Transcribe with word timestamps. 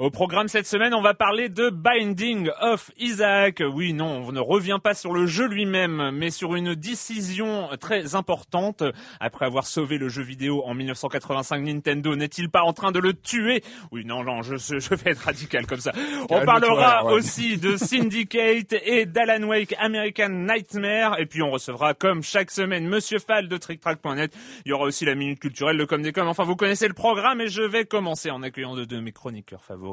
Au 0.00 0.08
programme 0.08 0.48
cette 0.48 0.66
semaine, 0.66 0.94
on 0.94 1.02
va 1.02 1.12
parler 1.12 1.50
de 1.50 1.68
Binding 1.68 2.48
of 2.62 2.90
Isaac. 2.96 3.62
Oui, 3.70 3.92
non, 3.92 4.24
on 4.26 4.32
ne 4.32 4.40
revient 4.40 4.78
pas 4.82 4.94
sur 4.94 5.12
le 5.12 5.26
jeu 5.26 5.46
lui-même, 5.46 6.10
mais 6.14 6.30
sur 6.30 6.54
une 6.54 6.74
décision 6.74 7.68
très 7.78 8.14
importante. 8.14 8.82
Après 9.20 9.44
avoir 9.44 9.66
sauvé 9.66 9.98
le 9.98 10.08
jeu 10.08 10.22
vidéo 10.22 10.62
en 10.64 10.72
1985, 10.72 11.62
Nintendo 11.62 12.16
n'est-il 12.16 12.48
pas 12.48 12.62
en 12.62 12.72
train 12.72 12.92
de 12.92 12.98
le 12.98 13.12
tuer? 13.12 13.62
Oui, 13.92 14.06
non, 14.06 14.24
non, 14.24 14.40
je, 14.40 14.56
je 14.56 14.94
vais 14.94 15.10
être 15.10 15.24
radical 15.24 15.66
comme 15.66 15.80
ça. 15.80 15.92
On 16.30 16.46
parlera 16.46 17.04
aussi 17.04 17.58
de 17.58 17.76
Syndicate 17.76 18.72
et 18.82 19.04
d'Alan 19.04 19.46
Wake 19.46 19.74
American 19.78 20.30
Nightmare. 20.30 21.20
Et 21.20 21.26
puis 21.26 21.42
on 21.42 21.50
recevra, 21.50 21.92
comme 21.92 22.22
chaque 22.22 22.50
semaine, 22.50 22.88
Monsieur 22.88 23.18
Fall 23.18 23.48
de 23.48 23.56
TrickTrack.net. 23.58 24.34
Il 24.64 24.70
y 24.70 24.72
aura 24.72 24.86
aussi 24.86 25.04
la 25.04 25.14
minute 25.14 25.40
culturelle, 25.40 25.76
le 25.76 25.84
com 25.84 26.00
des 26.00 26.12
com. 26.12 26.26
Enfin, 26.26 26.44
vous 26.44 26.56
connaissez 26.56 26.88
le 26.88 26.94
programme 26.94 27.42
et 27.42 27.48
je 27.48 27.60
vais 27.60 27.84
commencer 27.84 28.30
en 28.30 28.42
accueillant 28.42 28.74
deux 28.74 28.86
de 28.86 28.98
mes 28.98 29.12
chroniqueurs 29.12 29.62
favoris. 29.62 29.89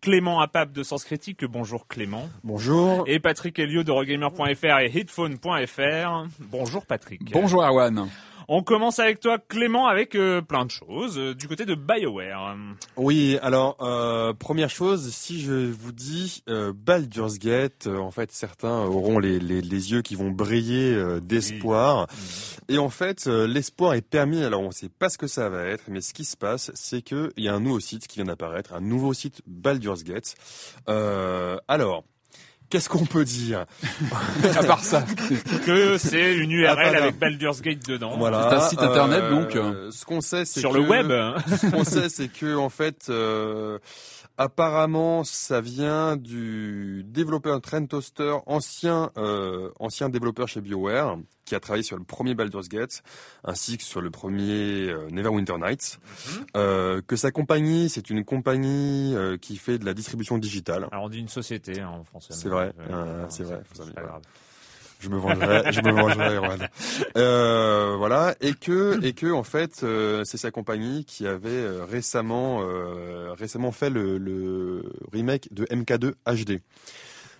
Clément 0.00 0.40
Apap 0.40 0.72
de 0.72 0.82
Sens 0.82 1.04
Critique. 1.04 1.44
Bonjour 1.44 1.86
Clément. 1.86 2.28
Bonjour. 2.44 3.04
Et 3.06 3.20
Patrick 3.20 3.58
Elio 3.58 3.82
de 3.82 3.92
Regamer.fr 3.92 4.78
et 4.80 4.98
Headphone.fr. 4.98 6.26
Bonjour 6.40 6.86
Patrick. 6.86 7.32
Bonjour 7.32 7.62
Erwan. 7.62 8.08
On 8.48 8.62
commence 8.62 9.00
avec 9.00 9.18
toi, 9.18 9.38
Clément, 9.38 9.88
avec 9.88 10.14
euh, 10.14 10.40
plein 10.40 10.64
de 10.64 10.70
choses 10.70 11.18
euh, 11.18 11.34
du 11.34 11.48
côté 11.48 11.64
de 11.64 11.74
Bioware. 11.74 12.56
Oui, 12.96 13.38
alors 13.42 13.76
euh, 13.80 14.32
première 14.34 14.70
chose, 14.70 15.12
si 15.12 15.40
je 15.40 15.52
vous 15.52 15.90
dis 15.90 16.44
Baldur's 16.46 17.38
Gate, 17.38 17.88
en 17.88 18.10
fait, 18.10 18.30
certains 18.30 18.84
auront 18.84 19.18
les, 19.18 19.40
les, 19.40 19.60
les, 19.60 19.92
yeux 19.92 20.02
qui 20.02 20.14
vont 20.14 20.30
briller 20.30 20.96
d'espoir. 21.20 22.06
Et 22.68 22.78
en 22.78 22.88
fait, 22.88 23.26
l'espoir 23.26 23.94
est 23.94 24.02
permis. 24.02 24.44
Alors, 24.44 24.60
on 24.60 24.68
ne 24.68 24.72
sait 24.72 24.88
pas 24.88 25.08
ce 25.08 25.18
que 25.18 25.26
ça 25.26 25.48
va 25.48 25.64
être, 25.64 25.84
mais 25.88 26.00
ce 26.00 26.14
qui 26.14 26.24
se 26.24 26.36
passe, 26.36 26.70
c'est 26.74 27.02
qu'il 27.02 27.32
y 27.36 27.48
a 27.48 27.54
un 27.54 27.60
nouveau 27.60 27.80
site 27.80 28.06
qui 28.06 28.16
vient 28.16 28.26
d'apparaître, 28.26 28.74
un 28.74 28.80
nouveau 28.80 29.12
site 29.12 29.42
Baldur's 29.46 30.04
Gate. 30.04 30.34
alors. 30.86 32.04
Qu'est-ce 32.76 32.90
qu'on 32.90 33.06
peut 33.06 33.24
dire 33.24 33.64
À 34.54 34.62
part 34.64 34.84
ça, 34.84 35.02
que 35.64 35.96
c'est 35.96 36.36
une 36.36 36.50
URL 36.50 36.94
avec 36.94 37.18
Baldur's 37.18 37.62
Gate 37.62 37.88
dedans. 37.88 38.18
Voilà. 38.18 38.48
C'est 38.50 38.56
un 38.56 38.68
site 38.68 38.82
internet 38.82 39.22
euh, 39.22 39.30
donc. 39.30 39.92
Ce 39.94 40.04
qu'on 40.04 40.20
sait, 40.20 40.44
c'est 40.44 40.60
sur 40.60 40.74
le 40.74 40.80
web. 40.80 41.10
ce 41.46 41.70
qu'on 41.70 41.84
sait, 41.84 42.10
c'est 42.10 42.28
que 42.28 42.54
en 42.54 42.68
fait, 42.68 43.06
euh, 43.08 43.78
Apparemment, 44.38 45.24
ça 45.24 45.60
vient 45.62 46.16
du 46.16 47.02
développeur 47.06 47.60
Trent 47.62 47.86
Toaster, 47.86 48.36
ancien 48.46 49.10
euh, 49.16 49.70
ancien 49.80 50.10
développeur 50.10 50.46
chez 50.46 50.60
BioWare, 50.60 51.18
qui 51.46 51.54
a 51.54 51.60
travaillé 51.60 51.82
sur 51.82 51.96
le 51.96 52.04
premier 52.04 52.34
Baldur's 52.34 52.68
Gate, 52.68 53.02
ainsi 53.44 53.78
que 53.78 53.82
sur 53.82 54.02
le 54.02 54.10
premier 54.10 54.90
euh, 54.90 55.08
Neverwinter 55.10 55.56
Nights. 55.58 55.98
Mhm. 56.04 56.46
euh, 56.56 57.00
que 57.06 57.16
sa 57.16 57.30
compagnie, 57.30 57.88
c'est 57.88 58.10
une 58.10 58.24
compagnie 58.24 59.14
euh, 59.14 59.38
qui 59.38 59.56
fait 59.56 59.78
de 59.78 59.86
la 59.86 59.94
distribution 59.94 60.36
digitale. 60.36 60.86
Alors 60.92 61.04
on 61.04 61.08
dit 61.08 61.20
une 61.20 61.28
société 61.28 61.80
hein, 61.80 61.88
en 61.88 62.04
français. 62.04 62.34
C'est 62.34 62.50
vrai, 62.50 62.72
euh, 62.90 63.24
c'est 63.30 63.44
vrai. 63.44 63.62
C'est 63.72 63.94
pas 63.94 64.02
grave. 64.02 64.22
Je 65.00 65.08
me 65.08 65.18
vengerai, 65.18 65.72
je 65.72 65.80
me 65.82 65.92
vengerai, 65.92 66.68
Euh, 67.16 67.94
voilà, 67.98 68.34
et 68.40 68.54
que 68.54 69.02
et 69.04 69.12
que 69.12 69.30
en 69.30 69.42
fait, 69.42 69.82
euh, 69.82 70.22
c'est 70.24 70.38
sa 70.38 70.50
compagnie 70.50 71.04
qui 71.04 71.26
avait 71.26 71.48
euh, 71.50 71.84
récemment 71.84 72.60
euh, 72.62 73.32
récemment 73.34 73.72
fait 73.72 73.90
le, 73.90 74.18
le 74.18 74.82
remake 75.12 75.48
de 75.52 75.64
MK2 75.66 76.12
HD 76.26 76.60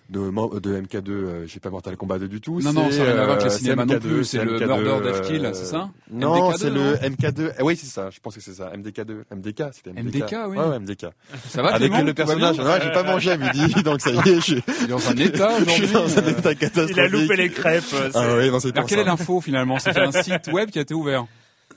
de, 0.09 0.59
de 0.59 0.81
MK2, 0.81 1.09
euh, 1.09 1.45
j'ai 1.47 1.59
pas 1.59 1.69
Mortal 1.69 1.97
Kombat 1.97 2.19
2 2.19 2.27
du 2.27 2.41
tout. 2.41 2.59
Non, 2.61 2.73
non, 2.73 2.89
ça 2.91 2.99
n'a 2.99 3.03
rien 3.03 3.11
à 3.13 3.25
voir 3.25 3.31
avec 3.31 3.43
le 3.43 3.49
cinéma 3.49 3.85
non 3.85 3.99
plus, 3.99 4.23
c'est 4.23 4.43
le 4.43 4.59
Murder 4.59 5.11
Death 5.11 5.21
Kill, 5.23 5.49
c'est 5.53 5.65
ça? 5.65 5.89
Non, 6.11 6.53
c'est 6.53 6.69
le 6.69 6.95
MK2, 6.95 7.51
eh 7.59 7.63
oui, 7.63 7.75
c'est 7.75 7.87
ça, 7.87 8.09
je 8.09 8.19
pense 8.19 8.35
que 8.35 8.41
c'est 8.41 8.53
ça, 8.53 8.71
MDK2, 8.75 9.23
MDK, 9.35 9.63
c'était 9.73 9.91
MDK. 9.91 10.15
MDK, 10.15 10.35
oui. 10.47 10.57
Ouais, 10.57 10.65
ouais, 10.65 10.79
MDK. 10.79 11.05
Ça 11.49 11.61
va, 11.61 11.73
Avec 11.73 11.91
le 11.91 12.13
personnage, 12.13 12.55
j'ai 12.55 12.91
pas 12.91 13.03
mangé 13.03 13.31
à 13.31 13.37
midi, 13.37 13.73
donc 13.83 14.01
ça 14.01 14.11
y 14.11 14.17
est, 14.17 14.35
je 14.35 14.41
suis 14.41 14.87
dans 14.87 15.09
un 15.09 15.15
état 15.15 15.49
aujourd'hui. 15.49 15.65
Je 15.77 15.85
suis 15.85 15.93
dans 15.93 16.17
un 16.17 16.27
état 16.27 16.55
catastrophique. 16.55 16.97
Il 16.97 16.99
a 16.99 17.07
loupé 17.07 17.35
les 17.35 17.49
crêpes. 17.49 17.83
Ah 18.13 18.35
oui, 18.37 18.49
non, 18.49 18.59
c'est 18.59 18.75
Alors, 18.75 18.87
quelle 18.87 18.99
est 18.99 19.03
l'info 19.03 19.41
finalement? 19.41 19.79
C'est 19.79 19.97
un 19.97 20.11
site 20.11 20.47
web 20.51 20.69
qui 20.69 20.79
a 20.79 20.81
été 20.81 20.93
ouvert 20.93 21.25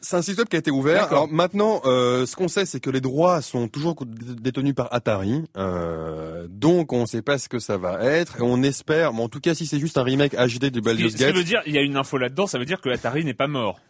c'est 0.00 0.16
un 0.16 0.22
site 0.22 0.38
web 0.38 0.48
qui 0.48 0.56
a 0.56 0.58
été 0.58 0.70
ouvert. 0.70 1.08
Alors 1.08 1.28
maintenant, 1.28 1.80
euh, 1.84 2.26
ce 2.26 2.36
qu'on 2.36 2.48
sait, 2.48 2.66
c'est 2.66 2.80
que 2.80 2.90
les 2.90 3.00
droits 3.00 3.42
sont 3.42 3.68
toujours 3.68 3.96
détenus 4.06 4.74
par 4.74 4.92
Atari. 4.92 5.44
Euh, 5.56 6.46
donc 6.48 6.92
on 6.92 7.02
ne 7.02 7.06
sait 7.06 7.22
pas 7.22 7.38
ce 7.38 7.48
que 7.48 7.58
ça 7.58 7.76
va 7.76 8.02
être. 8.04 8.38
Et 8.38 8.42
on 8.42 8.62
espère, 8.62 9.12
mais 9.12 9.22
en 9.22 9.28
tout 9.28 9.40
cas, 9.40 9.54
si 9.54 9.66
c'est 9.66 9.78
juste 9.78 9.98
un 9.98 10.02
remake 10.02 10.34
HD 10.34 10.70
de 10.70 10.80
Baldur's 10.80 11.14
Gate... 11.14 11.28
Ce 11.28 11.32
qui 11.32 11.38
veut 11.38 11.44
dire, 11.44 11.62
il 11.66 11.74
y 11.74 11.78
a 11.78 11.82
une 11.82 11.96
info 11.96 12.18
là-dedans, 12.18 12.46
ça 12.46 12.58
veut 12.58 12.64
dire 12.64 12.80
que 12.80 12.88
Atari 12.88 13.24
n'est 13.24 13.34
pas 13.34 13.46
mort. 13.46 13.80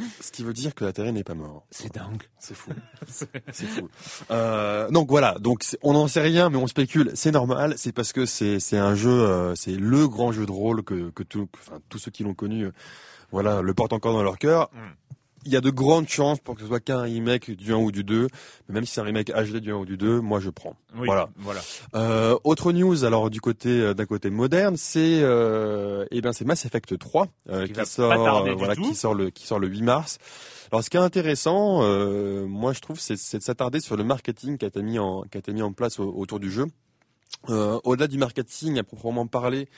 Ce 0.20 0.32
qui 0.32 0.42
veut 0.42 0.52
dire 0.52 0.74
que 0.74 0.84
Atari 0.84 1.12
n'est 1.12 1.24
pas 1.24 1.34
mort. 1.34 1.66
C'est 1.70 1.94
dingue. 1.94 2.22
C'est 2.38 2.54
fou. 2.54 2.70
c'est 3.06 3.66
fou. 3.66 3.88
Euh, 4.30 4.90
donc 4.90 5.08
voilà, 5.08 5.36
donc 5.38 5.64
on 5.82 5.92
n'en 5.92 6.08
sait 6.08 6.22
rien, 6.22 6.50
mais 6.50 6.56
on 6.56 6.66
spécule. 6.66 7.12
C'est 7.14 7.32
normal. 7.32 7.74
C'est 7.76 7.92
parce 7.92 8.12
que 8.12 8.26
c'est 8.26 8.60
c'est 8.60 8.78
un 8.78 8.94
jeu, 8.94 9.10
euh, 9.10 9.54
c'est 9.54 9.76
le 9.76 10.08
grand 10.08 10.32
jeu 10.32 10.46
de 10.46 10.52
rôle 10.52 10.82
que 10.82 11.10
que 11.10 11.22
tout, 11.22 11.48
enfin 11.58 11.80
tous 11.88 11.98
ceux 11.98 12.10
qui 12.10 12.22
l'ont 12.22 12.34
connu, 12.34 12.64
euh, 12.64 12.72
voilà, 13.30 13.60
le 13.62 13.74
portent 13.74 13.92
encore 13.92 14.14
dans 14.14 14.22
leur 14.22 14.38
cœur. 14.38 14.70
Mm 14.72 14.78
il 15.44 15.52
y 15.52 15.56
a 15.56 15.60
de 15.60 15.70
grandes 15.70 16.08
chances 16.08 16.38
pour 16.40 16.54
que 16.54 16.60
ce 16.60 16.66
soit 16.66 16.80
qu'un 16.80 17.02
remake 17.02 17.50
du 17.50 17.72
1 17.72 17.76
ou 17.76 17.92
du 17.92 18.04
2. 18.04 18.28
Mais 18.68 18.74
même 18.74 18.84
si 18.84 18.92
c'est 18.94 19.00
un 19.00 19.04
remake 19.04 19.30
HD 19.30 19.56
du 19.56 19.72
1 19.72 19.76
ou 19.76 19.84
du 19.86 19.96
2, 19.96 20.20
moi 20.20 20.40
je 20.40 20.50
prends. 20.50 20.76
voilà. 20.94 21.30
voilà. 21.36 21.60
Euh, 21.94 22.36
autre 22.44 22.72
news, 22.72 23.04
alors 23.04 23.30
du 23.30 23.40
côté 23.40 23.68
euh, 23.68 23.94
d'un 23.94 24.06
côté 24.06 24.30
moderne, 24.30 24.76
c'est 24.76 25.20
euh, 25.22 26.04
eh 26.10 26.20
ben 26.20 26.32
c'est 26.32 26.44
Mass 26.44 26.64
Effect 26.64 26.98
3 26.98 27.26
euh, 27.48 27.66
qui, 27.66 27.86
sort 27.86 28.12
euh, 28.12 28.54
voilà 28.54 28.76
qui 28.76 28.94
sort 28.94 29.14
le 29.14 29.30
qui 29.30 29.46
sort 29.46 29.58
le 29.58 29.68
8 29.68 29.82
mars. 29.82 30.18
Alors 30.72 30.84
ce 30.84 30.90
qui 30.90 30.96
est 30.96 31.00
intéressant, 31.00 31.82
euh, 31.82 32.46
moi 32.46 32.72
je 32.72 32.80
trouve, 32.80 33.00
c'est 33.00 33.14
de 33.14 33.42
s'attarder 33.42 33.80
sur 33.80 33.96
le 33.96 34.04
marketing 34.04 34.56
qui 34.58 34.64
a 34.64 34.68
été 34.68 34.82
mis 34.82 34.98
en 34.98 35.22
qui 35.22 35.38
a 35.38 35.40
été 35.40 35.52
mis 35.52 35.62
en 35.62 35.72
place 35.72 35.98
autour 35.98 36.38
du 36.38 36.50
jeu. 36.50 36.66
Euh, 37.48 37.80
au-delà 37.84 38.06
du 38.06 38.18
marketing 38.18 38.78
à 38.78 38.82
proprement 38.82 39.26
parler, 39.26 39.68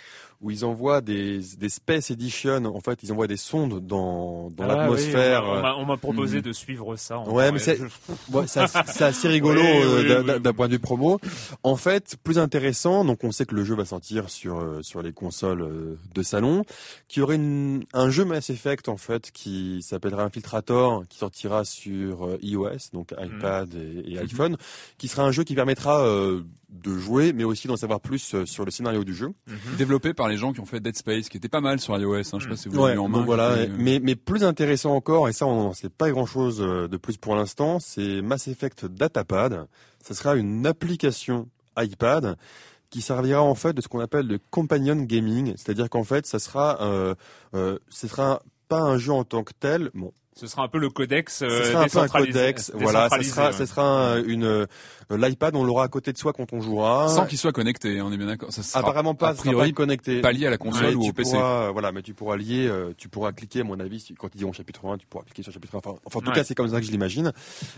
où 0.42 0.50
ils 0.50 0.64
envoient 0.64 1.00
des, 1.00 1.40
des 1.56 1.68
Space 1.68 2.10
Edition, 2.10 2.64
en 2.64 2.80
fait, 2.80 2.98
ils 3.04 3.12
envoient 3.12 3.28
des 3.28 3.36
sondes 3.36 3.86
dans, 3.86 4.50
dans 4.50 4.64
ah 4.64 4.74
l'atmosphère. 4.74 5.44
on 5.78 5.86
m'a 5.86 5.96
proposé 5.96 6.38
mm. 6.38 6.42
de 6.42 6.52
suivre 6.52 6.96
ça. 6.96 7.20
Ouais, 7.20 7.52
mais 7.52 7.60
c'est 7.60 7.80
ouais, 8.32 8.44
assez 8.56 9.28
rigolo 9.28 9.62
euh, 9.62 10.40
d'un 10.40 10.52
point 10.52 10.66
de 10.66 10.72
vue 10.72 10.78
promo. 10.80 11.20
En 11.62 11.76
fait, 11.76 12.16
plus 12.24 12.40
intéressant, 12.40 13.04
donc 13.04 13.22
on 13.22 13.30
sait 13.30 13.46
que 13.46 13.54
le 13.54 13.64
jeu 13.64 13.76
va 13.76 13.84
sortir 13.84 14.28
sur 14.30 14.58
euh, 14.58 14.82
sur 14.82 15.00
les 15.00 15.12
consoles 15.12 15.96
de 16.12 16.22
salon, 16.22 16.64
qu'il 17.06 17.20
y 17.20 17.22
aurait 17.22 17.36
une, 17.36 17.84
un 17.92 18.10
jeu 18.10 18.24
Mass 18.24 18.50
Effect 18.50 18.88
en 18.88 18.96
fait 18.96 19.30
qui 19.30 19.80
s'appellera 19.82 20.24
Infiltrator, 20.24 21.04
qui 21.08 21.18
sortira 21.18 21.64
sur 21.64 22.36
iOS, 22.42 22.90
donc 22.92 23.12
mm. 23.12 23.24
iPad 23.24 23.74
et, 23.74 23.78
et 23.78 24.16
mm-hmm. 24.16 24.22
iPhone, 24.22 24.56
qui 24.98 25.06
sera 25.06 25.22
un 25.22 25.30
jeu 25.30 25.44
qui 25.44 25.54
permettra 25.54 26.04
de 26.72 26.98
jouer, 26.98 27.32
mais 27.32 27.44
aussi 27.44 27.68
d'en 27.68 27.76
savoir 27.76 28.00
plus 28.00 28.34
euh, 28.34 28.46
sur 28.46 28.64
le 28.64 28.70
scénario 28.70 29.04
du 29.04 29.14
jeu. 29.14 29.32
Mhm. 29.46 29.76
Développé 29.76 30.14
par 30.14 30.28
les 30.28 30.31
gens 30.36 30.52
qui 30.52 30.60
ont 30.60 30.66
fait 30.66 30.80
Dead 30.80 30.96
Space, 30.96 31.28
qui 31.28 31.36
était 31.36 31.48
pas 31.48 31.60
mal 31.60 31.80
sur 31.80 31.98
iOS. 31.98 32.14
Hein, 32.16 32.22
je 32.38 32.44
sais 32.44 32.48
pas 32.48 32.56
si 32.56 32.68
vous 32.68 32.86
l'avez 32.86 32.98
en 32.98 33.08
main. 33.08 33.22
voilà, 33.22 33.50
euh, 33.50 33.66
mais, 33.78 34.00
mais 34.02 34.14
plus 34.14 34.44
intéressant 34.44 34.94
encore, 34.94 35.28
et 35.28 35.32
ça 35.32 35.46
on 35.46 35.54
n'en 35.54 35.72
sait 35.72 35.88
pas 35.88 36.10
grand 36.10 36.26
chose 36.26 36.60
euh, 36.60 36.88
de 36.88 36.96
plus 36.96 37.16
pour 37.16 37.34
l'instant, 37.34 37.80
c'est 37.80 38.22
Mass 38.22 38.48
Effect 38.48 38.86
Datapad. 38.86 39.66
Ce 40.04 40.14
sera 40.14 40.36
une 40.36 40.66
application 40.66 41.48
iPad 41.78 42.36
qui 42.92 43.00
servira 43.00 43.42
en 43.42 43.54
fait 43.54 43.72
de 43.72 43.80
ce 43.80 43.88
qu'on 43.88 44.00
appelle 44.00 44.26
le 44.26 44.38
companion 44.50 44.96
gaming, 44.96 45.54
c'est-à-dire 45.56 45.88
qu'en 45.88 46.04
fait, 46.04 46.26
ça 46.26 46.38
sera, 46.38 46.80
euh, 46.82 47.14
euh, 47.54 47.78
ce 47.88 48.06
sera 48.06 48.42
pas 48.68 48.80
un 48.80 48.98
jeu 48.98 49.12
en 49.12 49.24
tant 49.24 49.44
que 49.44 49.52
tel. 49.58 49.90
Bon, 49.94 50.12
Ce 50.34 50.46
sera 50.46 50.62
un 50.62 50.68
peu 50.68 50.78
le 50.78 50.88
codex. 50.88 51.42
Euh, 51.42 51.62
ce 51.62 51.70
sera 51.72 51.84
un 51.84 51.88
peu 51.88 51.98
un 51.98 52.08
codex. 52.08 52.72
Voilà, 52.74 53.08
ce 53.10 53.22
sera, 53.22 53.52
ce 53.52 53.66
sera 53.66 54.16
une 54.26 54.44
euh, 54.44 54.66
l'iPad, 55.10 55.54
on 55.56 55.64
l'aura 55.64 55.84
à 55.84 55.88
côté 55.88 56.12
de 56.12 56.18
soi 56.18 56.32
quand 56.32 56.52
on 56.52 56.60
jouera. 56.60 57.08
Sans 57.08 57.26
qu'il 57.26 57.38
soit 57.38 57.52
connecté, 57.52 58.00
on 58.00 58.12
est 58.12 58.16
bien 58.16 58.26
d'accord. 58.26 58.52
Ça 58.52 58.62
sera 58.62 58.80
Apparemment 58.80 59.14
pas, 59.14 59.30
a 59.30 59.34
priori, 59.34 59.72
pas 59.72 59.76
connecté. 59.76 60.20
Pas 60.20 60.32
lié 60.32 60.46
à 60.46 60.50
la 60.50 60.58
console 60.58 60.96
ou 60.96 61.06
au 61.08 61.12
PC. 61.12 61.36
voilà, 61.36 61.92
mais 61.92 62.02
tu 62.02 62.14
pourras 62.14 62.36
lier, 62.36 62.66
euh, 62.66 62.92
tu 62.96 63.08
pourras 63.08 63.32
cliquer, 63.32 63.60
à 63.60 63.64
mon 63.64 63.78
avis, 63.80 64.14
quand 64.18 64.28
ils 64.34 64.38
diront 64.38 64.52
chapitre 64.52 64.86
1, 64.86 64.98
tu 64.98 65.06
pourras 65.06 65.24
cliquer 65.24 65.42
sur 65.42 65.52
chapitre 65.52 65.76
1. 65.76 65.78
Enfin, 65.78 65.98
en 66.14 66.20
tout 66.20 66.32
cas, 66.32 66.44
c'est 66.44 66.54
comme 66.54 66.68
ça 66.68 66.80
que 66.80 66.86
je 66.86 66.90
l'imagine. 66.90 67.32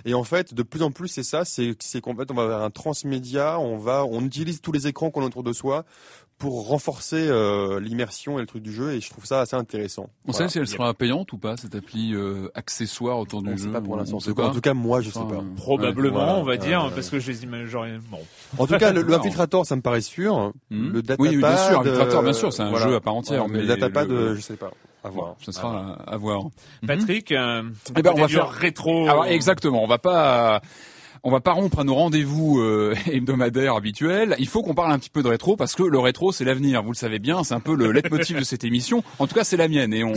Et 0.04 0.14
en 0.14 0.24
fait, 0.24 0.54
de 0.54 0.62
plus 0.62 0.82
en 0.82 0.90
plus, 0.90 1.08
c'est 1.08 1.22
ça, 1.22 1.44
c'est, 1.44 1.74
c'est 1.80 2.00
qu'en 2.00 2.14
fait, 2.14 2.30
on 2.30 2.34
va 2.34 2.46
vers 2.46 2.62
un 2.62 2.70
transmédia, 2.70 3.58
on 3.58 3.78
va, 3.78 4.04
on 4.04 4.24
utilise 4.24 4.60
tous 4.60 4.72
les 4.72 4.86
écrans 4.86 5.10
qu'on 5.10 5.22
a 5.22 5.26
autour 5.26 5.42
de 5.42 5.52
soi 5.52 5.84
pour 6.38 6.68
renforcer 6.68 7.28
euh, 7.28 7.80
l'immersion 7.80 8.38
et 8.38 8.40
le 8.40 8.46
truc 8.46 8.62
du 8.62 8.72
jeu 8.72 8.92
et 8.92 9.00
je 9.00 9.08
trouve 9.08 9.24
ça 9.24 9.40
assez 9.40 9.56
intéressant. 9.56 10.08
On 10.26 10.32
sait 10.32 10.48
si 10.48 10.58
elle 10.58 10.66
sera 10.66 10.92
payante 10.94 11.32
ou 11.32 11.38
pas 11.38 11.56
cette 11.56 11.74
appli 11.74 12.14
euh, 12.14 12.48
accessoire 12.54 13.18
autour 13.18 13.42
du 13.42 13.56
jeu. 13.56 13.70
Pas 13.70 13.80
pour 13.80 13.96
l'instant. 13.96 14.18
En 14.18 14.50
tout 14.50 14.60
cas, 14.60 14.74
moi, 14.74 15.00
je 15.00 15.10
sais 15.10 15.20
pas. 15.20 15.42
Probablement, 15.56 16.40
on 16.40 16.44
va 16.44 16.56
dire, 16.56 16.90
parce 16.94 17.10
que 17.10 17.18
je 17.18 17.30
les 17.30 17.44
imagine. 17.44 18.00
Bon. 18.10 18.20
En 18.58 18.66
tout 18.66 18.76
cas, 18.76 18.92
le, 18.92 19.02
le 19.02 19.14
infiltrator, 19.14 19.64
ça 19.66 19.76
me 19.76 19.82
paraît 19.82 20.00
sûr. 20.00 20.52
Hmm. 20.70 20.92
Le 20.92 21.02
datapad, 21.02 21.26
oui, 21.26 21.36
bien 21.36 21.56
sûr, 21.56 21.80
infiltrator, 21.80 22.22
bien 22.22 22.32
sûr, 22.32 22.52
c'est 22.52 22.62
un 22.62 22.76
jeu 22.76 22.94
à 22.94 23.00
part 23.00 23.14
entière. 23.14 23.48
mais, 23.48 23.60
le 23.60 23.66
datapad, 23.66 24.08
je 24.08 24.40
sais 24.40 24.56
pas. 24.56 24.70
À 25.04 25.10
voir. 25.10 25.36
ce 25.38 25.52
sera 25.52 25.98
à, 26.06 26.16
voir. 26.16 26.44
Patrick, 26.86 27.30
euh, 27.30 27.62
eh 27.94 28.00
ben, 28.00 28.12
on 28.14 28.20
va 28.20 28.28
faire 28.28 28.48
rétro. 28.48 29.06
Alors, 29.06 29.26
exactement. 29.26 29.84
On 29.84 29.86
va 29.86 29.98
pas 29.98 30.62
on 31.24 31.30
va 31.30 31.40
pas 31.40 31.52
rompre 31.52 31.78
à 31.78 31.84
nos 31.84 31.94
rendez-vous 31.94 32.60
euh, 32.60 32.94
hebdomadaires 33.10 33.74
habituels. 33.74 34.36
Il 34.38 34.46
faut 34.46 34.62
qu'on 34.62 34.74
parle 34.74 34.92
un 34.92 34.98
petit 34.98 35.10
peu 35.10 35.22
de 35.22 35.28
rétro 35.28 35.56
parce 35.56 35.74
que 35.74 35.82
le 35.82 35.98
rétro 35.98 36.32
c'est 36.32 36.44
l'avenir. 36.44 36.82
Vous 36.82 36.92
le 36.92 36.96
savez 36.96 37.18
bien, 37.18 37.42
c'est 37.44 37.54
un 37.54 37.60
peu 37.60 37.74
le 37.74 37.92
leitmotiv 37.92 38.38
de 38.38 38.44
cette 38.44 38.62
émission. 38.62 39.02
En 39.18 39.26
tout 39.26 39.34
cas, 39.34 39.42
c'est 39.42 39.56
la 39.56 39.66
mienne 39.66 39.94
et 39.94 40.04
on, 40.04 40.12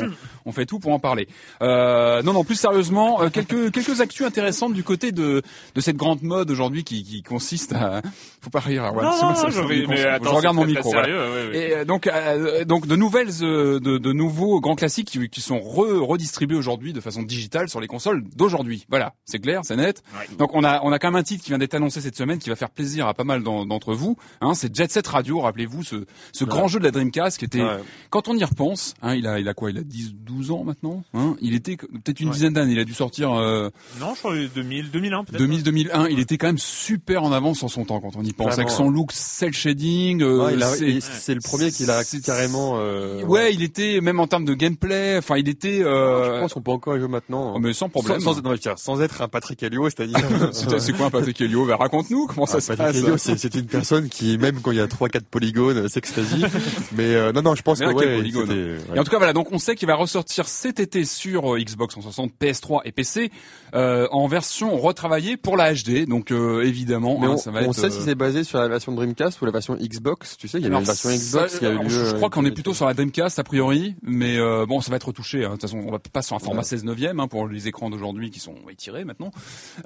on 0.46 0.52
fait 0.52 0.66
tout 0.66 0.80
pour 0.80 0.92
en 0.92 1.00
parler. 1.00 1.28
Euh, 1.62 2.22
non, 2.24 2.34
non, 2.34 2.44
plus 2.44 2.56
sérieusement, 2.56 3.22
euh, 3.22 3.30
quelques 3.30 3.72
quelques 3.72 4.02
actus 4.02 4.26
intéressantes 4.26 4.74
du 4.74 4.84
côté 4.84 5.14
de 5.14 5.42
de 5.76 5.82
cette 5.82 5.96
grande 5.96 6.24
mode 6.24 6.52
aujourd'hui 6.52 6.84
qui, 6.84 7.04
qui 7.04 7.24
consiste 7.24 7.74
à. 7.74 8.02
Faut 8.42 8.50
pas 8.50 8.60
rire. 8.60 8.92
Ouais, 8.94 9.04
non, 9.04 9.10
non, 9.10 9.34
je, 9.48 9.52
je, 9.52 10.30
regarde 10.30 10.56
mon 10.56 10.66
micro. 10.66 10.92
Sérieux, 10.92 11.54
Et 11.54 11.74
euh, 11.74 11.86
donc 11.86 12.08
euh, 12.08 12.66
donc 12.66 12.86
de 12.86 12.96
nouvelles 12.96 13.38
de, 13.40 13.80
de 13.80 14.14
nouveaux 14.14 14.60
grands 14.60 14.76
classiques 14.76 15.08
qui, 15.10 15.30
qui 15.30 15.42
sont 15.42 15.60
re, 15.60 16.02
redistribués 16.02 16.58
aujourd'hui 16.58 16.92
de 16.92 17.00
façon 17.00 17.24
digitale 17.24 17.70
sur 17.70 17.80
les 17.80 17.88
consoles 17.88 18.24
d'aujourd'hui. 18.36 18.86
Voilà, 18.90 19.14
c'est 19.26 19.40
clair, 19.40 19.62
c'est 19.64 19.78
net. 19.78 20.04
Donc 20.38 20.54
on 20.54 20.64
a 20.64 20.82
on 20.84 20.92
a 20.92 20.97
a 20.98 21.00
quand 21.00 21.12
même 21.12 21.20
un 21.20 21.24
titre 21.24 21.44
qui 21.44 21.52
vient 21.52 21.58
d'être 21.58 21.76
annoncé 21.76 22.02
cette 22.02 22.18
semaine 22.18 22.40
qui 22.40 22.50
va 22.50 22.56
faire 22.56 22.70
plaisir 22.70 23.08
à 23.08 23.14
pas 23.14 23.24
mal 23.24 23.44
d'entre 23.44 23.94
vous. 23.94 24.18
Hein, 24.42 24.54
c'est 24.54 24.76
Jet 24.76 24.92
Set 24.92 25.08
Radio, 25.08 25.40
rappelez-vous, 25.40 25.84
ce, 25.84 26.06
ce 26.32 26.46
grand 26.46 26.68
jeu 26.68 26.80
de 26.80 26.84
la 26.84 26.92
Dreamcast 26.92 27.38
qui 27.38 27.46
était, 27.46 27.64
quand 28.10 28.28
on 28.28 28.36
y 28.36 28.44
repense, 28.44 28.94
hein, 29.02 29.16
il 29.16 29.28
a, 29.28 29.40
il 29.40 29.48
a 29.48 29.54
quoi 29.54 29.72
Il 29.72 29.78
a 29.78 29.84
10, 29.84 30.16
12 30.16 30.52
ans 30.52 30.64
maintenant. 30.64 31.04
Hein, 31.14 31.36
il 31.42 31.56
était 31.56 31.78
peut-être 31.78 32.20
une 32.20 32.32
dizaine 32.32 32.54
d'années. 32.54 32.74
Il 32.74 32.80
a 32.80 32.84
dû 32.86 32.94
sortir. 32.94 33.34
Euh, 33.34 33.70
non, 34.00 34.14
je 34.14 34.20
crois 34.20 34.36
2000, 34.36 34.92
2001 34.92 35.24
peut-être. 35.24 35.40
2000, 35.40 35.64
2001. 35.64 36.08
Il 36.10 36.20
était 36.20 36.38
quand 36.38 36.48
même 36.48 36.58
super 36.58 37.24
en 37.24 37.32
avance 37.32 37.64
en 37.64 37.68
son 37.68 37.86
temps 37.86 38.00
quand 38.00 38.16
on 38.16 38.24
y 38.24 38.34
pense, 38.34 38.54
avec 38.54 38.70
son 38.70 38.90
look 38.90 39.12
cel 39.12 39.54
shading. 39.54 40.22
Euh, 40.22 40.58
c'est 41.02 41.34
le 41.34 41.42
premier 41.42 41.72
qu'il 41.72 41.90
a 41.90 42.04
carrément. 42.24 42.76
Euh, 42.78 43.24
ouais, 43.24 43.54
il 43.54 43.64
était 43.64 44.02
même 44.02 44.20
en 44.20 44.28
termes 44.28 44.46
de 44.46 44.54
gameplay. 44.54 45.18
Enfin, 45.18 45.38
il 45.38 45.50
était. 45.50 45.82
Euh, 45.84 46.36
je 46.36 46.42
pense 46.42 46.54
qu'on 46.54 46.62
peut 46.62 46.72
encore 46.72 46.96
y 46.96 47.00
jouer 47.00 47.08
maintenant. 47.08 47.54
Oh, 47.56 47.60
mais 47.60 47.74
sans 47.74 47.90
problème. 47.90 48.20
Sans, 48.20 48.36
sans, 48.78 49.02
être 49.02 49.22
un 49.22 49.28
Patrick 49.28 49.62
Helio, 49.64 49.90
c'est-à-dire. 49.90 50.18
c'est 50.88 50.98
quoi 50.98 51.08
un 51.08 51.10
Patrick 51.12 51.40
Helio 51.42 51.66
bah, 51.66 51.78
Raconte-nous 51.78 52.28
comment 52.28 52.46
ça 52.46 52.58
ah, 52.58 52.62
se 52.62 52.74
passe. 52.74 53.38
c'est 53.38 53.56
une 53.56 53.66
personne 53.66 54.10
qui, 54.10 54.38
même 54.38 54.62
quand 54.62 54.72
il 54.72 54.78
y 54.78 54.82
a 54.82 54.88
trois, 54.88 55.10
quatre 55.10 55.28
polygones, 55.28 55.88
s'extasie. 55.90 56.44
mais 56.96 57.16
euh, 57.16 57.32
non, 57.32 57.42
non, 57.42 57.56
je 57.56 57.62
pense 57.62 57.80
que 57.80 57.86
ouais, 57.86 57.94
ouais. 57.94 58.96
Et 58.96 59.00
en 59.00 59.04
tout 59.04 59.12
cas, 59.12 59.18
voilà. 59.18 59.34
Donc, 59.34 59.52
on 59.52 59.60
sait 59.60 59.76
qu'il 59.76 59.88
va 59.88 59.96
ressortir 59.96 60.48
cet 60.48 60.80
été 60.80 61.06
sur 61.06 61.56
euh, 61.56 61.60
Xbox 61.60 61.96
160, 61.96 62.32
PS3 62.40 62.82
et 62.86 62.92
PC 62.92 63.32
euh, 63.74 64.08
en 64.12 64.28
version 64.28 64.78
retravaillée 64.78 65.38
pour 65.38 65.58
la 65.58 65.74
HD. 65.74 66.08
Donc, 66.08 66.32
euh, 66.32 66.64
évidemment, 66.64 67.18
mais 67.20 67.28
hein, 67.28 67.32
on, 67.32 67.38
ça 67.38 67.52
va 67.52 67.62
on 67.64 67.74
sait 67.74 67.90
si 67.90 68.02
c'est 68.02 68.16
basé 68.16 68.44
sur 68.44 68.60
la 68.60 68.68
version 68.68 68.92
Dreamcast 68.92 69.42
ou 69.42 69.46
la 69.46 69.52
version 69.52 69.76
Xbox. 69.76 70.38
Tu 70.38 70.48
sais, 70.48 70.60
il 70.60 70.62
y 70.62 70.66
a 70.66 70.78
une 70.78 70.84
version 70.84 71.10
Xbox 71.10 71.60
qui 71.60 71.66
a 71.66 71.72
eu 71.72 71.78
lieu. 71.78 71.90
Je, 71.90 72.16
crois 72.16 72.30
qu'on 72.30 72.46
est 72.46 72.52
plutôt 72.52 72.74
sur 72.74 72.86
la 72.86 72.94
Dreamcast 72.94 73.40
a 73.40 73.44
priori, 73.44 73.96
mais 74.02 74.38
bon, 74.66 74.82
ça 74.82 74.92
va 74.92 74.98
être 74.98 75.08
retouché. 75.08 75.44
Hein. 75.44 75.50
De 75.50 75.54
toute 75.54 75.62
façon, 75.62 75.84
on 75.86 75.92
va 75.92 76.00
pas 76.00 76.22
sur 76.22 76.36
un 76.36 76.40
format 76.40 76.64
16 76.64 76.84
neuvième 76.84 77.20
hein, 77.20 77.28
pour 77.28 77.48
les 77.48 77.68
écrans 77.68 77.90
d'aujourd'hui 77.90 78.30
qui 78.32 78.40
sont 78.40 78.56
étirés 78.70 79.04
maintenant. 79.04 79.32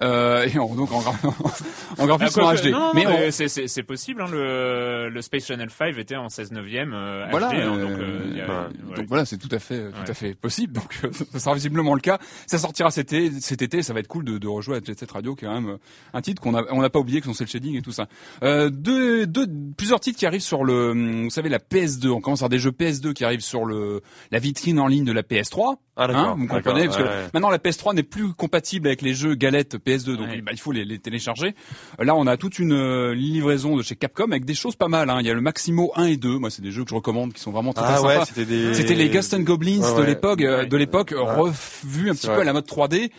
et 0.02 0.60
donc 0.82 0.92
en, 0.92 2.04
en 2.04 2.08
graphisme 2.08 2.42
en 2.42 2.54
HD. 2.54 2.74
mais, 2.94 3.32
c'est 3.32 3.84
possible. 3.84 4.22
Hein, 4.22 4.28
le, 4.32 5.10
le 5.10 5.22
Space 5.22 5.46
Channel 5.46 5.70
5 5.70 5.98
était 5.98 6.16
en 6.16 6.30
16 6.30 6.52
neuvième 6.52 6.94
euh, 6.94 7.28
voilà, 7.30 7.50
HD. 7.50 7.54
Hein, 7.56 7.78
donc, 7.78 8.00
euh, 8.00 8.70
donc 8.96 9.06
voilà, 9.08 9.26
c'est 9.26 9.38
tout 9.38 9.50
à 9.52 9.60
fait, 9.60 9.92
tout 9.92 10.12
à 10.12 10.14
fait 10.14 10.34
possible. 10.36 10.74
Donc 10.74 11.00
ça 11.32 11.40
sera 11.40 11.54
visiblement 11.56 11.94
le 11.94 12.02
cas. 12.02 12.20
Ça 12.48 12.58
sortira 12.58 12.92
cet 12.92 13.14
été. 13.14 13.32
Cet 13.40 13.62
été, 13.62 13.84
ça 13.84 13.94
va 13.94 14.00
être 14.00 14.08
cool 14.08 14.26
de, 14.26 14.38
de 14.38 14.48
rejouer 14.48 14.78
à 14.78 14.82
Jet 14.84 14.98
Set 14.98 15.12
Radio, 15.12 15.36
qui 15.36 15.46
est 15.46 15.48
quand 15.48 15.54
même 15.54 15.72
euh, 15.72 15.78
un 16.14 16.22
titre 16.22 16.42
qu'on 16.42 16.56
a, 16.56 16.64
on 16.72 16.82
n'a 16.82 16.90
pas 16.90 17.00
oublié, 17.00 17.20
que 17.22 17.28
son 17.28 17.34
cel 17.34 17.48
shading 17.48 17.78
et 17.78 17.82
tout 17.82 17.92
ça. 17.92 18.08
Euh, 18.44 18.70
deux, 18.70 19.28
deux, 19.28 19.48
plusieurs 19.78 20.00
titres 20.00 20.18
qui 20.20 20.26
arrivent 20.26 20.42
sur 20.42 20.64
le, 20.64 21.24
vous 21.24 21.30
savez, 21.30 21.50
la 21.50 21.60
PS2. 21.60 22.10
On 22.10 22.22
commence 22.22 22.42
à 22.42 22.46
avoir 22.46 22.50
des 22.50 22.60
jeux 22.60 22.72
PS2 22.72 23.14
qui 23.14 23.24
arrivent 23.24 23.42
sur 23.42 23.66
le, 23.66 24.02
la 24.32 24.40
vitrine 24.40 24.80
en 24.80 24.88
ligne 24.88 25.06
de 25.06 25.12
la 25.12 25.24
PS3. 25.24 25.78
Ah, 26.10 26.20
hein, 26.20 26.36
vous 26.38 26.48
comprenez 26.48 26.86
parce 26.86 26.98
que 26.98 27.04
maintenant 27.34 27.50
la 27.50 27.58
PS3 27.58 27.96
n'est 27.96 28.04
plus 28.04 28.34
compatible 28.34 28.88
avec 28.88 29.02
les 29.02 29.14
jeux 29.14 29.36
galettes 29.36 29.78
PS2, 29.78 30.16
donc 30.18 30.28
bah, 30.44 30.52
il 30.52 30.60
faut 30.60 30.72
les, 30.72 30.86
les 30.86 31.00
télécharger. 31.00 31.56
Là, 32.00 32.16
on 32.16 32.28
a 32.28 32.38
toute 32.38 32.60
une 32.60 32.74
euh, 32.74 33.14
livraison 33.14 33.76
de 33.76 33.84
chez 33.84 33.96
Capcom 33.96 34.32
avec 34.32 34.46
des 34.46 34.54
choses 34.54 34.76
pas 34.76 34.88
mal. 34.88 35.10
Hein. 35.10 35.18
Il 35.20 35.28
y 35.28 35.30
a 35.30 35.34
le 35.34 35.42
Maximo 35.42 35.92
1 35.96 36.06
et 36.06 36.18
2. 36.18 36.38
Moi, 36.38 36.50
c'est 36.50 36.62
des 36.62 36.72
jeux 36.72 36.84
que 36.84 36.90
je 36.90 36.96
recommande, 36.96 37.34
qui 37.34 37.42
sont 37.42 37.52
vraiment 37.52 37.74
très, 37.74 37.86
ah, 37.86 37.98
très 37.98 37.98
sympas. 37.98 38.26
C'était 38.26 38.46
des... 38.46 38.96
les 38.96 39.10
Ghost 39.10 39.34
and 39.34 39.42
Goblins 39.42 39.96
de 39.98 40.04
l'époque, 40.04 40.42
euh, 40.42 40.66
de 40.66 40.78
l'époque 40.78 41.14
revus 41.16 42.10
un 42.10 42.16
petit 42.16 42.28
peu 42.28 42.40
à 42.40 42.44
la 42.44 42.54
mode 42.54 42.66
3D. 42.66 43.12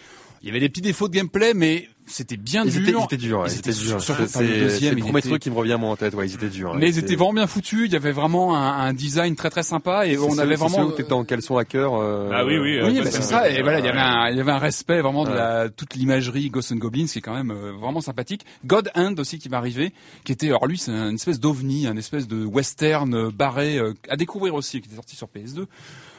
Il 0.43 0.49
y 0.49 0.51
avait 0.51 0.61
des 0.61 0.69
petits 0.69 0.81
défauts 0.81 1.09
de 1.09 1.15
gameplay, 1.15 1.55
mais 1.55 1.89
c'était 2.07 2.37
bien 2.37 2.65
dur. 2.65 2.73
Ils 2.75 2.83
étaient 2.83 3.17
durs, 3.17 3.45
ils 3.47 3.59
étaient 3.59 3.73
durs. 3.73 4.01
C'est 4.01 4.91
le 4.91 4.97
premier 4.97 5.23
truc 5.23 5.43
qui 5.43 5.51
me 5.51 5.57
revient 5.57 5.75
en 5.75 5.97
tête, 5.97 6.15
ouais, 6.15 6.27
ils 6.27 6.35
étaient 6.35 6.49
durs. 6.49 6.75
Mais 6.75 6.89
ils 6.89 6.99
étaient 6.99 7.17
vraiment 7.17 7.35
bien 7.35 7.47
foutus, 7.47 7.87
il 7.87 7.93
y 7.93 7.97
avait 7.97 8.13
vraiment 8.13 8.57
un, 8.57 8.87
un 8.87 8.93
design 8.93 9.37
très 9.37 9.51
très 9.51 9.63
sympa 9.63 10.07
et 10.07 10.19
on 10.19 10.39
avait 10.39 10.57
vraiment 10.57 10.91
C'était 10.91 11.09
dans 11.09 11.25
caleçon 11.25 11.57
hacker 11.57 11.95
euh... 11.95 12.31
Ah 12.33 12.45
oui 12.45 12.59
oui, 12.59 12.81
oui 12.83 13.01
bah, 13.03 13.11
c'est 13.11 13.23
ça 13.23 13.49
et 13.49 13.63
voilà, 13.63 13.79
il 13.79 13.85
y 13.85 13.89
avait 13.89 14.01
un 14.01 14.29
il 14.31 14.37
y 14.37 14.41
avait 14.41 14.53
un 14.53 14.59
respect 14.59 15.01
vraiment 15.01 15.25
de 15.25 15.31
la 15.31 15.69
toute 15.69 15.95
l'imagerie 15.95 16.51
Ghosts 16.51 16.73
and 16.73 16.77
Goblins 16.77 17.07
qui 17.07 17.19
est 17.19 17.23
quand 17.23 17.35
même 17.35 17.51
euh, 17.51 17.73
vraiment 17.73 18.01
sympathique. 18.01 18.45
God 18.65 18.91
Hand 18.95 19.19
aussi 19.21 19.39
qui 19.39 19.49
va 19.49 19.59
arriver, 19.59 19.93
qui 20.25 20.33
était 20.33 20.49
alors 20.49 20.67
lui 20.67 20.79
c'est 20.79 20.93
une 20.93 21.15
espèce 21.15 21.41
d'ovni, 21.41 21.87
un 21.87 21.97
espèce 21.97 22.29
de 22.29 22.45
western 22.45 23.15
euh, 23.15 23.31
barré 23.31 23.79
euh, 23.79 23.95
à 24.09 24.17
découvrir 24.17 24.55
aussi 24.55 24.81
qui 24.81 24.89
était 24.89 24.97
sorti 24.97 25.17
sur 25.17 25.29
PS2. 25.29 25.67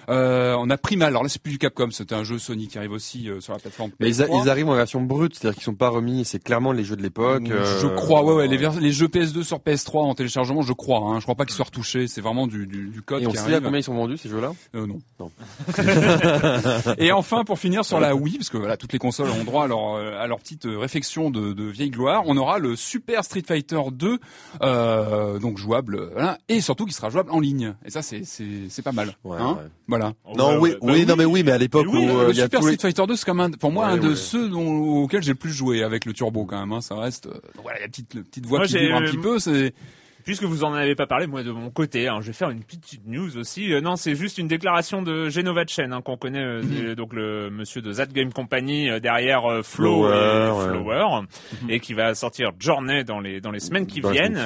Euh, 0.10 0.56
on 0.60 0.70
a 0.70 0.78
Primal. 0.78 1.10
Alors 1.10 1.24
là, 1.24 1.30
c'est 1.30 1.42
plus 1.42 1.52
du 1.52 1.58
Capcom. 1.58 1.90
C'était 1.92 2.16
un 2.16 2.24
jeu 2.24 2.38
Sony 2.38 2.68
qui 2.68 2.78
arrive 2.78 2.92
aussi 2.92 3.30
euh, 3.30 3.40
sur 3.40 3.54
la 3.54 3.60
plateforme. 3.60 3.92
Mais 4.00 4.10
ils, 4.10 4.50
arrivent 4.50 4.70
en 4.70 4.76
version 4.76 5.02
brute, 5.02 5.36
c'est-à-dire 5.36 5.56
qu'ils 5.56 5.64
sont 5.64 5.76
pas 5.76 5.90
remis. 5.90 6.26
C'est 6.26 6.44
clairement 6.44 6.72
les 6.72 6.84
jeux 6.84 6.96
de 6.96 7.02
l'époque. 7.02 7.44
Je 7.48 7.54
euh, 7.88 7.96
crois. 7.96 8.24
Ouais, 8.24 8.34
ouais. 8.34 8.48
Les, 8.48 8.58
les, 8.58 8.92
jeux 8.92 9.08
PS2 9.08 9.44
sur 9.44 9.60
PS3 9.60 10.00
en 10.00 10.16
téléchargement, 10.16 10.62
je 10.62 10.74
crois. 10.74 11.00
Hein. 11.00 11.20
Je 11.20 11.24
crois 11.24 11.36
pas 11.36 11.46
qu'ils 11.46 11.56
soient 11.56 11.66
retouchés. 11.66 12.08
C'est 12.08 12.22
vraiment 12.22 12.48
du, 12.48 12.68
du, 12.68 12.88
du 12.88 13.02
code. 13.02 13.24
Et 13.24 13.28
on 13.28 13.32
qui 13.32 13.38
sait 13.38 13.56
à 13.56 13.62
combien 13.62 13.80
ils 13.80 13.84
sont 13.84 13.94
vendus 13.94 14.18
ces 14.18 14.30
jeux-là? 14.30 14.52
Euh, 14.76 14.88
Non. 14.88 15.00
non. 15.20 15.32
Et 16.98 17.12
enfin, 17.12 17.44
pour 17.44 17.60
finir 17.60 17.86
sur 17.86 18.00
la 18.00 18.16
Wii, 18.16 18.38
parce 18.38 18.50
que 18.50 18.58
voilà, 18.58 18.78
toutes 18.78 18.94
les 18.94 19.00
consoles 19.00 19.30
ont 19.30 19.44
droit 19.44 19.66
à 19.66 19.68
leur 19.68 19.94
à 19.94 20.28
leur 20.28 20.40
petite 20.40 20.66
réflexion 20.66 21.30
de, 21.30 21.54
de 21.54 21.64
vieille 21.64 21.90
gloire, 21.90 22.24
on 22.26 22.38
aura 22.38 22.60
le 22.60 22.76
Super 22.76 23.24
Street 23.24 23.44
Fighter 23.46 23.82
2, 23.92 24.20
euh, 24.62 25.40
donc 25.40 25.58
jouable, 25.58 26.10
voilà, 26.14 26.38
et 26.50 26.62
surtout 26.62 26.86
qui 26.86 26.94
sera 26.94 27.10
jouable 27.10 27.32
en 27.32 27.40
ligne. 27.40 27.76
Et 27.86 27.90
ça, 27.90 28.02
c'est 28.02 28.82
pas 28.84 28.92
mal. 28.92 29.16
Ouais, 29.24 29.38
hein? 29.40 29.58
ouais. 29.60 29.70
Voilà. 29.94 30.14
Non, 30.36 30.60
oui, 30.60 30.72
bah 30.72 30.78
oui, 30.82 31.06
non 31.06 31.16
mais 31.16 31.26
oui, 31.26 31.44
mais 31.44 31.52
à 31.52 31.58
l'époque 31.60 31.86
où 31.88 31.94
le 31.94 32.12
euh, 32.12 32.34
Super 32.34 32.64
Street 32.64 32.78
Fighter 32.82 33.06
2 33.08 33.16
c'est 33.16 33.26
quand 33.26 33.36
même 33.36 33.56
pour 33.56 33.72
moi 33.72 33.86
un 33.86 33.98
de 33.98 34.16
ceux 34.16 34.50
dont, 34.50 35.04
auxquels 35.04 35.22
j'ai 35.22 35.34
le 35.34 35.38
plus 35.38 35.52
joué 35.52 35.84
avec 35.84 36.06
le 36.06 36.14
turbo 36.14 36.46
quand 36.46 36.60
même. 36.60 36.72
Hein, 36.72 36.82
ça 36.82 36.96
reste. 36.96 37.28
Euh, 37.28 37.40
voilà, 37.62 37.80
la 37.80 37.88
petite, 37.88 38.16
la 38.16 38.24
petite 38.24 38.48
voix 38.48 38.66
qui 38.66 38.76
vibre 38.80 38.96
un 38.96 39.02
petit 39.02 39.18
peu, 39.18 39.38
c'est 39.38 39.76
Puisque 40.24 40.44
vous 40.44 40.64
en 40.64 40.74
avez 40.74 40.96
pas 40.96 41.06
parlé, 41.06 41.28
moi 41.28 41.44
de 41.44 41.52
mon 41.52 41.70
côté, 41.70 42.08
hein, 42.08 42.20
je 42.22 42.28
vais 42.28 42.34
faire 42.34 42.50
une 42.50 42.64
petite 42.64 43.06
news 43.06 43.38
aussi. 43.38 43.74
Euh, 43.74 43.82
non, 43.82 43.98
c'est 43.98 44.16
juste 44.16 44.38
une 44.38 44.48
déclaration 44.48 45.02
de 45.02 45.28
Genova 45.30 45.66
Chen, 45.68 45.92
hein, 45.92 46.02
qu'on 46.02 46.16
connaît, 46.16 46.44
euh, 46.44 46.62
mhm. 46.62 46.96
donc 46.96 47.14
le 47.14 47.50
monsieur 47.50 47.82
de 47.82 47.94
That 47.94 48.06
Game 48.08 48.32
Company 48.32 48.90
euh, 48.90 49.00
derrière 49.00 49.44
Flow 49.64 50.08
et 50.08 50.70
Flower, 50.70 51.24
mhm. 51.62 51.70
et 51.70 51.80
qui 51.82 51.94
va 51.94 52.16
sortir 52.16 52.52
Journey 52.58 53.04
dans 53.04 53.20
les 53.20 53.42
dans 53.42 53.52
les 53.52 53.60
semaines 53.60 53.86
qui 53.86 54.00
viennent, 54.00 54.40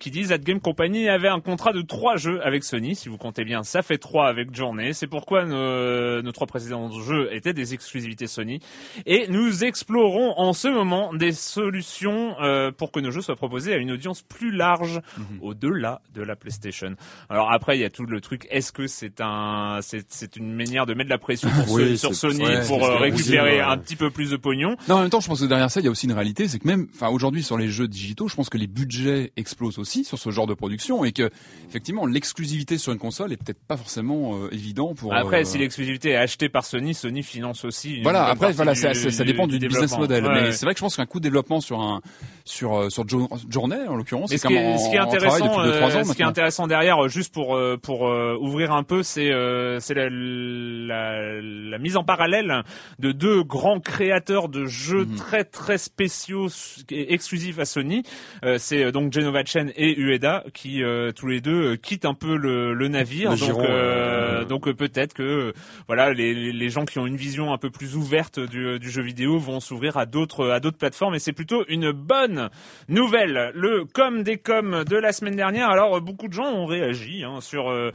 qui 0.00 0.10
dit 0.10 0.26
That 0.26 0.38
Game 0.38 0.60
Company 0.60 1.08
avait 1.08 1.28
un 1.28 1.40
contrat 1.40 1.72
de 1.72 1.82
trois 1.82 2.16
jeux 2.16 2.44
avec 2.44 2.64
Sony. 2.64 2.96
Si 2.96 3.08
vous 3.08 3.18
comptez 3.18 3.44
bien, 3.44 3.62
ça 3.62 3.82
fait 3.82 3.98
trois 3.98 4.26
avec 4.26 4.54
Journey. 4.54 4.92
C'est 4.92 5.06
pourquoi 5.06 5.44
nos, 5.44 6.22
nos 6.22 6.32
trois 6.32 6.46
précédents 6.46 6.90
jeux 6.90 7.28
étaient 7.32 7.52
des 7.52 7.74
exclusivités 7.74 8.26
Sony, 8.26 8.60
et 9.06 9.26
nous 9.28 9.62
explorons 9.64 10.34
en 10.36 10.52
ce 10.52 10.68
moment 10.68 11.14
des 11.14 11.32
solutions 11.32 12.34
pour 12.76 12.90
que 12.90 12.98
nos 12.98 13.12
jeux 13.12 13.22
soient 13.22 13.36
proposés 13.36 13.72
à 13.72 13.76
une 13.76 13.92
audience 13.92 14.22
plus 14.22 14.50
large 14.50 14.63
large 14.64 15.00
mhm. 15.18 15.38
au-delà 15.42 16.00
de 16.14 16.22
la 16.22 16.36
PlayStation. 16.36 16.94
Alors 17.28 17.52
après, 17.52 17.76
il 17.76 17.80
y 17.80 17.84
a 17.84 17.90
tout 17.90 18.06
le 18.06 18.20
truc. 18.20 18.46
Est-ce 18.50 18.72
que 18.72 18.86
c'est 18.86 19.20
un, 19.20 19.80
c'est 19.82 20.36
une 20.36 20.54
manière 20.54 20.86
de 20.86 20.94
mettre 20.94 21.08
de 21.08 21.14
la 21.14 21.18
pression 21.18 21.48
sur 21.96 22.14
Sony 22.14 22.44
pour 22.66 22.84
euh, 22.84 22.96
récupérer 22.96 23.60
un 23.60 23.76
petit 23.76 23.96
peu 23.96 24.10
plus 24.10 24.30
de 24.30 24.36
pognon? 24.36 24.76
Non, 24.88 24.96
en 24.96 25.00
même 25.02 25.10
temps, 25.10 25.20
je 25.20 25.28
pense 25.28 25.40
que 25.40 25.46
derrière 25.46 25.70
ça, 25.70 25.80
il 25.80 25.84
y 25.84 25.88
a 25.88 25.90
aussi 25.90 26.06
une 26.06 26.12
réalité, 26.12 26.48
c'est 26.48 26.58
que 26.58 26.66
même, 26.66 26.86
enfin, 26.94 27.08
aujourd'hui 27.08 27.42
sur 27.42 27.58
les 27.58 27.68
jeux 27.68 27.88
digitaux, 27.88 28.28
je 28.28 28.34
pense 28.34 28.48
que 28.48 28.58
les 28.58 28.66
budgets 28.66 29.32
explosent 29.36 29.78
aussi 29.78 30.04
sur 30.04 30.18
ce 30.18 30.30
genre 30.30 30.46
de 30.46 30.54
production 30.54 31.04
et 31.04 31.12
que 31.12 31.30
effectivement, 31.68 32.06
l'exclusivité 32.06 32.78
sur 32.78 32.92
une 32.92 32.98
console 32.98 33.32
est 33.32 33.36
peut-être 33.36 33.62
pas 33.66 33.76
forcément 33.76 34.36
euh, 34.36 34.54
évident 34.54 34.94
pour. 34.94 35.12
Après, 35.14 35.42
euh, 35.42 35.44
si 35.44 35.58
l'exclusivité 35.58 36.10
est 36.10 36.16
achetée 36.16 36.48
par 36.48 36.64
Sony, 36.64 36.94
Sony 36.94 37.22
finance 37.22 37.64
aussi. 37.64 38.00
Voilà. 38.02 38.26
Après, 38.26 38.52
voilà, 38.52 38.74
ça, 38.74 38.94
ça, 38.94 39.24
dépend 39.24 39.46
du, 39.46 39.58
business 39.58 39.98
model. 39.98 40.24
Mais 40.24 40.52
c'est 40.52 40.64
vrai 40.64 40.74
que 40.74 40.78
je 40.78 40.84
pense 40.84 40.96
qu'un 40.96 41.06
coût 41.06 41.18
de 41.18 41.24
développement 41.24 41.60
sur 41.60 41.80
un 41.80 42.00
sur 42.44 42.90
sur 42.90 43.04
Journée 43.50 43.88
en 43.88 43.96
l'occurrence, 43.96 44.30
c'est 44.30 44.38
ce, 44.38 44.46
qui 44.54 44.60
est, 44.60 44.78
ce 44.78 44.88
qui 44.90 44.96
est 44.96 44.98
intéressant, 44.98 45.60
euh, 45.60 46.04
ce 46.04 46.12
qui 46.12 46.22
est 46.22 46.26
intéressant 46.26 46.66
derrière, 46.66 47.08
juste 47.08 47.32
pour 47.32 47.58
pour 47.82 48.02
ouvrir 48.40 48.72
un 48.72 48.82
peu, 48.82 49.02
c'est 49.02 49.30
c'est 49.80 49.94
la, 49.94 50.08
la, 50.10 51.40
la, 51.40 51.78
mise 51.78 51.96
en 51.96 52.04
parallèle 52.04 52.62
de 52.98 53.12
deux 53.12 53.42
grands 53.42 53.80
créateurs 53.80 54.48
de 54.48 54.64
jeux 54.66 55.04
mhm. 55.04 55.16
très 55.16 55.44
très 55.44 55.78
spéciaux 55.78 56.48
et 56.90 57.12
exclusifs 57.14 57.58
à 57.58 57.64
Sony. 57.64 58.02
c'est 58.58 58.92
donc 58.92 59.12
Genova 59.12 59.44
Chen 59.44 59.72
et 59.76 59.98
Ueda 59.98 60.44
qui 60.52 60.82
tous 61.16 61.26
les 61.26 61.40
deux 61.40 61.76
quittent 61.76 62.04
un 62.04 62.14
peu 62.14 62.36
le, 62.36 62.74
le 62.74 62.88
navire. 62.88 63.34
donc 63.36 64.48
donc 64.48 64.72
peut-être 64.72 65.14
que 65.14 65.52
voilà 65.86 66.12
les, 66.12 66.52
les 66.52 66.68
gens 66.68 66.84
qui 66.84 66.98
ont 66.98 67.06
une 67.06 67.16
vision 67.16 67.52
un 67.52 67.58
peu 67.58 67.70
plus 67.70 67.96
ouverte 67.96 68.38
du, 68.40 68.78
du 68.78 68.90
jeu 68.90 69.02
vidéo 69.02 69.38
vont 69.38 69.60
s'ouvrir 69.60 69.96
à 69.96 70.06
d'autres 70.06 70.50
à 70.50 70.60
d'autres 70.60 70.78
plateformes 70.78 71.14
et 71.14 71.18
c'est 71.18 71.32
plutôt 71.32 71.64
une 71.68 71.92
bonne 71.92 72.50
nouvelle. 72.88 73.52
Le 73.54 73.84
com 73.84 74.22
des 74.22 74.38
coms 74.44 74.84
de 74.84 74.96
la 74.96 75.12
semaine 75.12 75.36
dernière. 75.36 75.68
Alors 75.70 76.00
beaucoup 76.00 76.28
de 76.28 76.32
gens 76.32 76.52
ont 76.52 76.66
réagi 76.66 77.24
hein, 77.24 77.40
sur 77.40 77.70
euh, 77.70 77.90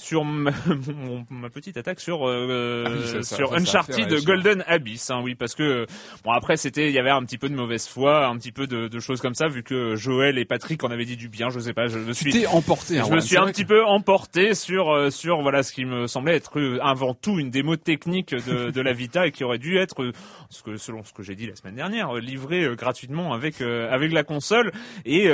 sur 0.00 0.24
ma, 0.24 0.50
ma, 1.30 1.50
petite 1.50 1.76
attaque 1.76 2.00
sur 2.00 2.26
euh, 2.26 2.84
ah 2.86 3.22
sur 3.22 3.52
Uncharted 3.52 4.24
Golden 4.24 4.64
Abyss. 4.66 5.10
Hein, 5.10 5.20
oui, 5.22 5.34
parce 5.34 5.54
que 5.54 5.86
bon 6.24 6.32
après 6.32 6.56
c'était 6.56 6.88
il 6.88 6.94
y 6.94 6.98
avait 6.98 7.10
un 7.10 7.22
petit 7.22 7.38
peu 7.38 7.48
de 7.48 7.54
mauvaise 7.54 7.86
foi, 7.86 8.26
un 8.26 8.36
petit 8.38 8.50
peu 8.50 8.66
de, 8.66 8.88
de, 8.88 8.98
choses 8.98 9.20
comme 9.20 9.34
ça 9.34 9.48
vu 9.48 9.62
que 9.62 9.96
Joël 9.96 10.38
et 10.38 10.44
Patrick 10.44 10.82
en 10.84 10.90
avaient 10.90 11.04
dit 11.04 11.16
du 11.16 11.28
bien. 11.28 11.50
Je 11.50 11.60
sais 11.60 11.74
pas, 11.74 11.86
je 11.86 11.98
me 11.98 12.12
suis 12.12 12.46
emporté. 12.46 12.98
Hein, 12.98 13.04
je 13.08 13.14
me 13.14 13.20
suis 13.20 13.36
un 13.36 13.46
petit 13.46 13.66
peu 13.66 13.84
emporté 13.84 14.54
sur 14.54 14.90
euh, 14.90 15.10
sur 15.10 15.42
voilà 15.42 15.62
ce 15.62 15.72
qui 15.72 15.84
me 15.84 16.06
semblait 16.06 16.36
être 16.36 16.58
avant 16.82 17.14
tout 17.14 17.38
une 17.38 17.50
démo 17.50 17.76
technique 17.76 18.34
de, 18.34 18.70
de 18.70 18.80
la 18.80 18.92
Vita 18.92 19.26
et 19.26 19.32
qui 19.32 19.44
aurait 19.44 19.58
dû 19.58 19.76
être 19.76 20.12
ce 20.48 20.62
que 20.62 20.76
selon 20.76 21.04
ce 21.04 21.12
que 21.12 21.22
j'ai 21.22 21.34
dit 21.34 21.46
la 21.46 21.56
semaine 21.56 21.76
dernière 21.76 22.14
livré 22.14 22.64
euh, 22.64 22.74
gratuitement 22.74 23.34
avec 23.34 23.60
avec 23.60 24.12
la 24.12 24.24
console 24.24 24.72
et 25.04 25.28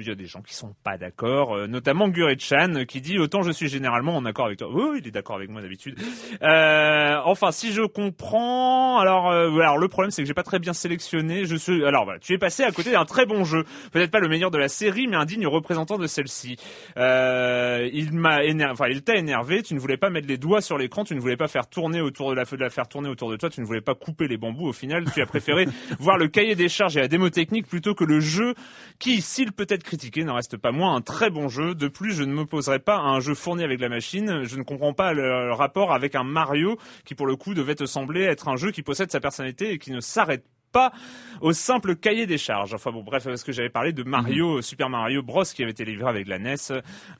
il 0.00 0.06
y 0.06 0.10
a 0.10 0.14
des 0.14 0.26
gens 0.26 0.42
qui 0.42 0.54
sont 0.54 0.74
pas 0.84 0.96
d'accord, 0.96 1.68
notamment 1.68 2.08
Guret-chan 2.08 2.84
qui 2.86 3.00
dit 3.00 3.18
autant 3.18 3.42
je 3.42 3.50
suis 3.50 3.68
général 3.68 3.90
généralement 3.90 4.16
en 4.16 4.24
accord 4.24 4.46
avec 4.46 4.58
toi. 4.58 4.68
Oui, 4.72 4.98
il 5.00 5.08
est 5.08 5.10
d'accord 5.10 5.36
avec 5.36 5.50
moi 5.50 5.60
d'habitude. 5.60 5.98
Euh, 6.42 7.16
enfin, 7.24 7.50
si 7.50 7.72
je 7.72 7.82
comprends, 7.82 8.98
alors, 9.00 9.30
euh, 9.30 9.50
alors 9.58 9.78
le 9.78 9.88
problème 9.88 10.10
c'est 10.10 10.22
que 10.22 10.28
j'ai 10.28 10.34
pas 10.34 10.44
très 10.44 10.58
bien 10.58 10.72
sélectionné. 10.72 11.44
Je 11.44 11.56
suis, 11.56 11.84
alors 11.84 12.04
voilà, 12.04 12.20
tu 12.20 12.32
es 12.32 12.38
passé 12.38 12.62
à 12.62 12.70
côté 12.70 12.92
d'un 12.92 13.04
très 13.04 13.26
bon 13.26 13.44
jeu, 13.44 13.64
peut-être 13.90 14.10
pas 14.10 14.20
le 14.20 14.28
meilleur 14.28 14.50
de 14.50 14.58
la 14.58 14.68
série, 14.68 15.08
mais 15.08 15.16
un 15.16 15.24
digne 15.24 15.46
représentant 15.46 15.98
de 15.98 16.06
celle-ci. 16.06 16.56
Euh, 16.96 17.88
il 17.92 18.12
m'a 18.12 18.44
énervé, 18.44 18.72
enfin, 18.72 18.88
il 18.88 19.02
t'a 19.02 19.16
énervé. 19.16 19.62
Tu 19.62 19.74
ne 19.74 19.80
voulais 19.80 19.96
pas 19.96 20.10
mettre 20.10 20.28
les 20.28 20.38
doigts 20.38 20.60
sur 20.60 20.78
l'écran, 20.78 21.04
tu 21.04 21.14
ne 21.14 21.20
voulais 21.20 21.36
pas 21.36 21.48
faire 21.48 21.66
tourner 21.66 22.00
autour 22.00 22.30
de 22.30 22.36
la, 22.36 22.44
de 22.44 22.56
la 22.56 22.70
faire 22.70 22.86
tourner 22.86 23.08
autour 23.08 23.30
de 23.30 23.36
toi, 23.36 23.50
tu 23.50 23.60
ne 23.60 23.66
voulais 23.66 23.80
pas 23.80 23.94
couper 23.94 24.28
les 24.28 24.36
bambous. 24.36 24.68
Au 24.68 24.72
final, 24.72 25.04
tu 25.12 25.20
as 25.20 25.26
préféré 25.26 25.66
voir 25.98 26.16
le 26.16 26.28
cahier 26.28 26.54
des 26.54 26.68
charges 26.68 26.96
et 26.96 27.00
la 27.00 27.08
démo 27.08 27.30
technique 27.30 27.66
plutôt 27.66 27.94
que 27.94 28.04
le 28.04 28.20
jeu, 28.20 28.54
qui, 28.98 29.20
s'il 29.20 29.52
peut 29.52 29.66
être 29.68 29.79
critiqué, 29.82 30.24
n'en 30.24 30.34
reste 30.34 30.56
pas 30.56 30.72
moins 30.72 30.94
un 30.94 31.00
très 31.00 31.30
bon 31.30 31.48
jeu. 31.48 31.74
De 31.74 31.88
plus, 31.88 32.12
je 32.12 32.22
ne 32.22 32.32
m'opposerai 32.32 32.78
pas 32.78 32.96
à 32.96 33.02
un 33.02 33.20
jeu 33.20 33.34
fourni 33.34 33.64
avec 33.64 33.80
la 33.80 33.88
machine. 33.88 34.44
Je 34.44 34.56
ne 34.56 34.62
comprends 34.62 34.92
pas 34.92 35.12
le, 35.12 35.52
rapport 35.52 35.92
avec 35.92 36.14
un 36.14 36.24
Mario 36.24 36.78
qui, 37.04 37.14
pour 37.14 37.26
le 37.26 37.36
coup, 37.36 37.54
devait 37.54 37.74
te 37.74 37.86
sembler 37.86 38.22
être 38.22 38.48
un 38.48 38.56
jeu 38.56 38.70
qui 38.70 38.82
possède 38.82 39.10
sa 39.10 39.20
personnalité 39.20 39.72
et 39.72 39.78
qui 39.78 39.92
ne 39.92 40.00
s'arrête 40.00 40.44
pas 40.72 40.92
au 41.40 41.52
simple 41.52 41.96
cahier 41.96 42.26
des 42.26 42.38
charges. 42.38 42.74
Enfin 42.74 42.92
bon, 42.92 43.02
bref, 43.02 43.24
parce 43.24 43.42
que 43.42 43.52
j'avais 43.52 43.70
parlé 43.70 43.92
de 43.92 44.02
Mario, 44.02 44.56
mhm. 44.56 44.62
Super 44.62 44.88
Mario 44.88 45.22
Bros, 45.22 45.44
qui 45.44 45.62
avait 45.62 45.72
été 45.72 45.84
livré 45.84 46.08
avec 46.08 46.28
la 46.28 46.38
NES. 46.38 46.56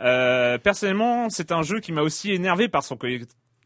Euh, 0.01 0.59
personnellement, 0.59 1.29
c'est 1.31 1.53
un 1.53 1.63
jeu 1.63 1.81
qui 1.81 1.93
m'a 1.93 2.03
aussi 2.03 2.33
énervé 2.33 2.69
par 2.69 2.85
son 2.85 2.97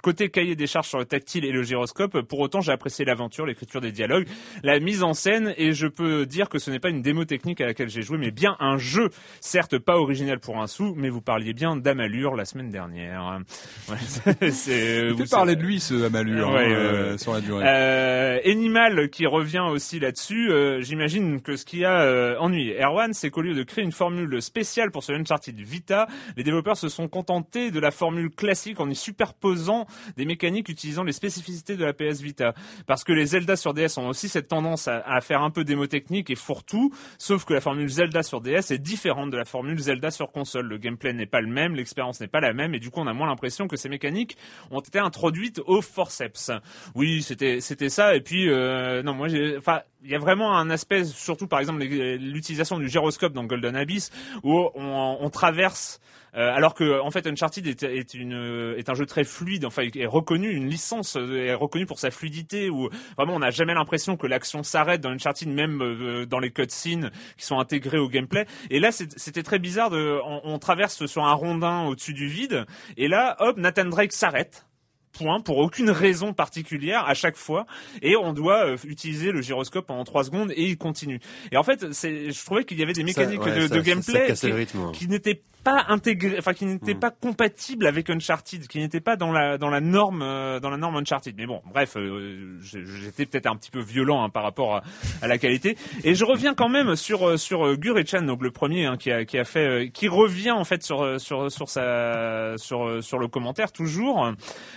Côté 0.04 0.28
cahier 0.28 0.54
des 0.54 0.66
charges 0.66 0.88
sur 0.88 0.98
le 0.98 1.06
tactile 1.06 1.46
et 1.46 1.50
le 1.50 1.62
gyroscope, 1.62 2.20
pour 2.20 2.38
autant 2.40 2.60
j'ai 2.60 2.72
apprécié 2.72 3.06
l'aventure, 3.06 3.46
l'écriture 3.46 3.80
des 3.80 3.90
dialogues, 3.90 4.26
la 4.62 4.78
mise 4.78 5.02
en 5.02 5.14
scène 5.14 5.54
et 5.56 5.72
je 5.72 5.86
peux 5.86 6.26
dire 6.26 6.50
que 6.50 6.58
ce 6.58 6.70
n'est 6.70 6.78
pas 6.78 6.90
une 6.90 7.00
démo 7.00 7.24
technique 7.24 7.62
à 7.62 7.64
laquelle 7.64 7.88
j'ai 7.88 8.02
joué 8.02 8.18
mais 8.18 8.30
bien 8.30 8.54
un 8.60 8.76
jeu, 8.76 9.08
certes 9.40 9.78
pas 9.78 9.96
original 9.96 10.40
pour 10.40 10.60
un 10.60 10.66
sou, 10.66 10.92
mais 10.94 11.08
vous 11.08 11.22
parliez 11.22 11.54
bien 11.54 11.74
d'Amalur 11.74 12.36
la 12.36 12.44
semaine 12.44 12.68
dernière. 12.68 13.40
Ouais, 13.88 14.50
c'est, 14.50 15.10
vous 15.10 15.24
parler 15.24 15.56
de 15.56 15.62
lui 15.62 15.80
ce 15.80 16.04
Amalur 16.04 16.48
hein, 16.50 16.64
euh, 16.68 17.18
sur 17.18 17.32
la 17.32 17.40
durée. 17.40 17.64
Euh, 17.66 18.38
Animal 18.44 19.08
qui 19.08 19.26
revient 19.26 19.64
aussi 19.70 20.00
là-dessus, 20.00 20.50
euh, 20.50 20.80
j'imagine 20.82 21.40
que 21.40 21.56
ce 21.56 21.64
qui 21.64 21.84
a 21.84 22.02
euh, 22.02 22.36
ennuyé 22.38 22.80
Erwan, 22.82 23.12
c'est 23.12 23.30
qu'au 23.30 23.40
lieu 23.40 23.54
de 23.54 23.62
créer 23.62 23.84
une 23.84 23.92
formule 23.92 24.42
spéciale 24.42 24.90
pour 24.90 25.02
ce 25.02 25.12
Uncharted 25.12 25.58
Vita, 25.58 26.08
les 26.36 26.44
développeurs 26.44 26.76
se 26.76 26.88
sont 26.88 27.08
contentés 27.08 27.70
de 27.70 27.80
la 27.80 27.90
formule 27.90 28.30
classique 28.30 28.80
en 28.80 28.90
y 28.90 28.94
superposant 28.94 29.86
des 30.16 30.24
mécaniques 30.24 30.68
utilisant 30.68 31.04
les 31.04 31.12
spécificités 31.12 31.76
de 31.76 31.84
la 31.84 31.92
PS 31.92 32.20
Vita. 32.20 32.54
Parce 32.86 33.04
que 33.04 33.12
les 33.12 33.26
Zelda 33.26 33.56
sur 33.56 33.74
DS 33.74 33.98
ont 33.98 34.08
aussi 34.08 34.28
cette 34.28 34.48
tendance 34.48 34.88
à, 34.88 35.20
faire 35.20 35.42
un 35.42 35.50
peu 35.50 35.64
démo 35.64 35.86
technique 35.86 36.30
et 36.30 36.34
fourre-tout, 36.34 36.92
sauf 37.18 37.44
que 37.44 37.54
la 37.54 37.60
formule 37.60 37.88
Zelda 37.88 38.22
sur 38.22 38.40
DS 38.40 38.70
est 38.70 38.78
différente 38.78 39.30
de 39.30 39.36
la 39.36 39.44
formule 39.44 39.78
Zelda 39.78 40.10
sur 40.10 40.32
console. 40.32 40.66
Le 40.66 40.78
gameplay 40.78 41.12
n'est 41.12 41.26
pas 41.26 41.40
le 41.40 41.48
même, 41.48 41.74
l'expérience 41.74 42.20
n'est 42.20 42.28
pas 42.28 42.40
la 42.40 42.52
même, 42.52 42.74
et 42.74 42.80
du 42.80 42.90
coup 42.90 43.00
on 43.00 43.06
a 43.06 43.12
moins 43.12 43.26
l'impression 43.26 43.68
que 43.68 43.76
ces 43.76 43.88
mécaniques 43.88 44.36
ont 44.70 44.80
été 44.80 44.98
introduites 44.98 45.60
au 45.66 45.80
forceps. 45.80 46.50
Oui, 46.94 47.22
c'était 47.22 47.60
c'était 47.60 47.88
ça, 47.88 48.14
et 48.14 48.20
puis 48.20 48.48
euh, 48.48 49.02
non, 49.02 49.14
moi 49.14 49.28
j'ai, 49.28 49.56
enfin, 49.56 49.82
il 50.04 50.10
y 50.10 50.14
a 50.14 50.18
vraiment 50.18 50.56
un 50.56 50.70
aspect, 50.70 51.04
surtout 51.04 51.46
par 51.46 51.60
exemple 51.60 51.82
l'utilisation 51.82 52.78
du 52.78 52.88
gyroscope 52.88 53.32
dans 53.32 53.44
Golden 53.44 53.74
Abyss, 53.74 54.10
où 54.42 54.68
on, 54.74 55.30
traverse 55.30 56.00
euh, 56.36 56.52
alors 56.52 56.74
que 56.74 57.00
en 57.00 57.10
fait 57.10 57.26
Uncharted 57.26 57.66
est, 57.66 57.82
est, 57.82 58.14
une, 58.14 58.74
est 58.76 58.88
un 58.88 58.94
jeu 58.94 59.06
très 59.06 59.24
fluide, 59.24 59.64
enfin 59.64 59.82
est 59.82 60.06
reconnu, 60.06 60.50
une 60.50 60.68
licence 60.68 61.16
euh, 61.16 61.46
est 61.46 61.54
reconnue 61.54 61.86
pour 61.86 61.98
sa 61.98 62.10
fluidité 62.10 62.70
où 62.70 62.88
vraiment 63.16 63.34
on 63.34 63.38
n'a 63.38 63.50
jamais 63.50 63.74
l'impression 63.74 64.16
que 64.16 64.26
l'action 64.26 64.62
s'arrête 64.62 65.00
dans 65.00 65.10
Uncharted, 65.10 65.48
même 65.48 65.80
euh, 65.80 66.26
dans 66.26 66.38
les 66.38 66.50
cutscenes 66.50 67.10
qui 67.36 67.46
sont 67.46 67.58
intégrés 67.58 67.98
au 67.98 68.08
gameplay. 68.08 68.46
Et 68.70 68.80
là 68.80 68.92
c'était 68.92 69.42
très 69.42 69.58
bizarre 69.58 69.90
de, 69.90 70.18
on 70.44 70.58
traverse 70.58 71.06
sur 71.06 71.24
un 71.24 71.34
rondin 71.34 71.84
au-dessus 71.84 72.14
du 72.14 72.26
vide 72.26 72.66
et 72.96 73.08
là 73.08 73.36
hop 73.38 73.56
Nathan 73.56 73.86
Drake 73.86 74.12
s'arrête 74.12 74.66
point 75.16 75.40
pour 75.40 75.58
aucune 75.58 75.90
raison 75.90 76.32
particulière 76.32 77.04
à 77.06 77.14
chaque 77.14 77.36
fois 77.36 77.66
et 78.02 78.16
on 78.16 78.32
doit 78.32 78.66
euh, 78.66 78.76
utiliser 78.84 79.32
le 79.32 79.40
gyroscope 79.40 79.86
pendant 79.86 80.04
trois 80.04 80.24
secondes 80.24 80.52
et 80.52 80.64
il 80.64 80.76
continue. 80.76 81.20
Et 81.52 81.56
en 81.56 81.62
fait, 81.62 81.92
c'est, 81.92 82.30
je 82.30 82.44
trouvais 82.44 82.64
qu'il 82.64 82.78
y 82.78 82.82
avait 82.82 82.92
des 82.92 83.04
mécaniques 83.04 83.40
de, 83.40 83.68
de, 83.68 83.80
gameplay 83.80 84.34
qui, 84.34 84.46
hein. 84.48 84.92
qui 84.92 85.08
n'étaient 85.08 85.40
pas 85.64 85.86
intégré, 85.88 86.36
enfin 86.38 86.52
qui 86.52 86.66
n'était 86.66 86.94
mm. 86.94 87.00
pas 87.00 87.10
compatible 87.10 87.86
avec 87.86 88.10
Uncharted, 88.10 88.68
qui 88.68 88.78
n'était 88.78 89.00
pas 89.00 89.16
dans 89.16 89.32
la 89.32 89.56
dans 89.56 89.70
la 89.70 89.80
norme 89.80 90.22
euh, 90.22 90.60
dans 90.60 90.70
la 90.70 90.76
norme 90.76 90.96
Uncharted. 90.96 91.34
Mais 91.36 91.46
bon, 91.46 91.62
bref, 91.72 91.96
euh, 91.96 92.58
j'étais 92.60 93.24
peut-être 93.24 93.46
un 93.46 93.56
petit 93.56 93.70
peu 93.70 93.80
violent 93.80 94.22
hein, 94.22 94.28
par 94.28 94.42
rapport 94.42 94.82
à, 95.22 95.26
la 95.26 95.38
qualité. 95.38 95.76
Et 96.04 96.14
je 96.14 96.24
reviens 96.24 96.54
quand 96.54 96.68
même 96.68 96.94
sur 96.94 97.26
euh, 97.26 97.36
sur 97.38 97.76
Gurechan, 97.76 98.22
donc 98.22 98.42
le 98.42 98.50
premier 98.50 98.84
hein, 98.84 98.96
qui 98.98 99.10
a 99.10 99.24
qui 99.24 99.38
a 99.38 99.44
fait, 99.44 99.90
qui 99.92 100.06
revient 100.06 100.50
en 100.50 100.64
fait 100.64 100.82
sur 100.82 101.18
sur 101.18 101.50
sur 101.50 101.68
sa 101.68 102.56
sur 102.58 103.02
sur 103.02 103.18
le 103.18 103.28
commentaire 103.28 103.72
toujours. 103.72 104.32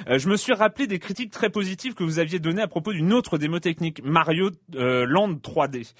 je 0.08 0.30
me 0.30 0.38
suis 0.38 0.54
rappelé 0.54 0.88
des 0.88 1.00
critiques 1.00 1.32
très 1.32 1.50
positives 1.50 1.94
que 1.94 2.04
vous 2.04 2.20
aviez 2.20 2.40
données 2.40 2.62
à 2.62 2.68
propos 2.68 2.94
d'une 2.94 3.12
autre 3.12 3.38
démo 3.38 3.60
technique, 3.60 4.02
Mario 4.04 4.52
Land 4.74 5.40
3D. 5.44 5.92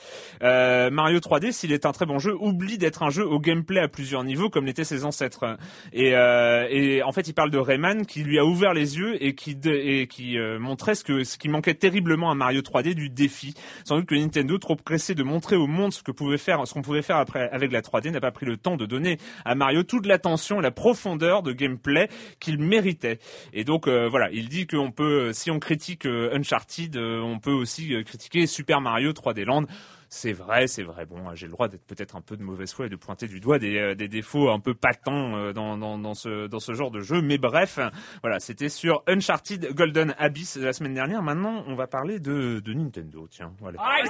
Mario 0.42 1.20
3D, 1.20 1.52
s'il 1.52 1.74
est 1.74 1.86
un 1.86 1.92
très 1.92 2.06
bon 2.06 2.20
jeu, 2.20 2.34
oublie 2.40 2.78
d'être 2.78 3.04
un 3.04 3.10
jeu 3.10 3.26
au 3.26 3.40
gameplay 3.40 3.82
à 3.82 3.90
plusieurs 3.90 4.24
niveaux 4.24 4.50
comme 4.50 4.66
les 4.66 4.77
ses 4.84 5.06
ancêtres. 5.06 5.58
Et, 5.94 6.16
euh, 6.16 6.68
et 6.70 7.04
en 7.04 7.12
fait, 7.12 7.28
il 7.28 7.34
parle 7.34 7.52
de 7.52 7.58
Rayman 7.58 8.06
qui 8.06 8.24
lui 8.24 8.40
a 8.40 8.46
ouvert 8.46 8.74
les 8.74 8.98
yeux 8.98 9.24
et 9.24 9.36
qui, 9.36 9.58
et 9.66 10.08
qui 10.08 10.38
euh, 10.38 10.60
montrait 10.60 10.96
ce, 10.96 11.04
que, 11.04 11.24
ce 11.24 11.38
qui 11.38 11.50
manquait 11.50 11.74
terriblement 11.74 12.32
à 12.32 12.36
Mario 12.36 12.62
3D 12.62 12.94
du 12.94 13.10
défi. 13.10 13.54
Sans 13.84 13.98
doute 13.98 14.08
que 14.08 14.16
Nintendo, 14.16 14.58
trop 14.58 14.76
pressé 14.76 15.16
de 15.16 15.24
montrer 15.24 15.56
au 15.56 15.68
monde 15.68 15.94
ce 15.94 16.04
que 16.04 16.12
pouvait 16.12 16.38
faire, 16.38 16.68
ce 16.68 16.74
qu'on 16.74 16.82
pouvait 16.82 17.02
faire 17.02 17.18
après 17.18 17.50
avec 17.52 17.72
la 17.72 17.82
3D, 17.82 18.12
n'a 18.12 18.20
pas 18.20 18.32
pris 18.32 18.46
le 18.46 18.58
temps 18.58 18.78
de 18.78 18.86
donner 18.86 19.18
à 19.46 19.56
Mario 19.56 19.84
toute 19.84 20.06
l'attention 20.06 20.60
et 20.60 20.64
la 20.64 20.72
profondeur 20.72 21.44
de 21.44 21.54
gameplay 21.54 22.10
qu'il 22.40 22.60
méritait. 22.60 23.20
Et 23.54 23.64
donc 23.64 23.88
euh, 23.88 24.08
voilà, 24.10 24.30
il 24.32 24.50
dit 24.50 24.68
qu'on 24.68 24.92
peut, 24.92 25.34
si 25.34 25.52
on 25.52 25.60
critique 25.60 26.06
Uncharted, 26.06 26.98
on 26.98 27.40
peut 27.40 27.52
aussi 27.52 27.94
critiquer 28.06 28.48
Super 28.48 28.82
Mario 28.82 29.12
3D 29.12 29.44
Land 29.44 29.66
c'est 30.10 30.32
vrai, 30.32 30.68
c'est 30.68 30.84
vrai. 30.84 31.06
Bon, 31.06 31.18
j'ai 31.36 31.48
le 31.48 31.52
droit 31.52 31.68
d'être 31.68 31.86
peut-être 31.86 32.16
un 32.16 32.22
peu 32.22 32.38
de 32.38 32.44
mauvaise 32.44 32.72
foi 32.74 32.86
et 32.86 32.90
de 32.90 32.96
pointer 32.96 33.28
du 33.28 33.40
doigt 33.40 33.60
des, 33.60 33.78
euh, 33.78 33.96
défauts 33.96 34.50
un 34.50 34.60
peu 34.60 34.74
patents 34.74 35.36
euh, 35.36 35.54
dans, 35.54 36.14
ce, 36.14 36.74
genre 36.74 36.92
de 36.92 37.02
jeu. 37.02 37.22
Mais 37.22 37.38
bref, 37.38 37.80
voilà, 38.22 38.40
c'était 38.40 38.70
sur 38.70 39.04
Uncharted 39.08 39.74
Golden 39.74 40.16
Abyss 40.18 40.56
la 40.58 40.74
semaine 40.74 40.94
dernière. 40.94 41.22
Maintenant, 41.22 41.64
on 41.68 41.76
va 41.76 41.88
parler 41.88 42.20
de, 42.20 42.62
Nintendo. 42.66 43.28
Tiens, 43.30 43.54
voilà. 43.60 43.80
Ah, 43.80 44.02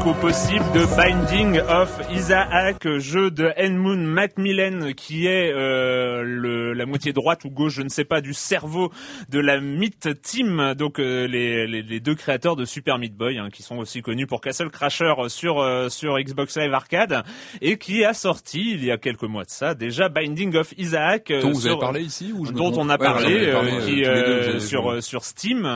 possible 0.00 0.64
de 0.72 0.96
Binding 0.96 1.60
of 1.68 2.00
Isaac, 2.10 2.88
jeu 2.98 3.30
de 3.30 3.52
Edmund 3.56 4.00
Macmillan 4.00 4.92
qui 4.96 5.26
est 5.26 5.52
euh, 5.52 6.22
le, 6.22 6.72
la 6.72 6.86
moitié 6.86 7.12
droite 7.12 7.44
ou 7.44 7.50
gauche, 7.50 7.74
je 7.74 7.82
ne 7.82 7.90
sais 7.90 8.04
pas, 8.04 8.22
du 8.22 8.32
cerveau 8.32 8.90
de 9.28 9.38
la 9.38 9.60
Meat 9.60 10.08
Team, 10.22 10.74
donc 10.74 10.98
euh, 10.98 11.26
les, 11.26 11.66
les, 11.66 11.82
les, 11.82 12.00
deux 12.00 12.14
créateurs 12.14 12.56
de 12.56 12.64
Super 12.64 12.98
Meat 12.98 13.14
Boy, 13.14 13.38
hein, 13.38 13.48
qui 13.52 13.62
sont 13.62 13.76
aussi 13.76 14.00
connus 14.00 14.26
pour 14.26 14.40
Castle 14.40 14.70
Crasher 14.70 15.12
sur 15.28 15.60
euh, 15.60 15.90
sur 15.90 16.18
Xbox 16.18 16.56
Live 16.56 16.72
Arcade 16.72 17.22
et 17.60 17.76
qui 17.76 18.02
a 18.04 18.14
sorti 18.14 18.72
il 18.72 18.84
y 18.84 18.90
a 18.90 18.96
quelques 18.96 19.24
mois 19.24 19.44
de 19.44 19.50
ça 19.50 19.74
déjà 19.74 20.08
Binding 20.08 20.56
of 20.56 20.72
Isaac, 20.78 21.30
dont 21.30 21.52
vous 21.52 21.66
avez 21.66 21.78
parlé 21.78 22.00
ici 22.00 22.32
ou 22.34 22.50
dont 22.50 22.72
on 22.76 22.88
a 22.88 22.96
parlé, 22.96 23.52
qui, 23.84 24.60
sur 24.60 25.02
sur 25.02 25.24
Steam, 25.24 25.68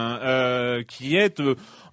qui 0.87 1.15
est 1.15 1.41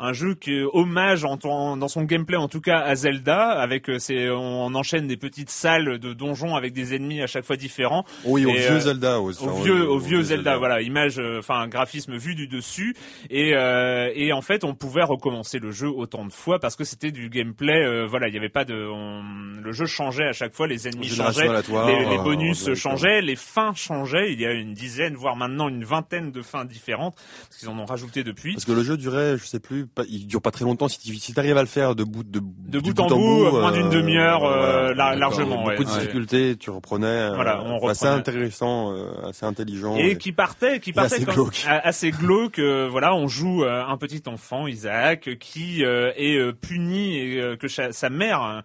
un 0.02 0.12
jeu 0.12 0.34
qui 0.34 0.60
hommage 0.72 1.24
en, 1.24 1.36
dans 1.76 1.88
son 1.88 2.02
gameplay 2.02 2.36
en 2.36 2.48
tout 2.48 2.60
cas 2.60 2.80
à 2.80 2.96
Zelda 2.96 3.50
avec 3.50 3.88
euh, 3.88 4.30
on 4.32 4.74
enchaîne 4.74 5.06
des 5.06 5.16
petites 5.16 5.48
salles 5.48 5.98
de 5.98 6.12
donjons 6.12 6.56
avec 6.56 6.72
des 6.72 6.94
ennemis 6.94 7.22
à 7.22 7.28
chaque 7.28 7.44
fois 7.44 7.56
différents. 7.56 8.04
Oui, 8.24 8.44
au 8.44 8.50
vieux 8.50 8.72
euh, 8.72 8.80
Zelda, 8.80 9.20
au 9.20 9.30
vieux 9.30 9.88
au, 9.88 9.98
vieux 9.98 10.22
Zelda, 10.22 10.56
voilà, 10.56 10.82
image 10.82 11.20
euh, 11.20 11.38
enfin 11.38 11.68
graphisme 11.68 12.16
vu 12.16 12.34
du 12.34 12.48
dessus 12.48 12.96
et 13.30 13.52
et 13.52 14.32
en 14.32 14.42
fait, 14.42 14.64
on 14.64 14.74
pouvait 14.74 15.04
recommencer 15.04 15.58
le 15.58 15.70
jeu 15.70 15.88
autant 15.88 16.24
de 16.24 16.32
fois 16.32 16.58
parce 16.58 16.74
que 16.74 16.84
c'était 16.84 17.12
du 17.12 17.28
gameplay 17.28 18.06
voilà, 18.06 18.28
il 18.28 18.34
y 18.34 18.36
avait 18.36 18.48
pas 18.48 18.64
de 18.64 18.74
le 18.74 19.72
jeu 19.72 19.86
changeait 19.86 20.26
à 20.26 20.32
chaque 20.32 20.54
fois, 20.54 20.66
les 20.66 20.88
ennemis 20.88 21.08
changeaient, 21.08 21.48
les, 21.48 22.18
bonus 22.18 22.74
changeaient, 22.74 23.20
les 23.20 23.36
fins 23.36 23.72
changeaient, 23.74 24.32
il 24.32 24.40
y 24.40 24.46
a 24.46 24.52
une 24.52 24.74
dizaine 24.74 25.14
voire 25.14 25.36
maintenant 25.36 25.68
une 25.68 25.84
vingtaine 25.84 26.32
de 26.32 26.42
fins 26.42 26.64
différentes 26.64 27.14
parce 27.48 27.58
qu'ils 27.58 27.68
en 27.68 27.78
ont 27.78 27.84
rajouté 27.84 28.24
depuis. 28.24 28.54
Parce 28.54 28.64
que 28.64 28.72
le 28.72 28.82
jeu 28.82 28.96
durait, 28.96 29.38
je 29.38 29.44
sais 29.44 29.60
plus, 29.60 29.86
il 30.08 30.26
dure 30.26 30.40
pas 30.40 30.50
très 30.50 30.64
longtemps. 30.64 30.88
Si 30.88 30.98
tu 30.98 31.14
si 31.16 31.32
arrives 31.38 31.56
à 31.56 31.62
le 31.62 31.68
faire 31.68 31.94
de 31.94 32.04
bout 32.04 32.24
de, 32.24 32.40
de 32.40 32.78
bout, 32.80 32.98
en 33.00 33.06
bout, 33.06 33.50
moins 33.50 33.72
d'une 33.72 33.86
euh, 33.86 33.90
demi-heure 33.90 34.44
euh, 34.44 34.94
largement. 34.94 35.64
Beaucoup 35.64 35.84
de 35.84 35.90
difficultés, 35.90 36.56
tu 36.56 36.70
reprenais. 36.70 37.30
Voilà, 37.34 37.62
on 37.62 37.74
reprenait. 37.74 37.92
Assez 37.92 38.06
intéressant, 38.06 38.92
euh, 38.92 39.28
assez 39.28 39.44
intelligent. 39.44 39.96
Et, 39.96 40.16
qui 40.16 40.32
partait, 40.32 40.80
qui 40.80 40.92
partait 40.92 41.16
assez 41.16 41.24
glauque. 41.24 41.64
assez 41.66 42.10
glauque. 42.10 42.58
voilà, 42.58 43.14
on 43.14 43.28
joue 43.28 43.64
un 43.64 43.96
petit 43.96 44.22
enfant, 44.26 44.66
Isaac, 44.66 45.30
qui 45.38 45.82
est 45.82 46.52
puni 46.54 47.18
et 47.18 47.56
que 47.58 47.68
sa 47.68 48.10
mère 48.10 48.62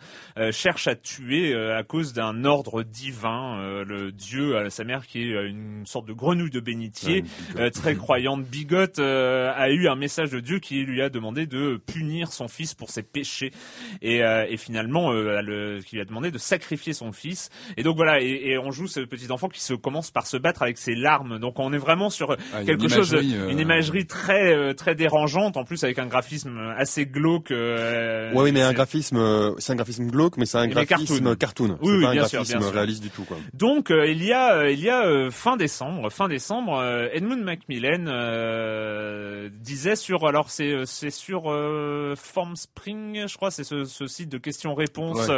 cherche 0.52 0.88
à 0.88 0.96
tuer 0.96 1.54
à 1.56 1.84
cause 1.84 2.14
d'un 2.14 2.46
ordre 2.46 2.84
divin. 2.84 3.84
le 3.86 4.12
dieu, 4.12 4.70
sa 4.70 4.84
mère 4.84 5.06
qui 5.06 5.24
est 5.24 5.48
une 5.48 5.86
sorte 5.86 6.08
de 6.08 6.14
grenouille 6.14 6.52
de 6.52 6.60
bénitier, 6.60 7.24
très 7.74 7.96
croyante, 7.96 8.44
bigote, 8.44 9.00
a 9.00 9.70
eu 9.70 9.88
un 9.88 9.96
message 9.96 10.32
de 10.32 10.40
Dieu 10.40 10.60
qui 10.60 10.84
lui 10.84 11.02
a 11.02 11.07
demandé 11.10 11.46
de 11.46 11.78
punir 11.86 12.32
son 12.32 12.48
fils 12.48 12.74
pour 12.74 12.90
ses 12.90 13.04
péchés 13.04 13.52
et, 14.02 14.24
euh, 14.24 14.46
et 14.50 14.58
finalement 14.58 15.12
euh, 15.12 15.42
le, 15.42 15.80
qui 15.82 15.96
lui 15.96 16.02
a 16.02 16.06
demandé 16.06 16.32
de 16.32 16.38
sacrifier 16.38 16.94
son 16.94 17.12
fils. 17.12 17.50
Et 17.78 17.84
donc 17.84 17.96
voilà, 17.96 18.22
et, 18.22 18.42
et, 18.46 18.58
on 18.58 18.72
joue 18.72 18.88
ce 18.88 19.00
petit 19.02 19.32
enfant 19.32 19.50
qui 19.50 19.62
se 19.62 19.74
commence 19.74 20.12
par 20.12 20.28
se 20.28 20.38
battre 20.38 20.62
avec 20.62 20.78
ses 20.78 20.96
larmes. 20.96 21.40
Donc 21.40 21.60
on 21.60 21.74
est 21.74 21.78
vraiment 21.78 22.10
sur 22.10 22.36
ah, 22.54 22.64
quelque 22.64 22.88
chose, 22.88 23.14
euh, 23.14 23.50
une 23.50 23.60
imagerie 23.60 24.06
très 24.06 24.74
très 24.76 24.96
dérangeante, 24.96 25.58
en 25.58 25.64
plus 25.64 25.84
avec 25.84 26.00
un 26.00 26.08
graphisme 26.08 26.58
assez 26.78 27.06
glauque. 27.06 27.52
oui, 27.52 28.42
oui, 28.48 28.52
mais 28.52 28.62
un 28.62 28.74
graphisme, 28.74 29.56
c'est 29.58 29.74
un 29.74 29.76
graphisme 29.76 30.08
glauque, 30.08 30.38
mais 30.38 30.46
c'est 30.46 30.58
un 30.58 30.68
graphisme 30.68 31.36
cartoon. 31.36 31.78
Oui, 31.82 32.02
pas 32.02 32.10
un 32.10 32.16
graphisme 32.16 32.60
réaliste 32.60 33.04
du 33.04 33.10
tout. 33.10 33.24
Quoi. 33.24 33.38
Donc 33.54 33.90
il 33.90 34.24
y 34.24 34.34
a 34.34 34.70
il 34.70 34.80
y 34.80 34.90
a 34.90 35.30
fin 35.32 35.58
décembre, 35.58 36.10
fin 36.12 36.28
décembre, 36.28 36.84
Edmund 37.14 37.44
Macmillan 37.44 38.06
disait 39.60 39.96
sur 39.96 40.26
alors 40.28 40.50
c'est 40.50 40.86
c'est 40.98 41.12
sur 41.12 41.44
euh, 41.52 42.16
Formspring, 42.16 43.28
je 43.28 43.36
crois, 43.38 43.52
c'est 43.52 43.64
ce, 43.64 43.86
ce, 43.86 44.08
site 44.08 44.30
de 44.30 44.38
questions-réponses. 44.40 45.30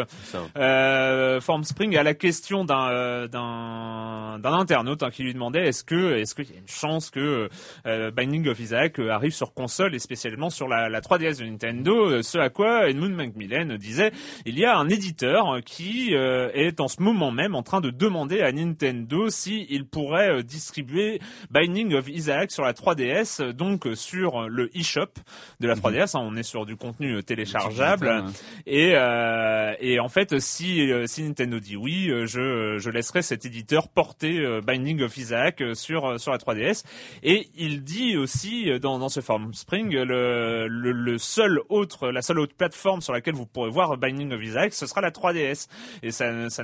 euh, 0.57 1.41
Formspring 1.41 1.97
à 1.97 2.03
la 2.03 2.13
question 2.13 2.63
d'un 2.63 2.89
euh, 2.89 3.27
d'un 3.27 4.39
d'un 4.39 4.53
internaute 4.53 5.03
hein, 5.03 5.11
qui 5.11 5.23
lui 5.23 5.33
demandait 5.33 5.67
est-ce 5.67 5.83
que 5.83 6.15
est-ce 6.17 6.33
qu'il 6.33 6.49
y 6.49 6.53
a 6.53 6.59
une 6.59 6.67
chance 6.67 7.09
que 7.09 7.49
euh, 7.85 8.11
Binding 8.11 8.47
of 8.47 8.59
Isaac 8.59 8.99
arrive 8.99 9.33
sur 9.33 9.53
console 9.53 9.93
et 9.95 9.99
spécialement 9.99 10.49
sur 10.49 10.67
la, 10.69 10.87
la 10.87 11.01
3DS 11.01 11.39
de 11.39 11.45
Nintendo. 11.45 12.21
Ce 12.21 12.37
à 12.37 12.49
quoi 12.49 12.89
Edmund 12.89 13.13
Macmillan 13.13 13.75
disait 13.77 14.11
il 14.45 14.57
y 14.57 14.63
a 14.65 14.77
un 14.77 14.87
éditeur 14.87 15.59
qui 15.65 16.13
est 16.13 16.79
en 16.79 16.87
ce 16.87 17.01
moment 17.01 17.31
même 17.31 17.55
en 17.55 17.63
train 17.63 17.81
de 17.81 17.89
demander 17.89 18.41
à 18.41 18.51
Nintendo 18.51 19.29
si 19.29 19.67
il 19.69 19.85
pourrait 19.85 20.43
distribuer 20.43 21.19
Binding 21.51 21.93
of 21.95 22.07
Isaac 22.07 22.51
sur 22.51 22.63
la 22.63 22.73
3DS, 22.73 23.51
donc 23.51 23.87
sur 23.95 24.47
le 24.47 24.69
eShop 24.77 25.09
de 25.59 25.67
la 25.67 25.75
3DS. 25.75 26.15
Mhm. 26.15 26.21
Hein, 26.21 26.27
on 26.31 26.35
est 26.37 26.43
sur 26.43 26.65
du 26.65 26.75
contenu 26.75 27.15
euh, 27.15 27.21
téléchargeable. 27.21 28.23
Et, 28.65 28.93
euh, 28.95 29.73
et 29.79 29.99
en 29.99 30.07
fait, 30.07 30.39
si, 30.39 30.91
euh, 30.91 31.05
si 31.07 31.23
Nintendo 31.23 31.59
dit 31.59 31.75
oui, 31.75 32.09
je, 32.25 32.77
je 32.79 32.89
laisserai 32.89 33.21
cet 33.21 33.45
éditeur 33.45 33.89
porter 33.89 34.61
Binding 34.61 35.01
of 35.01 35.17
Isaac 35.17 35.61
sur, 35.73 36.19
sur 36.19 36.31
la 36.31 36.37
3DS. 36.37 36.83
Et 37.23 37.49
il 37.55 37.83
dit 37.83 38.17
aussi 38.17 38.69
dans, 38.79 38.99
dans 38.99 39.09
ce 39.09 39.21
Form 39.21 39.53
Spring, 39.53 39.91
le, 39.91 40.67
le, 40.67 40.91
le, 40.91 41.17
seul 41.17 41.59
autre, 41.69 42.09
la 42.09 42.21
seule 42.21 42.39
autre 42.39 42.55
plateforme 42.55 43.01
sur 43.01 43.13
laquelle 43.13 43.35
vous 43.35 43.45
pourrez 43.45 43.69
voir 43.69 43.97
Binding 43.97 44.31
of 44.31 44.43
Isaac, 44.43 44.73
ce 44.73 44.85
sera 44.85 45.01
la 45.01 45.11
3DS. 45.11 45.67
Et 46.03 46.11
ça, 46.11 46.49
ça 46.49 46.63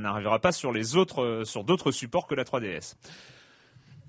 n'arrivera 0.00 0.38
pas 0.38 0.52
sur 0.52 0.72
les 0.72 0.96
autres, 0.96 1.42
sur 1.44 1.64
d'autres 1.64 1.90
supports 1.90 2.26
que 2.26 2.34
la 2.34 2.44
3DS. 2.44 2.94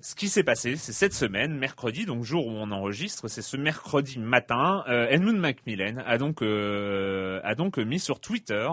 Ce 0.04 0.16
qui 0.16 0.28
s'est 0.28 0.42
passé, 0.42 0.74
c'est 0.74 0.92
cette 0.92 1.14
semaine, 1.14 1.56
mercredi, 1.56 2.06
donc 2.06 2.24
jour 2.24 2.48
où 2.48 2.50
on 2.50 2.72
enregistre, 2.72 3.28
c'est 3.28 3.40
ce 3.40 3.56
mercredi 3.56 4.18
matin, 4.18 4.82
euh, 4.88 5.06
Edmund 5.08 5.38
Macmillan 5.38 6.02
a 6.04 6.18
donc 6.18 6.42
euh, 6.42 7.40
a 7.44 7.54
donc 7.54 7.78
mis 7.78 8.00
sur 8.00 8.18
Twitter 8.18 8.68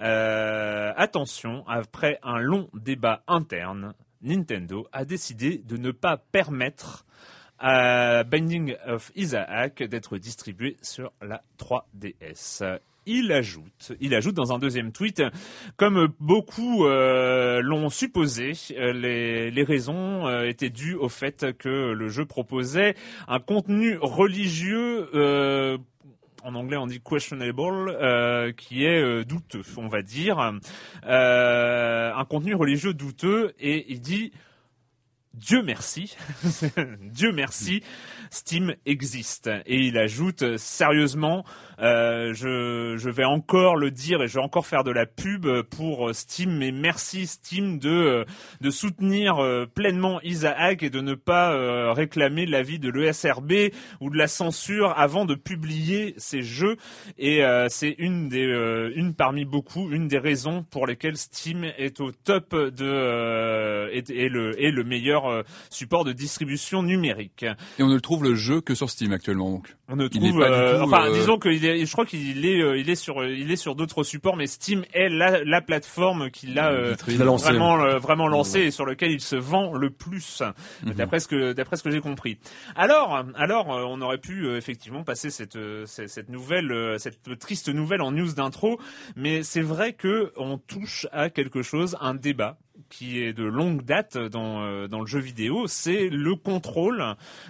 euh, 0.00 0.92
attention 0.96 1.64
après 1.68 2.18
un 2.24 2.40
long 2.40 2.68
débat 2.74 3.22
interne, 3.28 3.94
Nintendo 4.20 4.88
a 4.90 5.04
décidé 5.04 5.58
de 5.58 5.76
ne 5.76 5.92
pas 5.92 6.16
permettre 6.16 7.06
à 7.60 8.24
Binding 8.24 8.74
of 8.84 9.12
Isaac 9.14 9.84
d'être 9.84 10.18
distribué 10.18 10.76
sur 10.82 11.12
la 11.22 11.40
3DS 11.60 12.80
il 13.08 13.32
ajoute, 13.32 14.34
dans 14.34 14.52
un 14.52 14.58
deuxième 14.58 14.92
tweet, 14.92 15.22
comme 15.76 16.08
beaucoup 16.20 16.86
euh, 16.86 17.60
l'ont 17.62 17.88
supposé, 17.88 18.52
euh, 18.76 18.92
les, 18.92 19.50
les, 19.50 19.62
raisons 19.62 20.26
euh, 20.26 20.46
étaient 20.46 20.70
dues 20.70 20.94
au 20.94 21.08
fait 21.08 21.56
que 21.58 21.92
le 21.92 22.08
jeu 22.08 22.24
proposait 22.24 22.94
un 23.26 23.40
contenu 23.40 23.98
religieux 24.00 25.08
en 26.44 26.54
anglais 26.54 26.76
on 26.76 26.86
dit 26.86 27.00
questionable, 27.00 28.54
qui 28.56 28.84
est 28.84 29.24
douteux, 29.24 29.62
on 29.76 29.88
va 29.88 30.02
dire, 30.02 30.38
un 30.38 32.24
contenu 32.28 32.54
religieux 32.54 32.94
douteux, 32.94 33.54
et 33.58 33.86
il 33.90 34.00
dit 34.00 34.32
Dieu 35.38 35.62
merci, 35.62 36.16
Dieu 37.02 37.32
merci, 37.32 37.82
Steam 38.30 38.74
existe. 38.86 39.50
Et 39.66 39.80
il 39.86 39.98
ajoute 39.98 40.56
sérieusement, 40.56 41.44
euh, 41.80 42.32
je, 42.34 42.96
je, 42.96 43.10
vais 43.10 43.24
encore 43.24 43.76
le 43.76 43.90
dire 43.90 44.22
et 44.22 44.28
je 44.28 44.34
vais 44.34 44.44
encore 44.44 44.66
faire 44.66 44.84
de 44.84 44.90
la 44.90 45.06
pub 45.06 45.46
pour 45.62 46.14
Steam. 46.14 46.56
Mais 46.56 46.72
merci 46.72 47.26
Steam 47.26 47.78
de, 47.78 47.88
euh, 47.90 48.24
de 48.60 48.70
soutenir 48.70 49.38
euh, 49.38 49.66
pleinement 49.66 50.20
Isaac 50.22 50.82
et 50.82 50.90
de 50.90 51.00
ne 51.00 51.14
pas 51.14 51.92
réclamer 51.92 52.46
l'avis 52.46 52.78
de 52.78 52.90
l'ESRB 52.90 53.72
ou 54.00 54.10
de 54.10 54.16
la 54.16 54.28
censure 54.28 54.94
avant 54.96 55.24
de 55.24 55.34
publier 55.34 56.14
ces 56.16 56.42
jeux. 56.42 56.76
Et 57.18 57.42
c'est 57.68 57.94
une 57.98 58.28
des 58.28 58.38
une 58.94 59.14
parmi 59.14 59.44
beaucoup, 59.44 59.90
une 59.90 60.08
des 60.08 60.18
raisons 60.18 60.64
pour 60.70 60.86
lesquelles 60.86 61.16
Steam 61.16 61.64
est 61.64 62.00
au 62.00 62.12
top 62.12 62.54
de 62.54 63.90
est, 63.92 64.10
est 64.10 64.28
le 64.28 64.60
est 64.62 64.70
le 64.70 64.84
meilleur 64.84 65.18
leur 65.18 65.44
support 65.70 66.04
de 66.04 66.12
distribution 66.12 66.82
numérique. 66.82 67.44
Et 67.78 67.82
on 67.82 67.88
le 67.88 68.00
trouve 68.00 68.17
le 68.22 68.34
jeu 68.34 68.60
que 68.60 68.74
sur 68.74 68.90
Steam 68.90 69.12
actuellement 69.12 69.50
donc. 69.50 69.76
On 69.88 69.96
ne 69.96 70.06
trouve, 70.06 70.44
enfin 70.82 71.10
disons 71.12 71.38
que 71.38 71.50
je 71.50 71.92
crois 71.92 72.04
qu'il 72.04 72.44
est, 72.44 72.80
il 72.80 72.90
est 72.90 72.94
sur, 72.94 73.24
il 73.24 73.50
est 73.50 73.56
sur 73.56 73.74
d'autres 73.74 74.04
supports, 74.04 74.36
mais 74.36 74.46
Steam 74.46 74.84
est 74.92 75.08
la, 75.08 75.42
la 75.44 75.62
plateforme 75.62 76.30
qui 76.30 76.46
l'a 76.48 76.92
vraiment, 77.06 77.98
vraiment 77.98 78.28
lancé 78.28 78.60
et 78.60 78.70
sur 78.70 78.84
lequel 78.84 79.12
il 79.12 79.20
se 79.20 79.36
vend 79.36 79.72
le 79.72 79.90
plus, 79.90 80.42
mhm. 80.84 80.92
d'après 80.92 81.20
ce 81.20 81.28
que, 81.28 81.52
d'après 81.52 81.76
ce 81.76 81.82
que 81.82 81.90
j'ai 81.90 82.00
compris. 82.00 82.38
Alors, 82.76 83.24
alors, 83.34 83.68
on 83.68 84.00
aurait 84.02 84.18
pu 84.18 84.48
effectivement 84.56 85.04
passer 85.04 85.30
cette, 85.30 85.58
cette 85.86 86.28
nouvelle, 86.28 86.96
cette 86.98 87.38
triste 87.38 87.68
nouvelle 87.68 88.02
en 88.02 88.12
news 88.12 88.32
d'intro, 88.32 88.78
mais 89.16 89.42
c'est 89.42 89.62
vrai 89.62 89.94
que 89.94 90.32
on 90.36 90.58
touche 90.58 91.06
à 91.12 91.30
quelque 91.30 91.62
chose, 91.62 91.96
un 92.00 92.14
débat 92.14 92.58
qui 92.88 93.20
est 93.20 93.32
de 93.32 93.44
longue 93.44 93.82
date 93.82 94.16
dans, 94.16 94.62
euh, 94.62 94.88
dans 94.88 95.00
le 95.00 95.06
jeu 95.06 95.18
vidéo, 95.18 95.66
c'est 95.66 96.08
le 96.08 96.34
contrôle 96.34 97.04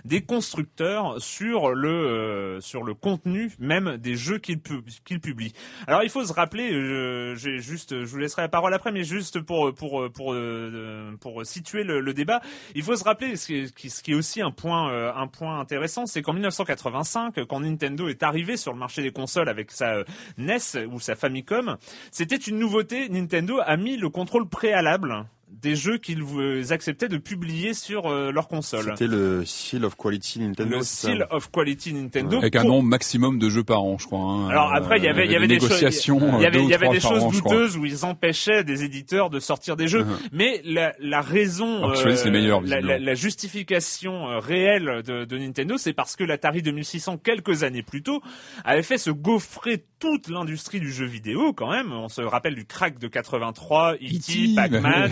des 0.04 0.22
constructeurs 0.22 1.20
sur 1.20 1.70
le, 1.70 1.88
euh, 1.88 2.60
sur 2.60 2.82
le 2.82 2.94
contenu 2.94 3.52
même 3.58 3.96
des 3.96 4.16
jeux 4.16 4.38
qu'ils 4.38 4.60
publient. 4.60 5.52
Alors 5.86 6.02
il 6.02 6.10
faut 6.10 6.24
se 6.24 6.32
rappeler, 6.32 6.72
euh, 6.72 7.34
juste, 7.34 8.04
je 8.04 8.10
vous 8.10 8.18
laisserai 8.18 8.42
la 8.42 8.48
parole 8.48 8.74
après, 8.74 8.92
mais 8.92 9.04
juste 9.04 9.40
pour, 9.40 9.72
pour, 9.74 10.10
pour, 10.12 10.36
pour 11.20 11.46
situer 11.46 11.84
le, 11.84 12.00
le, 12.00 12.14
débat, 12.14 12.40
il 12.74 12.82
faut 12.82 12.96
se 12.96 13.04
rappeler 13.04 13.36
ce 13.36 13.46
qui, 13.72 13.90
ce 13.90 14.02
qui 14.02 14.12
est 14.12 14.14
aussi 14.14 14.42
un 14.42 14.50
point, 14.50 15.14
un 15.14 15.26
point 15.26 15.60
intéressant, 15.60 16.06
c'est 16.06 16.22
qu'en 16.22 16.32
1985, 16.32 17.44
quand 17.44 17.60
Nintendo 17.60 18.08
est 18.08 18.22
arrivé 18.22 18.56
sur 18.56 18.72
le 18.72 18.78
marché 18.78 19.02
des 19.02 19.12
consoles 19.12 19.48
avec 19.48 19.70
sa 19.70 20.04
NES 20.36 20.86
ou 20.90 21.00
sa 21.00 21.14
Famicom, 21.14 21.76
c'était 22.10 22.36
une 22.36 22.58
nouveauté. 22.58 23.08
Nintendo 23.08 23.60
a 23.64 23.76
mis 23.76 23.96
le 23.96 24.08
contrôle 24.08 24.48
préalable 24.48 25.27
des 25.50 25.74
jeux 25.74 25.98
qu'ils 25.98 26.24
acceptaient 26.72 27.08
de 27.08 27.16
publier 27.16 27.74
sur 27.74 28.06
euh, 28.06 28.30
leur 28.30 28.48
console. 28.48 28.84
C'était 28.84 29.06
le 29.06 29.44
Seal 29.44 29.84
of 29.84 29.96
Quality 29.96 30.40
Nintendo. 30.40 30.76
Le 30.76 30.82
Seal 30.82 31.26
of 31.30 31.50
Quality 31.50 31.94
Nintendo. 31.94 32.38
Avec 32.38 32.56
un 32.56 32.64
nombre 32.64 32.88
maximum 32.88 33.38
de 33.38 33.48
jeux 33.48 33.64
par 33.64 33.82
an, 33.82 33.98
je 33.98 34.06
crois. 34.06 34.20
Hein. 34.20 34.48
Alors 34.48 34.72
après, 34.72 34.98
il 34.98 35.04
y 35.04 35.08
avait, 35.08 35.26
il 35.26 35.32
y 35.32 35.36
avait 35.36 35.46
des, 35.46 35.54
négociations. 35.54 36.38
Il 36.38 36.42
y 36.42 36.46
avait, 36.46 36.62
il 36.62 36.68
y 36.68 36.74
avait 36.74 36.88
des 36.90 37.00
choses 37.00 37.26
douteuses 37.28 37.76
où 37.76 37.84
ils 37.84 38.04
empêchaient 38.04 38.64
des 38.64 38.84
éditeurs 38.84 39.30
de 39.30 39.40
sortir 39.40 39.76
des 39.76 39.88
jeux. 39.88 40.02
Uh-huh. 40.02 40.28
Mais 40.32 40.60
la, 40.64 40.92
la 41.00 41.20
raison, 41.20 41.90
euh, 41.90 42.60
la, 42.64 42.98
la, 42.98 43.14
justification 43.14 44.28
euh, 44.28 44.38
réelle 44.38 45.02
de, 45.04 45.24
de 45.24 45.38
Nintendo, 45.38 45.76
c'est 45.78 45.92
parce 45.92 46.16
que 46.16 46.24
l'Atari 46.24 46.62
2600, 46.62 47.18
quelques 47.18 47.62
années 47.62 47.82
plus 47.82 48.02
tôt, 48.02 48.20
avait 48.64 48.82
fait 48.82 48.98
se 48.98 49.10
gaufrer 49.10 49.84
toute 49.98 50.28
l'industrie 50.28 50.80
du 50.80 50.92
jeu 50.92 51.04
vidéo 51.04 51.52
quand 51.52 51.70
même. 51.70 51.92
On 51.92 52.08
se 52.08 52.22
rappelle 52.22 52.54
du 52.54 52.64
crack 52.64 52.98
de 52.98 53.08
83, 53.08 53.94
E.T., 53.94 54.54
Pac-Man. 54.54 55.10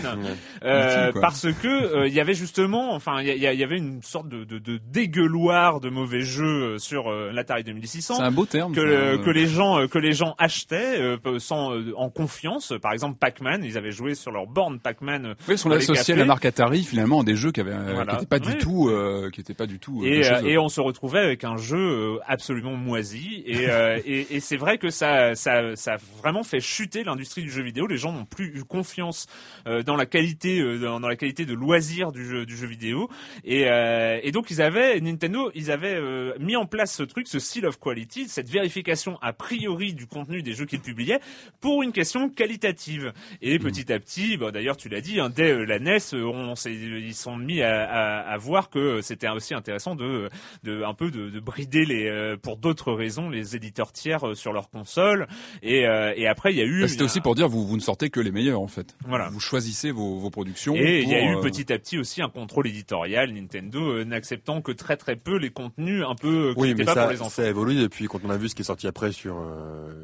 Euh, 0.63 1.11
parce 1.21 1.47
que 1.51 1.67
euh, 1.67 2.07
il 2.07 2.13
y 2.13 2.19
avait 2.19 2.33
justement, 2.33 2.93
enfin, 2.93 3.21
il 3.21 3.27
y, 3.27 3.41
y, 3.41 3.63
avait 3.63 3.77
une 3.77 4.01
sorte 4.01 4.29
de, 4.29 4.43
de, 4.43 4.59
de, 4.59 4.79
dégueuloir 4.91 5.79
de 5.79 5.89
mauvais 5.89 6.21
jeux 6.21 6.75
euh, 6.75 6.77
sur 6.77 7.11
l'Atari 7.11 7.63
2600. 7.63 8.15
C'est 8.15 8.23
un 8.23 8.31
beau 8.31 8.45
terme. 8.45 8.73
Que, 8.73 9.17
que 9.17 9.29
les 9.29 9.47
gens 9.47 9.87
que 9.87 9.99
les 9.99 10.13
gens 10.13 10.35
achetaient 10.37 11.17
sans 11.39 11.73
en 11.95 12.09
confiance. 12.09 12.73
Par 12.81 12.93
exemple, 12.93 13.17
Pac-Man, 13.19 13.63
ils 13.63 13.77
avaient 13.77 13.91
joué 13.91 14.15
sur 14.15 14.31
leur 14.31 14.47
borne 14.47 14.79
Pac-Man. 14.79 15.35
Oui, 15.47 15.55
on 15.65 15.71
associé 15.71 16.15
la 16.15 16.25
marque 16.25 16.45
Atari 16.45 16.83
finalement 16.83 17.21
à 17.21 17.23
des 17.23 17.35
jeux 17.35 17.51
qui 17.51 17.61
avaient 17.61 17.75
qui 18.07 18.15
étaient 18.15 18.25
pas 18.25 18.39
du 18.39 18.57
tout 18.57 18.91
qui 19.33 19.41
étaient 19.41 19.53
pas 19.53 19.67
du 19.67 19.79
tout. 19.79 20.05
Et, 20.05 20.21
et 20.45 20.57
on 20.57 20.69
se 20.69 20.79
retrouvait 20.81 21.19
avec 21.19 21.43
un 21.43 21.57
jeu 21.57 22.19
absolument 22.25 22.75
moisi. 22.75 23.43
Et, 23.45 23.67
et, 24.05 24.35
et 24.35 24.39
c'est 24.39 24.57
vrai 24.57 24.76
que 24.77 24.89
ça 24.89 25.35
ça 25.35 25.75
ça 25.75 25.93
a 25.93 25.97
vraiment 26.21 26.43
fait 26.43 26.59
chuter 26.59 27.03
l'industrie 27.03 27.43
du 27.43 27.51
jeu 27.51 27.63
vidéo. 27.63 27.87
Les 27.87 27.97
gens 27.97 28.11
n'ont 28.11 28.25
plus 28.25 28.57
eu 28.57 28.63
confiance 28.63 29.27
dans 29.65 29.95
la 29.95 30.05
qualité 30.05 30.59
euh, 30.59 30.77
dans, 30.77 31.07
la 31.07 31.15
qualité 31.15 31.45
de 31.45 31.53
loisir 31.53 32.11
du 32.11 32.25
jeu 32.25 32.45
du 32.45 32.55
jeu 32.55 32.67
vidéo 32.67 33.09
et, 33.43 33.69
euh, 33.69 34.19
et 34.23 34.31
donc 34.31 34.51
ils 34.51 34.61
avaient 34.61 34.99
Nintendo 34.99 35.51
ils 35.55 35.71
avaient 35.71 35.95
euh, 35.95 36.33
mis 36.39 36.55
en 36.55 36.65
place 36.65 36.93
ce 36.93 37.03
truc 37.03 37.27
ce 37.27 37.39
seal 37.39 37.65
of 37.65 37.79
quality 37.79 38.27
cette 38.27 38.49
vérification 38.49 39.17
a 39.21 39.33
priori 39.33 39.93
du 39.93 40.07
contenu 40.07 40.41
des 40.41 40.53
jeux 40.53 40.65
qu'ils 40.65 40.81
publiaient 40.81 41.19
pour 41.59 41.83
une 41.83 41.91
question 41.91 42.29
qualitative 42.29 43.13
et 43.41 43.57
mmh. 43.57 43.61
petit 43.61 43.91
à 43.91 43.99
petit 43.99 44.37
bon 44.37 44.51
d'ailleurs 44.51 44.77
tu 44.77 44.89
l'as 44.89 45.01
dit 45.01 45.19
hein, 45.19 45.29
dès 45.29 45.65
la 45.65 45.79
NES 45.79 45.97
on 46.13 46.53
ils 46.65 47.15
sont 47.15 47.37
mis 47.37 47.61
à, 47.61 47.83
à, 47.83 48.19
à 48.33 48.37
voir 48.37 48.69
que 48.69 49.01
c'était 49.01 49.29
aussi 49.29 49.53
intéressant 49.53 49.95
de, 49.95 50.29
de 50.63 50.83
un 50.83 50.93
peu 50.93 51.11
de, 51.11 51.29
de 51.29 51.39
brider 51.39 51.85
les 51.85 52.35
pour 52.41 52.57
d'autres 52.57 52.93
raisons 52.93 53.29
les 53.29 53.55
éditeurs 53.55 53.91
tiers 53.91 54.35
sur 54.35 54.53
leur 54.53 54.66
console 54.71 55.27
et, 55.63 55.81
et 55.81 56.27
après 56.27 56.53
il 56.53 56.57
y 56.57 56.61
a 56.61 56.65
eu 56.65 56.81
bah, 56.81 56.87
c'était 56.87 57.03
aussi 57.03 57.21
pour 57.21 57.35
dire 57.35 57.47
vous 57.47 57.65
vous 57.65 57.75
ne 57.75 57.81
sortez 57.81 58.09
que 58.09 58.19
les 58.19 58.31
meilleurs 58.31 58.61
en 58.61 58.67
fait 58.67 58.95
voilà 59.07 59.29
vous 59.29 59.39
choisissez 59.39 59.91
vos 59.91 60.07
vos, 60.19 60.29
productions. 60.29 60.75
Et 60.75 61.01
il 61.01 61.09
y 61.09 61.15
a 61.15 61.23
eu 61.23 61.35
euh, 61.35 61.41
petit 61.41 61.71
à 61.71 61.79
petit 61.79 61.97
aussi 61.97 62.21
un 62.21 62.29
contrôle 62.29 62.67
éditorial, 62.67 63.31
Nintendo 63.31 63.79
euh, 63.79 64.03
n'acceptant 64.03 64.61
que 64.61 64.71
très 64.71 64.97
très 64.97 65.15
peu 65.15 65.37
les 65.37 65.49
contenus 65.49 66.03
un 66.07 66.15
peu 66.15 66.49
euh, 66.49 66.53
qui 66.53 66.59
oui, 66.61 66.75
mais 66.75 66.85
pas 66.85 66.93
ça, 66.93 67.03
pour 67.03 67.11
les 67.11 67.21
enfants. 67.21 67.29
Ça 67.29 67.43
a 67.43 67.47
évolué 67.47 67.75
depuis 67.75 68.05
quand 68.05 68.19
on 68.23 68.29
a 68.29 68.37
vu 68.37 68.49
ce 68.49 68.55
qui 68.55 68.61
est 68.61 68.65
sorti 68.65 68.87
après 68.87 69.11
sur 69.11 69.37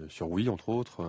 sur 0.09 0.29
Wii 0.29 0.49
entre 0.49 0.69
autres. 0.69 1.01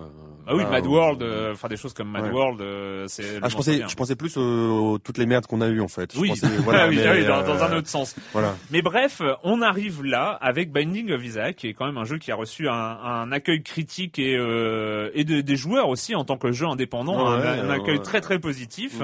ah 0.47 0.55
oui, 0.55 0.63
Mad 0.63 0.85
World, 0.85 1.23
enfin 1.51 1.67
des 1.67 1.77
choses 1.77 1.93
comme 1.93 2.09
Mad 2.09 2.31
World, 2.31 3.07
c'est. 3.07 3.39
Ah, 3.41 3.49
je 3.49 3.55
pensais, 3.55 3.81
je 3.87 3.95
pensais 3.95 4.15
plus 4.15 4.37
aux, 4.37 4.97
toutes 4.99 5.17
les 5.17 5.25
merdes 5.25 5.45
qu'on 5.45 5.61
a 5.61 5.67
eues 5.67 5.81
en 5.81 5.87
fait. 5.87 6.13
Oui, 6.17 6.29
pensais, 6.29 6.47
voilà, 6.59 6.87
oui, 6.87 6.97
dans, 7.25 7.43
dans, 7.43 7.63
un 7.63 7.77
autre 7.77 7.87
sens. 7.87 8.15
Voilà. 8.33 8.55
Mais 8.71 8.81
bref, 8.81 9.21
on 9.43 9.61
arrive 9.61 10.03
là 10.03 10.37
avec 10.41 10.71
Binding 10.71 11.11
of 11.11 11.23
Isaac, 11.23 11.55
qui 11.57 11.67
est 11.67 11.73
quand 11.73 11.85
même 11.85 11.97
un 11.97 12.05
jeu 12.05 12.17
qui 12.17 12.31
a 12.31 12.35
reçu 12.35 12.67
un, 12.67 12.73
un 12.73 13.31
accueil 13.31 13.44
critique 13.51 14.19
et 14.19 14.33
et 14.33 15.23
de, 15.23 15.41
des 15.41 15.55
joueurs 15.55 15.89
aussi 15.89 16.15
en 16.15 16.25
tant 16.25 16.37
que 16.37 16.51
jeu 16.51 16.65
indépendant, 16.65 17.27
un, 17.27 17.41
un, 17.41 17.69
accueil 17.69 18.01
très 18.01 18.21
très 18.21 18.39
positif 18.39 19.01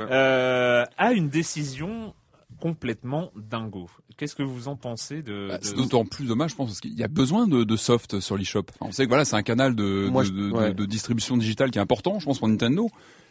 euh, 0.00 0.84
a 0.96 1.12
une 1.12 1.28
décision 1.28 2.14
complètement 2.60 3.32
dingo. 3.36 3.88
Qu'est-ce 4.16 4.36
que 4.36 4.42
vous 4.42 4.68
en 4.68 4.76
pensez 4.76 5.22
de, 5.22 5.48
bah, 5.48 5.58
C'est 5.62 5.74
d'autant 5.74 6.04
plus 6.04 6.26
dommage, 6.26 6.52
je 6.52 6.56
pense, 6.56 6.68
parce 6.68 6.80
qu'il 6.80 6.94
y 6.94 7.02
a 7.02 7.08
besoin 7.08 7.48
de, 7.48 7.64
de 7.64 7.76
soft 7.76 8.20
sur 8.20 8.36
l'eShop. 8.36 8.66
on 8.80 8.92
sait 8.92 9.04
que 9.04 9.08
voilà, 9.08 9.24
c'est 9.24 9.36
un 9.36 9.42
canal 9.42 9.74
de, 9.74 10.08
de, 10.08 10.72
de, 10.72 10.84
distribution 10.84 11.36
digitale 11.36 11.70
qui 11.70 11.78
est 11.78 11.82
important, 11.82 12.20
je 12.20 12.26
pense, 12.26 12.38
pour 12.38 12.48
Nintendo. 12.48 12.88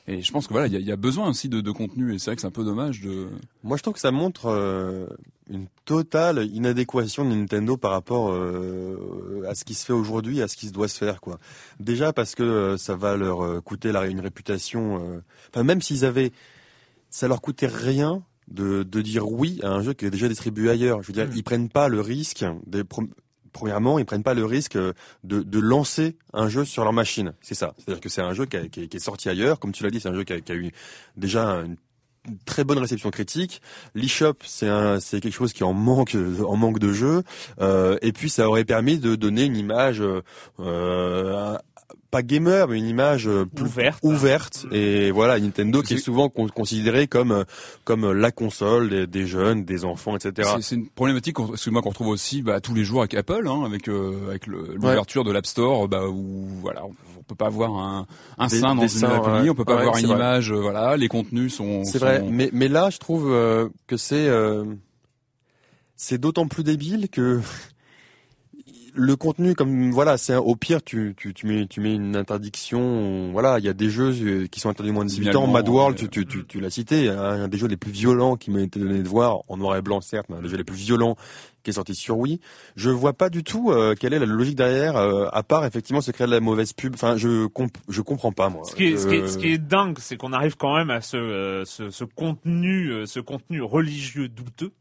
Et 0.08 0.22
je 0.22 0.32
pense 0.32 0.48
que 0.48 0.54
voilà, 0.54 0.68
il 0.68 0.74
y 0.74 0.78
a, 0.78 0.80
y 0.80 0.92
a, 0.92 0.96
besoin 0.96 1.30
aussi 1.30 1.48
de, 1.48 1.62
de 1.62 1.72
contenu. 1.72 2.14
Et 2.14 2.20
c'est 2.20 2.26
vrai 2.26 2.36
que 2.36 2.42
c'est 2.42 2.48
un 2.48 2.52
peu 2.52 2.64
dommage 2.64 3.02
de. 3.02 3.28
Moi, 3.64 3.78
je 3.78 3.84
trouve 3.84 3.94
que 3.94 4.00
ça 4.00 4.12
montre 4.12 4.48
euh, 4.48 5.06
une 5.50 5.68
totale 5.86 6.46
inadéquation 6.54 7.24
de 7.24 7.36
Nintendo 7.36 7.78
par 7.78 7.92
rapport 7.92 8.32
euh, 8.32 9.46
à 9.48 9.56
ce 9.56 9.64
qui 9.64 9.74
se 9.74 9.86
fait 9.86 9.94
aujourd'hui, 9.94 10.42
à 10.42 10.48
ce 10.48 10.58
qui 10.58 10.68
se 10.68 10.74
doit 10.74 10.88
se 10.88 10.98
faire, 10.98 11.22
quoi. 11.22 11.40
Déjà 11.80 12.14
parce 12.14 12.36
que 12.36 12.44
euh, 12.44 12.78
ça 12.78 12.96
va 12.96 13.16
leur 13.16 13.64
coûter 13.64 13.92
la, 13.92 14.08
une 14.08 14.22
réputation. 14.22 15.22
Enfin, 15.50 15.64
même 15.64 15.82
s'ils 15.82 16.04
avaient, 16.04 16.32
ça 17.10 17.28
leur 17.28 17.42
coûtait 17.42 17.68
rien 17.68 18.24
de, 18.48 18.84
de 18.84 19.02
dire 19.02 19.32
oui 19.32 19.60
à 19.64 19.70
un 19.70 19.82
jeu 19.82 19.94
qui 19.94 20.06
est 20.06 20.12
déjà 20.12 20.28
distribué 20.28 20.70
ailleurs. 20.70 21.04
Je 21.04 21.08
veux 21.08 21.14
dire, 21.14 21.28
mmh. 21.28 21.36
ils 21.36 21.44
prennent 21.44 21.70
pas 21.70 21.88
le 21.88 22.02
risque 22.02 22.44
des 22.66 22.84
premièrement, 23.54 24.00
ils 24.00 24.06
prennent 24.06 24.24
pas 24.24 24.34
le 24.34 24.46
risque 24.46 24.76
euh, 24.76 24.94
de, 25.24 25.42
de 25.42 25.60
lancer 25.60 26.18
un 26.34 26.50
jeu 26.50 26.66
sur 26.66 26.84
leur 26.84 26.94
machine. 26.94 27.34
C'est 27.42 27.56
ça. 27.56 27.74
C'est-à-dire 27.78 28.02
que 28.02 28.10
c'est 28.10 28.22
un 28.22 28.34
jeu 28.34 28.46
qui, 28.46 28.88
qui, 28.88 28.98
est 28.98 29.00
sorti 29.00 29.30
ailleurs. 29.30 29.60
Comme 29.60 29.72
tu 29.72 29.84
l'as 29.84 29.92
dit, 29.92 30.00
c'est 30.00 30.10
un 30.10 30.14
jeu 30.14 30.24
qui 30.24 30.34
a, 30.34 30.42
qui 30.42 30.52
a 30.52 30.56
eu 30.56 30.72
déjà 31.18 31.64
une 31.64 31.76
très 32.46 32.64
bonne 32.64 32.78
réception 32.78 33.12
critique. 33.12 33.62
LeShop, 33.96 34.36
c'est 34.46 34.68
un, 34.68 35.00
c'est 35.00 35.20
quelque 35.22 35.34
chose 35.34 35.54
qui 35.54 35.64
en 35.64 35.74
manque, 35.74 36.16
en 36.46 36.56
manque 36.56 36.80
de 36.80 36.94
jeu. 36.94 37.24
Euh, 37.60 37.98
et 38.02 38.12
puis, 38.12 38.30
ça 38.30 38.48
aurait 38.48 38.66
permis 38.66 39.00
de 39.00 39.16
donner 39.16 39.44
une 39.44 39.58
image 39.58 40.04
euh, 40.60 41.58
pas 42.12 42.22
gamer, 42.22 42.68
mais 42.68 42.78
une 42.78 42.88
image 42.88 43.28
euh, 43.28 43.46
plus 43.46 43.66
ouverte. 43.66 44.00
ouverte. 44.04 44.66
Et 44.72 45.12
voilà, 45.12 45.40
Nintendo 45.40 45.82
qui 45.82 45.96
est 45.96 45.98
souvent 45.98 46.30
considéré 46.30 47.08
comme 47.08 47.32
euh, 47.32 47.44
comme 47.86 48.12
la 48.12 48.32
console 48.32 49.08
des, 49.08 49.26
jeunes, 49.26 49.64
des 49.64 49.86
enfants, 49.86 50.18
etc. 50.18 50.50
C'est 50.60 50.76
une 50.76 50.90
problématique, 50.90 51.38
excuse-moi, 51.40 51.82
qu'on 51.82 51.90
retrouve 51.90 52.10
aussi 52.10 52.42
bah, 52.42 52.60
tous 52.60 52.76
les 52.76 52.84
jours 52.84 53.00
avec 53.00 53.14
Apple, 53.14 53.48
hein, 53.48 53.64
avec 53.66 53.88
euh, 53.88 54.30
avec 54.30 54.46
l'ouverture 54.46 55.24
de 55.24 55.32
l'App 55.32 55.46
Store, 55.46 55.88
bah, 55.88 56.08
où 56.08 56.48
voilà, 56.62 56.84
on 56.86 57.24
peut 57.24 57.36
pas 57.36 57.48
avoir 57.48 57.72
un, 57.78 58.06
un 58.38 58.50
sein 58.50 58.76
dans 58.76 58.88
une 58.88 59.06
appli, 59.06 59.50
on 59.50 59.56
peut 59.56 59.66
pas 59.66 59.80
avoir 59.80 59.98
une 59.98 60.10
image, 60.10 60.52
voilà, 60.52 60.98
les 60.98 61.08
contenus 61.08 61.56
sont. 61.56 61.86
C'est 61.86 62.00
vrai, 62.20 62.32
mais 62.32 62.50
mais 62.54 62.68
là, 62.68 62.90
je 62.90 62.98
trouve 62.98 63.30
que 63.88 63.98
c'est 63.98 64.30
c'est 65.96 66.18
d'autant 66.18 66.48
plus 66.48 66.64
débile 66.64 67.10
que 67.10 67.42
le 68.94 69.16
contenu, 69.16 69.56
comme 69.56 69.92
voilà, 69.92 70.18
c'est 70.18 70.36
au 70.36 70.56
pire, 70.56 70.84
tu, 70.84 71.14
tu, 71.18 71.34
tu, 71.34 71.48
mets, 71.48 71.68
tu 71.68 71.80
mets 71.82 71.94
une 71.96 72.16
interdiction. 72.16 73.32
Voilà, 73.32 73.60
il 73.60 73.66
y 73.66 73.70
a 73.70 73.74
des 73.74 73.90
jeux 73.90 74.14
euh, 74.22 74.48
qui 74.48 74.60
sont 74.60 74.70
interdits 74.70 74.92
moins 74.92 75.06
de 75.06 75.10
18 75.10 75.36
ans. 75.36 75.48
Mad 75.48 75.68
World, 75.68 75.98
tu, 75.98 76.10
tu, 76.10 76.26
tu, 76.26 76.46
tu 76.46 76.60
l'as 76.60 76.70
cité, 76.70 77.10
un 77.10 77.48
des 77.48 77.58
jeux 77.58 77.68
les 77.68 77.78
plus 77.78 77.92
violents 77.92 78.36
qui 78.36 78.52
m'a 78.52 78.62
été 78.62 78.80
donné 78.80 79.02
de 79.02 79.08
voir, 79.08 79.42
en 79.48 79.58
noir 79.58 79.78
et 79.78 79.82
blanc 79.82 80.02
certes, 80.02 80.28
mais 80.30 80.38
un 80.38 80.42
des 80.42 80.50
jeux 80.50 80.58
les 80.58 80.64
plus 80.64 80.76
violents 80.76 81.16
qui 81.64 81.70
est 81.70 81.74
sorti 81.74 81.96
sur 81.96 82.18
Wii. 82.18 82.40
Je 82.76 82.90
vois 82.90 83.14
pas 83.14 83.30
du 83.30 83.44
tout 83.44 83.72
euh, 83.72 83.94
quelle 83.98 84.14
est 84.14 84.20
la 84.20 84.26
logique 84.26 84.56
derrière, 84.56 84.98
euh, 84.98 85.28
à 85.32 85.44
part 85.44 85.66
effectivement 85.66 86.02
se 86.02 86.12
créer 86.12 86.28
de 86.28 86.32
la 86.32 86.40
mauvaise 86.40 86.74
pub. 86.74 86.94
Enfin, 86.96 87.18
je 87.18 87.46
comp 87.46 87.72
je 87.88 88.02
comprends 88.02 88.32
pas 88.32 88.50
moi. 88.50 88.64
Ce 88.66 88.76
qui 88.76 88.86
est, 88.88 88.98
ce 88.98 89.08
qui 89.08 89.16
est, 89.16 89.28
ce 89.28 89.38
qui 89.38 89.52
est 89.54 89.58
dingue, 89.58 89.98
c'est 90.00 90.18
qu'on 90.18 90.34
arrive 90.34 90.58
quand 90.58 90.76
même 90.76 90.90
à 90.90 91.02
ce, 91.02 91.64
ce, 91.66 91.90
ce 91.90 92.04
contenu, 92.04 93.06
ce 93.06 93.20
contenu 93.20 93.62
religieux 93.62 94.28
douteux 94.28 94.72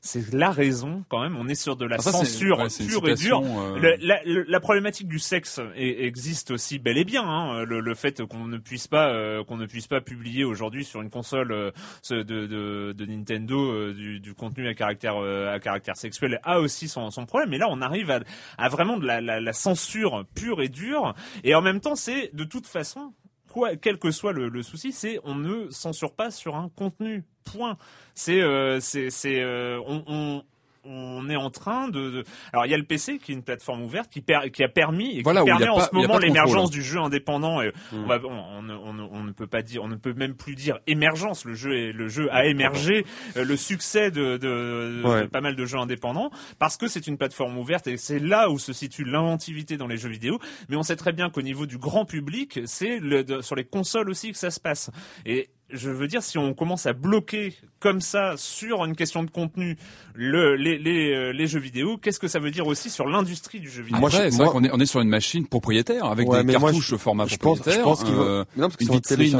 c'est 0.00 0.32
la 0.32 0.50
raison 0.50 1.04
quand 1.08 1.20
même. 1.20 1.36
On 1.36 1.48
est 1.48 1.54
sur 1.54 1.76
de 1.76 1.84
la 1.84 1.98
censure 1.98 2.66
pure 2.78 3.08
et 3.08 3.14
dure. 3.14 3.42
Euh, 3.42 3.96
la, 4.00 4.60
problématique 4.60 5.08
du 5.08 5.18
sexe 5.18 5.60
existe 5.76 6.50
aussi 6.50 6.78
bel 6.78 6.98
et 6.98 7.04
bien. 7.04 7.22
Hein. 7.22 7.64
Le, 7.64 7.94
fait 7.94 8.22
qu'on 8.26 8.46
ne 8.46 8.58
puisse 8.58 8.86
pas 8.86 9.08
euh, 9.08 9.42
qu'on 9.44 9.56
ne 9.56 9.66
puisse 9.66 9.86
pas 9.86 10.00
publier 10.00 10.44
aujourd'hui 10.44 10.84
sur 10.84 11.02
une 11.02 11.10
console 11.10 11.52
euh, 11.52 11.70
de, 12.10 12.22
de, 12.22 12.92
de, 12.92 13.06
Nintendo 13.06 13.92
du, 13.92 14.20
du, 14.20 14.34
contenu 14.34 14.68
à 14.68 14.74
caractère 14.74 15.16
à 15.16 15.58
caractère 15.58 15.96
sexuel 15.96 16.40
a 16.44 16.60
aussi 16.60 16.88
son, 16.88 17.10
son 17.10 17.26
problème. 17.26 17.50
Mais 17.50 17.58
là, 17.58 17.66
on 17.68 17.80
arrive 17.80 18.10
à, 18.10 18.20
à 18.56 18.68
vraiment 18.68 18.96
de 18.96 19.06
la, 19.06 19.20
la, 19.20 19.52
censure 19.52 20.24
pure 20.34 20.62
et 20.62 20.68
dure. 20.68 21.14
Et 21.44 21.54
en 21.54 21.62
même 21.62 21.80
temps, 21.80 21.96
c'est 21.96 22.30
de 22.34 22.44
toute 22.44 22.66
façon 22.66 23.12
quoi, 23.48 23.76
quel 23.76 23.98
que 23.98 24.10
soit 24.10 24.32
le, 24.32 24.48
le 24.48 24.62
souci, 24.62 24.92
c'est 24.92 25.18
on 25.24 25.34
ne 25.34 25.70
censure 25.70 26.14
pas 26.14 26.30
sur 26.30 26.56
un 26.56 26.68
contenu. 26.68 27.24
Point. 27.50 27.76
C'est 28.14 28.40
euh, 28.40 28.80
c'est 28.80 29.10
c'est 29.10 29.40
euh, 29.40 29.80
on, 29.86 30.02
on 30.06 30.42
on 30.88 31.28
est 31.28 31.36
en 31.36 31.50
train 31.50 31.88
de, 31.88 32.24
alors 32.52 32.66
il 32.66 32.70
y 32.70 32.74
a 32.74 32.78
le 32.78 32.84
PC 32.84 33.18
qui 33.18 33.32
est 33.32 33.34
une 33.34 33.42
plateforme 33.42 33.82
ouverte 33.82 34.10
qui, 34.10 34.24
qui 34.52 34.64
a 34.64 34.68
permis 34.68 35.18
et 35.18 35.22
qui 35.22 35.22
permet 35.22 35.68
en 35.68 35.80
ce 35.80 35.94
moment 35.94 36.18
l'émergence 36.18 36.70
du 36.70 36.82
jeu 36.82 36.98
indépendant 36.98 37.60
et 37.60 37.72
on, 37.92 37.96
mm. 37.98 38.70
on, 39.12 39.22
ne 39.22 39.32
peut 39.32 39.46
pas 39.46 39.62
dire 39.62 39.82
on 39.82 39.88
ne 39.88 39.96
peut 39.96 40.14
même 40.14 40.34
plus 40.34 40.54
dire 40.54 40.78
émergence. 40.86 41.44
Le 41.44 41.54
jeu 41.54 41.76
est, 41.76 41.92
le 41.92 42.08
jeu 42.08 42.28
a 42.32 42.46
émergé 42.46 43.04
euh, 43.36 43.44
le 43.44 43.56
succès 43.56 44.10
de, 44.10 44.36
de, 44.36 45.26
pas 45.26 45.40
mal 45.40 45.56
de 45.56 45.64
jeux 45.64 45.78
indépendants 45.78 46.30
parce 46.58 46.76
que 46.76 46.88
c'est 46.88 47.06
une 47.06 47.18
plateforme 47.18 47.58
ouverte 47.58 47.86
et 47.86 47.96
c'est 47.96 48.18
là 48.18 48.50
où 48.50 48.58
se 48.58 48.72
situe 48.72 49.04
l'inventivité 49.04 49.76
dans 49.76 49.86
les 49.86 49.96
jeux 49.96 50.08
vidéo. 50.08 50.38
Mais 50.68 50.76
on 50.76 50.82
sait 50.82 50.96
très 50.96 51.12
bien 51.12 51.30
qu'au 51.30 51.42
niveau 51.42 51.66
du 51.66 51.78
grand 51.78 52.04
public 52.04 52.60
c'est 52.64 53.00
sur 53.42 53.56
les 53.56 53.64
consoles 53.64 54.08
aussi 54.08 54.32
que 54.32 54.38
ça 54.38 54.50
se 54.50 54.60
passe. 54.60 54.90
Et 55.26 55.50
je 55.70 55.90
veux 55.90 56.08
dire, 56.08 56.22
si 56.22 56.38
on 56.38 56.54
commence 56.54 56.86
à 56.86 56.92
bloquer 56.92 57.54
comme 57.78 58.00
ça 58.00 58.34
sur 58.36 58.84
une 58.84 58.96
question 58.96 59.22
de 59.22 59.30
contenu 59.30 59.76
le, 60.14 60.56
les, 60.56 60.78
les, 60.78 61.12
euh, 61.14 61.32
les 61.32 61.46
jeux 61.46 61.60
vidéo, 61.60 61.98
qu'est-ce 61.98 62.18
que 62.18 62.28
ça 62.28 62.38
veut 62.38 62.50
dire 62.50 62.66
aussi 62.66 62.90
sur 62.90 63.06
l'industrie 63.06 63.60
du 63.60 63.70
jeu 63.70 63.82
vidéo? 63.82 64.00
Moi, 64.00 64.10
c'est 64.10 64.30
vrai 64.30 64.48
qu'on 64.48 64.64
est, 64.64 64.70
on 64.72 64.80
est 64.80 64.86
sur 64.86 65.00
une 65.00 65.08
machine 65.08 65.46
propriétaire 65.46 66.06
avec 66.06 66.28
des 66.28 66.52
cartouches 66.52 66.92
au 66.92 66.98
format 66.98 67.26
je 67.26 67.36
propriétaire, 67.36 67.84
pense, 67.84 68.00
je 68.00 68.06
pense 68.06 68.18
euh, 68.18 68.44
non, 68.56 68.68
parce 68.68 68.80
une 68.80 68.92
vitrine 68.92 69.36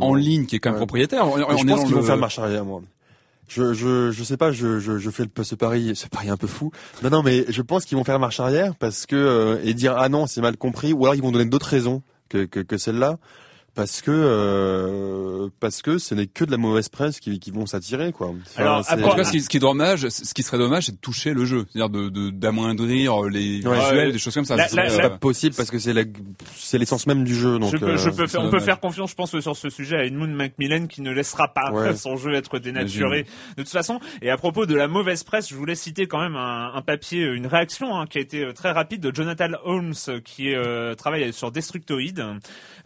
en 0.00 0.14
ligne 0.14 0.46
qui 0.46 0.56
est 0.56 0.58
quand 0.58 0.70
même 0.70 0.78
propriétaire. 0.78 1.26
On, 1.26 1.56
je 1.56 1.66
pense 1.66 1.84
qu'ils 1.84 1.94
vont 1.94 2.02
faire 2.02 2.16
marche 2.16 2.38
arrière, 2.38 2.64
moi. 2.64 2.82
Je, 3.48 3.74
je, 3.74 4.10
je 4.10 4.24
sais 4.24 4.36
pas, 4.36 4.50
je, 4.50 4.80
je, 4.80 4.98
je 4.98 5.10
fais 5.10 5.22
le, 5.22 5.44
ce 5.44 5.54
pari, 5.54 5.94
ce 5.94 6.08
pari 6.08 6.30
un 6.30 6.36
peu 6.36 6.48
fou. 6.48 6.72
Non, 7.04 7.10
non, 7.10 7.22
mais 7.22 7.44
je 7.48 7.62
pense 7.62 7.84
qu'ils 7.84 7.96
vont 7.96 8.02
faire 8.02 8.18
marche 8.18 8.40
arrière 8.40 8.74
parce 8.74 9.06
que 9.06 9.14
euh, 9.14 9.60
et 9.62 9.72
dire 9.72 9.94
ah 9.96 10.08
non, 10.08 10.26
c'est 10.26 10.40
mal 10.40 10.56
compris, 10.56 10.92
ou 10.92 11.04
alors 11.04 11.14
ils 11.14 11.22
vont 11.22 11.30
donner 11.30 11.44
d'autres 11.44 11.68
raisons 11.68 12.02
que, 12.28 12.44
que, 12.44 12.58
que 12.58 12.76
celle-là 12.76 13.18
parce 13.76 14.02
que 14.02 14.10
euh, 14.10 15.48
parce 15.60 15.82
que 15.82 15.98
ce 15.98 16.14
n'est 16.14 16.26
que 16.26 16.44
de 16.44 16.50
la 16.50 16.56
mauvaise 16.56 16.88
presse 16.88 17.20
qui, 17.20 17.38
qui 17.38 17.50
vont 17.52 17.66
s'attirer 17.66 18.10
quoi. 18.10 18.32
Alors, 18.56 18.78
en 18.78 18.96
tout 18.96 19.16
cas, 19.16 19.24
ce 19.24 19.30
qui, 19.30 19.40
ce 19.42 19.48
qui, 19.48 19.58
est 19.58 19.60
dommage, 19.60 20.08
ce 20.08 20.34
qui 20.34 20.42
serait 20.42 20.58
dommage, 20.58 20.86
c'est 20.86 20.92
de 20.92 21.00
toucher 21.00 21.34
le 21.34 21.44
jeu, 21.44 21.66
c'est-à-dire 21.70 21.90
de 21.90 22.30
d'amoindrir 22.30 23.22
les 23.24 23.60
visuels, 23.60 24.12
des 24.12 24.18
choses 24.18 24.34
comme 24.34 24.44
ça. 24.44 24.56
c'est 24.66 24.76
pas 24.76 25.10
possible 25.10 25.54
parce 25.54 25.70
que 25.70 25.78
c'est 25.78 25.94
c'est 26.56 26.78
l'essence 26.78 27.06
même 27.06 27.22
du 27.22 27.34
jeu. 27.34 27.58
Donc, 27.58 27.72
je 27.72 27.76
peux, 27.76 27.96
je 27.96 28.08
euh, 28.08 28.12
peux 28.12 28.38
on 28.38 28.50
peut 28.50 28.60
faire 28.60 28.80
confiance, 28.80 29.10
je 29.10 29.14
pense, 29.14 29.38
sur 29.38 29.56
ce 29.56 29.68
sujet 29.70 29.96
à 29.96 30.04
Edmund 30.04 30.32
Macmillan 30.34 30.86
qui 30.86 31.02
ne 31.02 31.12
laissera 31.12 31.48
pas 31.48 31.94
son 31.94 32.16
jeu 32.16 32.34
être 32.34 32.58
dénaturé 32.58 33.26
de 33.56 33.62
toute 33.62 33.70
façon. 33.70 34.00
Et 34.22 34.30
à 34.30 34.36
propos 34.36 34.66
de 34.66 34.74
la 34.74 34.88
mauvaise 34.88 35.22
presse, 35.22 35.50
je 35.50 35.54
voulais 35.54 35.74
citer 35.74 36.06
quand 36.06 36.20
même 36.20 36.36
un, 36.36 36.72
un 36.74 36.82
papier, 36.82 37.22
une 37.22 37.46
réaction 37.46 37.96
hein, 37.96 38.06
qui 38.06 38.18
a 38.18 38.20
été 38.20 38.42
euh, 38.42 38.52
très 38.52 38.72
rapide 38.72 39.00
de 39.00 39.14
Jonathan 39.14 39.50
Holmes 39.64 39.94
qui 40.24 40.54
euh, 40.54 40.94
travaille 40.94 41.32
sur 41.32 41.52
Destructoid 41.52 42.20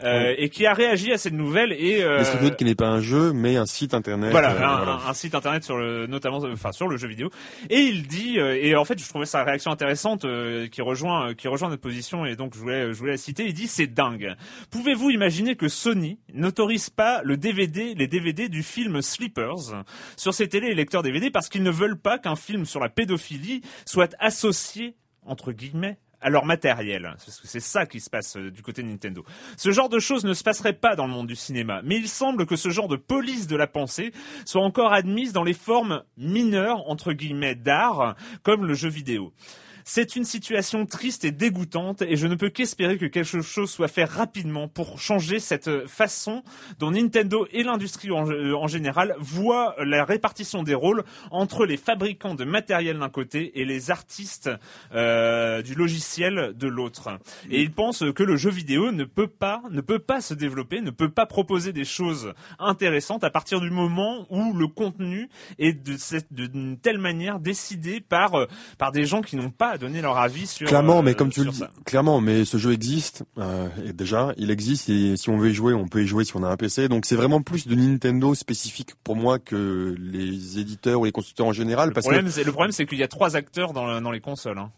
euh, 0.03 0.35
et 0.37 0.49
qui 0.49 0.65
a 0.65 0.73
réagi 0.81 1.11
à 1.11 1.17
cette 1.17 1.33
nouvelle 1.33 1.73
et 1.73 2.01
euh, 2.01 2.23
qui 2.57 2.65
n'est 2.65 2.75
pas 2.75 2.87
un 2.87 3.01
jeu 3.01 3.33
mais 3.33 3.57
un 3.57 3.65
site 3.65 3.93
internet. 3.93 4.31
Voilà, 4.31 4.51
euh, 4.51 5.09
un, 5.09 5.13
site 5.13 5.35
internet 5.35 5.63
sur 5.63 5.77
le 5.77 6.07
notamment 6.07 6.39
enfin 6.51 6.71
sur 6.71 6.87
le 6.87 6.97
jeu 6.97 7.07
vidéo 7.07 7.29
et 7.69 7.81
il 7.81 8.07
dit 8.07 8.39
euh, 8.39 8.57
et 8.59 8.75
en 8.75 8.83
fait 8.85 8.99
je 8.99 9.07
trouvais 9.07 9.25
sa 9.25 9.43
réaction 9.43 9.71
intéressante 9.71 10.25
euh, 10.25 10.67
qui 10.67 10.81
rejoint 10.81 11.33
qui 11.35 11.47
rejoint 11.47 11.69
notre 11.69 11.81
position 11.81 12.25
et 12.25 12.35
donc 12.35 12.55
je 12.55 12.59
voulais 12.59 12.93
je 12.93 12.97
voulais 12.97 13.11
la 13.11 13.17
citer. 13.17 13.45
Il 13.45 13.53
dit 13.53 13.67
c'est 13.67 13.87
dingue. 13.87 14.35
Pouvez-vous 14.71 15.11
imaginer 15.11 15.55
que 15.55 15.67
Sony 15.67 16.19
n'autorise 16.33 16.89
pas 16.89 17.21
le 17.23 17.37
DVD 17.37 17.93
les 17.95 18.07
DVD 18.07 18.49
du 18.49 18.63
film 18.63 19.01
Sleepers 19.01 19.83
sur 20.17 20.33
ses 20.33 20.47
télé 20.47 20.67
et 20.67 20.75
lecteurs 20.75 21.03
DVD 21.03 21.29
parce 21.29 21.49
qu'ils 21.49 21.63
ne 21.63 21.71
veulent 21.71 21.99
pas 21.99 22.17
qu'un 22.17 22.35
film 22.35 22.65
sur 22.65 22.79
la 22.79 22.89
pédophilie 22.89 23.61
soit 23.85 24.15
associé 24.19 24.95
entre 25.25 25.51
guillemets 25.51 25.97
à 26.21 26.29
leur 26.29 26.45
matériel. 26.45 27.15
Que 27.25 27.47
c'est 27.47 27.59
ça 27.59 27.85
qui 27.85 27.99
se 27.99 28.09
passe 28.09 28.37
euh, 28.37 28.51
du 28.51 28.61
côté 28.61 28.83
Nintendo. 28.83 29.25
Ce 29.57 29.71
genre 29.71 29.89
de 29.89 29.99
choses 29.99 30.23
ne 30.23 30.33
se 30.33 30.43
passerait 30.43 30.73
pas 30.73 30.95
dans 30.95 31.07
le 31.07 31.13
monde 31.13 31.27
du 31.27 31.35
cinéma, 31.35 31.81
mais 31.83 31.97
il 31.97 32.07
semble 32.07 32.45
que 32.45 32.55
ce 32.55 32.69
genre 32.69 32.87
de 32.87 32.95
police 32.95 33.47
de 33.47 33.55
la 33.55 33.67
pensée 33.67 34.11
soit 34.45 34.63
encore 34.63 34.93
admise 34.93 35.33
dans 35.33 35.43
les 35.43 35.53
formes 35.53 36.03
mineures, 36.17 36.89
entre 36.89 37.13
guillemets, 37.13 37.55
d'art, 37.55 38.15
comme 38.43 38.65
le 38.65 38.73
jeu 38.73 38.89
vidéo. 38.89 39.33
C'est 39.83 40.15
une 40.15 40.25
situation 40.25 40.85
triste 40.85 41.25
et 41.25 41.31
dégoûtante 41.31 42.01
et 42.01 42.15
je 42.15 42.27
ne 42.27 42.35
peux 42.35 42.49
qu'espérer 42.49 42.97
que 42.97 43.05
quelque 43.05 43.41
chose 43.41 43.69
soit 43.69 43.87
fait 43.87 44.03
rapidement 44.03 44.67
pour 44.67 44.99
changer 44.99 45.39
cette 45.39 45.87
façon 45.87 46.43
dont 46.79 46.91
Nintendo 46.91 47.47
et 47.51 47.63
l'industrie 47.63 48.11
en, 48.11 48.29
euh, 48.29 48.67
général 48.67 49.15
voient 49.19 49.75
la 49.79 50.05
répartition 50.05 50.63
des 50.63 50.75
rôles 50.75 51.03
entre 51.31 51.65
les 51.65 51.77
fabricants 51.77 52.35
de 52.35 52.45
matériel 52.45 52.99
d'un 52.99 53.09
côté 53.09 53.59
et 53.59 53.65
les 53.65 53.91
artistes 53.91 54.49
euh, 54.93 55.61
du 55.61 55.75
logiciel 55.75 56.53
de 56.55 56.67
l'autre. 56.67 57.09
Et 57.49 57.61
ils 57.61 57.71
pensent 57.71 58.03
que 58.15 58.23
le 58.23 58.37
jeu 58.37 58.49
vidéo 58.49 58.91
ne 58.91 59.03
peut 59.03 59.27
pas, 59.27 59.61
ne 59.71 59.81
peut 59.81 59.99
pas 59.99 60.21
se 60.21 60.33
développer, 60.33 60.81
ne 60.81 60.91
peut 60.91 61.09
pas 61.09 61.25
proposer 61.25 61.73
des 61.73 61.85
choses 61.85 62.33
intéressantes 62.59 63.23
à 63.23 63.29
partir 63.29 63.59
du 63.61 63.69
moment 63.69 64.25
où 64.29 64.53
le 64.53 64.67
contenu 64.67 65.29
est 65.59 65.73
de 65.73 65.97
cette, 65.97 66.31
d'une 66.31 66.77
telle 66.77 66.97
manière 66.97 67.39
décidé 67.39 67.99
par, 67.99 68.35
euh, 68.35 68.47
par 68.77 68.91
des 68.91 69.05
gens 69.05 69.21
qui 69.21 69.35
n'ont 69.35 69.49
pas 69.49 69.77
donner 69.81 70.01
leur 70.01 70.17
avis 70.17 70.47
sur. 70.47 70.67
Clairement, 70.67 71.01
mais 71.01 71.11
euh, 71.11 71.15
comme 71.15 71.29
tu 71.29 71.43
le 71.43 71.51
dis, 71.51 71.63
clairement, 71.85 72.21
mais 72.21 72.45
ce 72.45 72.57
jeu 72.57 72.71
existe 72.71 73.23
euh, 73.37 73.67
et 73.85 73.93
déjà, 73.93 74.33
il 74.37 74.51
existe 74.51 74.89
et 74.89 75.17
si 75.17 75.29
on 75.29 75.37
veut 75.37 75.49
y 75.49 75.53
jouer, 75.53 75.73
on 75.73 75.87
peut 75.87 76.03
y 76.03 76.07
jouer 76.07 76.23
si 76.23 76.35
on 76.37 76.43
a 76.43 76.47
un 76.47 76.55
PC. 76.57 76.87
Donc 76.87 77.05
c'est 77.05 77.15
vraiment 77.15 77.41
plus 77.41 77.67
de 77.67 77.75
Nintendo 77.75 78.33
spécifique 78.35 78.91
pour 79.03 79.15
moi 79.15 79.39
que 79.39 79.95
les 79.99 80.59
éditeurs 80.59 81.01
ou 81.01 81.05
les 81.05 81.11
constructeurs 81.11 81.47
en 81.47 81.53
général. 81.53 81.89
Le 81.89 81.93
parce 81.93 82.05
problème, 82.05 82.31
que 82.31 82.41
le 82.41 82.51
problème, 82.51 82.71
c'est 82.71 82.85
qu'il 82.85 82.99
y 82.99 83.03
a 83.03 83.07
trois 83.07 83.35
acteurs 83.35 83.73
dans, 83.73 83.99
dans 83.99 84.11
les 84.11 84.21
consoles. 84.21 84.57
Hein. 84.57 84.71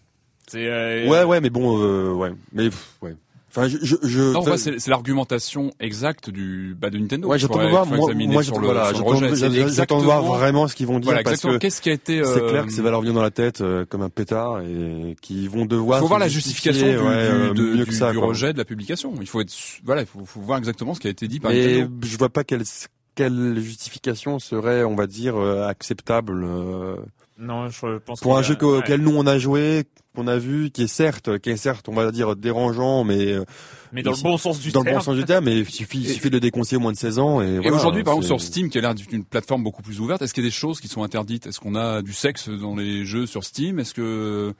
Euh, 0.55 1.07
ouais, 1.07 1.23
ouais, 1.23 1.41
mais 1.41 1.49
bon, 1.49 2.15
ouais, 2.15 2.31
mais 2.51 2.69
ouais. 3.01 3.15
Enfin, 3.55 3.67
je, 3.67 3.77
je, 3.83 3.95
je 4.01 4.33
non, 4.33 4.57
c'est 4.57 4.87
l'argumentation 4.87 5.69
exacte 5.79 6.31
du 6.31 6.75
bah, 6.75 6.89
de 6.89 6.97
Nintendo. 6.97 7.27
Ouais, 7.27 7.37
j'attends 7.37 7.63
de 7.63 7.69
voir. 7.69 7.85
Moi, 7.85 8.11
moi 8.11 8.41
j'attends 8.41 9.99
de 9.99 10.03
voir 10.03 10.23
vraiment 10.23 10.67
ce 10.67 10.75
qu'ils 10.75 10.87
vont 10.87 10.97
dire 10.97 11.11
voilà, 11.11 11.21
parce 11.23 11.41
que 11.41 11.57
qu'est-ce 11.57 11.79
qui 11.79 11.91
a 11.91 11.93
été. 11.93 12.23
C'est 12.23 12.47
clair 12.47 12.65
que 12.65 12.71
ces 12.71 12.81
valeurs 12.81 13.01
viennent 13.01 13.13
dans 13.13 13.21
la 13.21 13.29
tête 13.29 13.61
euh, 13.61 13.85
comme 13.85 14.01
un 14.01 14.09
pétard 14.09 14.61
et 14.61 15.15
qui 15.21 15.47
vont 15.47 15.65
devoir. 15.65 15.99
Il 15.99 16.01
faut 16.01 16.07
voir 16.07 16.19
la 16.19 16.27
justification 16.27 16.87
du, 16.87 16.97
ouais, 16.97 17.53
du, 17.53 17.85
du, 17.85 17.91
ça, 17.91 18.11
du 18.11 18.17
rejet 18.17 18.53
de 18.53 18.57
la 18.57 18.65
publication. 18.65 19.13
Il 19.21 19.27
faut 19.27 19.41
être 19.41 19.53
voilà, 19.83 20.01
il 20.01 20.07
faut, 20.07 20.25
faut, 20.25 20.39
voir 20.39 20.57
exactement 20.57 20.95
ce 20.95 20.99
qui 20.99 21.07
a 21.07 21.11
été 21.11 21.27
dit 21.27 21.39
par 21.39 21.51
et 21.51 21.81
Nintendo. 21.81 22.07
Je 22.07 22.17
vois 22.17 22.29
pas 22.29 22.43
quelle 22.43 22.63
quelle 23.13 23.59
justification 23.59 24.39
serait, 24.39 24.83
on 24.83 24.95
va 24.95 25.07
dire, 25.07 25.35
euh, 25.35 25.67
acceptable. 25.67 26.43
Euh, 26.43 26.95
non, 27.37 27.69
je 27.69 27.97
pense 27.97 28.21
pour 28.21 28.37
un 28.37 28.41
jeu 28.41 28.55
auquel 28.61 29.01
nous 29.01 29.15
on 29.15 29.25
a 29.25 29.39
joué, 29.39 29.85
qu'on 30.15 30.27
a 30.27 30.37
vu, 30.37 30.69
qui 30.69 30.83
est 30.83 30.87
certes, 30.87 31.39
qui 31.39 31.49
est 31.49 31.57
certes, 31.57 31.89
on 31.89 31.93
va 31.93 32.11
dire 32.11 32.35
dérangeant, 32.35 33.03
mais 33.03 33.31
euh, 33.31 33.43
mais 33.91 34.03
dans 34.03 34.11
le 34.11 34.21
bon 34.21 34.37
sens 34.37 34.59
du 34.59 34.71
terme. 34.71 34.85
Dans 34.85 34.91
le 34.91 34.97
bon 34.97 35.03
sens 35.03 35.15
du 35.15 35.23
terme, 35.23 35.45
mais 35.45 35.59
il 35.59 35.69
suffit, 35.69 35.99
il 35.99 36.09
suffit 36.09 36.29
de 36.29 36.35
le 36.35 36.39
déconseiller 36.39 36.77
au 36.77 36.81
moins 36.81 36.91
de 36.91 36.97
16 36.97 37.19
ans. 37.19 37.41
Et, 37.41 37.55
et 37.55 37.71
aujourd'hui, 37.71 38.03
par 38.03 38.13
exemple, 38.15 38.27
sur 38.27 38.41
Steam, 38.41 38.69
qui 38.69 38.77
a 38.77 38.81
l'air 38.81 38.95
d'une 38.95 39.23
plateforme 39.23 39.63
beaucoup 39.63 39.81
plus 39.81 39.99
ouverte, 39.99 40.21
est-ce 40.21 40.33
qu'il 40.33 40.43
y 40.43 40.47
a 40.47 40.49
des 40.49 40.55
choses 40.55 40.79
qui 40.79 40.87
sont 40.87 41.03
interdites? 41.03 41.47
Est-ce 41.47 41.59
qu'on 41.59 41.75
a 41.75 42.01
du 42.01 42.13
sexe 42.13 42.49
dans 42.49 42.75
les 42.75 43.05
jeux 43.05 43.25
sur 43.25 43.43
Steam? 43.43 43.79
Est-ce 43.79 43.93
que 43.93 44.53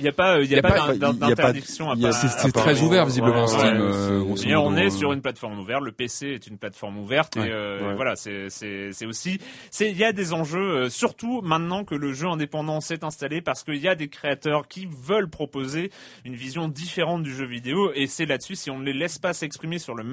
il 0.00 0.04
n'y 0.04 0.08
a 0.08 0.12
pas, 0.12 0.40
il 0.40 0.50
y 0.50 0.56
a, 0.56 0.62
pas 0.62 0.94
d'interdiction. 0.94 1.94
C'est 2.12 2.52
très 2.52 2.80
ouvert 2.80 3.06
visiblement 3.06 3.46
Steam. 3.46 3.76
Euh, 3.80 4.24
on 4.56 4.76
est 4.76 4.90
sur 4.90 5.12
une 5.12 5.20
plateforme 5.20 5.58
ouverte. 5.58 5.82
Le 5.82 5.92
PC 5.92 6.28
est 6.28 6.46
une 6.46 6.56
plateforme 6.56 6.98
ouverte 6.98 7.36
et 7.36 7.50
euh, 7.50 7.92
voilà, 7.96 8.16
c'est 8.16 8.48
c'est 8.50 9.06
aussi, 9.06 9.38
c'est 9.70 9.90
il 9.90 9.96
y 9.96 10.04
a 10.04 10.12
des 10.12 10.32
enjeux, 10.32 10.84
euh, 10.84 10.88
surtout 10.88 11.42
maintenant 11.42 11.84
que 11.84 11.94
le 11.94 12.12
jeu 12.12 12.28
indépendant 12.28 12.80
s'est 12.80 13.04
installé, 13.04 13.42
parce 13.42 13.62
qu'il 13.62 13.76
y 13.76 13.88
a 13.88 13.94
des 13.94 14.08
créateurs 14.08 14.68
qui 14.68 14.88
veulent 14.90 15.28
proposer 15.28 15.90
une 16.24 16.34
vision 16.34 16.68
différente 16.68 17.22
du 17.22 17.34
jeu 17.34 17.44
vidéo 17.44 17.90
et 17.94 18.06
c'est 18.06 18.26
là-dessus 18.26 18.56
si 18.56 18.70
on 18.70 18.78
ne 18.78 18.84
les 18.84 18.94
laisse 18.94 19.18
pas 19.18 19.32
s'exprimer 19.32 19.78
sur 19.78 19.94
le 19.94 20.04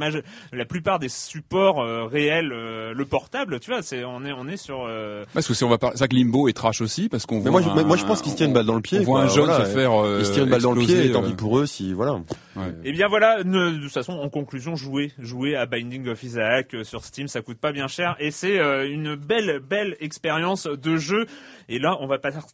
la 0.51 0.65
plupart 0.65 0.99
des 0.99 1.09
supports 1.09 1.83
réels, 2.09 2.49
le 2.49 3.05
portable, 3.05 3.59
tu 3.59 3.71
vois, 3.71 3.81
c'est 3.81 4.03
on 4.03 4.23
est 4.25 4.31
on 4.31 4.47
est 4.47 4.57
sur. 4.57 4.87
Parce 5.33 5.47
que 5.47 5.53
si 5.53 5.63
on 5.63 5.69
va 5.69 5.77
parler, 5.77 5.97
ça 5.97 6.07
que 6.07 6.15
Limbo 6.15 6.47
est 6.47 6.53
trash 6.53 6.81
aussi 6.81 7.09
parce 7.09 7.25
qu'on. 7.25 7.41
Mais 7.41 7.49
moi, 7.49 7.61
je, 7.61 7.69
moi 7.69 7.97
je 7.97 8.05
pense 8.05 8.21
qu'il 8.21 8.31
se 8.31 8.37
tient 8.37 8.47
une 8.47 8.53
balle 8.53 8.65
dans 8.65 8.75
le 8.75 8.81
pied. 8.81 8.99
On 8.99 9.03
voit 9.03 9.21
un 9.21 9.27
jeune 9.27 9.47
se 9.47 9.65
faire 9.77 10.19
ils 10.19 10.25
se 10.25 10.33
tirent 10.33 10.43
une 10.43 10.49
balle 10.49 10.61
dans 10.61 10.73
le 10.73 10.81
pied 10.81 11.05
et 11.05 11.11
tant 11.11 11.23
pis 11.23 11.33
pour 11.33 11.59
eux 11.59 11.65
si 11.65 11.93
voilà. 11.93 12.13
Ouais. 12.55 12.69
Et 12.83 12.89
eh 12.89 12.91
bien 12.91 13.07
voilà, 13.07 13.43
de 13.43 13.81
toute 13.81 13.91
façon 13.91 14.13
en 14.13 14.29
conclusion 14.29 14.75
jouer 14.75 15.11
jouer 15.19 15.55
à 15.55 15.65
Binding 15.65 16.07
of 16.07 16.23
Isaac 16.23 16.73
euh, 16.73 16.83
sur 16.83 17.03
Steam, 17.03 17.27
ça 17.27 17.41
coûte 17.41 17.59
pas 17.59 17.71
bien 17.71 17.87
cher 17.87 18.15
et 18.19 18.31
c'est 18.31 18.59
euh, 18.59 18.89
une 18.89 19.15
belle 19.15 19.59
belle 19.59 19.95
expérience 19.99 20.65
de 20.67 20.97
jeu 20.97 21.25
et 21.69 21.79
là 21.79 21.97
on 21.99 22.07
va 22.07 22.17
partir 22.17 22.47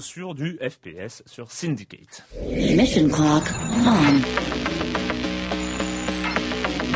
sur 0.00 0.34
du 0.34 0.58
FPS 0.60 1.22
sur 1.26 1.50
Syndicate. 1.50 2.24
Mission 2.50 3.08
clock 3.08 3.44
on. 3.86 4.64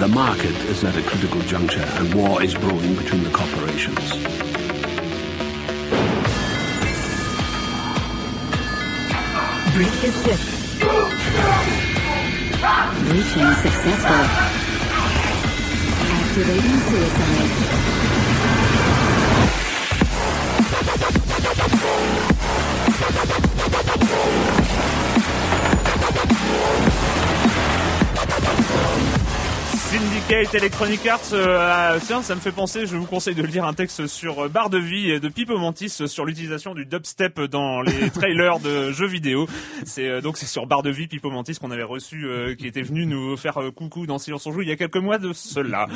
The 0.00 0.08
market 0.08 0.54
is 0.70 0.84
at 0.84 0.96
a 0.96 1.02
critical 1.02 1.40
juncture 1.42 1.84
and 1.98 2.14
war 2.14 2.42
is 2.42 2.54
brewing 2.54 2.94
between 2.94 3.24
the 3.24 3.30
corporations. 3.30 4.47
Break 9.78 9.90
his. 9.90 10.16
Breaching 13.04 13.52
successful. 13.62 14.24
Activating 16.18 16.80
suicide. 16.80 17.78
Syndicate 29.90 30.54
Electronic 30.54 31.06
Arts, 31.06 31.32
euh, 31.32 31.98
tiens, 32.04 32.20
ça 32.20 32.34
me 32.34 32.40
fait 32.40 32.52
penser, 32.52 32.86
je 32.86 32.94
vous 32.94 33.06
conseille 33.06 33.34
de 33.34 33.42
lire 33.42 33.64
un 33.64 33.72
texte 33.72 34.06
sur 34.06 34.44
euh, 34.44 34.48
Barre 34.50 34.68
de 34.68 34.76
Vie 34.76 35.18
de 35.18 35.28
Pipo 35.30 35.56
Mantis 35.56 36.06
sur 36.06 36.26
l'utilisation 36.26 36.74
du 36.74 36.84
dubstep 36.84 37.40
dans 37.44 37.80
les 37.80 38.10
trailers 38.14 38.60
de 38.60 38.92
jeux 38.92 39.06
vidéo. 39.06 39.46
C'est 39.86 40.06
euh, 40.06 40.20
donc 40.20 40.36
c'est 40.36 40.44
sur 40.44 40.66
Barre 40.66 40.82
de 40.82 40.90
Vie 40.90 41.06
Pipo 41.06 41.30
Mantis 41.30 41.54
qu'on 41.54 41.70
avait 41.70 41.84
reçu, 41.84 42.26
euh, 42.26 42.54
qui 42.54 42.66
était 42.66 42.82
venu 42.82 43.06
nous 43.06 43.38
faire 43.38 43.58
coucou 43.74 44.06
dans 44.06 44.18
Silence 44.18 44.44
on 44.44 44.52
joue 44.52 44.60
il 44.60 44.68
y 44.68 44.72
a 44.72 44.76
quelques 44.76 44.98
mois 44.98 45.16
de 45.16 45.32
cela. 45.32 45.86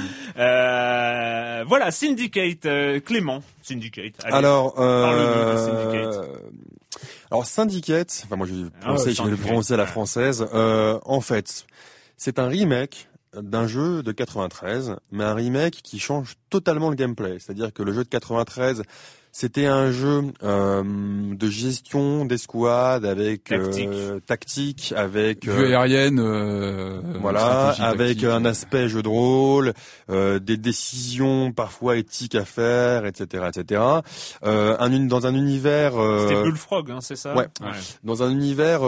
voilà, 1.67 1.91
Syndicate, 1.91 2.67
Clément, 3.05 3.43
Syndicate. 3.61 4.15
Alors, 4.25 4.75
Syndicate. 5.59 6.31
Alors 7.31 7.45
Syndicate, 7.45 8.23
enfin 8.25 8.37
moi 8.37 8.47
je 8.47 8.55
vais, 8.55 8.71
ah 8.87 8.95
je 8.97 9.23
vais 9.23 9.31
le 9.31 9.37
prononcer 9.37 9.75
à 9.75 9.77
la 9.77 9.87
française. 9.87 10.47
en 10.51 11.21
fait, 11.21 11.67
c'est 12.17 12.39
un 12.39 12.49
remake 12.49 13.09
d'un 13.35 13.67
jeu 13.67 14.03
de 14.03 14.13
93, 14.13 14.97
mais 15.11 15.25
un 15.25 15.35
remake 15.35 15.81
qui 15.83 15.99
change 15.99 16.37
totalement 16.51 16.91
le 16.91 16.97
gameplay. 16.97 17.39
C'est-à-dire 17.39 17.73
que 17.73 17.83
le 17.83 17.93
jeu 17.93 18.05
de 18.05 18.09
93 18.09 18.83
c'était 19.35 19.65
un 19.65 19.91
jeu 19.91 20.25
euh, 20.43 20.83
de 20.85 21.49
gestion 21.49 22.27
d'escouade 22.27 23.07
avec 23.07 23.51
euh, 23.51 24.21
tactique, 24.21 24.93
avec 24.95 25.49
euh, 25.49 25.57
vue 25.57 25.75
aérienne, 25.75 26.21
euh, 26.21 27.01
voilà, 27.19 27.71
avec 27.71 28.25
un 28.25 28.45
aspect 28.45 28.91
jeu 28.91 29.03
de 29.03 29.09
rôle, 29.09 29.73
euh, 30.11 30.39
des 30.39 30.59
décisions 30.59 31.51
parfois 31.51 31.97
éthiques 31.97 32.35
à 32.35 32.45
faire, 32.45 33.07
etc., 33.07 33.45
etc. 33.49 33.81
un 34.43 34.91
dans 35.07 35.27
un 35.27 35.35
univers. 35.35 35.95
C'était 36.29 36.43
Bullfrog, 36.43 36.91
hein, 36.91 36.99
c'est 37.01 37.17
ça? 37.17 37.35
Ouais. 37.35 37.47
Dans 38.05 38.23
un 38.23 38.31
univers 38.31 38.83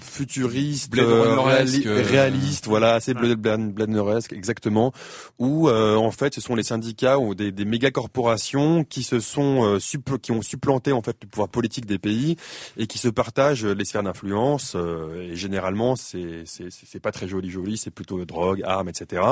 futuriste, 0.00 0.92
réaliste, 0.92 2.66
voilà, 2.66 2.94
assez 2.94 3.14
ouais. 3.14 3.36
Blade 3.36 4.32
exactement, 4.32 4.92
où 5.38 5.70
en 5.70 6.10
fait 6.10 6.34
ce 6.34 6.40
sont 6.40 6.56
les 6.56 6.64
syndicats 6.64 7.20
ou 7.20 7.36
des, 7.36 7.52
des 7.52 7.64
méga 7.64 7.92
corporations 7.92 8.71
qui 8.88 9.02
se 9.02 9.20
sont 9.20 9.78
euh, 9.78 10.16
qui 10.18 10.32
ont 10.32 10.42
supplanté 10.42 10.92
en 10.92 11.02
fait 11.02 11.16
le 11.22 11.28
pouvoir 11.28 11.48
politique 11.48 11.86
des 11.86 11.98
pays 11.98 12.36
et 12.76 12.86
qui 12.86 12.98
se 12.98 13.08
partagent 13.08 13.64
les 13.64 13.84
sphères 13.84 14.02
d'influence. 14.02 14.74
Euh, 14.74 15.30
et 15.30 15.36
généralement, 15.36 15.96
c'est 15.96 16.44
c'est 16.46 17.00
pas 17.00 17.12
très 17.12 17.28
joli 17.28 17.50
joli, 17.50 17.76
c'est 17.76 17.90
plutôt 17.90 18.24
drogue, 18.24 18.62
armes, 18.64 18.88
etc. 18.88 19.22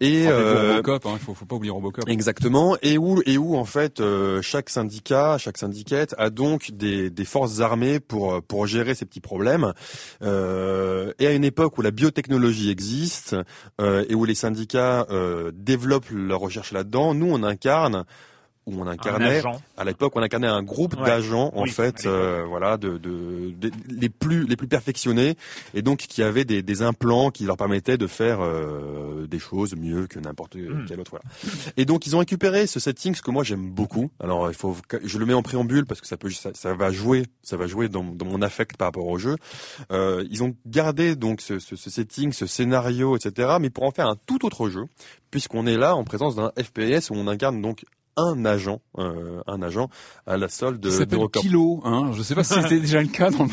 Et 0.00 0.26
euh, 0.28 0.76
Robocop, 0.76 1.06
hein, 1.06 1.18
faut, 1.24 1.34
faut 1.34 1.44
pas 1.44 1.56
oublier 1.56 1.70
Robocop. 1.70 2.08
Exactement. 2.08 2.76
Et 2.82 2.98
où 2.98 3.22
et 3.26 3.38
où 3.38 3.56
en 3.56 3.64
fait 3.64 4.02
chaque 4.42 4.68
syndicat, 4.68 5.38
chaque 5.38 5.58
syndicate 5.58 6.14
a 6.18 6.30
donc 6.30 6.70
des, 6.72 7.10
des 7.10 7.24
forces 7.24 7.60
armées 7.60 8.00
pour 8.00 8.42
pour 8.42 8.66
gérer 8.66 8.94
ces 8.94 9.06
petits 9.06 9.20
problèmes. 9.20 9.72
Euh, 10.22 11.12
et 11.18 11.26
à 11.26 11.32
une 11.32 11.44
époque 11.44 11.78
où 11.78 11.82
la 11.82 11.90
biotechnologie 11.90 12.70
existe 12.70 13.36
et 13.80 14.14
où 14.14 14.24
les 14.24 14.34
syndicats 14.34 15.06
développent 15.54 16.10
leur 16.10 16.40
recherche 16.40 16.72
là-dedans, 16.72 17.14
nous 17.14 17.26
on 17.30 17.42
incarne 17.42 18.04
où 18.66 18.80
on 18.80 18.86
incarnait 18.86 19.42
à 19.76 19.84
l'époque 19.84 20.12
on 20.14 20.22
incarnait 20.22 20.46
un 20.46 20.62
groupe 20.62 20.96
d'agents 20.96 21.50
en 21.54 21.66
fait 21.66 22.06
euh, 22.06 22.44
voilà 22.46 22.76
de, 22.76 22.96
de, 22.98 23.52
les 23.88 24.08
plus 24.08 24.46
les 24.46 24.56
plus 24.56 24.68
perfectionnés 24.68 25.36
et 25.74 25.82
donc 25.82 25.98
qui 25.98 26.22
avaient 26.22 26.44
des, 26.44 26.62
des 26.62 26.82
implants 26.82 27.30
qui 27.30 27.44
leur 27.44 27.56
permettaient 27.56 27.98
de 27.98 28.06
faire 28.06 28.38
euh, 28.40 29.26
des 29.26 29.38
choses 29.38 29.74
mieux 29.76 30.06
que 30.06 30.18
n'importe 30.18 30.54
hmm. 30.54 30.84
quel 30.86 31.00
autre 31.00 31.10
voilà. 31.10 31.24
et 31.76 31.84
donc 31.84 32.06
ils 32.06 32.14
ont 32.14 32.20
récupéré 32.20 32.66
ce 32.66 32.78
setting 32.78 33.14
ce 33.14 33.22
que 33.22 33.30
moi 33.30 33.44
j'aime 33.44 33.70
beaucoup. 33.70 34.10
Alors 34.20 34.48
il 34.48 34.54
faut 34.54 34.76
je 35.02 35.18
le 35.18 35.26
mets 35.26 35.34
en 35.34 35.42
préambule 35.42 35.86
parce 35.86 36.00
que 36.00 36.06
ça 36.06 36.16
peut 36.16 36.30
ça, 36.30 36.50
ça 36.54 36.74
va 36.74 36.90
jouer 36.90 37.26
ça 37.42 37.56
va 37.56 37.66
jouer 37.66 37.88
dans, 37.88 38.04
dans, 38.04 38.26
mon 38.26 38.42
affect 38.42 38.76
par 38.76 38.88
rapport 38.88 39.06
au 39.06 39.18
jeu. 39.18 39.36
Euh, 39.90 40.24
ils 40.30 40.42
ont 40.42 40.54
gardé 40.66 41.16
donc 41.16 41.40
ce, 41.40 41.58
ce, 41.58 41.76
ce 41.76 41.90
setting 41.90 42.32
ce 42.32 42.46
scénario 42.46 43.16
etc 43.16 43.56
mais 43.60 43.70
pour 43.70 43.84
en 43.84 43.90
faire 43.90 44.06
un 44.06 44.16
tout 44.26 44.44
autre 44.44 44.68
jeu 44.68 44.84
puisqu'on 45.30 45.66
est 45.66 45.76
là 45.76 45.96
en 45.96 46.04
présence 46.04 46.36
d'un 46.36 46.52
FPS 46.58 47.10
où 47.10 47.14
on 47.14 47.26
incarne 47.26 47.60
donc 47.60 47.84
un 48.16 48.44
agent, 48.44 48.80
euh, 48.98 49.40
un 49.46 49.62
agent 49.62 49.88
à 50.26 50.36
la 50.36 50.48
solde 50.48 50.80
de. 50.80 50.90
s'appelle 50.90 51.20
Kilo. 51.32 51.80
Hein. 51.84 52.10
Je 52.14 52.22
sais 52.22 52.34
pas 52.34 52.44
si 52.44 52.54
c'était 52.54 52.80
déjà 52.80 53.00
le 53.00 53.08
cas 53.08 53.30
dans, 53.30 53.46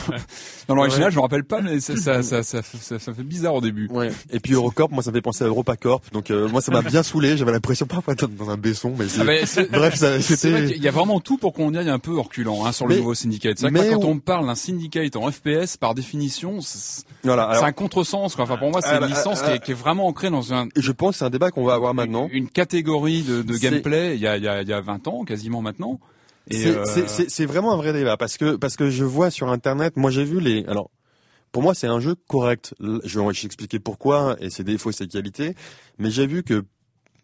dans 0.67 0.75
l'original. 0.75 1.11
Je 1.11 1.15
me 1.17 1.21
rappelle 1.21 1.43
pas, 1.43 1.61
mais 1.61 1.79
ça, 1.79 1.95
ça, 1.95 2.23
ça, 2.23 2.43
ça, 2.43 2.61
ça, 2.61 3.13
fait 3.13 3.23
bizarre 3.23 3.55
au 3.55 3.61
début. 3.61 3.87
Ouais. 3.89 4.11
Et 4.31 4.39
puis 4.39 4.53
Eurocorp, 4.53 4.91
moi, 4.91 5.03
ça 5.03 5.11
me 5.11 5.15
fait 5.15 5.21
penser 5.21 5.43
à 5.43 5.47
EuropaCorp. 5.47 6.11
Donc 6.11 6.31
euh, 6.31 6.47
moi, 6.49 6.61
ça 6.61 6.71
m'a 6.71 6.81
bien 6.81 7.03
saoulé. 7.03 7.37
J'avais 7.37 7.51
l'impression 7.51 7.85
parfois 7.85 8.15
d'être 8.15 8.35
dans 8.35 8.49
un 8.49 8.57
baisson, 8.57 8.93
mais 8.97 9.05
ah 9.17 9.23
bref, 9.71 9.95
c'était. 10.21 10.75
Il 10.75 10.83
y 10.83 10.87
a 10.87 10.91
vraiment 10.91 11.19
tout 11.19 11.37
pour 11.37 11.53
qu'on 11.53 11.73
y 11.73 11.77
aille 11.77 11.89
un 11.89 11.99
peu 11.99 12.17
reculant 12.17 12.65
hein, 12.65 12.71
sur 12.71 12.87
le 12.87 12.97
nouveau 12.97 13.13
syndicate. 13.13 13.59
C'est 13.59 13.71
que 13.71 13.93
quand 13.93 14.05
on 14.05 14.19
parle 14.19 14.45
d'un 14.47 14.55
syndicate 14.55 15.15
en 15.15 15.31
FPS, 15.31 15.77
par 15.77 15.95
définition, 15.95 16.59
c'est 16.61 17.05
voilà, 17.23 17.63
un 17.63 17.71
contresens. 17.71 18.35
Quoi. 18.35 18.43
Enfin, 18.43 18.57
pour 18.57 18.71
moi, 18.71 18.81
c'est 18.81 18.95
une 18.95 19.05
licence 19.05 19.41
qui, 19.41 19.51
est, 19.51 19.59
qui, 19.59 19.71
est, 19.71 19.75
vraiment 19.75 20.07
ancrée 20.07 20.29
dans 20.29 20.53
un. 20.53 20.67
Je 20.75 20.91
pense 20.91 21.11
que 21.11 21.19
c'est 21.19 21.25
un 21.25 21.29
débat 21.29 21.51
qu'on 21.51 21.63
va 21.63 21.73
avoir 21.73 21.93
maintenant. 21.93 22.27
Une, 22.31 22.49
catégorie 22.49 23.21
de, 23.21 23.41
de 23.41 23.57
gameplay. 23.57 24.15
Il 24.15 24.21
y 24.21 24.27
a, 24.27 24.37
y 24.37 24.47
a 24.47 24.48
il 24.61 24.67
y 24.67 24.73
a 24.73 24.81
20 24.81 25.07
ans, 25.07 25.23
quasiment 25.23 25.61
maintenant. 25.61 25.99
Euh, 26.53 26.85
c'est 27.27 27.45
vraiment 27.45 27.73
un 27.73 27.77
vrai 27.77 27.93
débat 27.93 28.17
parce 28.17 28.37
que 28.37 28.55
parce 28.55 28.75
que 28.75 28.89
je 28.89 29.03
vois 29.03 29.29
sur 29.29 29.49
internet, 29.49 29.97
moi 29.97 30.09
j'ai 30.09 30.23
vu 30.23 30.39
les 30.39 30.65
alors 30.65 30.89
pour 31.51 31.61
moi 31.61 31.75
c'est 31.75 31.87
un 31.87 31.99
jeu 31.99 32.15
correct. 32.27 32.73
Je 32.79 33.19
vais 33.19 33.29
expliquer 33.29 33.79
pourquoi 33.79 34.35
et 34.39 34.49
ses 34.49 34.63
défauts 34.63 34.89
et 34.89 34.93
ses 34.93 35.07
qualités, 35.07 35.55
mais 35.99 36.09
j'ai 36.09 36.25
vu 36.25 36.43
que 36.43 36.65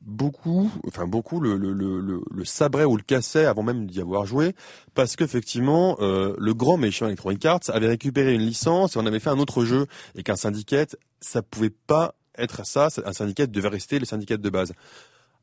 beaucoup, 0.02 0.72
enfin 0.88 1.08
beaucoup 1.08 1.40
le, 1.40 1.58
le, 1.58 1.74
le, 1.74 2.00
le, 2.00 2.46
sabrait 2.46 2.84
ou 2.84 2.96
le 2.96 3.02
cassait 3.02 3.46
avant 3.46 3.64
même 3.64 3.88
d'y 3.88 4.00
avoir 4.00 4.28
joué, 4.28 4.54
parce 4.94 5.16
qu'effectivement 5.16 5.98
euh, 6.00 6.36
le 6.38 6.54
grand 6.54 6.78
méchant 6.78 7.08
Electronic 7.08 7.44
Arts 7.46 7.62
avait 7.70 7.88
récupéré 7.88 8.36
une 8.36 8.42
licence 8.42 8.96
et 8.96 9.00
on 9.00 9.06
avait 9.08 9.20
fait 9.20 9.32
un 9.32 9.40
autre 9.40 9.66
jeu 9.66 9.88
et 10.14 10.22
qu'un 10.22 10.36
syndicate 10.36 10.96
ça 11.20 11.42
pouvait 11.42 11.72
pas 11.72 12.14
être 12.38 12.66
ça, 12.66 12.90
un 13.04 13.14
syndicate 13.14 13.50
devait 13.50 13.70
rester 13.70 13.98
le 13.98 14.06
syndicate 14.06 14.42
de 14.42 14.50
base. 14.50 14.74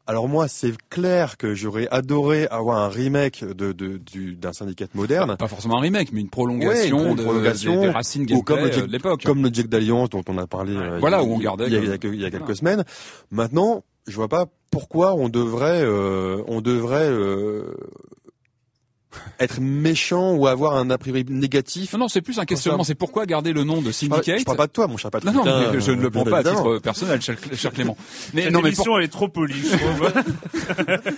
Alors 0.07 0.29
moi, 0.29 0.49
c'est 0.49 0.73
clair 0.91 1.37
que 1.37 1.55
j'aurais 1.55 1.87
adoré 1.91 2.49
avoir 2.49 2.79
un 2.79 2.89
remake 2.89 3.45
de, 3.45 3.73
de, 3.73 4.01
d'un 4.35 4.53
syndicate 4.53 4.95
moderne. 4.97 5.37
Pas 5.37 5.47
forcément 5.47 5.79
un 5.79 5.81
remake, 5.81 6.13
mais 6.13 6.21
une 6.21 6.29
prolongation, 6.29 7.15
de, 7.15 7.23
prolongation 7.23 7.83
des, 7.83 7.91
racines 7.91 8.27
gameplay 8.27 8.57
comme 8.57 8.69
de 8.69 8.91
l'époque. 8.91 9.23
Comme 9.25 9.45
le 9.45 9.51
Jack 9.53 9.69
d'Alliance 9.69 10.11
dont 10.11 10.25
on 10.29 10.39
a 10.39 10.49
parlé 10.49 10.75
euh, 10.75 10.99
voilà, 10.99 11.23
où 11.23 11.33
on 11.33 11.39
gardait 11.39 11.67
il 11.67 11.73
y 11.73 11.77
a, 11.77 11.81
il 11.81 12.21
y 12.21 12.25
a, 12.25 12.31
quelques 12.31 12.57
semaines. 12.57 12.85
Maintenant, 13.31 13.85
je 14.09 14.17
vois 14.17 14.29
pas 14.29 14.47
pourquoi 14.73 15.15
on 15.15 15.29
devrait, 15.29 15.83
euh, 15.83 16.43
on 16.49 16.61
devrait 16.61 17.09
euh, 17.09 17.73
être 19.41 19.61
méchant 19.61 20.35
ou 20.35 20.47
avoir 20.47 20.77
un 20.77 20.91
a 20.91 20.99
priori 20.99 21.25
négatif. 21.29 21.93
Non, 21.93 22.01
non, 22.01 22.09
c'est 22.09 22.23
plus 22.23 22.39
un 22.39 22.45
questionnement. 22.45 22.85
C'est 22.85 22.95
pourquoi 22.95 23.27
garder 23.27 23.53
le 23.53 23.65
nom 23.65 23.83
de 23.83 23.93
Syndicate 23.93 24.41
Je 24.41 24.45
parle 24.45 24.57
pas 24.57 24.67
de 24.67 24.73
toi, 24.73 24.87
mon 24.87 24.97
cher 24.97 25.11
Patrick. 25.11 25.33
Non, 25.33 25.45
non, 25.45 25.79
je 25.79 25.93
ne 25.93 26.01
le 26.01 26.11
prends 26.11 26.25
pas 26.25 26.39
à 26.39 26.45
titre 26.45 26.79
personnel, 26.79 27.21
cher, 27.21 27.73
Clément. 27.73 27.97
Mais 28.35 28.51
non, 28.51 28.61
mais 28.63 28.71
elle 28.71 29.05
est 29.05 29.09
trop 29.09 29.29
polie. 29.29 29.55
Je 29.55 29.77
trouve. 29.77 30.13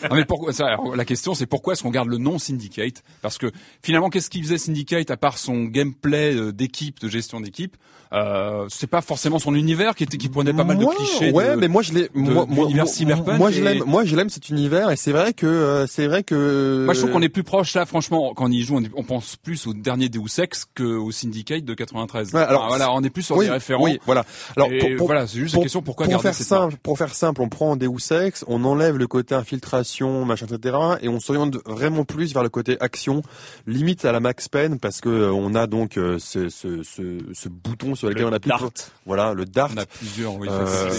non, 0.11 0.17
mais 0.17 0.25
pourquoi 0.25 0.53
ça, 0.53 0.77
La 0.95 1.05
question, 1.05 1.35
c'est 1.35 1.47
pourquoi 1.47 1.73
est-ce 1.73 1.83
qu'on 1.83 1.91
garde 1.91 2.09
le 2.09 2.19
nom 2.19 2.39
Syndicate? 2.39 3.03
Parce 3.23 3.39
que 3.39 3.51
finalement, 3.83 4.11
qu'est-ce 4.11 4.31
qu'il 4.31 4.43
faisait 4.43 4.59
Syndicate 4.59 5.11
à 5.11 5.17
part 5.17 5.39
son 5.39 5.65
gameplay 5.65 6.35
euh, 6.35 6.53
d'équipe, 6.53 7.01
de 7.01 7.09
gestion 7.09 7.41
d'équipe? 7.41 7.77
Euh, 8.15 8.67
C'est 8.69 8.87
pas 8.87 9.03
forcément 9.03 9.39
son 9.39 9.55
univers 9.55 9.95
qui 9.95 10.05
était, 10.05 10.17
qui 10.17 10.29
prenait 10.29 10.53
pas 10.53 10.65
mal 10.65 10.79
de 10.79 10.85
clichés. 10.85 11.33
Ouais, 11.33 11.57
mais 11.57 11.69
moi 11.69 11.83
je 11.83 11.93
l'ai. 11.93 12.11
Moi, 12.15 12.47
moi, 12.49 12.87
cyberpunk. 12.87 13.39
Moi, 13.39 13.51
je 13.51 13.63
l'aime. 13.63 13.83
Moi, 13.87 14.05
je 14.05 14.17
l'aime 14.17 14.31
cet 14.31 14.49
univers, 14.49 14.91
et 14.91 14.97
c'est 14.97 15.13
vrai 15.13 15.33
que 15.33 15.47
euh, 15.47 15.87
c'est 15.87 16.07
vrai 16.07 16.23
que. 16.23 16.85
Moi, 16.85 16.95
je 16.95 17.01
trouve 17.01 17.13
qu'on 17.13 17.23
est 17.23 17.29
plus 17.29 17.45
proche 17.45 17.75
là 17.75 17.87
franchement, 17.87 18.33
quand 18.35 18.47
on 18.47 18.51
y 18.51 18.63
joue, 18.63 18.81
on, 18.95 19.03
pense 19.03 19.37
plus 19.37 19.67
au 19.67 19.75
dernier 19.75 20.09
Deus 20.09 20.41
Ex 20.41 20.67
qu'au 20.77 21.11
Syndicate 21.11 21.65
de 21.65 21.75
93. 21.75 22.35
alors 22.35 22.69
voilà, 22.69 22.93
on 22.93 23.03
est 23.03 23.11
plus 23.11 23.23
sur 23.23 23.39
des 23.39 23.51
référents. 23.51 23.85
Oui, 23.85 24.01
voilà. 24.07 24.25
Alors 24.57 24.69
pour, 24.97 25.07
voilà, 25.07 25.27
c'est 25.27 25.39
juste 25.39 25.55
une 25.55 25.63
question 25.63 25.83
pourquoi 25.83 26.07
pour 26.07 26.23
faire 26.23 26.35
simple, 26.35 26.77
pour 26.83 26.99
faire 26.99 27.15
simple, 27.15 27.43
on 27.43 27.49
prend 27.49 27.77
Deus 27.77 28.13
Ex, 28.13 28.45
on 28.49 28.65
enlève 28.65 28.97
le 28.97 29.07
côté 29.07 29.35
infiltration, 29.35 30.25
machin, 30.25 30.47
etc., 30.47 30.77
et 31.03 31.09
on 31.09 31.21
s'oriente 31.21 31.57
vraiment 31.67 32.05
plus 32.05 32.33
vers 32.33 32.43
le 32.43 32.49
côté 32.49 32.77
action, 32.81 33.23
limite 33.67 34.05
à 34.05 34.13
la 34.13 34.21
Max 34.21 34.49
Payne, 34.49 34.79
parce 34.79 35.01
que 35.01 35.09
euh, 35.09 35.33
on 35.33 35.55
a 35.55 35.67
donc 35.67 35.97
euh, 35.97 36.19
ce, 36.19 36.49
ce, 36.49 36.83
ce, 36.83 37.19
ce, 37.33 37.49
bouton 37.49 37.95
sur 37.95 38.04
on 38.05 38.33
appuie. 38.33 38.49
Dart. 38.49 38.71
Voilà, 39.07 39.35
le 39.35 39.45
dart. 39.45 39.71
On 39.75 39.79
a 39.79 39.87
plusieurs. 39.87 40.35
Oui, 40.35 40.49
euh, 40.51 40.91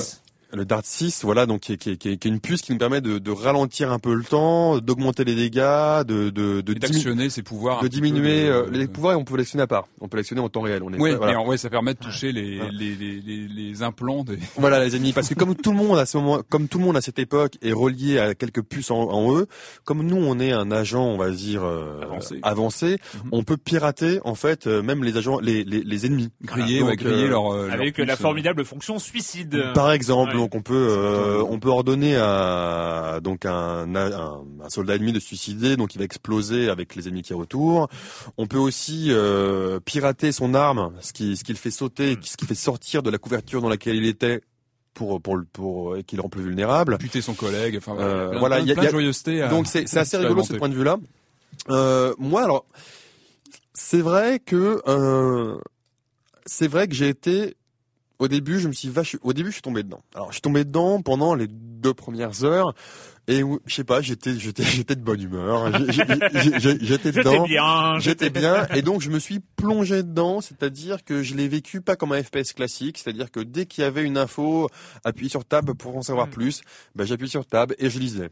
Le 0.54 0.64
Dart 0.64 0.82
6, 0.84 1.24
voilà, 1.24 1.46
donc 1.46 1.62
qui 1.62 1.74
est, 1.74 1.78
qui, 1.78 1.98
qui, 1.98 2.10
est, 2.10 2.26
une 2.26 2.40
puce 2.40 2.62
qui 2.62 2.72
nous 2.72 2.78
permet 2.78 3.02
de, 3.02 3.18
de, 3.18 3.32
ralentir 3.32 3.92
un 3.92 4.00
peu 4.00 4.14
le 4.14 4.24
temps, 4.24 4.78
d'augmenter 4.78 5.24
les 5.24 5.36
dégâts, 5.36 6.04
de 6.06 6.30
de, 6.30 6.62
de 6.62 6.74
d'actionner 6.74 7.30
ses 7.30 7.42
pouvoirs, 7.42 7.82
de 7.82 7.88
diminuer 7.88 8.48
euh, 8.48 8.68
les 8.72 8.88
pouvoirs. 8.88 9.14
Et 9.14 9.16
on 9.16 9.24
peut 9.26 9.38
l'actionner 9.38 9.64
à 9.64 9.68
part. 9.68 9.88
On 10.00 10.08
peut 10.08 10.18
l'actionner 10.18 10.42
en 10.42 10.50
temps 10.50 10.62
réel. 10.62 10.84
On 10.84 10.94
est, 10.94 11.00
oui, 11.00 11.16
voilà. 11.16 11.42
ouais, 11.42 11.58
ça 11.58 11.70
permet 11.70 11.94
de 11.94 12.00
toucher 12.00 12.32
les, 12.32 12.60
les, 12.72 12.96
les, 12.96 13.48
les, 13.48 13.84
implants 13.84 14.24
des. 14.24 14.38
Voilà, 14.58 14.84
les 14.84 14.96
ennemis. 14.96 15.14
Parce 15.14 15.28
que 15.30 15.34
comme 15.34 15.56
tout 15.56 15.72
le 15.72 15.78
monde 15.78 15.98
à 15.98 16.06
ce 16.06 16.18
moment, 16.18 16.42
comme 16.48 16.68
tout 16.68 16.78
le 16.78 16.86
monde 16.86 16.98
à 16.98 17.02
cette 17.02 17.20
époque 17.20 17.54
est 17.62 17.74
relié 17.74 18.20
à 18.20 18.36
quelques 18.36 18.62
puces 18.62 18.92
en, 18.92 19.10
en 19.10 19.36
eux, 19.36 19.48
comme 19.84 20.04
nous 20.04 20.18
on 20.18 20.40
est 20.40 20.52
un 20.52 20.72
agent, 20.72 21.04
on 21.04 21.18
va 21.18 21.32
dire 21.32 21.64
euh, 21.64 22.02
avancé, 22.04 22.40
avancé 22.44 22.98
mhm. 23.16 23.30
on 23.32 23.44
peut 23.44 23.58
pirater 23.58 24.20
en 24.24 24.36
fait 24.36 24.68
euh, 24.68 24.82
même 24.82 25.04
les 25.04 25.18
agents, 25.18 25.40
les 25.40 25.64
les, 25.64 25.82
les 25.82 26.06
ennemis. 26.06 26.30
Griller, 26.44 26.80
voilà. 26.80 26.96
griller 26.96 27.28
leur, 27.28 27.52
avec 27.72 27.98
la 27.98 28.16
formidable 28.16 28.64
fonction 28.64 29.00
suicide. 29.00 29.74
Par 29.74 29.92
exemple, 29.92 30.35
donc 30.36 30.56
on 30.56 30.62
peut 30.62 30.88
euh, 30.90 31.44
on 31.50 31.60
peut 31.60 31.70
ordonner 31.70 32.16
à 32.16 33.20
donc 33.24 33.46
un, 33.46 33.96
un, 33.96 34.44
un, 34.64 34.70
soldat 34.70 34.96
ennemi 34.96 35.14
de 35.14 35.20
se 35.20 35.28
suicider, 35.28 35.78
donc 35.78 35.96
il 35.96 35.98
va 36.00 36.06
exploser 36.06 36.70
avec 36.70 36.96
les 36.96 37.08
ennemis 37.08 37.24
qui 37.24 37.34
retournent. 37.34 37.88
On 38.38 38.48
peut 38.48 38.58
aussi 38.58 39.08
euh, 39.10 39.80
pirater 39.80 40.32
son 40.32 40.54
arme, 40.54 40.94
ce 41.02 41.14
qui 41.14 41.38
ce 41.38 41.44
qui 41.44 41.52
le 41.52 41.58
fait 41.58 41.72
sauter, 41.72 42.18
ce 42.22 42.38
qui 42.38 42.46
fait 42.46 42.56
sortir 42.56 43.04
de 43.04 43.10
la 43.10 43.18
couverture 43.18 43.62
dans 43.62 43.70
laquelle 43.70 43.96
il 43.96 44.06
était 44.06 44.42
pour 44.94 45.22
pour 45.22 45.40
pour 45.52 45.98
qu'il 46.06 46.22
rend 46.22 46.30
plus 46.30 46.44
vulnérable. 46.44 46.98
Buter 46.98 47.22
son 47.22 47.34
collègue. 47.34 47.78
Enfin 47.78 47.96
voilà, 48.38 48.60
il 48.60 48.68
y 48.68 48.72
a, 48.72 48.84
y 48.84 48.88
a 48.88 48.90
joyeuseté. 48.90 49.48
donc 49.50 49.68
c'est 49.68 49.88
c'est 49.88 50.00
assez 50.00 50.18
rigolo 50.18 50.44
ce 50.44 50.54
point 50.54 50.70
de 50.70 50.76
vue-là. 50.76 50.98
Euh, 51.70 52.14
moi 52.18 52.44
alors 52.44 52.66
c'est 53.74 54.02
vrai 54.02 54.40
que 54.40 54.82
euh, 54.88 55.58
c'est 56.46 56.68
vrai 56.68 56.88
que 56.88 56.96
j'ai 56.96 57.10
été 57.10 57.56
au 58.20 58.28
début, 58.28 58.60
je 58.60 58.68
me 58.68 58.74
suis 58.74 58.90
vache... 58.90 59.18
au 59.22 59.34
début, 59.34 59.50
je 59.50 59.56
suis 59.56 59.62
tombé 59.62 59.84
dedans. 59.84 60.02
Alors, 60.14 60.28
je 60.30 60.34
suis 60.34 60.42
tombé 60.42 60.64
dedans 60.64 61.02
pendant 61.02 61.36
les 61.36 61.48
deux 61.48 61.94
premières 61.94 62.44
heures. 62.44 62.74
Et 63.28 63.42
je 63.66 63.74
sais 63.74 63.84
pas, 63.84 64.02
j'étais 64.02 64.38
j'étais 64.38 64.62
j'étais 64.64 64.96
de 64.96 65.02
bonne 65.02 65.20
humeur, 65.20 65.72
j'étais 65.90 67.12
dedans, 67.12 67.44
bien, 67.44 67.98
j'étais 67.98 68.30
bien, 68.30 68.68
et 68.76 68.84
donc 68.84 69.02
je 69.02 69.10
me 69.10 69.18
suis 69.18 69.40
plongé 69.40 70.04
dedans, 70.04 70.42
c'est-à-dire 70.42 71.04
que 71.04 71.24
je 71.24 71.34
l'ai 71.34 71.48
vécu 71.48 71.82
pas 71.82 71.96
comme 71.96 72.12
un 72.12 72.22
FPS 72.22 72.54
classique, 72.54 73.00
c'est-à-dire 73.00 73.32
que 73.32 73.40
dès 73.40 73.66
qu'il 73.66 73.84
y 73.84 73.86
avait 73.86 74.04
une 74.04 74.20
info, 74.20 74.70
appuyer 75.04 75.30
sur 75.30 75.44
tab 75.44 75.74
pour 75.74 75.98
en 75.98 76.04
savoir 76.04 76.28
mm. 76.28 76.32
plus, 76.32 76.62
ben 76.94 77.06
j'appuie 77.06 77.28
sur 77.28 77.48
tab 77.48 77.74
et 77.80 77.90
je 77.90 77.98
lisais. 77.98 78.30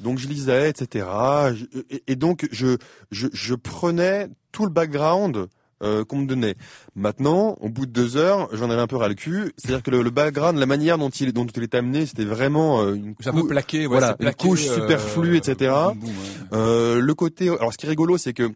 Donc 0.00 0.18
je 0.18 0.26
lisais, 0.26 0.68
etc. 0.70 1.06
Et, 2.08 2.16
donc 2.16 2.48
je, 2.50 2.78
je 3.12 3.28
je 3.32 3.54
prenais 3.54 4.28
tout 4.50 4.64
le 4.64 4.72
background 4.72 5.46
euh, 5.82 6.04
qu'on 6.04 6.18
me 6.18 6.26
donnait. 6.26 6.54
Maintenant, 6.94 7.56
au 7.60 7.68
bout 7.68 7.86
de 7.86 7.90
deux 7.90 8.16
heures, 8.16 8.48
j'en 8.52 8.70
avais 8.70 8.80
un 8.80 8.86
peu 8.86 8.96
ras 8.96 9.08
le 9.08 9.14
cul. 9.14 9.52
C'est-à-dire 9.56 9.82
que 9.82 9.90
le, 9.90 10.10
background, 10.10 10.58
la 10.58 10.66
manière 10.66 10.98
dont 10.98 11.10
il, 11.10 11.32
dont 11.32 11.46
il 11.46 11.62
est 11.62 11.74
amené, 11.74 12.06
c'était 12.06 12.24
vraiment 12.24 12.82
euh, 12.82 12.94
une, 12.94 13.14
cou 13.14 13.46
plaqué, 13.46 13.86
voilà, 13.86 14.16
une 14.20 14.34
couche 14.34 14.68
euh, 14.68 14.74
superflue, 14.76 15.36
etc. 15.36 15.74
Euh, 16.52 17.00
le 17.00 17.14
côté, 17.14 17.48
alors 17.48 17.72
ce 17.72 17.78
qui 17.78 17.86
est 17.86 17.88
rigolo, 17.88 18.18
c'est 18.18 18.32
que 18.32 18.50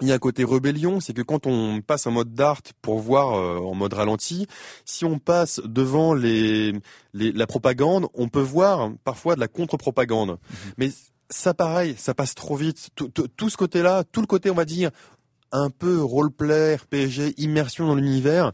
il 0.00 0.06
y 0.06 0.12
a 0.12 0.14
un 0.14 0.18
côté 0.18 0.44
rébellion, 0.44 1.00
c'est 1.00 1.12
que 1.12 1.22
quand 1.22 1.46
on 1.48 1.80
passe 1.80 2.06
en 2.06 2.12
mode 2.12 2.32
dart 2.32 2.60
pour 2.82 3.00
voir 3.00 3.32
en 3.32 3.74
mode 3.74 3.94
ralenti, 3.94 4.46
si 4.84 5.04
on 5.04 5.18
passe 5.18 5.60
devant 5.64 6.14
les, 6.14 6.72
les, 7.14 7.32
la 7.32 7.48
propagande, 7.48 8.06
on 8.14 8.28
peut 8.28 8.40
voir 8.40 8.92
parfois 9.02 9.34
de 9.34 9.40
la 9.40 9.48
contre-propagande. 9.48 10.30
Mhm. 10.30 10.72
Mais 10.76 10.90
ça 11.30 11.52
pareil, 11.52 11.94
ça 11.98 12.14
passe 12.14 12.34
trop 12.34 12.56
vite. 12.56 12.90
Tout, 12.94 13.08
tout, 13.08 13.28
tout 13.28 13.50
ce 13.50 13.56
côté-là, 13.56 14.04
tout 14.04 14.20
le 14.20 14.26
côté, 14.26 14.50
on 14.50 14.54
va 14.54 14.64
dire, 14.64 14.90
un 15.52 15.70
peu 15.70 16.00
roleplay, 16.02 16.76
RPG, 16.76 17.34
immersion 17.38 17.86
dans 17.86 17.94
l'univers, 17.94 18.52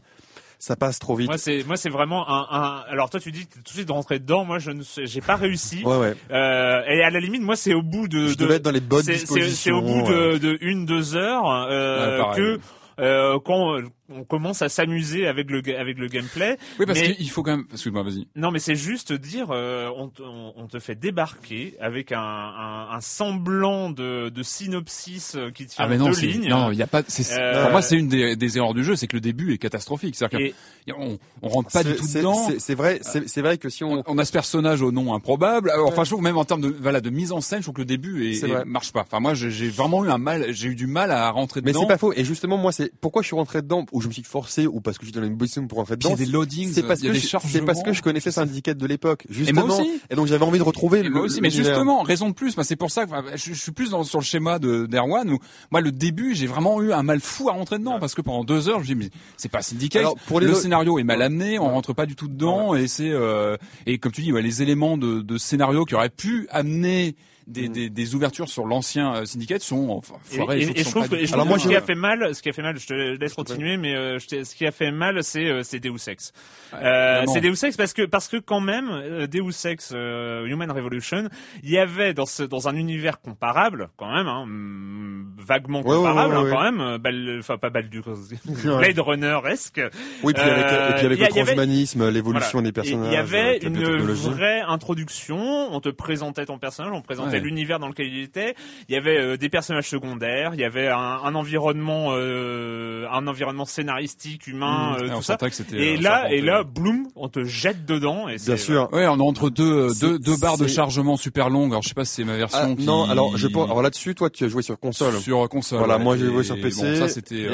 ça 0.59 0.75
passe 0.75 0.99
trop 0.99 1.15
vite. 1.15 1.27
Moi 1.27 1.37
c'est 1.37 1.63
moi 1.63 1.77
c'est 1.77 1.89
vraiment 1.89 2.27
un, 2.29 2.47
un, 2.49 2.83
alors 2.89 3.09
toi 3.09 3.19
tu 3.19 3.31
dis 3.31 3.45
tout 3.45 3.61
de 3.61 3.67
suite 3.67 3.87
de 3.87 3.91
rentrer 3.91 4.19
dedans 4.19 4.45
moi 4.45 4.57
je 4.57 4.71
ne 4.71 4.81
j'ai 4.83 5.21
pas 5.21 5.35
réussi. 5.35 5.83
Ouais, 5.83 5.97
ouais. 5.97 6.15
Euh, 6.31 6.81
et 6.87 7.03
à 7.03 7.09
la 7.09 7.19
limite 7.19 7.41
moi 7.41 7.55
c'est 7.55 7.73
au 7.73 7.81
bout 7.81 8.07
de 8.07 8.27
je 8.27 8.35
devais 8.35 8.55
être 8.55 8.63
dans 8.63 8.71
les 8.71 8.79
bonnes 8.79 9.05
dispositions. 9.05 9.53
C'est 9.53 9.71
au 9.71 9.81
bout 9.81 10.09
de, 10.09 10.37
de 10.37 10.57
une 10.61 10.85
deux 10.85 11.15
heures 11.15 11.45
euh, 11.69 12.33
que 12.35 12.59
euh, 12.99 13.37
quand 13.43 13.77
on 14.09 14.23
commence 14.23 14.61
à 14.61 14.69
s'amuser 14.69 15.27
avec 15.27 15.49
le 15.49 15.61
avec 15.77 15.97
le 15.97 16.07
gameplay. 16.07 16.57
Oui, 16.79 16.85
parce 16.85 17.01
qu'il 17.01 17.29
faut 17.29 17.43
quand 17.43 17.57
même. 17.57 17.65
Excuse-moi, 17.71 18.03
vas-y. 18.03 18.27
Non, 18.35 18.51
mais 18.51 18.59
c'est 18.59 18.75
juste 18.75 19.13
dire, 19.13 19.47
euh, 19.49 19.89
on, 19.95 20.11
on, 20.55 20.67
te 20.67 20.79
fait 20.79 20.95
débarquer 20.95 21.75
avec 21.79 22.11
un, 22.11 22.19
un, 22.19 22.89
un 22.91 23.01
semblant 23.01 23.89
de, 23.89 24.29
de, 24.29 24.43
synopsis 24.43 25.35
euh, 25.35 25.51
qui 25.51 25.65
tient 25.65 25.85
ah 25.85 25.87
mais 25.87 25.97
non, 25.97 26.09
deux 26.09 26.19
lignes. 26.19 26.49
Non, 26.49 26.71
il 26.71 26.77
y 26.77 26.83
a 26.83 26.87
pas. 26.87 27.01
Euh... 27.01 27.63
Pour 27.63 27.71
moi, 27.71 27.81
c'est 27.81 27.97
une 27.97 28.07
des, 28.07 28.35
des, 28.35 28.57
erreurs 28.57 28.73
du 28.73 28.83
jeu, 28.83 28.95
c'est 28.95 29.07
que 29.07 29.15
le 29.15 29.21
début 29.21 29.53
est 29.53 29.57
catastrophique. 29.57 30.15
C'est-à-dire 30.15 30.53
qu'on 30.87 31.17
on 31.41 31.47
rentre 31.49 31.71
pas 31.71 31.83
du 31.83 31.95
tout 31.95 32.07
dedans. 32.07 32.49
C'est 32.59 32.75
vrai, 32.75 32.99
c'est 33.01 33.41
vrai 33.41 33.57
que 33.57 33.69
si 33.69 33.83
on... 33.83 34.03
on 34.05 34.17
a 34.17 34.25
ce 34.25 34.31
personnage 34.31 34.81
au 34.81 34.91
nom 34.91 35.13
improbable. 35.13 35.71
enfin, 35.85 36.03
je 36.03 36.11
trouve 36.11 36.23
même 36.23 36.37
en 36.37 36.45
termes 36.45 36.61
de 36.61 36.75
voilà 36.79 37.01
de 37.01 37.09
mise 37.09 37.31
en 37.31 37.41
scène, 37.41 37.59
je 37.59 37.65
trouve 37.65 37.75
que 37.75 37.81
le 37.81 37.85
début 37.85 38.29
est, 38.29 38.65
marche 38.65 38.91
pas. 38.91 39.01
Enfin, 39.01 39.19
moi, 39.19 39.33
j'ai 39.33 39.69
vraiment 39.69 40.05
eu 40.05 40.09
un 40.09 40.17
mal, 40.17 40.53
j'ai 40.53 40.69
eu 40.69 40.75
du 40.75 40.87
mal 40.87 41.11
à 41.11 41.29
rentrer 41.31 41.61
dedans. 41.61 41.79
Mais 41.79 41.79
c'est 41.79 41.87
pas 41.87 41.97
faux. 41.97 42.13
Et 42.13 42.23
justement, 42.23 42.57
moi, 42.57 42.71
c'est 42.71 42.91
pourquoi 43.01 43.21
je 43.21 43.27
suis 43.27 43.35
rentré 43.35 43.61
dedans? 43.61 43.85
Où 43.95 44.01
je 44.01 44.07
me 44.07 44.13
suis 44.13 44.23
forcé 44.23 44.67
ou 44.67 44.81
parce 44.81 44.97
que 44.97 45.05
j'étais 45.05 45.21
dans 45.21 45.25
une 45.25 45.37
position 45.37 45.65
pour 45.67 45.79
en 45.79 45.85
fait. 45.85 45.97
Il 46.03 46.15
des 46.15 46.25
loadings, 46.25 46.71
c'est 46.73 46.83
parce 46.83 47.01
que 47.01 47.13
c'est 47.13 47.61
parce 47.61 47.81
que 47.81 47.93
je 47.93 48.01
connaissais 48.01 48.31
Syndicate 48.31 48.77
de 48.77 48.85
l'époque, 48.85 49.25
justement. 49.29 49.61
Et 49.61 49.65
moi 49.65 49.79
aussi. 49.79 50.01
Et 50.09 50.15
donc 50.15 50.27
j'avais 50.27 50.43
envie 50.43 50.59
de 50.59 50.63
retrouver. 50.63 50.99
Et 50.99 51.09
moi 51.09 51.21
aussi, 51.21 51.39
mais 51.39 51.49
justement, 51.49 52.01
raison 52.03 52.29
de 52.29 52.33
plus. 52.33 52.55
c'est 52.63 52.75
pour 52.75 52.91
ça 52.91 53.05
que 53.05 53.11
je, 53.35 53.53
suis 53.53 53.71
plus 53.71 53.91
dans, 53.91 54.03
sur 54.03 54.19
le 54.19 54.25
schéma 54.25 54.59
de 54.59 54.85
d'Erwan 54.85 55.29
où 55.29 55.39
moi 55.71 55.79
le 55.79 55.91
début 55.91 56.35
j'ai 56.35 56.47
vraiment 56.47 56.81
eu 56.81 56.91
un 56.91 57.03
mal 57.03 57.21
fou 57.21 57.49
à 57.49 57.53
rentrer 57.53 57.79
dedans 57.79 57.99
parce 57.99 58.13
que 58.15 58.21
pendant 58.21 58.43
deux 58.43 58.67
heures 58.67 58.81
je 58.81 58.87
dis 58.87 58.95
mais 58.95 59.09
c'est 59.37 59.49
pas 59.49 59.61
Syndicate. 59.61 60.05
pour 60.27 60.39
le 60.41 60.53
scénario 60.53 60.99
est 60.99 61.03
mal 61.03 61.21
amené, 61.21 61.57
on 61.57 61.69
rentre 61.69 61.93
pas 61.93 62.05
du 62.05 62.15
tout 62.15 62.27
dedans 62.27 62.75
et 62.75 62.87
c'est 62.87 63.09
euh, 63.09 63.55
et 63.85 63.97
comme 63.97 64.11
tu 64.11 64.21
dis 64.21 64.33
ouais, 64.33 64.41
les 64.41 64.61
éléments 64.61 64.97
de, 64.97 65.21
de 65.21 65.37
scénario 65.37 65.85
qui 65.85 65.95
auraient 65.95 66.09
pu 66.09 66.47
amener 66.49 67.15
des, 67.47 67.69
mm. 67.69 67.71
des, 67.71 67.89
des 67.89 68.15
ouvertures 68.15 68.49
sur 68.49 68.65
l'ancien 68.65 69.15
euh, 69.15 69.25
syndicate 69.25 69.61
sont 69.61 69.89
enfin, 69.89 70.15
foirées. 70.23 70.61
Et, 70.61 70.79
et, 70.79 70.83
je 70.83 70.89
trouve 70.89 71.07
que, 71.07 71.23
je 71.23 71.33
Alors 71.33 71.45
moi, 71.45 71.59
ce 71.59 71.67
qui 71.67 71.75
a 71.75 71.81
fait 71.81 71.95
mal, 71.95 72.33
ce 72.33 72.41
qui 72.41 72.49
a 72.49 72.53
fait 72.53 72.61
mal, 72.61 72.77
je 72.79 72.87
te 72.87 72.93
laisse 72.93 73.33
continuer, 73.33 73.77
mais 73.77 73.95
euh, 73.95 74.19
ce 74.19 74.55
qui 74.55 74.65
a 74.65 74.71
fait 74.71 74.91
mal, 74.91 75.23
c'est 75.23 75.45
euh, 75.45 75.61
c'est 75.63 75.79
Deus 75.79 76.07
Ex. 76.07 76.33
Euh, 76.73 77.23
c'est 77.27 77.41
Deus 77.41 77.63
Ex 77.63 77.77
parce 77.77 77.93
que 77.93 78.03
parce 78.03 78.27
que 78.27 78.37
quand 78.37 78.61
même 78.61 78.89
euh, 78.89 79.27
Deus 79.27 79.65
Ex 79.65 79.91
Human 79.91 80.71
Revolution, 80.71 81.29
il 81.63 81.69
y 81.69 81.77
avait 81.77 82.13
dans 82.13 82.25
ce 82.25 82.43
dans 82.43 82.67
un 82.67 82.75
univers 82.75 83.21
comparable 83.21 83.89
quand 83.97 84.11
même, 84.11 84.27
hein, 84.27 84.45
mm, 84.47 85.35
vaguement 85.37 85.83
comparable 85.83 86.35
hein, 86.35 86.47
quand 86.49 86.63
même, 86.63 86.97
Bal, 86.97 87.37
enfin 87.39 87.57
pas 87.57 87.69
Baldur's 87.69 88.29
Blade 88.63 88.99
Runner 88.99 89.39
esque. 89.47 89.81
Oui, 90.23 90.33
puis 90.33 90.43
avec, 90.43 90.65
et 90.65 90.95
puis 90.95 91.05
avec 91.05 91.19
le 91.19 91.27
transhumanisme, 91.27 92.09
l'évolution 92.09 92.61
des 92.61 92.71
personnages. 92.71 93.11
Il 93.11 93.13
y 93.13 93.17
avait 93.17 93.57
une 93.59 93.83
vraie 93.83 94.61
introduction. 94.61 95.37
On 95.71 95.79
te 95.79 95.89
présentait 95.89 96.45
ton 96.45 96.57
personnage, 96.57 96.93
on 96.93 97.01
présentait 97.01 97.34
l'univers 97.39 97.79
dans 97.79 97.87
lequel 97.87 98.07
il 98.07 98.23
était. 98.23 98.55
Il 98.89 98.95
y 98.95 98.97
avait 98.97 99.17
euh, 99.17 99.37
des 99.37 99.49
personnages 99.49 99.89
secondaires, 99.89 100.51
il 100.53 100.59
y 100.59 100.63
avait 100.63 100.87
un, 100.87 100.97
un 100.97 101.35
environnement, 101.35 102.09
euh, 102.11 103.07
un 103.11 103.27
environnement 103.27 103.65
scénaristique, 103.65 104.47
humain, 104.47 104.97
mmh. 104.97 105.03
euh, 105.03 105.15
tout 105.15 105.21
ça. 105.21 105.37
et 105.73 105.97
là, 105.97 106.31
et 106.31 106.41
là, 106.41 106.63
boum, 106.63 107.07
on 107.15 107.29
te 107.29 107.43
jette 107.43 107.85
dedans. 107.85 108.27
Et 108.29 108.37
Bien 108.37 108.57
sûr. 108.57 108.89
Ouais, 108.91 109.07
on 109.07 109.17
est 109.17 109.21
entre 109.21 109.49
deux, 109.49 109.89
deux, 109.99 110.19
deux 110.19 110.37
barres 110.37 110.57
de 110.57 110.67
chargement 110.67 111.17
super 111.17 111.49
longues. 111.49 111.71
Alors 111.71 111.83
je 111.83 111.89
sais 111.89 111.95
pas 111.95 112.05
si 112.05 112.13
c'est 112.15 112.23
ma 112.23 112.37
version. 112.37 112.75
Ah, 112.77 112.83
Non, 112.83 113.09
alors 113.09 113.37
je 113.37 113.47
alors 113.47 113.81
là-dessus, 113.81 114.15
toi, 114.15 114.29
tu 114.29 114.43
as 114.43 114.47
joué 114.47 114.61
sur 114.61 114.79
console. 114.79 115.13
Sur 115.19 115.47
console. 115.49 115.79
Voilà, 115.79 115.97
moi 115.97 116.17
j'ai 116.17 116.25
joué 116.25 116.43
sur 116.43 116.59
PC. 116.59 116.95
ça 116.97 117.07
c'était. 117.07 117.47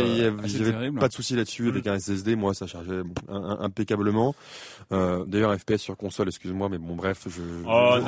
J'avais 0.45 0.91
pas 0.91 1.07
de 1.07 1.13
souci 1.13 1.35
là-dessus 1.35 1.69
avec 1.69 1.85
mmh. 1.85 1.89
un 1.89 1.99
SSD. 1.99 2.35
Moi, 2.35 2.53
ça 2.53 2.67
chargeait 2.67 3.01
impeccablement. 3.29 4.35
Euh, 4.91 5.23
D'ailleurs, 5.25 5.55
FPS 5.57 5.77
sur 5.77 5.95
console, 5.95 6.27
excuse-moi, 6.27 6.67
mais 6.69 6.77
bon, 6.77 6.95
bref, 6.95 7.27
je. 7.27 7.41
Oh, 7.65 7.95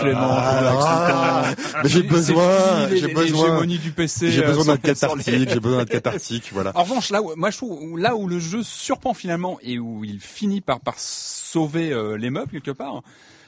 Clément. 0.00 0.20
Ah, 0.22 1.44
mais 1.82 1.88
j'ai 1.88 2.02
besoin, 2.02 2.88
j'ai 2.94 3.08
besoin. 3.08 3.66
du 3.66 3.92
PC. 3.92 4.30
J'ai 4.30 4.42
besoin 4.42 4.64
d'un 4.64 4.76
cathartique, 4.76 5.48
j'ai 5.48 5.60
besoin 5.60 5.78
d'un 5.78 5.84
cathartique, 5.84 6.50
voilà. 6.52 6.72
En 6.74 6.82
revanche, 6.82 7.10
là 7.10 7.22
où, 7.22 7.32
moi 7.36 7.50
je 7.50 7.56
trouve, 7.56 7.98
là 7.98 8.16
où 8.16 8.28
le 8.28 8.38
jeu 8.38 8.62
surprend 8.62 9.14
finalement 9.14 9.58
et 9.62 9.78
où 9.78 10.04
il 10.04 10.20
finit 10.20 10.60
par, 10.60 10.80
par 10.80 10.94
sauver 10.98 11.92
euh, 11.92 12.16
les 12.16 12.30
meubles 12.30 12.50
quelque 12.50 12.70
part, 12.70 13.02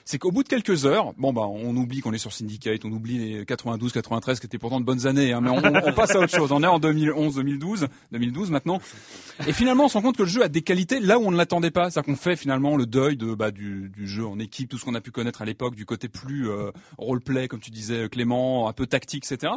c'est 0.05 0.19
qu'au 0.19 0.31
bout 0.31 0.43
de 0.43 0.49
quelques 0.49 0.85
heures, 0.87 1.13
bon 1.17 1.33
bah 1.33 1.47
on 1.49 1.75
oublie 1.77 2.01
qu'on 2.01 2.13
est 2.13 2.19
sur 2.19 2.33
Syndicate, 2.33 2.85
on 2.85 2.93
oublie 2.93 3.19
les 3.19 3.47
92, 3.47 3.93
93 3.93 4.39
qui 4.39 4.47
étaient 4.47 4.59
pourtant 4.59 4.81
de 4.81 4.85
bonnes 4.85 5.07
années, 5.07 5.33
hein, 5.33 5.41
mais 5.41 5.51
on, 5.51 5.57
on, 5.57 5.93
passe 5.95 6.15
à 6.15 6.21
autre 6.21 6.35
chose. 6.35 6.53
On 6.53 6.63
est 6.63 6.67
en 6.67 6.79
2011, 6.79 7.37
2012, 7.37 7.89
2012 8.13 8.51
maintenant. 8.51 8.81
Et 9.47 9.53
finalement, 9.53 9.87
on 9.87 9.89
se 9.89 9.95
rend 9.95 10.03
compte 10.03 10.17
que 10.17 10.23
le 10.23 10.29
jeu 10.29 10.43
a 10.43 10.49
des 10.49 10.63
qualités 10.63 11.01
là 11.01 11.19
où 11.19 11.23
on 11.23 11.31
ne 11.31 11.37
l'attendait 11.37 11.71
pas. 11.71 11.91
C'est-à-dire 11.91 12.13
qu'on 12.13 12.19
fait 12.21 12.37
finalement 12.37 12.77
le 12.77 12.87
deuil 12.87 13.17
de 13.17 13.35
bah, 13.35 13.51
du, 13.51 13.89
du 13.89 14.07
jeu 14.07 14.27
en 14.27 14.39
équipe, 14.39 14.69
tout 14.69 14.79
ce 14.79 14.85
qu'on 14.85 14.95
a 14.95 15.01
pu 15.01 15.11
connaître 15.11 15.41
à 15.43 15.45
l'époque, 15.45 15.75
du 15.75 15.87
côté 15.87 16.09
plus 16.09 16.51
euh, 16.51 16.71
roleplay, 16.99 17.49
comme 17.49 17.61
tu 17.61 17.71
disais 17.71 18.09
Clément, 18.09 18.69
un 18.69 18.73
peu 18.73 18.87
tactique, 18.87 19.25
etc. 19.31 19.55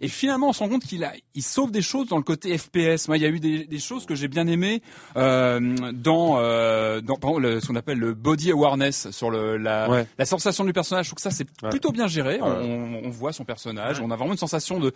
Et 0.00 0.08
finalement, 0.08 0.50
on 0.50 0.52
se 0.52 0.60
rend 0.60 0.68
compte 0.68 0.84
qu'il 0.84 1.04
a, 1.04 1.12
il 1.34 1.42
sauve 1.42 1.70
des 1.70 1.82
choses 1.82 2.08
dans 2.08 2.18
le 2.18 2.22
côté 2.22 2.56
FPS. 2.56 3.08
Moi, 3.08 3.16
il 3.16 3.22
y 3.22 3.26
a 3.26 3.30
eu 3.30 3.40
des, 3.40 3.64
des 3.64 3.78
choses 3.78 4.04
que 4.04 4.14
j'ai 4.14 4.28
bien 4.28 4.46
aimées 4.46 4.82
euh, 5.16 5.92
dans, 5.94 6.36
euh, 6.38 7.00
dans 7.00 7.16
ce 7.16 7.66
qu'on 7.66 7.76
appelle 7.76 7.98
le 7.98 8.14
body 8.14 8.50
awareness 8.50 9.10
sur 9.10 9.30
le, 9.30 9.56
la 9.56 9.85
la, 9.88 10.04
la 10.18 10.24
sensation 10.24 10.64
du 10.64 10.72
personnage. 10.72 11.06
Je 11.06 11.10
trouve 11.10 11.16
que 11.16 11.22
ça 11.22 11.30
c'est 11.30 11.46
plutôt 11.70 11.92
bien 11.92 12.06
géré. 12.06 12.38
On, 12.40 13.02
on, 13.04 13.10
voit 13.10 13.32
son 13.32 13.44
personnage, 13.44 14.00
on 14.00 14.10
a 14.10 14.16
vraiment 14.16 14.32
une 14.32 14.38
sensation 14.38 14.78
de, 14.78 14.92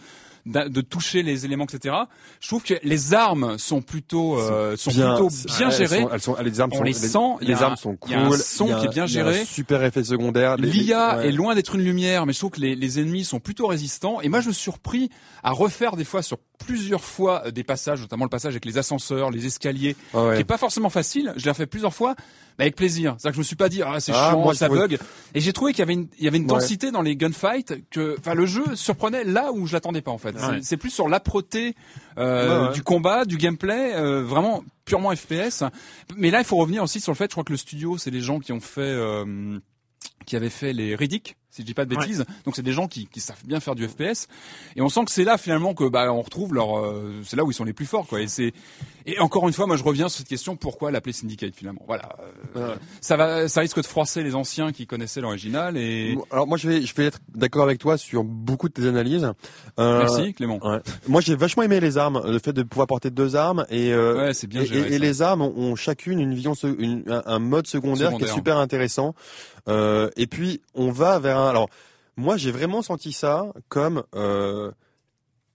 de, 0.46 0.80
toucher 0.80 1.22
les 1.22 1.44
éléments, 1.44 1.64
etc. 1.64 1.94
Je 2.40 2.48
trouve 2.48 2.62
que 2.62 2.74
les 2.82 3.14
armes 3.14 3.58
sont 3.58 3.82
plutôt 3.82 4.38
euh, 4.38 4.76
sont 4.76 4.90
bien, 4.90 5.14
plutôt 5.14 5.30
bien 5.56 5.70
gérées. 5.70 6.06
Elles 6.12 6.20
sont, 6.20 6.36
les 6.42 6.60
armes 6.60 6.70
on 6.72 6.76
sont, 6.78 6.82
les 6.82 6.92
sent. 6.92 7.18
Les, 7.40 7.62
armes 7.62 7.76
sont 7.76 7.96
cool. 7.96 8.10
Il 8.10 8.12
y 8.12 8.14
a 8.16 8.26
un 8.26 8.36
son 8.36 8.66
qui 8.66 8.86
est 8.86 8.88
bien 8.88 9.06
géré. 9.06 9.44
super 9.44 9.82
effet 9.82 10.04
secondaire. 10.04 10.56
L'IA 10.56 11.24
est 11.24 11.32
loin 11.32 11.54
d'être 11.54 11.74
une 11.74 11.82
lumière, 11.82 12.26
mais 12.26 12.32
je 12.32 12.38
trouve 12.38 12.50
que 12.50 12.60
les, 12.60 12.74
les 12.74 13.00
ennemis 13.00 13.24
sont 13.24 13.40
plutôt 13.40 13.66
résistants. 13.66 14.20
Et 14.20 14.28
moi, 14.28 14.40
je 14.40 14.48
me 14.48 14.52
suis 14.52 14.62
surpris 14.62 15.10
à 15.42 15.52
refaire 15.52 15.96
des 15.96 16.04
fois 16.04 16.22
sur 16.22 16.38
plusieurs 16.64 17.04
fois 17.04 17.42
euh, 17.46 17.50
des 17.50 17.64
passages, 17.64 18.00
notamment 18.00 18.24
le 18.24 18.30
passage 18.30 18.52
avec 18.52 18.64
les 18.64 18.78
ascenseurs, 18.78 19.30
les 19.30 19.46
escaliers, 19.46 19.96
ah 20.14 20.30
qui 20.34 20.40
est 20.40 20.44
pas 20.44 20.58
forcément 20.58 20.90
facile. 20.90 21.32
Je 21.36 21.44
l'ai 21.44 21.50
refait 21.50 21.66
plusieurs 21.66 21.94
fois, 21.94 22.14
avec 22.62 22.76
plaisir. 22.76 23.16
C'est-à-dire 23.18 23.30
que 23.32 23.36
je 23.36 23.40
me 23.40 23.44
suis 23.44 23.56
pas 23.56 23.68
dit 23.68 23.82
ah 23.82 24.00
c'est 24.00 24.12
ah, 24.14 24.30
chiant, 24.30 24.52
ça 24.54 24.68
bug. 24.68 24.98
Et 25.34 25.40
j'ai 25.40 25.52
trouvé 25.52 25.72
qu'il 25.72 25.80
y 25.80 25.82
avait 25.82 25.94
une, 25.94 26.08
il 26.18 26.24
y 26.24 26.28
avait 26.28 26.38
une 26.38 26.46
densité 26.46 26.90
dans 26.90 27.02
les 27.02 27.16
gunfights 27.16 27.74
que, 27.90 28.16
enfin 28.18 28.34
le 28.34 28.46
jeu 28.46 28.64
surprenait 28.74 29.24
là 29.24 29.52
où 29.52 29.66
je 29.66 29.72
l'attendais 29.72 30.02
pas 30.02 30.10
en 30.10 30.18
fait. 30.18 30.34
C'est 30.62 30.76
plus 30.76 30.90
sur 30.90 31.08
l'âpreté 31.08 31.74
euh, 32.18 32.72
du 32.72 32.82
combat, 32.82 33.24
du 33.24 33.36
gameplay, 33.36 33.94
euh, 33.94 34.22
vraiment 34.22 34.62
purement 34.84 35.14
FPS. 35.14 35.64
Mais 36.16 36.30
là 36.30 36.40
il 36.40 36.44
faut 36.44 36.56
revenir 36.56 36.82
aussi 36.82 37.00
sur 37.00 37.12
le 37.12 37.16
fait, 37.16 37.26
je 37.26 37.32
crois 37.32 37.44
que 37.44 37.52
le 37.52 37.58
studio 37.58 37.98
c'est 37.98 38.10
les 38.10 38.20
gens 38.20 38.40
qui 38.40 38.52
ont 38.52 38.60
fait 38.60 38.80
euh, 38.80 39.58
qui 40.26 40.36
avaient 40.36 40.50
fait 40.50 40.72
les 40.72 40.94
Riddick 40.94 41.36
si 41.60 41.62
je 41.62 41.66
dis 41.66 41.74
pas 41.74 41.84
de 41.84 41.94
bêtises. 41.94 42.24
Donc 42.44 42.56
c'est 42.56 42.62
des 42.62 42.72
gens 42.72 42.88
qui, 42.88 43.06
qui, 43.06 43.20
savent 43.20 43.44
bien 43.44 43.60
faire 43.60 43.74
du 43.74 43.86
FPS 43.86 44.28
et 44.76 44.82
on 44.82 44.88
sent 44.88 45.04
que 45.04 45.10
c'est 45.10 45.24
là 45.24 45.36
finalement 45.36 45.74
que 45.74 45.84
bah 45.88 46.12
on 46.12 46.22
retrouve 46.22 46.54
leur 46.54 46.78
euh, 46.78 47.20
c'est 47.24 47.36
là 47.36 47.44
où 47.44 47.50
ils 47.50 47.54
sont 47.54 47.64
les 47.64 47.72
plus 47.72 47.86
forts 47.86 48.06
quoi 48.06 48.20
et 48.20 48.28
c'est 48.28 48.52
et 49.06 49.18
encore 49.20 49.46
une 49.46 49.52
fois 49.52 49.66
moi 49.66 49.76
je 49.76 49.84
reviens 49.84 50.08
sur 50.08 50.18
cette 50.18 50.28
question 50.28 50.56
pourquoi 50.56 50.90
l'appeler 50.90 51.12
Syndicate 51.12 51.54
finalement? 51.54 51.82
Voilà. 51.86 52.16
Euh, 52.56 52.76
ça 53.00 53.16
va 53.16 53.48
ça 53.48 53.60
risque 53.60 53.76
de 53.76 53.86
froisser 53.86 54.22
les 54.22 54.34
anciens 54.34 54.72
qui 54.72 54.86
connaissaient 54.86 55.20
l'original 55.20 55.76
et 55.76 56.16
Alors 56.30 56.46
moi 56.46 56.56
je 56.56 56.68
vais 56.68 56.82
je 56.82 56.94
vais 56.94 57.06
être 57.06 57.18
d'accord 57.34 57.64
avec 57.64 57.78
toi 57.78 57.98
sur 57.98 58.24
beaucoup 58.24 58.68
de 58.68 58.74
tes 58.74 58.86
analyses. 58.86 59.30
Euh, 59.78 60.00
Merci 60.00 60.32
Clément. 60.34 60.60
Moi 61.08 61.20
j'ai 61.20 61.36
vachement 61.36 61.62
aimé 61.62 61.80
les 61.80 61.98
armes, 61.98 62.22
le 62.24 62.38
fait 62.38 62.52
de 62.52 62.62
pouvoir 62.62 62.86
porter 62.86 63.10
deux 63.10 63.36
armes 63.36 63.66
et 63.68 63.92
euh, 63.92 64.16
ouais, 64.16 64.34
c'est 64.34 64.46
bien 64.46 64.62
et, 64.62 64.94
et, 64.94 64.98
les 64.98 65.22
armes 65.22 65.42
ont, 65.42 65.76
chacune 65.76 66.20
une 66.20 66.34
vision 66.34 66.54
une, 66.54 67.04
un, 67.26 67.38
mode 67.38 67.66
secondaire, 67.66 68.16
qui 68.16 68.24
est 68.24 68.32
super 68.32 68.58
intéressant. 68.58 69.14
Euh, 69.68 70.10
et 70.16 70.26
puis 70.26 70.60
on 70.74 70.90
va 70.90 71.18
vers 71.18 71.38
un. 71.38 71.49
Alors 71.50 71.68
moi 72.16 72.36
j'ai 72.36 72.50
vraiment 72.50 72.82
senti 72.82 73.12
ça 73.12 73.46
comme 73.68 74.02
euh, 74.14 74.70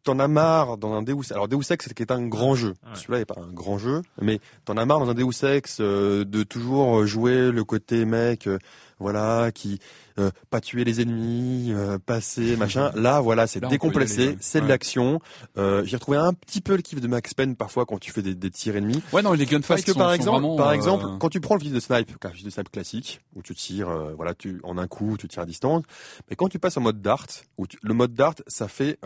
t'en 0.04 0.20
as 0.20 0.28
marre 0.28 0.78
dans 0.78 0.94
un 0.94 1.02
Deus 1.02 1.32
alors 1.32 1.48
Deus 1.48 1.72
Ex 1.72 1.88
c'est 1.88 2.12
un 2.12 2.28
grand 2.28 2.56
jeu. 2.56 2.74
Celui-là 2.94 3.20
n'est 3.20 3.26
pas 3.26 3.40
un 3.40 3.52
grand 3.52 3.78
jeu 3.78 4.02
mais 4.22 4.40
t'en 4.66 4.78
as 4.78 4.86
marre 4.86 5.00
dans 5.00 5.10
un 5.10 5.14
Deus 5.14 5.44
Ex 5.44 5.78
euh, 5.80 6.26
de 6.26 6.44
toujours 6.44 7.06
jouer 7.06 7.52
le 7.52 7.64
côté 7.64 8.06
mec 8.06 8.48
euh, 8.48 8.60
voilà 9.00 9.52
qui 9.54 9.80
euh, 10.20 10.32
pas 10.50 10.62
tuer 10.62 10.84
les 10.84 11.02
ennemis, 11.02 11.72
euh, 11.72 11.98
passer, 12.04 12.56
machin. 12.58 12.92
Là, 12.96 13.20
voilà, 13.20 13.48
c'est 13.48 13.64
décomplexé, 13.66 14.38
c'est 14.40 14.62
de 14.62 14.68
l'action. 14.68 15.20
Euh, 15.58 15.84
J'ai 15.86 15.98
retrouvé 15.98 16.18
un 16.18 16.34
petit 16.34 16.62
peu 16.62 16.76
le 16.76 16.82
kiff 16.82 17.02
de 17.02 17.08
Max 17.08 17.34
Payne 17.34 17.56
parfois 17.56 17.86
quand 17.86 18.00
tu 18.00 18.12
fais 18.12 18.22
des, 18.22 18.36
des 18.36 18.50
tirs 18.50 18.76
ennemis. 18.76 19.02
Ouais, 19.12 19.22
non, 19.22 19.34
les 19.34 19.46
gunfights 19.46 19.68
Parce 19.68 19.84
que 19.84 19.92
par 19.92 20.14
exemple, 20.14 20.58
par 20.58 20.70
euh, 20.70 20.74
exemple, 20.74 21.06
quand 21.20 21.30
tu 21.30 21.40
prends 21.42 21.56
le 21.56 21.60
fusil 21.60 21.74
de 21.74 21.80
snipe, 21.80 22.12
un 22.24 22.30
fusil 22.30 22.46
de 22.46 22.50
snipe 22.50 22.72
classique, 22.72 23.22
où 23.36 23.42
tu 23.42 23.56
tires, 23.56 23.90
voilà, 24.16 24.34
tu 24.34 24.60
en 24.64 24.78
un 24.78 24.88
coup, 24.88 25.18
tu 25.18 25.28
tires 25.28 25.44
à 25.44 25.46
distance. 25.46 25.84
Mais 26.30 26.36
quand 26.36 26.48
tu 26.48 26.60
passes 26.60 26.78
en 26.78 26.82
mode 26.82 27.02
dart, 27.02 27.28
où 27.58 27.66
le 27.82 27.94
mode 27.94 28.14
dart, 28.14 28.36
ça 28.48 28.68
fait 28.68 29.00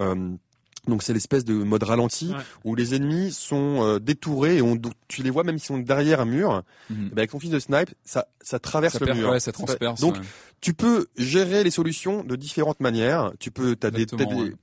donc 0.88 1.03
c'est 1.03 1.14
l'espèce 1.14 1.43
de 1.45 1.53
mode 1.53 1.84
ralenti 1.84 2.34
où 2.64 2.76
les 2.76 2.95
ennemis 2.95 3.32
sont 3.32 3.84
euh, 3.84 3.99
détourés 3.99 4.57
et 4.57 4.62
on, 4.62 4.80
tu 5.07 5.24
les 5.24 5.30
vois 5.30 5.43
même 5.43 5.57
s'ils 5.57 5.68
sont 5.68 5.78
derrière 5.78 6.22
un 6.22 6.26
mur. 6.26 6.64
Mhm. 6.89 6.97
Eh 7.07 7.10
ben, 7.10 7.18
avec 7.20 7.32
ton 7.32 7.39
fils 7.39 7.51
de 7.51 7.60
snipe, 7.60 7.91
ça, 8.03 8.28
ça 8.41 8.60
traverse 8.60 8.99
le 8.99 9.14
mur. 9.14 9.30
Ouais, 9.30 9.39
ça 9.39 9.51
transperce. 9.51 9.99
Donc 10.01 10.18
tu 10.62 10.74
peux 10.74 11.07
gérer 11.18 11.64
les 11.64 11.72
solutions 11.72 12.24
de 12.24 12.36
différentes 12.36 12.80
manières. 12.80 13.32
Tu 13.39 13.51
peux, 13.51 13.76
t'as 13.76 13.91
des, 13.91 14.05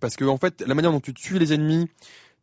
parce 0.00 0.16
que 0.16 0.24
en 0.24 0.36
fait 0.36 0.62
la 0.66 0.74
manière 0.74 0.92
dont 0.92 1.00
tu 1.00 1.14
tues 1.14 1.38
les 1.38 1.52
ennemis, 1.52 1.88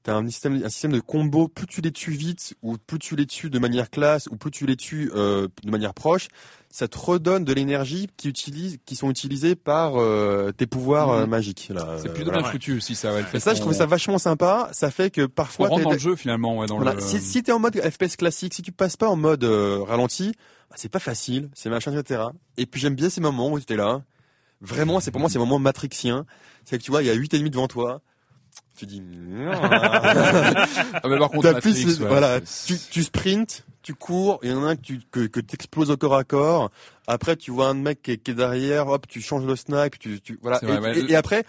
t'as 0.03 0.15
un 0.15 0.27
système, 0.27 0.61
un 0.63 0.69
système 0.69 0.91
de 0.91 0.99
combo. 0.99 1.47
Plus 1.47 1.65
tu 1.65 1.81
les 1.81 1.91
tues 1.91 2.11
vite 2.11 2.55
ou 2.61 2.77
plus 2.77 2.99
tu 2.99 3.15
les 3.15 3.25
tues 3.25 3.49
de 3.49 3.59
manière 3.59 3.89
classe 3.89 4.27
ou 4.27 4.35
plus 4.35 4.51
tu 4.51 4.65
les 4.65 4.75
tues 4.75 5.11
euh, 5.15 5.47
de 5.63 5.71
manière 5.71 5.93
proche, 5.93 6.27
ça 6.69 6.87
te 6.87 6.97
redonne 6.97 7.45
de 7.45 7.53
l'énergie 7.53 8.09
qui 8.17 8.27
utilise, 8.27 8.77
qui 8.85 8.95
sont 8.95 9.09
utilisées 9.09 9.55
par 9.55 9.93
euh, 9.95 10.51
tes 10.51 10.65
pouvoirs 10.65 11.11
euh, 11.11 11.23
mhm. 11.23 11.29
magiques. 11.29 11.69
Là. 11.73 11.97
C'est 12.01 12.13
plutôt 12.13 12.31
bien 12.31 12.43
foutu 12.43 12.77
aussi, 12.77 12.95
ça. 12.95 13.13
Ouais, 13.13 13.39
ça, 13.39 13.53
je 13.53 13.59
trouvais 13.59 13.75
ça 13.75 13.85
vachement 13.85 14.17
sympa. 14.17 14.69
Ça 14.73 14.91
fait 14.91 15.09
que 15.09 15.25
parfois. 15.25 15.67
On 15.67 15.71
rentre 15.71 15.83
dans 15.83 15.91
le 15.91 15.99
jeu 15.99 16.15
finalement. 16.15 16.57
Ouais, 16.57 16.67
dans 16.67 16.79
le... 16.79 16.99
Si, 16.99 17.19
si 17.19 17.43
t'es 17.43 17.51
en 17.51 17.59
mode 17.59 17.79
FPS 17.79 18.15
classique, 18.17 18.53
si 18.53 18.61
tu 18.61 18.71
passes 18.71 18.97
pas 18.97 19.07
en 19.07 19.15
mode 19.15 19.43
euh, 19.43 19.83
ralenti, 19.83 20.33
bah, 20.73 20.77
c'est 20.79 20.89
pas 20.89 20.99
facile, 20.99 21.49
c'est 21.53 21.69
machin, 21.69 21.95
etc. 21.95 22.23
Et 22.57 22.65
puis 22.65 22.81
j'aime 22.81 22.95
bien 22.95 23.09
ces 23.09 23.21
moments 23.21 23.51
où 23.51 23.59
tu 23.59 23.71
es 23.71 23.75
là. 23.75 24.01
Vraiment, 24.59 24.99
c'est 24.99 25.11
pour 25.11 25.21
moi, 25.21 25.29
c'est 25.29 25.37
moments 25.37 25.59
matrixiens. 25.59 26.25
C'est 26.65 26.79
que 26.79 26.83
tu 26.83 26.89
vois, 26.89 27.03
il 27.03 27.07
y 27.07 27.11
a 27.11 27.13
huit 27.13 27.31
ennemis 27.33 27.51
devant 27.51 27.67
toi 27.67 28.01
tu 28.75 28.87
dis 28.87 29.03
ah 29.51 31.01
mais 31.05 31.17
par 31.19 31.29
contre 31.29 32.07
voilà 32.07 32.41
tu, 32.41 32.75
tu 32.89 33.03
sprints 33.03 33.63
tu 33.83 33.93
cours, 33.93 34.39
il 34.41 34.49
y 34.49 34.53
en 34.53 34.63
a 34.63 34.69
un 34.69 34.75
que 34.75 34.81
tu 34.81 35.01
que, 35.11 35.27
que 35.27 35.41
t'exploses 35.41 35.91
au 35.91 35.97
corps 35.97 36.15
à 36.15 36.23
corps. 36.23 36.71
Après, 37.05 37.35
tu 37.35 37.51
vois 37.51 37.67
un 37.67 37.73
mec 37.73 38.01
qui 38.01 38.11
est, 38.11 38.17
qui 38.17 38.31
est 38.31 38.33
derrière, 38.33 38.87
hop, 38.87 39.07
tu 39.07 39.21
changes 39.21 39.45
le 39.45 39.57
snipe, 39.57 39.99
tu, 39.99 40.21
tu 40.21 40.39
voilà. 40.41 40.61
Et, 40.95 41.11
et, 41.11 41.15
après, 41.17 41.43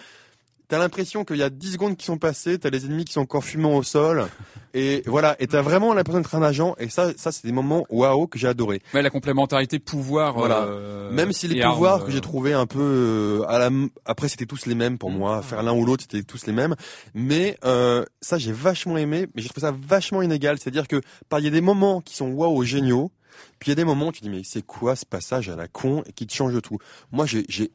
t'as 0.75 0.81
l'impression 0.81 1.25
qu'il 1.25 1.37
y 1.37 1.43
a 1.45 1.51
10 1.51 1.75
secondes 1.75 1.97
qui 1.97 2.05
sont 2.05 2.19
passées, 2.19 2.59
t'as 2.59 2.69
les 2.69 2.85
ennemis 2.85 3.05
qui 3.05 3.13
sont 3.13 3.21
encore 3.21 3.45
fumants 3.45 3.77
au 3.77 3.85
sol, 3.85 4.27
et 4.75 5.05
voilà, 5.07 5.37
et 5.39 5.47
t'as 5.47 5.63
vraiment 5.63 5.95
l'impression 5.95 6.21
d'être 6.21 6.35
un 6.35 6.43
agent, 6.43 6.75
et 6.81 6.89
ça, 6.89 7.13
ça 7.17 7.31
c'est 7.31 7.47
des 7.47 7.53
moments 7.53 7.87
waouh 7.91 8.27
que 8.27 8.41
j'ai 8.41 8.49
adoré. 8.49 8.83
Mais 8.93 9.01
la 9.01 9.11
complémentarité 9.11 9.79
pouvoir, 9.79 10.35
voilà. 10.35 10.65
Euh, 10.65 11.13
même 11.13 11.31
si 11.31 11.47
les 11.47 11.63
pouvoirs 11.63 12.05
que 12.05 12.11
j'ai 12.11 12.21
trouvé 12.21 12.55
un 12.55 12.67
peu 12.67 12.81
euh, 12.81 13.45
à 13.47 13.61
la, 13.61 13.71
après 14.05 14.27
c'était 14.27 14.47
tous 14.47 14.67
les 14.67 14.75
mêmes 14.75 14.99
pour 14.99 15.13
mmh. 15.13 15.17
moi, 15.17 15.43
faire 15.43 15.63
l'un 15.63 15.75
ou 15.75 15.87
l'autre 15.87 16.03
c'était 16.11 16.25
tous 16.25 16.45
les 16.47 16.53
mêmes, 16.53 16.75
mais 17.15 17.57
euh, 17.65 18.05
ça 18.21 18.37
j'ai 18.37 18.51
vachement 18.51 18.97
aimé, 18.97 19.29
mais 19.37 19.43
j'ai 19.43 19.49
trouvé 19.49 19.65
ça 19.65 19.73
vachement 19.73 20.23
inégal, 20.23 20.59
c'est-à-dire 20.59 20.89
que 20.89 21.01
il 21.39 21.45
y 21.45 21.47
a 21.47 21.51
des 21.51 21.61
moments 21.61 22.01
qui 22.01 22.17
sont 22.17 22.31
waouh 22.31 22.65
géniaux. 22.65 23.13
Puis 23.61 23.69
il 23.69 23.71
y 23.71 23.73
a 23.73 23.77
des 23.77 23.85
moments 23.85 24.09
où 24.09 24.13
tu 24.13 24.23
dis 24.23 24.31
mais 24.31 24.43
c'est 24.45 24.63
quoi 24.63 24.97
ce 24.97 25.07
passage 25.07 25.49
à 25.49 25.57
la 25.57 25.69
con 25.69 26.03
et 26.07 26.13
qui 26.13 26.27
te 26.27 26.35
change 26.35 26.61
tout? 26.63 26.79
Moi 27.13 27.27
j'ai 27.27 27.71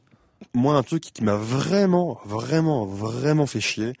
moi 0.54 0.76
un 0.76 0.82
truc 0.82 1.02
qui 1.02 1.22
m'a 1.22 1.36
vraiment, 1.36 2.20
vraiment, 2.24 2.86
vraiment 2.86 3.46
fait 3.46 3.60
chier, 3.60 3.92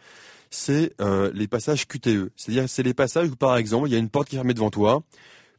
c'est 0.50 0.92
euh, 1.00 1.30
les 1.34 1.46
passages 1.46 1.86
QTE. 1.86 2.30
C'est-à-dire 2.36 2.68
c'est 2.68 2.82
les 2.82 2.94
passages 2.94 3.28
où 3.28 3.36
par 3.36 3.56
exemple 3.56 3.88
il 3.88 3.92
y 3.92 3.94
a 3.94 3.98
une 3.98 4.08
porte 4.08 4.28
qui 4.28 4.36
est 4.36 4.38
fermée 4.38 4.54
devant 4.54 4.70
toi. 4.70 5.02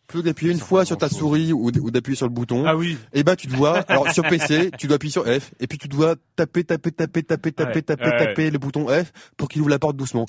Plus 0.08 0.24
d'appuyer 0.24 0.52
une 0.52 0.60
fois 0.60 0.84
sur 0.84 0.98
ta 0.98 1.08
souris 1.08 1.54
ou, 1.54 1.72
d'appuyer 1.72 2.18
sur 2.18 2.26
le 2.26 2.34
bouton. 2.34 2.66
Ah 2.68 2.76
oui. 2.76 2.98
Et 3.14 3.24
ben 3.24 3.38
tu 3.38 3.48
dois, 3.48 3.80
alors 3.88 4.12
sur 4.12 4.24
PC, 4.28 4.70
tu 4.78 4.88
dois 4.88 4.96
appuyer 4.96 5.12
sur 5.12 5.24
F 5.24 5.52
et 5.62 5.68
puis 5.68 5.78
tu 5.78 5.88
dois 5.88 6.16
taper, 6.36 6.66
taper, 6.66 6.92
taper, 6.92 7.24
taper, 7.24 7.54
taper, 7.54 7.82
taper, 7.82 8.18
taper 8.18 8.52
le 8.52 8.58
bouton 8.58 8.88
F 8.88 9.14
pour 9.38 9.48
qu'il 9.48 9.62
ouvre 9.62 9.70
la 9.70 9.80
porte 9.80 9.96
doucement 9.96 10.26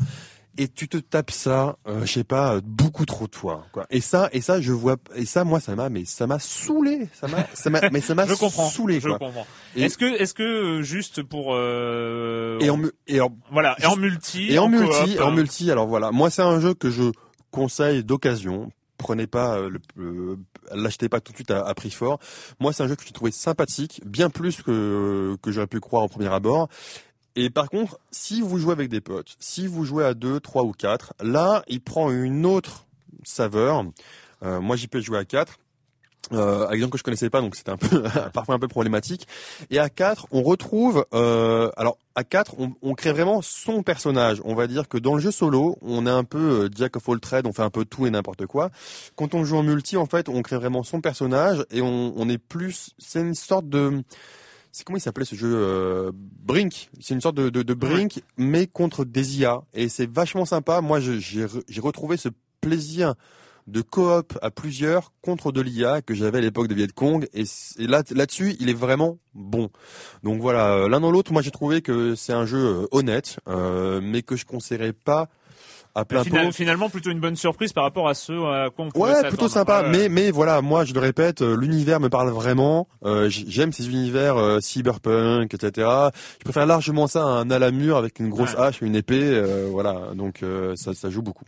et 0.58 0.68
tu 0.68 0.88
te 0.88 0.98
tapes 0.98 1.30
ça, 1.30 1.76
euh, 1.86 2.04
je 2.04 2.12
sais 2.12 2.24
pas, 2.24 2.60
beaucoup 2.62 3.06
trop 3.06 3.26
de 3.26 3.34
fois. 3.34 3.66
Quoi. 3.72 3.86
Et 3.90 4.00
ça, 4.00 4.28
et 4.32 4.40
ça, 4.40 4.60
je 4.60 4.72
vois, 4.72 4.96
et 5.14 5.24
ça, 5.24 5.44
moi, 5.44 5.60
ça 5.60 5.74
m'a, 5.74 5.88
mais 5.88 6.04
ça 6.04 6.26
m'a 6.26 6.38
saoulé, 6.38 7.08
ça 7.14 7.26
m'a, 7.28 7.46
ça 7.54 7.70
m'a, 7.70 7.80
mais 7.90 8.00
ça 8.00 8.14
m'a 8.14 8.26
saoulé. 8.70 9.00
Je 9.00 9.08
comprends. 9.08 9.46
Est-ce 9.76 9.96
que, 9.96 10.04
est-ce 10.04 10.34
que 10.34 10.42
euh, 10.42 10.82
juste 10.82 11.22
pour 11.22 11.54
euh, 11.54 12.58
et 12.60 12.70
en, 12.70 12.80
et 13.06 13.20
en 13.20 13.34
voilà, 13.50 13.76
et 13.80 13.86
en 13.86 13.96
multi, 13.96 14.52
et 14.52 14.58
en, 14.58 14.68
multi, 14.68 15.18
en 15.20 15.30
multi. 15.30 15.70
Alors 15.70 15.86
voilà, 15.86 16.10
moi, 16.10 16.28
c'est 16.28 16.42
un 16.42 16.60
jeu 16.60 16.74
que 16.74 16.90
je 16.90 17.04
conseille 17.50 18.04
d'occasion. 18.04 18.70
Prenez 18.98 19.26
pas, 19.26 19.58
le, 19.96 20.38
l'achetez 20.72 21.08
pas 21.08 21.20
tout 21.20 21.32
de 21.32 21.36
suite 21.36 21.50
à, 21.50 21.66
à 21.66 21.74
prix 21.74 21.90
fort. 21.90 22.20
Moi, 22.60 22.72
c'est 22.72 22.84
un 22.84 22.88
jeu 22.88 22.94
que 22.94 23.02
j'ai 23.04 23.12
trouvé 23.12 23.32
sympathique, 23.32 24.00
bien 24.04 24.30
plus 24.30 24.62
que 24.62 25.36
que 25.42 25.50
j'aurais 25.50 25.66
pu 25.66 25.80
croire 25.80 26.04
au 26.04 26.08
premier 26.08 26.32
abord. 26.32 26.68
Et 27.36 27.50
par 27.50 27.68
contre, 27.70 27.98
si 28.10 28.40
vous 28.40 28.58
jouez 28.58 28.72
avec 28.72 28.88
des 28.88 29.00
potes, 29.00 29.36
si 29.38 29.66
vous 29.66 29.84
jouez 29.84 30.04
à 30.04 30.14
2, 30.14 30.40
3 30.40 30.64
ou 30.64 30.72
4, 30.72 31.14
là, 31.20 31.62
il 31.66 31.80
prend 31.80 32.10
une 32.10 32.44
autre 32.44 32.86
saveur. 33.24 33.84
Euh, 34.42 34.60
moi, 34.60 34.76
j'y 34.76 34.88
peux 34.88 35.00
jouer 35.00 35.18
à 35.18 35.24
4. 35.24 35.58
Euh, 36.32 36.78
gens 36.78 36.88
que 36.88 36.98
je 36.98 37.02
connaissais 37.02 37.30
pas, 37.30 37.40
donc 37.40 37.56
c'était 37.56 37.70
un 37.70 37.76
peu 37.76 38.02
parfois 38.32 38.54
un 38.54 38.58
peu 38.58 38.68
problématique. 38.68 39.26
Et 39.70 39.78
à 39.78 39.88
4, 39.88 40.28
on 40.30 40.42
retrouve, 40.42 41.04
euh, 41.14 41.70
alors 41.76 41.98
à 42.14 42.24
4, 42.24 42.54
on, 42.58 42.72
on, 42.82 42.94
crée 42.94 43.12
vraiment 43.12 43.42
son 43.42 43.82
personnage. 43.82 44.40
On 44.44 44.54
va 44.54 44.66
dire 44.66 44.88
que 44.88 44.98
dans 44.98 45.14
le 45.14 45.20
jeu 45.20 45.30
solo, 45.30 45.76
on 45.82 46.06
est 46.06 46.10
un 46.10 46.24
peu 46.24 46.38
euh, 46.38 46.68
Jack 46.74 46.96
of 46.96 47.08
all 47.08 47.20
trades, 47.20 47.46
on 47.46 47.52
fait 47.52 47.62
un 47.62 47.70
peu 47.70 47.84
tout 47.84 48.06
et 48.06 48.10
n'importe 48.10 48.46
quoi. 48.46 48.70
Quand 49.16 49.34
on 49.34 49.44
joue 49.44 49.56
en 49.56 49.62
multi, 49.62 49.96
en 49.96 50.06
fait, 50.06 50.28
on 50.28 50.42
crée 50.42 50.56
vraiment 50.56 50.82
son 50.82 51.00
personnage 51.00 51.64
et 51.70 51.82
on, 51.82 52.14
on 52.16 52.28
est 52.28 52.38
plus, 52.38 52.90
c'est 52.98 53.20
une 53.20 53.34
sorte 53.34 53.68
de 53.68 54.02
c'est 54.72 54.84
comment 54.84 54.96
il 54.96 55.02
s'appelait 55.02 55.26
ce 55.26 55.36
jeu 55.36 55.52
euh, 55.54 56.12
Brink? 56.14 56.90
C'est 56.98 57.14
une 57.14 57.20
sorte 57.20 57.36
de, 57.36 57.50
de, 57.50 57.62
de 57.62 57.74
Brink, 57.74 58.22
mais 58.38 58.66
contre 58.66 59.04
des 59.04 59.38
IA. 59.38 59.62
Et 59.74 59.88
c'est 59.88 60.10
vachement 60.10 60.46
sympa. 60.46 60.80
Moi, 60.80 60.98
j'ai 61.00 61.46
retrouvé 61.80 62.16
ce 62.16 62.30
plaisir 62.60 63.14
de 63.66 63.80
coop 63.80 64.38
à 64.42 64.50
plusieurs 64.50 65.12
contre 65.20 65.52
de 65.52 65.60
l'IA 65.60 66.02
que 66.02 66.14
j'avais 66.14 66.38
à 66.38 66.40
l'époque 66.40 66.68
de 66.68 66.74
Vietcong. 66.74 67.28
Et, 67.34 67.44
et 67.78 67.86
là, 67.86 68.02
là-dessus, 68.10 68.56
il 68.60 68.68
est 68.70 68.74
vraiment 68.74 69.18
bon. 69.34 69.70
Donc 70.22 70.40
voilà, 70.40 70.88
l'un 70.88 71.00
dans 71.00 71.10
l'autre, 71.10 71.32
moi 71.32 71.42
j'ai 71.42 71.50
trouvé 71.50 71.82
que 71.82 72.14
c'est 72.14 72.32
un 72.32 72.46
jeu 72.46 72.58
euh, 72.58 72.86
honnête, 72.90 73.38
euh, 73.48 74.00
mais 74.02 74.22
que 74.22 74.36
je 74.36 74.46
conseillerais 74.46 74.92
pas 74.92 75.28
à 75.94 76.04
plein 76.04 76.24
pot. 76.24 76.52
Finalement, 76.52 76.88
plutôt 76.88 77.10
une 77.10 77.20
bonne 77.20 77.36
surprise 77.36 77.72
par 77.72 77.84
rapport 77.84 78.08
à 78.08 78.14
ce 78.14 78.32
à 78.32 78.70
quoi 78.70 78.86
on 78.94 79.00
Ouais, 79.00 79.28
plutôt 79.28 79.48
sympa. 79.48 79.84
Mais 79.88 80.08
mais 80.08 80.30
voilà, 80.30 80.60
moi 80.62 80.84
je 80.84 80.94
le 80.94 81.00
répète, 81.00 81.40
l'univers 81.42 82.00
me 82.00 82.08
parle 82.08 82.30
vraiment. 82.30 82.88
J'aime 83.28 83.72
ces 83.72 83.88
univers 83.88 84.58
cyberpunk, 84.60 85.54
etc. 85.54 85.88
Je 86.38 86.44
préfère 86.44 86.66
largement 86.66 87.06
ça 87.06 87.22
à 87.22 87.26
un 87.26 87.50
à 87.50 87.58
la 87.58 87.70
mur 87.70 87.96
avec 87.96 88.18
une 88.20 88.28
grosse 88.28 88.54
hache, 88.56 88.80
une 88.80 88.96
épée. 88.96 89.42
voilà, 89.70 90.12
donc 90.14 90.44
ça 90.76 90.94
ça 90.94 91.10
joue 91.10 91.22
beaucoup. 91.22 91.44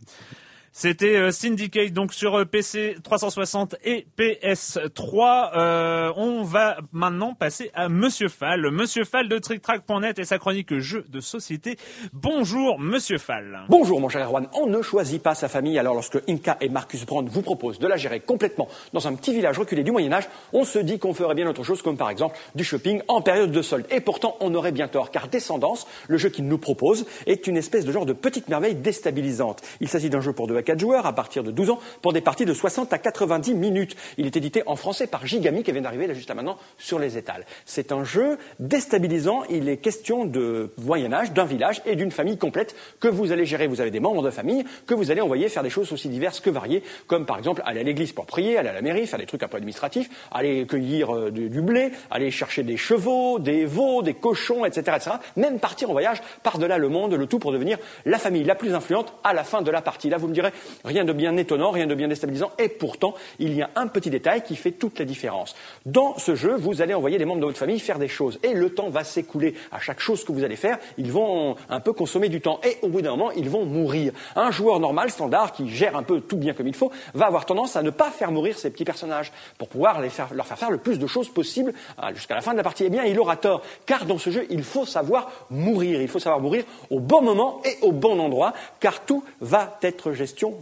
C'était 0.77 1.15
euh, 1.15 1.31
Syndicate 1.31 1.93
donc 1.93 2.13
sur 2.13 2.37
euh, 2.37 2.43
PC 2.43 2.97
360 3.01 3.77
et 3.85 4.07
PS3. 4.19 5.51
Euh, 5.55 6.11
on 6.17 6.43
va 6.43 6.75
maintenant 6.91 7.33
passer 7.33 7.71
à 7.73 7.87
Monsieur 7.87 8.27
Fall. 8.27 8.69
Monsieur 8.71 9.05
Fall 9.05 9.29
de 9.29 9.37
TrickTrack.net 9.37 10.19
et 10.19 10.25
sa 10.25 10.37
chronique 10.37 10.77
jeux 10.79 11.05
de 11.07 11.21
société. 11.21 11.77
Bonjour 12.11 12.77
Monsieur 12.77 13.17
Fall. 13.17 13.61
Bonjour 13.69 14.01
mon 14.01 14.09
cher 14.09 14.27
Erwan. 14.27 14.49
On 14.51 14.67
ne 14.67 14.81
choisit 14.81 15.23
pas 15.23 15.33
sa 15.33 15.47
famille. 15.47 15.79
Alors 15.79 15.93
lorsque 15.93 16.17
Inca 16.27 16.57
et 16.59 16.67
Marcus 16.67 17.05
Brand 17.05 17.25
vous 17.25 17.41
proposent 17.41 17.79
de 17.79 17.87
la 17.87 17.95
gérer 17.95 18.19
complètement 18.19 18.67
dans 18.91 19.07
un 19.07 19.15
petit 19.15 19.33
village 19.33 19.57
reculé 19.57 19.81
du 19.81 19.93
Moyen 19.93 20.11
Âge, 20.11 20.27
on 20.51 20.65
se 20.65 20.79
dit 20.79 20.99
qu'on 20.99 21.13
ferait 21.13 21.35
bien 21.35 21.47
autre 21.47 21.63
chose 21.63 21.81
comme 21.81 21.95
par 21.95 22.09
exemple 22.09 22.37
du 22.53 22.65
shopping 22.65 23.01
en 23.07 23.21
période 23.21 23.51
de 23.53 23.61
solde. 23.61 23.85
Et 23.91 24.01
pourtant 24.01 24.35
on 24.41 24.53
aurait 24.53 24.73
bien 24.73 24.89
tort 24.89 25.09
car 25.09 25.29
Descendance, 25.29 25.87
le 26.09 26.17
jeu 26.17 26.27
qu'il 26.27 26.47
nous 26.49 26.57
propose, 26.57 27.05
est 27.27 27.47
une 27.47 27.55
espèce 27.55 27.85
de 27.85 27.93
genre 27.93 28.05
de 28.05 28.11
petite 28.11 28.49
merveille 28.49 28.75
déstabilisante. 28.75 29.61
Il 29.79 29.87
s'agit 29.87 30.09
d'un 30.09 30.19
jeu 30.19 30.33
pour 30.33 30.47
deux 30.47 30.64
4 30.65 30.79
joueurs 30.79 31.05
à 31.05 31.13
partir 31.13 31.43
de 31.43 31.51
12 31.51 31.69
ans 31.69 31.79
pour 32.01 32.11
des 32.11 32.21
parties 32.21 32.45
de 32.45 32.53
60 32.53 32.91
à 32.91 32.97
90 32.97 33.53
minutes. 33.53 33.95
Il 34.17 34.25
est 34.25 34.35
édité 34.35 34.63
en 34.65 34.75
français 34.75 35.07
par 35.07 35.25
Gigami 35.25 35.63
qui 35.63 35.71
vient 35.71 35.81
d'arriver 35.81 36.07
là 36.07 36.13
juste 36.13 36.29
là 36.29 36.35
maintenant 36.35 36.57
sur 36.77 36.99
les 36.99 37.17
étals. 37.17 37.45
C'est 37.65 37.91
un 37.91 38.03
jeu 38.03 38.37
déstabilisant. 38.59 39.43
Il 39.49 39.69
est 39.69 39.77
question 39.77 40.25
de 40.25 40.71
Moyen 40.77 41.13
Âge, 41.13 41.31
d'un 41.31 41.45
village 41.45 41.81
et 41.85 41.95
d'une 41.95 42.11
famille 42.11 42.37
complète 42.37 42.75
que 42.99 43.07
vous 43.07 43.31
allez 43.31 43.45
gérer. 43.45 43.67
Vous 43.67 43.81
avez 43.81 43.91
des 43.91 43.99
membres 43.99 44.23
de 44.23 44.29
famille 44.29 44.65
que 44.85 44.93
vous 44.93 45.11
allez 45.11 45.21
envoyer 45.21 45.47
faire 45.49 45.63
des 45.63 45.69
choses 45.69 45.91
aussi 45.93 46.09
diverses 46.09 46.39
que 46.39 46.49
variées, 46.49 46.83
comme 47.07 47.25
par 47.25 47.37
exemple 47.37 47.61
aller 47.65 47.81
à 47.81 47.83
l'église 47.83 48.11
pour 48.11 48.25
prier, 48.25 48.57
aller 48.57 48.69
à 48.69 48.73
la 48.73 48.81
mairie, 48.81 49.07
faire 49.07 49.19
des 49.19 49.25
trucs 49.25 49.43
un 49.43 49.47
peu 49.47 49.57
administratifs, 49.57 50.09
aller 50.31 50.65
cueillir 50.65 51.15
euh, 51.15 51.31
du, 51.31 51.61
blé, 51.61 51.91
aller 52.11 52.31
chercher 52.31 52.63
des 52.63 52.77
chevaux, 52.77 53.39
des 53.39 53.65
veaux, 53.65 54.01
des 54.01 54.13
cochons, 54.13 54.65
etc., 54.65 54.97
etc. 54.97 55.11
Même 55.35 55.59
partir 55.59 55.89
en 55.89 55.93
voyage 55.93 56.21
par-delà 56.43 56.77
le 56.77 56.89
monde, 56.89 57.13
le 57.13 57.27
tout 57.27 57.39
pour 57.39 57.51
devenir 57.51 57.77
la 58.05 58.17
famille 58.17 58.43
la 58.43 58.55
plus 58.55 58.73
influente 58.73 59.13
à 59.23 59.33
la 59.33 59.43
fin 59.43 59.61
de 59.61 59.71
la 59.71 59.81
partie. 59.81 60.09
Là, 60.09 60.17
vous 60.17 60.27
me 60.27 60.33
direz, 60.33 60.44
Rien 60.83 61.05
de 61.05 61.13
bien 61.13 61.35
étonnant, 61.37 61.71
rien 61.71 61.87
de 61.87 61.95
bien 61.95 62.07
déstabilisant, 62.07 62.51
et 62.59 62.69
pourtant, 62.69 63.15
il 63.39 63.53
y 63.53 63.61
a 63.61 63.69
un 63.75 63.87
petit 63.87 64.09
détail 64.09 64.43
qui 64.43 64.55
fait 64.55 64.71
toute 64.71 64.99
la 64.99 65.05
différence. 65.05 65.55
Dans 65.85 66.17
ce 66.17 66.35
jeu, 66.35 66.55
vous 66.55 66.81
allez 66.81 66.93
envoyer 66.93 67.17
des 67.17 67.25
membres 67.25 67.41
de 67.41 67.45
votre 67.45 67.57
famille 67.57 67.79
faire 67.79 67.99
des 67.99 68.07
choses, 68.07 68.39
et 68.43 68.53
le 68.53 68.69
temps 68.69 68.89
va 68.89 69.03
s'écouler. 69.03 69.55
À 69.71 69.79
chaque 69.79 69.99
chose 69.99 70.23
que 70.23 70.31
vous 70.31 70.43
allez 70.43 70.55
faire, 70.55 70.77
ils 70.97 71.11
vont 71.11 71.55
un 71.69 71.79
peu 71.79 71.93
consommer 71.93 72.29
du 72.29 72.41
temps, 72.41 72.59
et 72.63 72.77
au 72.81 72.87
bout 72.87 73.01
d'un 73.01 73.11
moment, 73.11 73.31
ils 73.31 73.49
vont 73.49 73.65
mourir. 73.65 74.13
Un 74.35 74.51
joueur 74.51 74.79
normal, 74.79 75.09
standard, 75.09 75.53
qui 75.53 75.69
gère 75.69 75.95
un 75.95 76.03
peu 76.03 76.21
tout 76.21 76.37
bien 76.37 76.53
comme 76.53 76.67
il 76.67 76.75
faut, 76.75 76.91
va 77.13 77.27
avoir 77.27 77.45
tendance 77.45 77.75
à 77.75 77.83
ne 77.83 77.89
pas 77.89 78.11
faire 78.11 78.31
mourir 78.31 78.57
ses 78.57 78.69
petits 78.69 78.85
personnages, 78.85 79.31
pour 79.57 79.67
pouvoir 79.67 80.01
leur 80.01 80.47
faire 80.47 80.57
faire 80.57 80.71
le 80.71 80.77
plus 80.77 80.99
de 80.99 81.07
choses 81.07 81.29
possible 81.29 81.73
euh, 82.01 82.13
jusqu'à 82.13 82.35
la 82.35 82.41
fin 82.41 82.51
de 82.51 82.57
la 82.57 82.63
partie. 82.63 82.85
Eh 82.85 82.89
bien, 82.89 83.03
il 83.03 83.19
aura 83.19 83.37
tort, 83.37 83.61
car 83.85 84.05
dans 84.05 84.17
ce 84.17 84.29
jeu, 84.29 84.45
il 84.49 84.63
faut 84.63 84.85
savoir 84.85 85.31
mourir. 85.49 86.01
Il 86.01 86.07
faut 86.07 86.19
savoir 86.19 86.41
mourir 86.41 86.63
au 86.89 86.99
bon 86.99 87.21
moment 87.21 87.61
et 87.65 87.77
au 87.81 87.91
bon 87.91 88.19
endroit, 88.19 88.53
car 88.79 89.05
tout 89.05 89.23
va 89.41 89.77
être 89.81 90.11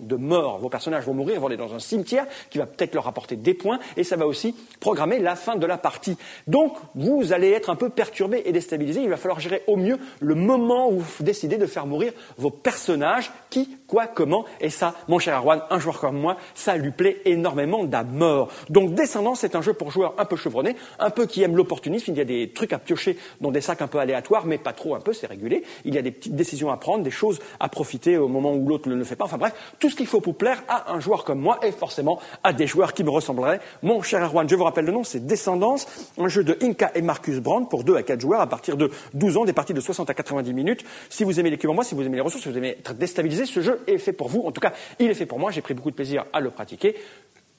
de 0.01 0.15
mort. 0.15 0.59
Vos 0.59 0.69
personnages 0.69 1.05
vont 1.05 1.13
mourir, 1.13 1.39
vont 1.39 1.47
aller 1.47 1.57
dans 1.57 1.73
un 1.73 1.79
cimetière 1.79 2.25
qui 2.49 2.57
va 2.57 2.65
peut-être 2.65 2.93
leur 2.93 3.07
apporter 3.07 3.35
des 3.35 3.53
points 3.53 3.79
et 3.97 4.03
ça 4.03 4.15
va 4.15 4.27
aussi 4.27 4.55
programmer 4.79 5.19
la 5.19 5.35
fin 5.35 5.55
de 5.55 5.65
la 5.65 5.77
partie. 5.77 6.17
Donc, 6.47 6.77
vous 6.95 7.33
allez 7.33 7.51
être 7.51 7.69
un 7.69 7.75
peu 7.75 7.89
perturbé 7.89 8.43
et 8.45 8.51
déstabilisé. 8.51 9.01
Il 9.01 9.09
va 9.09 9.17
falloir 9.17 9.39
gérer 9.39 9.63
au 9.67 9.77
mieux 9.77 9.97
le 10.19 10.35
moment 10.35 10.89
où 10.89 10.99
vous 10.99 11.23
décidez 11.23 11.57
de 11.57 11.65
faire 11.65 11.85
mourir 11.85 12.13
vos 12.37 12.51
personnages, 12.51 13.31
qui, 13.49 13.77
quoi, 13.93 14.07
comment. 14.07 14.43
Et 14.59 14.71
ça, 14.71 14.95
mon 15.07 15.19
cher 15.19 15.35
Arwan, 15.35 15.61
un 15.69 15.77
joueur 15.77 15.99
comme 15.99 16.17
moi, 16.17 16.37
ça 16.55 16.77
lui 16.77 16.89
plaît 16.89 17.21
énormément 17.25 17.83
d'à 17.83 18.03
mort. 18.03 18.49
Donc, 18.71 18.95
Descendance, 18.95 19.41
c'est 19.41 19.55
un 19.55 19.61
jeu 19.61 19.73
pour 19.73 19.91
joueurs 19.91 20.15
un 20.17 20.25
peu 20.25 20.35
chevronnés, 20.35 20.75
un 20.97 21.11
peu 21.11 21.27
qui 21.27 21.43
aiment 21.43 21.55
l'opportunisme. 21.55 22.11
Il 22.11 22.17
y 22.17 22.21
a 22.21 22.25
des 22.25 22.49
trucs 22.49 22.73
à 22.73 22.79
piocher 22.79 23.19
dans 23.39 23.51
des 23.51 23.61
sacs 23.61 23.83
un 23.83 23.87
peu 23.87 23.99
aléatoires, 23.99 24.47
mais 24.47 24.57
pas 24.57 24.73
trop 24.73 24.95
un 24.95 24.99
peu, 24.99 25.13
c'est 25.13 25.27
régulé. 25.27 25.63
Il 25.85 25.93
y 25.93 25.99
a 25.99 26.01
des 26.01 26.09
petites 26.09 26.35
décisions 26.35 26.71
à 26.71 26.77
prendre, 26.77 27.03
des 27.03 27.11
choses 27.11 27.39
à 27.59 27.69
profiter 27.69 28.17
au 28.17 28.27
moment 28.27 28.55
où 28.55 28.67
l'autre 28.67 28.89
ne 28.89 28.95
le 28.95 29.03
fait 29.03 29.15
pas. 29.15 29.25
Enfin 29.25 29.37
bref, 29.37 29.53
tout 29.77 29.91
ce 29.91 29.95
qu'il 29.95 30.07
faut 30.07 30.21
pour 30.21 30.33
plaire 30.35 30.63
à 30.67 30.91
un 30.91 30.99
joueur 30.99 31.23
comme 31.23 31.39
moi 31.39 31.59
et 31.61 31.71
forcément 31.71 32.19
à 32.43 32.51
des 32.51 32.65
joueurs 32.65 32.93
qui 32.93 33.03
me 33.03 33.11
ressembleraient. 33.11 33.59
Mon 33.83 34.01
cher 34.01 34.23
Erwan, 34.23 34.49
je 34.49 34.55
vous 34.55 34.63
rappelle 34.63 34.85
le 34.85 34.91
nom, 34.91 35.03
c'est 35.03 35.23
Descendance, 35.23 35.85
un 36.17 36.29
jeu 36.29 36.43
de 36.43 36.57
Inca 36.63 36.89
et 36.95 37.03
Marcus 37.03 37.37
Brand 37.41 37.69
pour 37.69 37.83
2 37.83 37.95
à 37.95 38.01
4 38.01 38.19
joueurs 38.19 38.41
à 38.41 38.47
partir 38.47 38.75
de 38.75 38.89
12 39.13 39.37
ans, 39.37 39.45
des 39.45 39.53
parties 39.53 39.75
de 39.75 39.81
60 39.81 40.09
à 40.09 40.15
90 40.15 40.51
minutes. 40.51 40.83
Si 41.11 41.23
vous 41.23 41.39
aimez 41.39 41.51
les 41.51 41.59
cubes 41.59 41.69
en 41.69 41.75
moi, 41.75 41.83
si 41.83 41.93
vous 41.93 42.01
aimez 42.01 42.15
les 42.15 42.21
ressources, 42.21 42.41
si 42.41 42.49
vous 42.49 42.57
aimez 42.57 42.69
être 42.79 42.95
déstabilisé, 42.95 43.45
ce 43.45 43.59
jeu 43.59 43.82
est 43.87 43.97
fait 43.97 44.13
pour 44.13 44.29
vous. 44.29 44.41
En 44.41 44.51
tout 44.51 44.61
cas, 44.61 44.73
il 44.99 45.09
est 45.09 45.15
fait 45.15 45.25
pour 45.25 45.39
moi. 45.39 45.51
J'ai 45.51 45.61
pris 45.61 45.73
beaucoup 45.73 45.91
de 45.91 45.95
plaisir 45.95 46.25
à 46.33 46.39
le 46.39 46.49
pratiquer. 46.49 46.95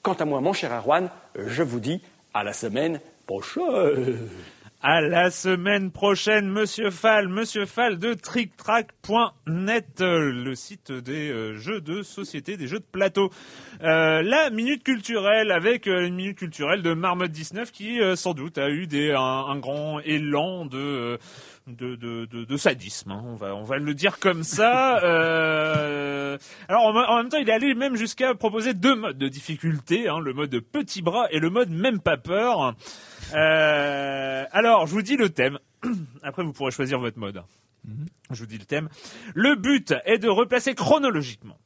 Quant 0.01 0.13
à 0.13 0.25
moi, 0.25 0.41
mon 0.41 0.53
cher 0.53 0.71
Erwan, 0.71 1.09
je 1.35 1.63
vous 1.63 1.79
dis 1.79 2.01
à 2.33 2.43
la 2.43 2.53
semaine 2.53 2.99
prochaine. 3.25 4.27
À 4.87 5.01
la 5.01 5.31
semaine 5.31 5.89
prochaine, 5.89 6.47
Monsieur 6.47 6.91
Fall, 6.91 7.27
Monsieur 7.27 7.65
Fall 7.65 7.97
de 7.97 8.13
TrickTrack.net, 8.13 9.99
le 9.99 10.53
site 10.53 10.91
des 10.91 11.31
euh, 11.31 11.55
jeux 11.55 11.81
de 11.81 12.03
société, 12.03 12.55
des 12.55 12.67
jeux 12.67 12.77
de 12.77 12.85
plateau. 12.91 13.31
Euh, 13.81 14.21
la 14.21 14.51
minute 14.51 14.83
culturelle 14.83 15.51
avec 15.51 15.87
euh, 15.87 16.05
une 16.05 16.13
minute 16.13 16.37
culturelle 16.37 16.83
de 16.83 16.93
Marmotte 16.93 17.31
19 17.31 17.71
qui 17.71 17.97
sans 18.15 18.35
doute 18.35 18.59
a 18.59 18.69
eu 18.69 18.85
des, 18.85 19.11
un, 19.11 19.57
grand 19.57 20.01
élan 20.01 20.67
de 20.67 21.17
de, 21.65 21.95
de, 21.95 22.25
de, 22.25 22.57
sadisme, 22.57 23.09
hein. 23.09 23.23
on, 23.25 23.33
va, 23.33 23.55
on 23.55 23.63
va 23.63 23.77
le 23.77 23.95
dire 23.95 24.19
comme 24.19 24.43
ça. 24.43 24.97
alors 26.69 26.83
en, 26.83 27.17
même 27.17 27.29
temps, 27.29 27.39
il 27.39 27.49
est 27.49 27.53
allé 27.53 27.73
même 27.73 27.95
jusqu'à 27.95 28.35
proposer 28.35 28.75
deux 28.75 28.93
modes 28.93 29.17
de 29.17 29.27
difficulté, 29.29 30.07
hein, 30.07 30.19
le 30.19 30.33
mode 30.33 30.59
petit 30.59 31.01
bras 31.01 31.25
et 31.31 31.39
le 31.39 31.49
mode 31.49 31.71
même 31.71 31.99
pas 31.99 32.17
peur. 32.17 32.75
Euh, 33.33 34.45
alors, 34.51 34.87
je 34.87 34.93
vous 34.93 35.01
dis 35.01 35.17
le 35.17 35.29
thème. 35.29 35.59
Après, 36.23 36.43
vous 36.43 36.53
pourrez 36.53 36.71
choisir 36.71 36.99
votre 36.99 37.19
mode. 37.19 37.41
Mhm. 37.85 38.05
Je 38.31 38.39
vous 38.39 38.45
dis 38.45 38.57
le 38.57 38.65
thème. 38.65 38.89
Le 39.33 39.55
but 39.55 39.93
est 40.05 40.17
de 40.17 40.29
replacer 40.29 40.75
chronologiquement 40.75 41.57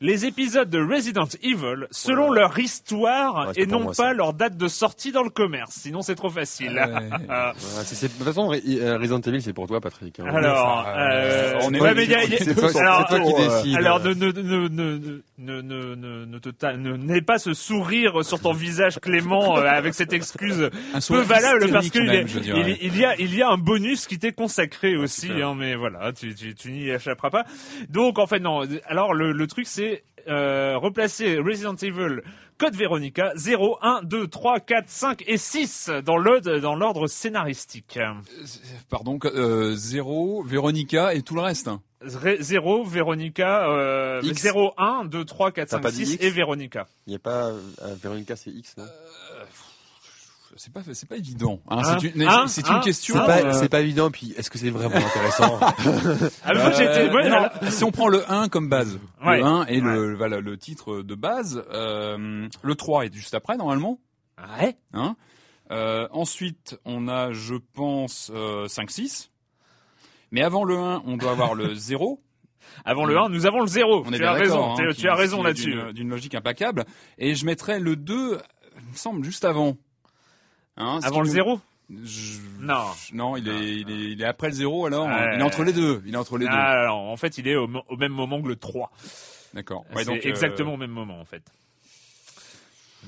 les 0.00 0.26
épisodes 0.26 0.68
de 0.68 0.78
Resident 0.78 1.28
Evil 1.42 1.86
selon 1.90 2.30
leur 2.30 2.58
histoire 2.58 3.52
et 3.56 3.66
non 3.66 3.92
pas 3.92 4.12
leur 4.12 4.32
date 4.32 4.56
de 4.56 4.68
sortie 4.68 5.12
dans 5.12 5.22
le 5.22 5.30
commerce. 5.30 5.74
Sinon, 5.74 6.02
c'est 6.02 6.14
trop 6.14 6.30
facile. 6.30 6.74
de 6.74 8.06
toute 8.08 8.24
façon, 8.24 8.52
euh, 8.52 8.98
Resident 8.98 9.20
Evil, 9.20 9.42
c'est 9.42 9.52
pour 9.52 9.66
toi, 9.66 9.80
Patrick. 9.80 10.20
Hein. 10.20 10.26
Alors, 10.26 10.86
euh, 10.88 11.54
on 11.62 11.72
est 11.72 11.80
c'est 12.38 12.54
toi, 12.54 12.70
qui 12.70 13.34
décides. 13.34 13.76
Alors, 13.76 14.00
ne 14.00 14.12
ne 14.14 14.32
ne 14.32 14.68
ne 14.68 14.98
ne 15.38 15.62
ne 15.62 16.76
ne 16.76 16.96
n'aie 16.96 17.20
pas 17.22 17.38
ce 17.38 17.54
sourire 17.54 18.24
sur 18.24 18.40
ton 18.40 18.52
visage 18.52 18.98
Clément 19.00 19.58
euh, 19.58 19.64
avec 19.66 19.94
cette 19.94 20.12
excuse 20.12 20.70
peu 21.08 21.20
valable 21.20 21.70
parce 21.70 21.90
qu'il 21.90 22.04
il, 22.04 22.78
il, 22.82 22.98
y 22.98 23.04
a 23.04 23.16
il 23.18 23.34
y 23.34 23.42
a 23.42 23.48
un 23.48 23.58
bonus 23.58 24.06
qui 24.06 24.18
t'est 24.18 24.32
consacré 24.32 24.96
aussi. 24.96 25.30
Hein, 25.30 25.54
mais 25.56 25.74
voilà, 25.74 26.12
tu 26.12 26.34
tu, 26.34 26.54
tu 26.54 26.72
n'y 26.72 26.88
échapperas 26.88 27.30
pas. 27.30 27.44
Donc 27.88 28.18
en 28.18 28.26
fait 28.26 28.40
non. 28.40 28.62
Alors 28.86 29.14
le 29.14 29.32
le 29.32 29.46
truc 29.46 29.66
c'est 29.76 30.04
euh, 30.26 30.78
replacer 30.78 31.38
Resident 31.38 31.76
Evil 31.76 32.22
Code 32.58 32.74
Veronica 32.74 33.32
0, 33.36 33.78
1, 33.82 34.00
2, 34.04 34.28
3, 34.28 34.60
4, 34.60 34.88
5 34.88 35.24
et 35.26 35.36
6 35.36 35.90
dans 36.02 36.16
l'ordre, 36.16 36.58
dans 36.58 36.74
l'ordre 36.74 37.06
scénaristique. 37.06 37.98
Pardon, 38.88 39.18
euh, 39.26 39.74
0, 39.76 40.42
Veronica 40.42 41.12
et 41.12 41.20
tout 41.20 41.34
le 41.34 41.42
reste. 41.42 41.68
0, 42.02 42.84
Veronica, 42.84 43.68
euh, 43.68 44.22
0, 44.22 44.72
1, 44.78 45.04
2, 45.04 45.24
3, 45.26 45.52
4, 45.52 45.68
5, 45.68 45.90
6 45.90 46.16
et 46.20 46.30
Veronica. 46.30 46.86
Il 47.06 47.10
n'y 47.10 47.16
a 47.16 47.18
pas, 47.18 47.48
euh, 47.50 47.60
Veronica 48.02 48.36
c'est 48.36 48.50
X, 48.50 48.76
non? 48.78 48.84
euh, 48.84 48.86
c'est 50.56 50.72
pas 50.72 50.80
c'est 50.92 51.08
pas 51.08 51.16
évident. 51.16 51.60
Hein, 51.68 51.82
c'est 51.84 52.08
hein 52.08 52.12
une, 52.14 52.22
hein 52.22 52.44
c'est 52.48 52.68
une 52.68 52.80
question. 52.80 53.14
C'est 53.14 53.26
pas, 53.26 53.62
euh, 53.64 53.68
pas 53.68 53.80
évident. 53.80 54.10
Puis 54.10 54.34
est-ce 54.36 54.50
que 54.50 54.58
c'est 54.58 54.70
vraiment 54.70 54.96
intéressant 54.96 55.58
ah, 56.44 56.54
moi, 56.54 56.70
j'étais, 56.72 57.08
euh, 57.08 57.70
Si 57.70 57.84
on 57.84 57.90
prend 57.90 58.08
le 58.08 58.30
1 58.30 58.48
comme 58.48 58.68
base, 58.68 58.98
le 59.22 59.44
1 59.44 59.66
et 59.66 59.80
le 59.80 60.14
voilà 60.14 60.40
le 60.40 60.56
titre 60.56 61.02
de 61.02 61.14
base, 61.14 61.62
euh, 61.72 62.48
le 62.62 62.74
3 62.74 63.06
est 63.06 63.14
juste 63.14 63.34
après 63.34 63.56
normalement. 63.56 64.00
Ouais. 64.58 64.76
Hein 64.92 65.16
euh, 65.70 66.06
ensuite, 66.12 66.78
on 66.84 67.08
a, 67.08 67.32
je 67.32 67.54
pense, 67.74 68.30
euh, 68.34 68.66
5-6. 68.66 69.30
Mais 70.30 70.42
avant 70.42 70.64
le 70.64 70.76
1, 70.76 71.02
on 71.06 71.16
doit 71.16 71.32
avoir 71.32 71.54
le 71.54 71.74
0. 71.74 72.22
Avant 72.84 73.04
le 73.04 73.16
1, 73.16 73.28
nous 73.28 73.46
avons 73.46 73.60
le 73.60 73.66
0. 73.66 74.04
On 74.06 74.10
tu, 74.10 74.24
as 74.24 74.32
raison, 74.32 74.72
hein, 74.72 74.92
tu 74.96 75.08
as 75.08 75.14
raison 75.14 75.42
là-dessus. 75.42 75.74
D'une 75.92 76.08
logique 76.08 76.34
impeccable. 76.34 76.84
Et 77.18 77.34
je 77.34 77.46
mettrais 77.46 77.78
le 77.78 77.96
2, 77.96 78.38
il 78.78 78.92
me 78.92 78.96
semble, 78.96 79.24
juste 79.24 79.44
avant. 79.44 79.76
Hein, 80.76 81.00
Avant 81.02 81.20
le 81.20 81.28
zéro 81.28 81.60
Non. 81.88 82.84
Non, 83.12 83.36
il 83.36 83.48
est, 83.48 83.72
il 83.80 83.90
est, 83.90 84.12
il 84.12 84.22
est 84.22 84.26
après 84.26 84.48
le 84.48 84.54
zéro 84.54 84.86
alors. 84.86 85.08
il 85.08 85.40
est 85.40 85.42
entre 85.42 85.64
les 85.64 85.72
deux. 85.72 86.02
Il 86.06 86.14
est 86.14 86.18
entre 86.18 86.38
les 86.38 86.46
deux. 86.46 86.52
Alors, 86.52 86.98
en 86.98 87.16
fait, 87.16 87.38
il 87.38 87.48
est 87.48 87.56
au, 87.56 87.68
même 87.96 88.12
moment 88.12 88.42
que 88.42 88.48
le 88.48 88.56
3. 88.56 88.90
D'accord. 89.54 89.84
Ouais, 89.94 90.04
donc, 90.04 90.24
exactement 90.24 90.72
euh, 90.72 90.74
au 90.74 90.76
même 90.76 90.90
moment 90.90 91.18
en 91.18 91.24
fait. 91.24 91.42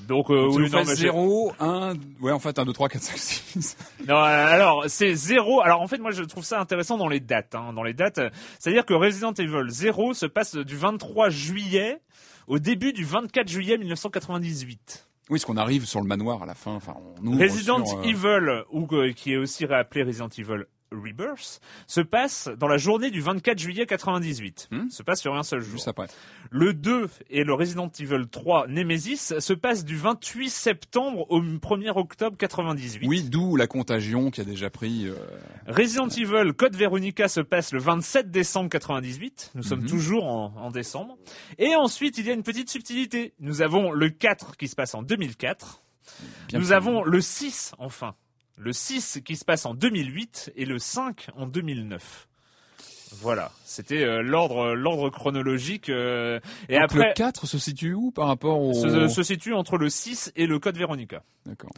Donc, 0.07 0.29
euh, 0.29 0.47
oui, 0.49 0.69
non, 0.71 0.83
0, 0.83 1.53
1, 1.59 1.93
ouais, 2.21 2.31
en 2.31 2.39
fait, 2.39 2.57
1, 2.57 2.65
2, 2.65 2.73
3, 2.73 2.89
4, 2.89 3.01
5, 3.01 3.17
6. 3.17 3.77
Non, 4.07 4.15
alors, 4.15 4.85
c'est 4.87 5.13
0. 5.13 5.61
Alors, 5.61 5.81
en 5.81 5.87
fait, 5.87 5.97
moi, 5.97 6.11
je 6.11 6.23
trouve 6.23 6.45
ça 6.45 6.59
intéressant 6.59 6.97
dans 6.97 7.09
les 7.09 7.19
dates, 7.19 7.53
hein, 7.53 7.73
dans 7.73 7.83
les 7.83 7.93
dates. 7.93 8.19
C'est-à-dire 8.59 8.85
que 8.85 8.93
Resident 8.93 9.33
Evil 9.33 9.69
0 9.69 10.13
se 10.13 10.25
passe 10.25 10.55
du 10.55 10.77
23 10.77 11.29
juillet 11.29 11.99
au 12.47 12.59
début 12.59 12.93
du 12.93 13.03
24 13.03 13.47
juillet 13.47 13.77
1998. 13.77 15.08
Oui, 15.29 15.37
parce 15.37 15.45
qu'on 15.45 15.57
arrive 15.57 15.85
sur 15.85 16.01
le 16.01 16.07
manoir 16.07 16.41
à 16.41 16.45
la 16.47 16.55
fin. 16.55 16.73
Enfin, 16.73 16.95
on 17.23 17.37
Resident 17.37 17.81
euh, 17.81 18.03
Evil, 18.03 18.63
ou 18.71 18.87
euh, 18.93 19.11
qui 19.13 19.33
est 19.33 19.37
aussi 19.37 19.65
réappelé 19.65 20.03
Resident 20.03 20.29
Evil 20.35 20.65
Rebirth 20.91 21.61
se 21.87 22.01
passe 22.01 22.49
dans 22.57 22.67
la 22.67 22.77
journée 22.77 23.11
du 23.11 23.21
24 23.21 23.57
juillet 23.57 23.85
98. 23.85 24.69
Hmm 24.71 24.89
se 24.89 25.03
passe 25.03 25.21
sur 25.21 25.35
un 25.35 25.43
seul 25.43 25.61
jour. 25.61 25.73
Juste 25.73 25.87
après. 25.87 26.07
Le 26.51 26.73
2 26.73 27.09
et 27.29 27.43
le 27.43 27.53
Resident 27.53 27.91
Evil 27.99 28.27
3 28.29 28.67
Nemesis 28.67 29.39
se 29.39 29.53
passent 29.53 29.85
du 29.85 29.97
28 29.97 30.49
septembre 30.49 31.25
au 31.29 31.41
1er 31.41 31.91
octobre 31.95 32.37
98. 32.37 33.07
Oui, 33.07 33.23
d'où 33.23 33.55
la 33.55 33.67
contagion 33.67 34.31
qui 34.31 34.41
a 34.41 34.43
déjà 34.43 34.69
pris. 34.69 35.07
Euh... 35.07 35.15
Resident 35.67 36.07
Evil 36.07 36.53
Code 36.53 36.75
Veronica 36.75 37.27
se 37.27 37.41
passe 37.41 37.71
le 37.71 37.79
27 37.79 38.31
décembre 38.31 38.69
98. 38.69 39.51
Nous 39.55 39.63
sommes 39.63 39.81
mhm. 39.81 39.89
toujours 39.89 40.25
en, 40.25 40.53
en, 40.57 40.71
décembre. 40.71 41.17
Et 41.57 41.75
ensuite, 41.75 42.17
il 42.17 42.25
y 42.25 42.31
a 42.31 42.33
une 42.33 42.43
petite 42.43 42.69
subtilité. 42.69 43.33
Nous 43.39 43.61
avons 43.61 43.91
le 43.91 44.09
4 44.09 44.57
qui 44.57 44.67
se 44.67 44.75
passe 44.75 44.95
en 44.95 45.03
2004. 45.03 45.83
Nous 46.53 46.71
avons 46.71 47.03
le 47.03 47.21
6 47.21 47.73
enfin 47.77 48.15
le 48.59 48.73
6 48.73 49.21
qui 49.25 49.35
se 49.35 49.45
passe 49.45 49.65
en 49.65 49.73
2008 49.73 50.51
et 50.55 50.65
le 50.65 50.77
5 50.77 51.29
en 51.35 51.47
2009. 51.47 52.27
Voilà, 53.21 53.51
c'était 53.65 54.03
euh, 54.03 54.21
l'ordre 54.21 54.75
l'ordre 54.75 55.09
chronologique. 55.09 55.89
Euh, 55.89 56.39
et 56.67 56.77
après, 56.77 57.07
le 57.07 57.13
4 57.15 57.47
se 57.47 57.57
situe 57.57 57.93
où 57.93 58.11
par 58.11 58.27
rapport 58.27 58.61
au 58.61 58.73
se, 58.73 59.07
se 59.07 59.23
situe 59.23 59.53
entre 59.53 59.77
le 59.77 59.89
6 59.89 60.31
et 60.35 60.45
le 60.45 60.59
code 60.59 60.77
Veronica. 60.77 61.23
D'accord. 61.45 61.71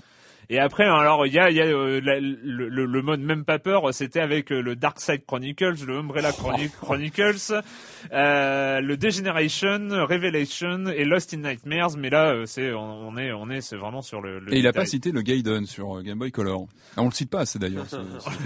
Et 0.54 0.60
après, 0.60 0.84
alors 0.84 1.26
il 1.26 1.32
y 1.32 1.40
a, 1.40 1.50
y 1.50 1.62
a 1.62 1.66
euh, 1.66 2.02
le, 2.04 2.68
le, 2.68 2.86
le, 2.86 3.02
mode 3.02 3.22
même 3.22 3.46
pas 3.46 3.58
peur, 3.58 3.94
c'était 3.94 4.20
avec 4.20 4.52
euh, 4.52 4.60
le 4.60 4.76
Dark 4.76 5.00
Side 5.00 5.26
Chronicles, 5.26 5.86
le 5.88 6.00
Umbrella 6.00 6.34
Chronicles, 6.34 7.54
euh, 8.12 8.82
le 8.82 8.98
Degeneration, 8.98 9.88
Revelation 10.06 10.88
et 10.88 11.06
Lost 11.06 11.34
in 11.34 11.38
Nightmares. 11.38 11.96
Mais 11.98 12.10
là, 12.10 12.34
euh, 12.34 12.46
c'est 12.46 12.74
on, 12.74 13.18
est 13.18 13.32
on 13.32 13.50
est 13.50 13.62
c'est 13.62 13.78
vraiment 13.78 14.02
sur 14.02 14.20
le. 14.20 14.42
et 14.52 14.60
il 14.60 14.68
a 14.68 14.74
pas 14.74 14.86
cité 14.86 15.14
le 15.14 15.22
Gaiden 15.22 15.66
sur 15.66 16.04
Game 16.04 16.20
Boy 16.20 16.34
Color. 16.34 16.68
Ah, 16.98 17.02
on 17.02 17.06
le 17.06 17.12
cite 17.12 17.30
pas 17.30 17.40
assez 17.40 17.58
d'ailleurs. 17.58 17.86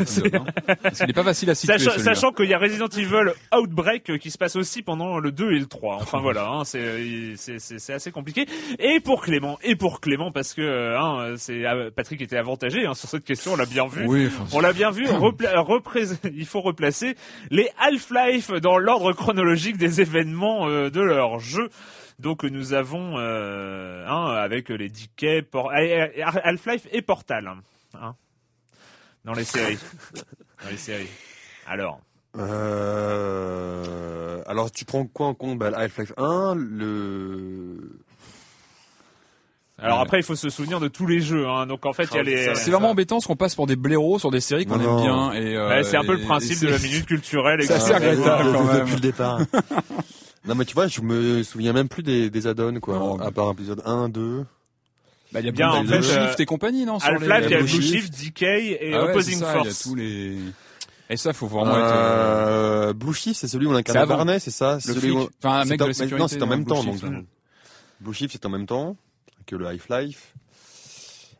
Parce 0.83 0.99
qu'il 0.99 1.09
est 1.09 1.13
pas 1.13 1.23
facile 1.23 1.49
à 1.49 1.55
citer. 1.55 1.79
Sachant, 1.79 2.31
qu'il 2.33 2.45
y 2.47 2.53
a 2.53 2.59
Resident 2.59 2.87
Evil 2.87 3.31
Outbreak 3.51 4.19
qui 4.19 4.29
se 4.29 4.37
passe 4.37 4.55
aussi 4.55 4.83
pendant 4.83 5.17
le 5.17 5.31
2 5.31 5.53
et 5.53 5.59
le 5.59 5.65
3. 5.65 5.95
Enfin 5.95 6.19
voilà, 6.19 6.49
hein, 6.49 6.65
c'est 6.65 7.33
c'est 7.35 7.93
assez 7.93 8.11
compliqué. 8.11 8.45
Et 8.77 8.99
pour 8.99 9.23
Clément, 9.23 9.57
et 9.63 9.75
pour 9.75 10.01
Clément 10.01 10.31
parce 10.31 10.53
que 10.53 10.95
hein, 10.95 11.33
c'est 11.37 11.65
Patrick 11.95 12.21
était 12.21 12.37
avantagé 12.37 12.85
hein, 12.85 12.93
sur 12.93 13.09
cette 13.09 13.23
question, 13.23 13.53
on 13.53 13.55
l'a 13.55 13.65
bien 13.65 13.87
vu. 13.87 14.05
Oui, 14.05 14.29
on 14.51 14.59
l'a 14.59 14.73
bien 14.73 14.91
vu. 14.91 15.07
il 16.33 16.45
faut 16.45 16.61
replacer 16.61 17.15
les 17.49 17.69
Half-Life 17.79 18.51
dans 18.51 18.77
l'ordre 18.77 19.13
chronologique 19.13 19.77
des 19.77 20.01
événements 20.01 20.67
euh, 20.67 20.89
de 20.89 21.01
leur 21.01 21.39
jeu. 21.39 21.69
Donc 22.19 22.43
nous 22.43 22.73
avons 22.73 23.17
euh, 23.17 24.05
hein, 24.07 24.27
avec 24.35 24.69
les 24.69 24.89
DK, 24.89 25.45
Half-Life 25.53 26.87
et 26.91 27.01
Portal 27.01 27.51
hein, 27.93 28.15
dans 29.23 29.33
les 29.33 29.43
séries. 29.43 29.79
dans 30.63 30.69
les 30.69 30.77
séries. 30.77 31.09
Alors. 31.67 31.99
Euh, 32.37 33.85
alors 34.45 34.69
tu 34.71 34.83
prends 34.83 35.05
quoi 35.05 35.27
en 35.27 35.33
compte? 35.33 35.57
Bah, 35.57 35.71
Half-Life 35.73 36.13
1, 36.17 36.55
le 36.55 37.99
alors 39.77 39.99
après, 39.99 40.19
il 40.19 40.23
faut 40.23 40.35
se 40.35 40.49
souvenir 40.49 40.79
de 40.79 40.87
tous 40.87 41.05
les 41.05 41.19
jeux. 41.19 41.47
Hein. 41.47 41.67
Donc 41.67 41.85
en 41.85 41.91
fait, 41.91 42.07
il 42.11 42.15
y 42.15 42.19
a 42.19 42.23
les. 42.23 42.55
C'est 42.55 42.71
vraiment 42.71 42.91
embêtant 42.91 43.17
parce 43.17 43.27
qu'on 43.27 43.35
passe 43.35 43.55
pour 43.55 43.67
des 43.67 43.75
blaireaux 43.75 44.19
sur 44.19 44.31
des 44.31 44.39
séries 44.39 44.65
qu'on 44.65 44.79
aime 44.79 45.01
bien. 45.01 45.33
Et 45.33 45.55
euh, 45.55 45.83
c'est 45.83 45.97
un 45.97 46.03
peu 46.03 46.13
le 46.13 46.21
principe 46.23 46.61
de 46.61 46.69
la 46.69 46.79
minute 46.79 47.05
culturelle. 47.05 47.61
C'est 47.63 47.73
assez 47.73 47.93
regrettable 47.93 48.51
quand 48.53 48.63
même. 48.63 48.79
Depuis 48.79 48.95
le 48.95 48.99
départ. 49.01 49.39
non 50.47 50.55
mais 50.55 50.65
tu 50.65 50.73
vois, 50.73 50.87
je 50.87 51.01
me 51.01 51.43
souviens 51.43 51.73
même 51.73 51.89
plus 51.89 52.03
des, 52.03 52.29
des 52.29 52.47
add-ons 52.47 52.79
quoi. 52.79 53.17
à 53.21 53.31
part 53.31 53.51
épisode 53.51 53.81
1, 53.85 54.09
2. 54.09 54.45
Bah, 55.33 55.39
il 55.41 55.45
y 55.45 55.49
a 55.49 55.51
bien 55.51 55.69
en 55.69 55.83
fait, 55.83 56.01
Shift 56.01 56.39
et 56.39 56.45
compagnie, 56.45 56.85
non 56.85 56.97
Half-Life, 56.97 57.45
il 57.45 57.51
y 57.51 57.55
a 57.55 57.59
Blue 57.59 57.81
Shift, 57.81 58.13
DK 58.13 58.41
et 58.43 58.93
ah 58.93 59.03
Opposing 59.03 59.39
Force. 59.39 59.55
Il 59.63 59.67
y 59.67 59.69
a 59.69 59.73
tous 59.83 59.95
les. 59.95 60.37
Et 61.09 61.17
ça, 61.17 61.33
faut 61.33 61.47
vraiment 61.47 61.75
être. 61.77 61.93
Euh, 61.93 62.93
Blue 62.93 63.13
Shift, 63.13 63.41
c'est 63.41 63.49
celui 63.49 63.65
où 63.65 63.71
on 63.71 63.75
incarne 63.75 64.07
Barney, 64.07 64.39
c'est 64.39 64.51
ça? 64.51 64.75
Le 64.75 64.93
celui 64.93 65.11
où... 65.11 65.29
Enfin, 65.43 65.59
un 65.59 65.65
mec 65.65 65.79
de 65.79 65.85
la 65.85 65.93
sécurité. 65.93 66.19
Non, 66.19 66.27
c'est 66.29 66.41
en 66.41 66.47
même 66.47 66.65
temps. 66.65 66.83
Donc, 66.83 67.01
Blue 67.99 68.13
Shift, 68.13 68.31
c'est 68.31 68.45
en 68.45 68.49
même 68.49 68.65
temps 68.65 68.95
que 69.45 69.55
le 69.55 69.67
Half-Life. 69.67 70.33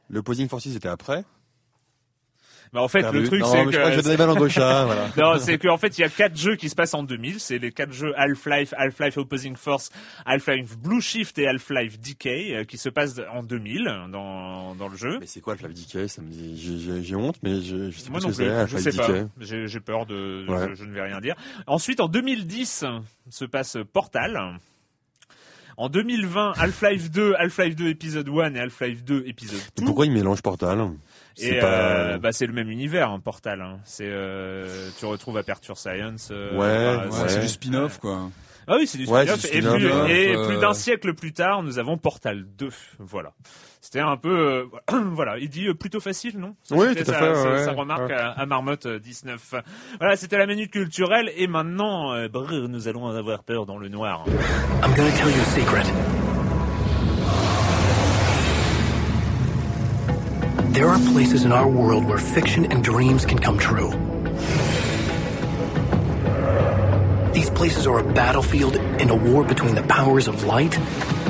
Le 0.09 0.21
Posing 0.21 0.47
Forces 0.47 0.67
était 0.67 0.87
après. 0.87 1.25
Mais 2.75 2.81
en 2.81 2.89
fait, 2.89 3.09
le 3.09 3.23
truc, 3.23 3.41
c'est 3.45 3.63
que, 3.65 3.71
je 3.71 5.21
non, 5.21 5.39
c'est 5.39 5.57
qu'en 5.57 5.77
fait, 5.77 5.97
il 5.97 6.01
y 6.01 6.03
a 6.03 6.09
quatre 6.09 6.35
jeux 6.35 6.57
qui 6.57 6.67
se 6.67 6.75
passent 6.75 6.93
en 6.93 7.03
2000. 7.03 7.39
C'est 7.39 7.57
les 7.57 7.71
quatre 7.71 7.93
jeux 7.93 8.11
Half-Life, 8.17 8.73
Half-Life 8.77 9.17
Opposing 9.17 9.55
Force, 9.55 9.91
Half-Life 10.25 10.77
Blue 10.77 10.99
Shift 10.99 11.37
et 11.39 11.47
Half-Life 11.47 11.99
Decay 12.01 12.53
euh, 12.53 12.63
qui 12.65 12.77
se 12.77 12.89
passent 12.89 13.21
en 13.31 13.43
2000 13.43 13.85
dans, 14.11 14.75
dans 14.75 14.87
le 14.89 14.97
jeu. 14.97 15.19
Mais 15.21 15.25
c'est 15.25 15.39
quoi 15.39 15.53
Half-Life 15.53 15.85
Decay 15.85 16.07
Ça 16.09 16.21
me 16.21 16.29
dit, 16.29 17.01
j'ai 17.01 17.15
honte, 17.15 17.37
mais 17.43 17.61
je, 17.61 17.91
je 17.91 17.99
sais 17.99 18.09
Moi 18.09 18.19
pas 18.19 18.27
non 18.27 18.33
plus, 18.33 18.45
je 18.67 18.77
sais 18.77 18.91
pas. 18.91 19.07
J'ai 19.39 19.79
peur 19.79 20.05
de, 20.05 20.45
je, 20.45 20.75
je, 20.75 20.83
ne 20.83 20.93
vais 20.93 21.03
rien 21.03 21.21
dire. 21.21 21.35
Ensuite, 21.67 22.01
en 22.01 22.09
2010, 22.09 22.83
se 23.29 23.45
passe 23.45 23.77
Portal. 23.93 24.59
En 25.77 25.89
2020, 25.89 26.53
Half-Life 26.57 27.11
2, 27.11 27.35
Half-Life 27.37 27.75
2 27.75 27.89
épisode 27.89 28.29
1 28.29 28.55
et 28.55 28.59
Half-Life 28.59 29.03
2 29.03 29.23
épisode 29.27 29.59
2. 29.77 29.85
Pourquoi 29.85 30.05
ils 30.05 30.11
mélangent 30.11 30.41
Portal 30.41 30.79
c'est 31.37 31.59
euh, 31.61 32.17
bah 32.17 32.31
c'est 32.31 32.47
le 32.47 32.53
même 32.53 32.69
univers, 32.69 33.09
hein, 33.11 33.19
Portal. 33.19 33.61
Hein. 33.61 33.79
C'est 33.83 34.07
euh, 34.07 34.89
tu 34.97 35.05
retrouves 35.05 35.37
Aperture 35.37 35.77
Science. 35.77 36.29
Euh, 36.31 36.53
ouais, 36.53 37.11
ouais. 37.11 37.27
c'est 37.27 37.41
du 37.41 37.49
spin-off 37.49 37.99
quoi. 37.99 38.29
Ah 38.67 38.75
oui, 38.77 38.87
c'est 38.87 38.97
du 38.97 39.05
spin-off. 39.05 39.45
et, 39.45 39.61
plus, 39.61 39.87
et 40.09 40.35
plus 40.47 40.57
d'un 40.57 40.73
siècle 40.73 41.13
plus 41.13 41.33
tard, 41.33 41.63
nous 41.63 41.79
avons 41.79 41.97
Portal 41.97 42.45
2. 42.57 42.69
Voilà. 42.99 43.33
C'était 43.85 43.99
un 43.99 44.17
peu, 44.17 44.67
euh, 44.91 44.99
voilà, 45.11 45.37
il 45.37 45.47
dit 45.47 45.67
euh, 45.67 45.75
plutôt 45.75 45.99
facile, 45.99 46.39
non? 46.39 46.55
Oui, 46.71 46.95
tout 46.95 47.11
à 47.11 47.13
fait. 47.13 47.35
Ça, 47.35 47.65
ça 47.65 47.71
remarque 47.73 48.11
à, 48.11 48.43
Marmotte 48.47 48.87
19. 48.87 49.53
Euh, 49.53 49.61
voilà, 49.99 50.15
c'était 50.15 50.39
la 50.39 50.47
minute 50.47 50.71
culturelle 50.71 51.31
et 51.37 51.45
maintenant, 51.45 52.27
brrr, 52.27 52.67
nous 52.67 52.87
allons 52.87 53.07
avoir 53.07 53.43
peur 53.43 53.67
dans 53.67 53.77
le 53.77 53.87
noir. 53.87 54.25
I'm 54.83 54.93
gonna 54.95 55.11
tell 55.11 55.29
you 55.29 55.39
a 55.39 55.45
secret. 55.45 55.85
There 60.73 60.89
are 60.89 60.99
places 61.13 61.45
in 61.45 61.51
our 61.51 61.67
world 61.67 62.05
where 62.05 62.17
fiction 62.17 62.65
and 62.71 62.83
dreams 62.83 63.25
can 63.25 63.37
come 63.37 63.57
true. 63.57 63.91
These 67.35 67.49
places 67.49 67.85
are 67.85 67.99
a 67.99 68.13
battlefield 68.13 68.77
in 68.77 69.09
a 69.09 69.15
war 69.15 69.43
between 69.43 69.75
the 69.75 69.83
powers 69.83 70.29
of 70.29 70.45
light 70.45 70.79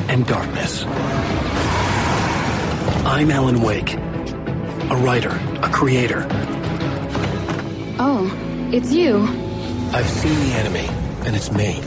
and 0.07 0.23
darkness. 0.27 0.85
I'm 3.03 3.31
Alan 3.31 3.63
Wake, 3.63 3.95
a 3.95 4.97
writer, 5.03 5.31
a 5.63 5.69
creator. 5.69 6.27
Oh, 7.97 8.31
it's 8.71 8.93
you. 8.93 9.17
I've 9.93 10.07
seen 10.07 10.35
the 10.47 10.53
enemy, 10.53 10.87
and 11.25 11.35
it's 11.35 11.51
me. 11.51 11.81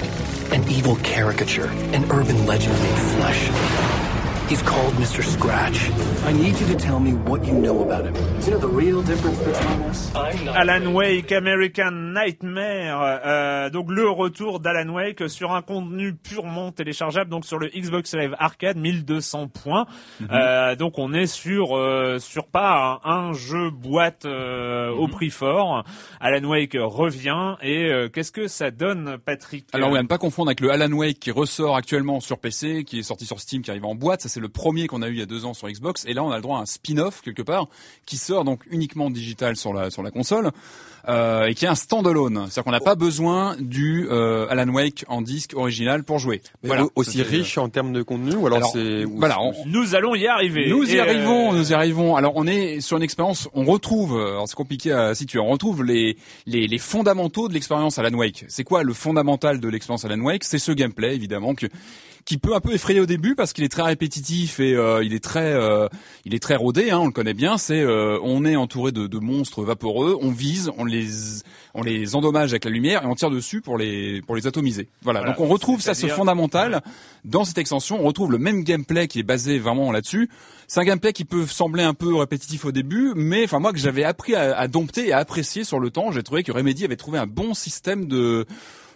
An 0.51 0.69
evil 0.69 0.97
caricature, 0.97 1.69
an 1.69 2.11
urban 2.11 2.45
legend 2.45 2.75
made 2.75 2.99
flesh. 2.99 4.49
He's 4.49 4.63
called 4.63 4.95
Mr. 4.95 5.23
Scratch. 5.23 5.91
I 6.29 6.33
need 6.33 6.61
you 6.61 6.67
to 6.67 6.77
tell 6.77 7.01
me 7.01 7.15
what 7.27 7.43
you 7.47 7.55
know 7.55 7.81
about 7.83 8.05
him. 8.05 8.13
Do 8.13 8.21
you 8.45 8.51
know 8.51 8.59
the 8.59 8.69
real 8.69 9.01
difference 9.01 9.39
between 9.39 9.81
us? 9.89 10.15
Alan 10.15 10.93
Wake, 10.93 11.33
American 11.33 12.13
Nightmare. 12.13 13.01
Euh, 13.25 13.71
donc 13.71 13.91
le 13.91 14.11
retour 14.11 14.61
d'Alan 14.61 14.93
Wake 14.93 15.27
sur 15.31 15.53
un 15.53 15.63
contenu 15.63 16.13
purement 16.13 16.71
téléchargeable, 16.71 17.31
donc 17.31 17.47
sur 17.47 17.59
le 17.59 17.69
Xbox 17.69 18.15
Live 18.15 18.37
Arcade, 18.39 18.77
1200 18.77 19.49
points. 19.49 19.87
Mm 20.21 20.25
-hmm. 20.25 20.29
euh, 20.33 20.77
donc 20.77 20.99
on 20.99 21.15
est 21.15 21.27
sur 21.27 21.75
euh, 21.75 22.19
sur 22.19 22.47
pas 22.49 23.01
un, 23.05 23.11
un 23.31 23.33
jeu 23.33 23.71
boîte 23.71 24.27
euh, 24.27 24.91
mm 24.91 24.99
-hmm. 24.99 25.05
au 25.05 25.09
prix 25.09 25.31
fort. 25.31 25.83
Alan 26.21 26.47
Wake 26.47 26.77
revient 26.79 27.57
et 27.63 27.87
euh, 27.87 28.11
qu'est-ce 28.11 28.33
que 28.33 28.49
ça 28.49 28.71
donne, 28.71 29.17
Patrick? 29.25 29.65
Alors 29.73 29.91
oui, 29.93 29.99
à 29.99 30.03
ne 30.03 30.09
pas 30.09 30.19
confondre 30.19 30.51
avec 30.51 30.61
le 30.61 30.71
Alan 30.71 30.93
Wake 30.93 31.21
qui 31.21 31.31
ressort 31.31 31.75
actuellement 31.75 32.21
sur 32.21 32.39
PC, 32.39 32.85
qui 32.85 32.99
est 32.99 33.03
sorti 33.13 33.25
sur 33.25 33.41
Steam, 33.41 33.63
qui 33.63 33.71
arrive 33.71 33.87
en 33.87 33.95
boîte. 33.95 34.21
Ça, 34.21 34.29
c'est 34.29 34.41
le 34.41 34.51
premier 34.51 34.89
qu'on 34.89 35.01
a 35.01 35.09
eu 35.09 35.13
il 35.13 35.19
y 35.21 35.23
a 35.23 35.27
deux 35.27 35.47
ans 35.47 35.55
sur 35.55 35.69
Xbox, 35.71 36.05
et 36.07 36.18
là 36.19 36.25
on 36.25 36.31
a 36.31 36.37
le 36.37 36.43
droit 36.43 36.59
à 36.59 36.63
un 36.63 36.67
spin-off 36.67 37.21
quelque 37.23 37.43
part 37.43 37.69
qui 38.07 38.17
sort 38.17 38.45
donc 38.45 38.63
uniquement 38.71 39.11
digital 39.11 39.57
sur 39.57 39.73
la 39.73 39.91
sur 39.91 40.03
la 40.03 40.11
console 40.11 40.51
euh, 41.09 41.47
et 41.47 41.55
qui 41.55 41.65
est 41.65 41.69
un 41.69 41.75
standalone, 41.75 42.47
c'est-à-dire 42.51 42.65
qu'on 42.65 42.71
n'a 42.71 42.81
pas 42.81 42.95
besoin 42.95 43.57
du 43.59 44.07
euh, 44.11 44.47
Alan 44.51 44.69
Wake 44.69 45.07
en 45.09 45.23
disque 45.23 45.55
original 45.57 46.05
pour 46.05 46.19
jouer. 46.19 46.43
voilà, 46.63 46.85
aussi 46.97 47.23
riche 47.23 47.57
en 47.57 47.71
termes 47.71 47.95
de 47.95 48.03
contenu 48.03 48.35
ou 48.35 48.47
alors, 48.47 48.71
c'est 48.71 49.05
voilà, 49.05 49.39
nous 49.65 49.95
allons 49.95 50.15
y 50.15 50.27
arriver. 50.27 50.69
Nous 50.69 50.85
y 50.85 50.99
arrivons, 50.99 51.55
euh, 51.55 51.57
nous 51.57 51.71
y 51.71 51.75
arrivons. 51.75 52.17
Alors 52.17 52.33
on 52.37 52.47
est 52.47 52.81
sur 52.81 52.99
une 52.99 53.03
expérience, 53.03 53.49
on 53.55 53.65
retrouve, 53.65 54.19
alors 54.19 54.49
c'est 54.49 54.57
compliqué 54.57 54.93
à 54.93 55.15
situer, 55.15 55.39
on 55.39 55.49
retrouve 55.49 55.83
les 55.83 56.19
les, 56.47 56.67
les 56.67 56.79
fondamentaux 56.79 57.49
de 57.49 57.55
l'expérience 57.55 57.99
Alan 57.99 58.17
Wake. 58.17 58.45
C'est 58.49 58.65
quoi 58.65 58.83
le 58.83 58.93
fondamental 58.93 59.61
de 59.61 59.69
l'expérience 59.69 60.05
Alan 60.05 60.21
Wake? 60.21 60.45
C'est 60.45 60.59
ce 60.59 60.73
gameplay 60.73 61.15
évidemment 61.15 61.55
que 61.55 61.69
qui 62.29 62.37
peut 62.37 62.55
un 62.55 62.61
peu 62.61 62.75
effrayer 62.75 63.01
au 63.01 63.07
début 63.07 63.35
parce 63.35 63.55
qu'il 63.55 63.65
est 63.65 63.71
très 63.71 63.85
répétitif 63.85 64.61
et 64.61 64.75
euh, 64.75 65.03
il 65.03 65.15
est 65.15 65.25
très 65.25 65.51
euh, 65.55 65.89
il 66.27 66.35
est 66.35 66.43
très 66.43 66.57
rodé 66.57 66.91
hein, 66.91 66.99
on 66.99 67.07
le 67.07 67.11
connaît 67.11 67.33
bien. 67.33 67.57
C'est 67.57 67.81
euh, 67.81 68.19
on 68.23 68.45
est 68.45 68.55
entouré 68.55 68.93
de, 68.93 69.07
de, 69.07 69.19
monstres 69.19 69.63
vaporeux 69.63 70.19
on 70.21 70.31
vise 70.31 70.71
on 70.77 70.85
les 70.85 71.07
on 71.73 71.83
les 71.83 72.17
endommage 72.17 72.53
avec 72.53 72.67
la 72.67 72.71
lumière 72.71 73.03
et 73.03 73.07
on 73.07 73.15
tire 73.15 73.31
dessus 73.31 73.63
pour 73.63 73.79
les 73.79 74.21
pour 74.21 74.37
les 74.37 74.47
atomiser. 74.47 74.91
Voilà, 75.01 75.25
donc 75.25 75.41
on 75.41 75.47
retrouve 75.47 75.81
ça 75.81 75.95
ce 75.95 76.07
fondamental 76.07 76.83
dans 77.25 77.47
cette 77.47 77.57
extension. 77.57 77.99
On 77.99 78.05
retrouve 78.05 78.31
le 78.31 78.39
même 78.39 78.63
gameplay 78.63 79.09
qui 79.09 79.21
est 79.21 79.23
basé 79.23 79.59
vraiment 79.59 79.91
là-dessus. 79.91 80.29
C'est 80.67 80.81
un 80.81 80.85
gameplay 80.85 81.15
qui 81.15 81.25
peut 81.25 81.47
sembler 81.47 81.83
un 81.83 81.95
peu 81.95 82.15
répétitif 82.15 82.67
au 82.67 82.73
début 82.73 83.13
mais 83.17 83.45
enfin 83.45 83.59
moi 83.59 83.73
que 83.73 83.79
j'avais 83.79 84.05
appris 84.05 84.35
à, 84.35 84.55
à 84.55 84.69
dompter 84.69 85.09
et 85.09 85.13
à 85.15 85.19
apprécier 85.19 85.65
sur 85.65 85.81
le 85.81 85.89
temps 85.89 86.13
j'ai 86.13 86.23
trouvé 86.23 86.43
que 86.43 86.53
Remedy 86.53 86.85
avait 86.85 86.97
trouvé 86.97 87.19
un 87.19 87.27
bon 87.27 87.55
système 87.55 88.05
de 88.05 88.45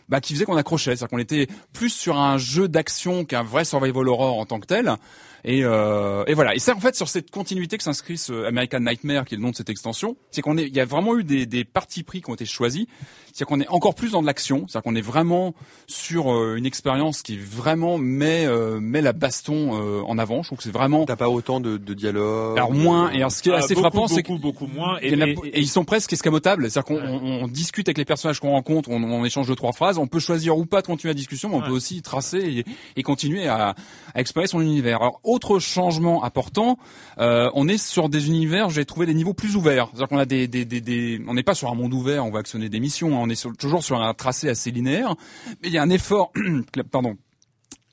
bah, 0.08 0.20
qui 0.20 0.34
faisait 0.34 0.44
qu'on 0.44 0.56
accrochait, 0.56 0.96
c'est-à-dire 0.96 1.08
qu'on 1.08 1.18
était 1.18 1.48
plus 1.72 1.90
sur 1.90 2.18
un 2.18 2.38
jeu 2.38 2.68
d'action 2.68 3.24
qu'un 3.24 3.42
vrai 3.42 3.64
survival 3.64 4.08
horror 4.08 4.38
en 4.38 4.46
tant 4.46 4.60
que 4.60 4.66
tel. 4.66 4.96
Et, 5.44 5.64
euh, 5.64 6.24
et 6.26 6.34
voilà. 6.34 6.54
Et 6.54 6.58
c'est 6.58 6.72
en 6.72 6.80
fait 6.80 6.94
sur 6.94 7.08
cette 7.08 7.30
continuité 7.30 7.76
que 7.76 7.82
s'inscrit 7.82 8.16
ce 8.16 8.44
American 8.44 8.80
Nightmare, 8.80 9.24
qui 9.24 9.34
est 9.34 9.38
le 9.38 9.42
nom 9.42 9.50
de 9.50 9.56
cette 9.56 9.70
extension. 9.70 10.16
C'est 10.30 10.40
qu'on 10.40 10.56
est, 10.56 10.66
il 10.66 10.74
y 10.74 10.80
a 10.80 10.84
vraiment 10.84 11.16
eu 11.18 11.24
des, 11.24 11.46
des 11.46 11.64
partis 11.64 12.04
pris 12.04 12.22
qui 12.22 12.30
ont 12.30 12.34
été 12.34 12.46
choisis. 12.46 12.86
C'est-à-dire 13.32 13.46
qu'on 13.46 13.60
est 13.60 13.68
encore 13.68 13.94
plus 13.94 14.12
dans 14.12 14.20
de 14.20 14.26
l'action. 14.26 14.66
C'est-à-dire 14.68 14.82
qu'on 14.82 14.94
est 14.94 15.00
vraiment 15.00 15.54
sur 15.86 16.32
euh, 16.32 16.56
une 16.56 16.66
expérience 16.66 17.22
qui 17.22 17.38
vraiment 17.38 17.98
met 17.98 18.46
euh, 18.46 18.78
met 18.80 19.00
la 19.00 19.12
baston 19.12 19.70
euh, 19.72 20.02
en 20.06 20.18
avant. 20.18 20.42
Je 20.42 20.48
trouve 20.48 20.58
que 20.58 20.64
c'est 20.64 20.70
vraiment. 20.70 21.04
T'as 21.06 21.16
pas 21.16 21.28
autant 21.28 21.60
de, 21.60 21.76
de 21.76 21.94
dialogue. 21.94 22.58
Alors 22.58 22.72
moins. 22.72 23.10
Et 23.10 23.16
alors 23.16 23.32
ce 23.32 23.42
qui 23.42 23.48
est 23.48 23.54
ah, 23.54 23.58
assez 23.58 23.74
frappant, 23.74 24.06
c'est 24.08 24.22
beaucoup 24.22 24.38
beaucoup 24.38 24.66
moins. 24.66 24.98
Et, 25.00 25.14
et, 25.14 25.60
ils 25.60 25.68
sont 25.68 25.84
presque 25.84 26.12
escamotables. 26.12 26.70
C'est-à-dire 26.70 26.84
qu'on 26.84 27.02
on, 27.02 27.44
on 27.44 27.48
discute 27.48 27.88
avec 27.88 27.98
les 27.98 28.04
personnages 28.04 28.40
qu'on 28.40 28.50
rencontre, 28.50 28.90
on, 28.90 29.02
on, 29.02 29.24
échange 29.24 29.46
deux 29.48 29.54
trois 29.54 29.72
phrases. 29.72 29.98
On 29.98 30.06
peut 30.06 30.20
choisir 30.20 30.58
ou 30.58 30.66
pas 30.66 30.82
de 30.82 30.86
continuer 30.86 31.12
la 31.12 31.18
discussion, 31.18 31.48
mais 31.48 31.56
on 31.56 31.62
peut 31.62 31.70
aussi 31.72 32.02
tracer 32.02 32.38
et, 32.38 32.64
et 32.96 33.02
continuer 33.02 33.48
à, 33.48 33.74
à 34.14 34.20
explorer 34.20 34.46
son 34.46 34.60
univers. 34.60 35.00
Alors 35.00 35.20
autre 35.24 35.58
changement 35.58 36.24
important, 36.24 36.78
euh, 37.18 37.50
on 37.54 37.68
est 37.68 37.78
sur 37.78 38.08
des 38.08 38.26
univers, 38.26 38.70
j'ai 38.70 38.84
trouvé 38.84 39.06
des 39.06 39.14
niveaux 39.14 39.34
plus 39.34 39.56
ouverts. 39.56 39.88
C'est-à-dire 39.88 40.08
qu'on 40.08 40.18
a 40.18 40.26
des, 40.26 40.48
des, 40.48 40.64
des, 40.64 40.80
des 40.80 41.20
on 41.26 41.34
n'est 41.34 41.42
pas 41.42 41.54
sur 41.54 41.70
un 41.70 41.74
monde 41.74 41.94
ouvert, 41.94 42.24
on 42.24 42.30
va 42.30 42.40
actionner 42.40 42.68
des 42.68 42.80
missions, 42.80 43.21
hein. 43.21 43.21
On 43.22 43.28
est 43.28 43.34
sur, 43.34 43.56
toujours 43.56 43.82
sur 43.82 44.00
un 44.00 44.14
tracé 44.14 44.48
assez 44.48 44.70
linéaire, 44.70 45.14
mais 45.62 45.68
il 45.68 45.74
y 45.74 45.78
a 45.78 45.82
un 45.82 45.90
effort, 45.90 46.32
pardon, 46.90 47.16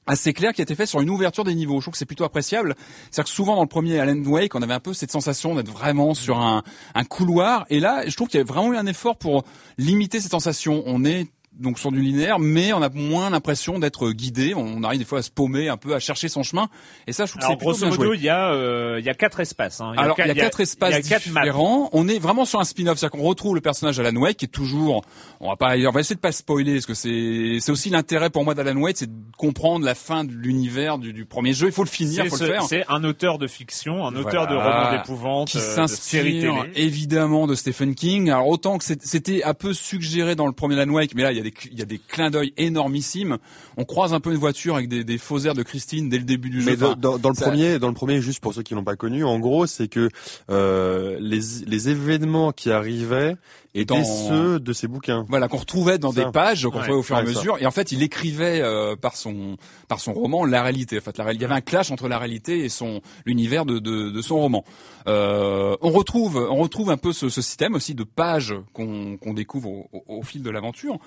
assez 0.10 0.34
clair 0.34 0.54
qui 0.54 0.62
a 0.62 0.64
été 0.64 0.76
fait 0.76 0.86
sur 0.86 1.02
une 1.02 1.10
ouverture 1.10 1.44
des 1.44 1.54
niveaux. 1.54 1.78
Je 1.78 1.84
trouve 1.84 1.92
que 1.92 1.98
c'est 1.98 2.06
plutôt 2.06 2.24
appréciable. 2.24 2.76
C'est-à-dire 3.12 3.26
que 3.26 3.30
souvent 3.30 3.56
dans 3.56 3.62
le 3.62 3.68
premier 3.68 4.00
Alan 4.00 4.18
Wake, 4.24 4.56
on 4.56 4.62
avait 4.62 4.74
un 4.74 4.80
peu 4.80 4.94
cette 4.94 5.12
sensation 5.12 5.56
d'être 5.56 5.72
vraiment 5.72 6.14
sur 6.16 6.40
un, 6.40 6.64
un 6.96 7.04
couloir. 7.04 7.66
Et 7.70 7.80
là, 7.80 8.04
je 8.08 8.16
trouve 8.16 8.28
qu'il 8.28 8.40
y 8.40 8.42
a 8.42 8.46
vraiment 8.46 8.74
eu 8.74 8.78
un 8.78 8.88
effort 8.88 9.18
pour 9.18 9.44
limiter 9.78 10.20
cette 10.20 10.32
sensation. 10.32 10.84
On 10.88 11.06
est 11.06 11.28
donc 11.60 11.80
sur 11.80 11.92
du 11.92 12.02
linéaire, 12.02 12.40
mais 12.40 12.74
on 12.74 12.82
a 12.82 12.90
moins 12.90 13.30
l'impression 13.30 13.80
d'être 13.80 14.12
guidé. 14.12 14.54
On 14.56 14.84
arrive 14.84 15.00
des 15.00 15.06
fois 15.06 15.20
à 15.20 15.22
se 15.22 15.30
paumer 15.30 15.70
un 15.70 15.78
peu, 15.78 15.94
à 15.94 16.00
chercher 16.00 16.30
son 16.30 16.44
chemin. 16.44 16.70
Et 17.08 17.14
ça, 17.14 17.26
je 17.26 17.32
trouve 17.32 17.42
que 17.42 17.48
c'est 17.48 17.56
plutôt 17.58 17.72
grosso 17.72 17.88
modo, 17.88 18.14
il 18.14 18.22
y 18.22 18.30
a 18.30 18.52
euh, 18.52 18.98
il 19.00 19.06
y 19.06 19.10
a 19.10 19.14
quatre 19.14 19.40
espaces. 19.40 19.82
Hein. 19.82 19.92
Il 19.94 19.98
y 19.98 20.00
a 20.00 20.04
Alors 20.04 20.16
il 20.20 20.28
y 20.28 20.32
a 20.32 20.36
quatre 20.36 20.62
espaces 20.62 21.02
différents. 21.02 21.90
On 21.94 22.08
est 22.08 22.20
vraiment 22.20 22.46
sur 22.46 22.60
un 22.60 22.64
spin-off, 22.64 22.98
c'est-à-dire 22.98 23.20
qu'on 23.20 23.28
retrouve 23.28 23.56
le 23.56 23.62
personnage 23.62 24.00
Alan 24.00 24.16
Wake 24.20 24.38
qui 24.38 24.46
est 24.46 24.50
toujours. 24.50 25.04
On 25.40 25.50
va 25.50 25.56
pas, 25.56 25.76
on 25.78 25.92
va 25.92 26.00
essayer 26.00 26.16
de 26.16 26.22
pas 26.22 26.32
spoiler, 26.32 26.74
parce 26.74 26.86
que 26.86 26.94
c'est 26.94 27.58
c'est 27.60 27.72
aussi 27.72 27.90
l'intérêt 27.90 28.30
pour 28.30 28.44
moi 28.44 28.54
d'Alan 28.54 28.80
Wake, 28.80 28.98
c'est 28.98 29.08
de 29.08 29.20
comprendre 29.38 29.86
la 29.86 29.96
fin 29.96 30.24
de 30.24 30.32
l'univers 30.32 30.98
du, 30.98 31.14
du, 31.14 31.26
premier 31.26 31.54
jeu. 31.54 31.68
Il 31.68 31.74
faut 31.74 31.84
le 31.84 31.90
finir, 31.90 32.26
il 32.26 32.30
faut 32.30 32.38
le 32.38 32.46
faire. 32.46 32.64
C'est 32.64 32.86
un 32.88 33.04
auteur 33.04 33.38
de 33.38 33.48
fiction, 33.48 34.06
un 34.06 34.16
auteur 34.16 34.48
de 34.48 34.56
romans 34.56 34.92
d'épouvante, 34.92 35.50
qui 35.50 35.58
euh, 35.58 35.62
s'inspire 35.62 36.66
évidemment 36.76 37.48
de 37.48 37.56
Stephen 37.56 37.96
King. 37.96 38.30
Alors 38.30 38.48
autant 38.48 38.78
que 38.78 38.84
c'était 38.84 39.44
un 39.44 39.54
peu 39.54 39.74
suggéré 39.74 40.36
dans 40.36 40.48
le 40.48 40.54
premier 40.54 40.80
Alan 40.80 40.92
Wake, 40.94 41.16
mais 41.16 41.24
là 41.24 41.32
il 41.32 41.38
y 41.38 41.42
a 41.42 41.44
des 41.44 41.49
il 41.72 41.78
y 41.78 41.82
a 41.82 41.86
des 41.86 42.00
clins 42.00 42.30
d'œil 42.30 42.54
énormissimes. 42.58 43.38
On 43.78 43.86
croise 43.86 44.14
un 44.14 44.20
peu 44.20 44.32
une 44.32 44.38
voiture 44.38 44.76
avec 44.76 44.90
des, 44.90 45.04
des 45.04 45.18
faux 45.18 45.40
airs 45.40 45.54
de 45.54 45.64
Christine 45.64 46.10
dès 46.10 46.18
le 46.18 46.24
début 46.24 46.50
du 46.50 46.62
jeu. 46.62 46.72
Mais 46.72 46.78
dans, 46.78 46.96
dans, 46.96 47.30
le 47.30 47.36
premier, 47.36 47.80
dans 47.80 47.88
le 47.88 47.94
premier, 47.94 48.22
juste 48.22 48.40
pour 48.40 48.54
ceux 48.54 48.64
qui 48.64 48.74
l'ont 48.74 48.84
pas 48.84 48.96
connu, 48.96 49.24
en 49.24 49.40
gros, 49.40 49.68
c'est 49.68 49.88
que 49.88 50.10
euh, 50.50 51.18
les, 51.20 51.40
les 51.66 51.90
événements 51.90 52.52
qui 52.52 52.72
arrivaient 52.72 53.36
étaient 53.76 54.04
ceux 54.04 54.60
de 54.60 54.74
ces 54.74 54.88
bouquins. 54.88 55.26
Voilà, 55.30 55.48
qu'on 55.48 55.58
retrouvait 55.58 55.98
dans 55.98 56.12
des 56.12 56.26
pages, 56.26 56.64
qu'on 56.64 56.80
trouvait 56.80 56.92
au 56.92 57.04
fur 57.04 57.18
et 57.18 57.20
à 57.20 57.24
mesure. 57.24 57.58
Et 57.60 57.66
en 57.66 57.72
fait, 57.72 57.92
il 57.92 58.02
écrivait 58.02 58.62
euh, 58.62 58.96
par 58.96 59.16
son 59.16 59.58
par 59.88 60.00
son 60.00 60.14
roman 60.14 60.46
la 60.46 60.64
réalité. 60.64 60.98
En 60.98 61.02
fait, 61.02 61.18
la, 61.18 61.34
il 61.34 61.42
y 61.42 61.46
avait 61.46 61.54
un 61.54 61.62
clash 61.62 61.92
entre 61.92 62.08
la 62.08 62.18
réalité 62.18 62.64
et 62.64 62.70
son 62.70 63.02
l'univers 63.26 63.66
de, 63.66 63.80
de, 63.80 64.10
de, 64.10 64.22
son 64.22 64.40
roman. 64.40 64.64
Euh, 65.08 65.76
on 65.82 65.92
retrouve 65.92 66.38
on 66.50 66.58
retrouve 66.58 66.90
un 66.90 66.98
peu 66.98 67.14
ce, 67.14 67.30
ce 67.30 67.42
système 67.42 67.76
aussi 67.76 67.94
de 67.94 68.04
pages 68.04 68.56
qu'on 68.74 69.18
qu'on 69.18 69.34
découvre 69.34 69.70
au, 69.70 69.90
au, 70.08 70.24
fil 70.24 70.42
de 70.42 70.50
l'aventure. 70.50 71.00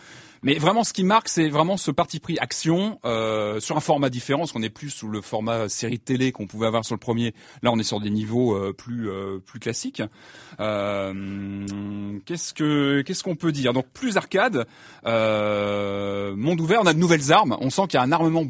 Mais 0.42 0.54
vraiment, 0.54 0.82
ce 0.84 0.92
qui 0.92 1.04
marque, 1.04 1.28
c'est 1.28 1.48
vraiment 1.48 1.76
ce 1.76 1.90
parti 1.90 2.18
pris 2.18 2.38
action 2.38 2.98
euh, 3.04 3.60
sur 3.60 3.76
un 3.76 3.80
format 3.80 4.10
différent, 4.10 4.40
parce 4.40 4.52
qu'on 4.52 4.62
est 4.62 4.70
plus 4.70 4.90
sous 4.90 5.08
le 5.08 5.20
format 5.20 5.68
série 5.68 6.00
télé 6.00 6.32
qu'on 6.32 6.46
pouvait 6.46 6.66
avoir 6.66 6.84
sur 6.84 6.94
le 6.94 7.00
premier. 7.00 7.34
Là, 7.62 7.70
on 7.72 7.78
est 7.78 7.84
sur 7.84 8.00
des 8.00 8.10
niveaux 8.10 8.54
euh, 8.54 8.72
plus 8.72 9.08
euh, 9.08 9.38
plus 9.38 9.60
classiques. 9.60 10.02
Euh, 10.60 12.18
qu'est-ce 12.26 12.54
que 12.54 13.02
qu'est-ce 13.02 13.22
qu'on 13.22 13.36
peut 13.36 13.52
dire? 13.52 13.72
Donc 13.72 13.86
plus 13.92 14.16
arcade, 14.16 14.66
monde 15.04 16.60
ouvert. 16.60 16.80
On 16.82 16.86
a 16.86 16.94
de 16.94 16.98
nouvelles 16.98 17.32
armes. 17.32 17.56
On 17.60 17.70
sent 17.70 17.82
qu'il 17.88 17.94
y 17.94 18.00
a 18.00 18.02
un 18.02 18.12
armement 18.12 18.44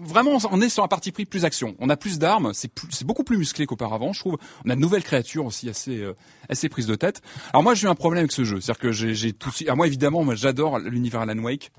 vraiment, 0.00 0.38
on 0.50 0.60
est 0.60 0.68
sur 0.68 0.84
un 0.84 0.88
parti 0.88 1.12
pris 1.12 1.24
plus 1.24 1.44
action. 1.44 1.74
On 1.78 1.88
a 1.88 1.96
plus 1.96 2.18
d'armes, 2.18 2.52
c'est 2.54 2.70
c'est 2.90 3.06
beaucoup 3.06 3.24
plus 3.24 3.38
musclé 3.38 3.66
qu'auparavant, 3.66 4.12
je 4.12 4.20
trouve. 4.20 4.38
On 4.64 4.70
a 4.70 4.74
de 4.74 4.80
nouvelles 4.80 5.02
créatures 5.02 5.46
aussi 5.46 5.68
assez 5.68 5.98
euh, 5.98 6.14
assez 6.48 6.68
prises 6.68 6.86
de 6.86 6.94
tête. 6.94 7.22
Alors 7.52 7.62
moi, 7.62 7.74
j'ai 7.74 7.86
eu 7.86 7.90
un 7.90 7.94
problème 7.94 8.20
avec 8.20 8.32
ce 8.32 8.44
jeu, 8.44 8.60
c'est-à-dire 8.60 8.80
que 8.80 8.92
j'ai 8.92 9.32
tout. 9.32 9.50
Alors 9.64 9.76
moi, 9.76 9.86
évidemment, 9.86 10.24
moi, 10.24 10.34
j'adore 10.34 10.78
l'univers 10.78 11.20
Alan 11.20 11.38
Wake. 11.38 11.70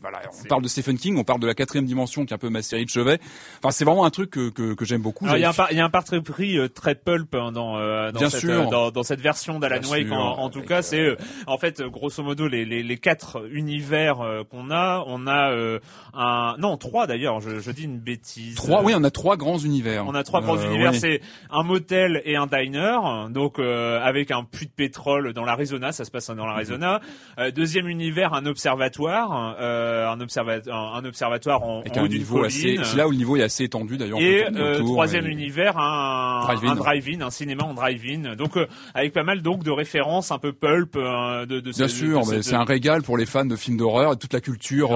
voilà, 0.00 0.22
on 0.40 0.48
parle 0.48 0.62
de 0.62 0.68
Stephen 0.68 0.98
King, 0.98 1.16
on 1.18 1.24
parle 1.24 1.40
de 1.40 1.46
la 1.46 1.54
quatrième 1.54 1.86
dimension 1.86 2.24
qui 2.24 2.32
est 2.32 2.34
un 2.34 2.38
peu 2.38 2.50
ma 2.50 2.62
série 2.62 2.84
de 2.84 2.90
chevet. 2.90 3.18
Enfin, 3.58 3.70
c'est 3.70 3.84
vraiment 3.84 4.04
un 4.04 4.10
truc 4.10 4.30
que 4.30 4.50
que, 4.50 4.74
que 4.74 4.84
j'aime 4.84 5.02
beaucoup. 5.02 5.26
il 5.26 5.40
y 5.40 5.44
a 5.44 5.50
un 5.50 5.66
il 5.70 5.76
y 5.76 5.80
a 5.80 5.84
un 5.84 5.90
parti 5.90 6.20
pris 6.20 6.58
euh, 6.58 6.68
très 6.68 6.94
pulp 6.94 7.34
hein, 7.34 7.52
dans 7.52 7.78
euh, 7.78 8.12
dans, 8.12 8.28
cette, 8.28 8.46
dans, 8.46 8.90
dans, 8.90 9.02
cette 9.02 9.20
version 9.20 9.58
d'Alan 9.58 9.88
Wake. 9.88 10.10
En, 10.12 10.50
tout 10.50 10.62
cas, 10.62 10.82
c'est 10.82 11.16
en 11.46 11.58
fait 11.58 11.82
grosso 11.82 12.22
modo 12.22 12.48
les 12.48 12.64
les, 12.64 12.82
les 12.82 12.98
quatre 12.98 13.48
univers 13.50 14.18
qu'on 14.50 14.70
a. 14.70 15.04
On 15.06 15.26
a 15.26 15.78
un 16.14 16.56
non 16.58 16.76
trois 16.76 17.06
d'ailleurs. 17.06 17.40
Je, 17.40 17.60
je, 17.60 17.70
dis 17.70 17.84
une 17.84 17.98
bêtise. 17.98 18.54
Trois, 18.54 18.82
oui, 18.82 18.92
on 18.96 19.04
a 19.04 19.10
trois 19.10 19.36
grands 19.36 19.58
univers. 19.58 20.06
On 20.06 20.14
a 20.14 20.22
trois 20.22 20.40
grands 20.40 20.58
euh, 20.58 20.66
univers. 20.66 20.94
C'est 20.94 21.20
un 21.50 21.62
motel 21.62 22.22
et 22.24 22.36
un 22.36 22.46
diner, 22.46 22.98
donc 23.30 23.41
euh, 23.58 24.00
avec 24.02 24.30
un 24.30 24.44
puits 24.44 24.66
de 24.66 24.72
pétrole 24.72 25.32
dans 25.32 25.44
l'Arizona. 25.44 25.92
Ça 25.92 26.04
se 26.04 26.10
passe 26.10 26.28
dans 26.28 26.46
l'Arizona. 26.46 27.00
Euh, 27.38 27.50
deuxième 27.50 27.88
univers, 27.88 28.34
un 28.34 28.46
observatoire, 28.46 29.32
un, 29.32 30.20
observatoire, 30.20 30.96
un, 30.96 31.04
observatoire 31.04 31.62
en, 31.62 31.80
avec 31.80 31.96
un 31.96 32.08
niveau 32.08 32.44
assez. 32.44 32.78
C'est 32.82 32.96
là 32.96 33.06
où 33.06 33.10
le 33.10 33.16
niveau 33.16 33.36
est 33.36 33.42
assez 33.42 33.64
étendu 33.64 33.96
d'ailleurs. 33.96 34.20
Et 34.20 34.46
troisième 34.80 35.26
univers, 35.26 35.78
un 35.78 36.42
drive-in, 36.42 36.72
un, 36.72 36.74
drive 36.76 37.22
un, 37.22 37.30
cinéma 37.30 37.64
en 37.64 37.74
drive-in. 37.74 38.36
Donc 38.36 38.52
avec 38.94 39.12
pas 39.12 39.24
mal 39.24 39.42
donc 39.42 39.64
de 39.64 39.70
références 39.70 40.30
un 40.30 40.38
peu 40.38 40.52
pulp 40.52 40.96
de, 40.96 41.44
de. 41.44 41.70
Bien 41.70 41.88
sûr, 41.88 42.22
c'est 42.24 42.54
un 42.54 42.64
régal 42.64 43.02
pour 43.02 43.16
les 43.16 43.26
fans 43.26 43.44
de 43.44 43.56
films 43.56 43.76
d'horreur 43.76 44.12
et 44.12 44.16
toute 44.16 44.32
la 44.32 44.40
culture 44.40 44.90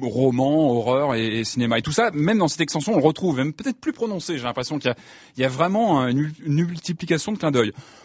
roman, 0.00 0.70
horreur 0.70 1.14
et, 1.14 1.44
cinéma. 1.44 1.78
Et 1.78 1.82
tout 1.82 1.92
ça, 1.92 2.10
même 2.12 2.38
dans 2.38 2.48
cette 2.48 2.60
extension, 2.60 2.92
on 2.92 2.96
le 2.96 3.04
retrouve, 3.04 3.36
même 3.36 3.52
peut-être 3.52 3.80
plus 3.80 3.92
prononcé. 3.92 4.38
J'ai 4.38 4.44
l'impression 4.44 4.78
qu'il 4.78 4.94
y, 5.36 5.40
y 5.42 5.44
a, 5.44 5.48
vraiment 5.48 6.06
une, 6.06 6.30
multiplication 6.46 7.32
de 7.32 7.38
clins 7.38 7.50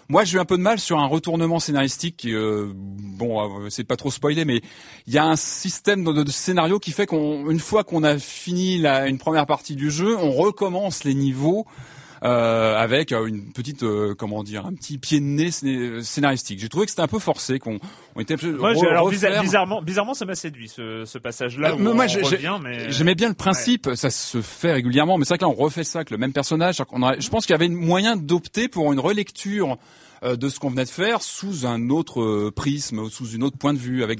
Moi, 0.09 0.25
j'ai 0.25 0.37
eu 0.37 0.39
un 0.39 0.45
peu 0.45 0.57
de 0.57 0.61
mal 0.61 0.79
sur 0.79 0.99
un 0.99 1.05
retournement 1.05 1.59
scénaristique. 1.59 2.25
Euh, 2.25 2.71
bon, 2.75 3.63
euh, 3.63 3.69
c'est 3.69 3.83
pas 3.83 3.95
trop 3.95 4.11
spoiler, 4.11 4.45
mais 4.45 4.61
il 5.07 5.13
y 5.13 5.17
a 5.17 5.25
un 5.25 5.35
système 5.35 6.03
de, 6.03 6.29
scénario 6.29 6.77
qui 6.79 6.91
fait 6.91 7.07
qu'une 7.07 7.59
fois 7.59 7.83
qu'on 7.83 8.03
a 8.03 8.17
fini 8.19 8.77
la, 8.77 9.07
une 9.07 9.17
première 9.17 9.45
partie 9.45 9.75
du 9.75 9.89
jeu, 9.89 10.17
on 10.17 10.31
recommence 10.31 11.03
les 11.03 11.13
niveaux 11.13 11.65
avec 12.29 13.11
euh, 13.11 13.25
une 13.25 13.51
petite, 13.51 13.83
euh, 13.83 14.15
comment 14.17 14.43
dire, 14.43 14.65
un 14.65 14.73
petit 14.73 14.97
pied 14.97 15.19
de 15.19 15.25
nez 15.25 15.51
scénaristique. 16.01 16.59
J'ai 16.59 16.69
trouvé 16.69 16.85
que 16.85 16.91
c'était 16.91 17.01
un 17.01 17.07
peu 17.07 17.19
forcé, 17.19 17.59
qu'on 17.59 17.79
on 18.15 18.21
était 18.21 18.35
Moi, 18.41 18.71
alors, 18.89 19.09
bizarrement, 19.09 19.81
bizarrement, 19.81 20.13
ça 20.13 20.25
m'a 20.25 20.35
séduit 20.35 20.69
ce, 20.69 21.03
ce 21.05 21.17
passage-là. 21.17 21.75
moi, 21.75 22.07
j'aimais 22.07 23.15
bien 23.15 23.27
le 23.29 23.35
principe, 23.35 23.89
ça 23.95 24.09
se 24.09 24.41
fait 24.41 24.73
régulièrement, 24.73 25.17
mais 25.17 25.25
c'est 25.25 25.29
vrai 25.29 25.39
que 25.39 25.43
là, 25.43 25.49
on 25.49 25.53
refait 25.53 25.83
ça 25.83 25.99
avec 25.99 26.11
le 26.11 26.17
même 26.17 26.33
personnage. 26.33 26.81
On 26.91 27.03
a, 27.03 27.19
je 27.19 27.29
pense 27.29 27.45
qu'il 27.45 27.53
y 27.53 27.55
avait 27.55 27.69
moyen 27.69 28.15
d'opter 28.15 28.67
pour 28.67 28.93
une 28.93 28.99
relecture 28.99 29.77
de 30.23 30.47
ce 30.47 30.59
qu'on 30.59 30.69
venait 30.69 30.85
de 30.85 30.89
faire 30.89 31.21
sous 31.21 31.65
un 31.65 31.89
autre 31.89 32.49
prisme, 32.51 33.09
sous 33.09 33.31
une 33.31 33.43
autre 33.43 33.57
point 33.57 33.73
de 33.73 33.79
vue, 33.79 34.03
avec 34.03 34.19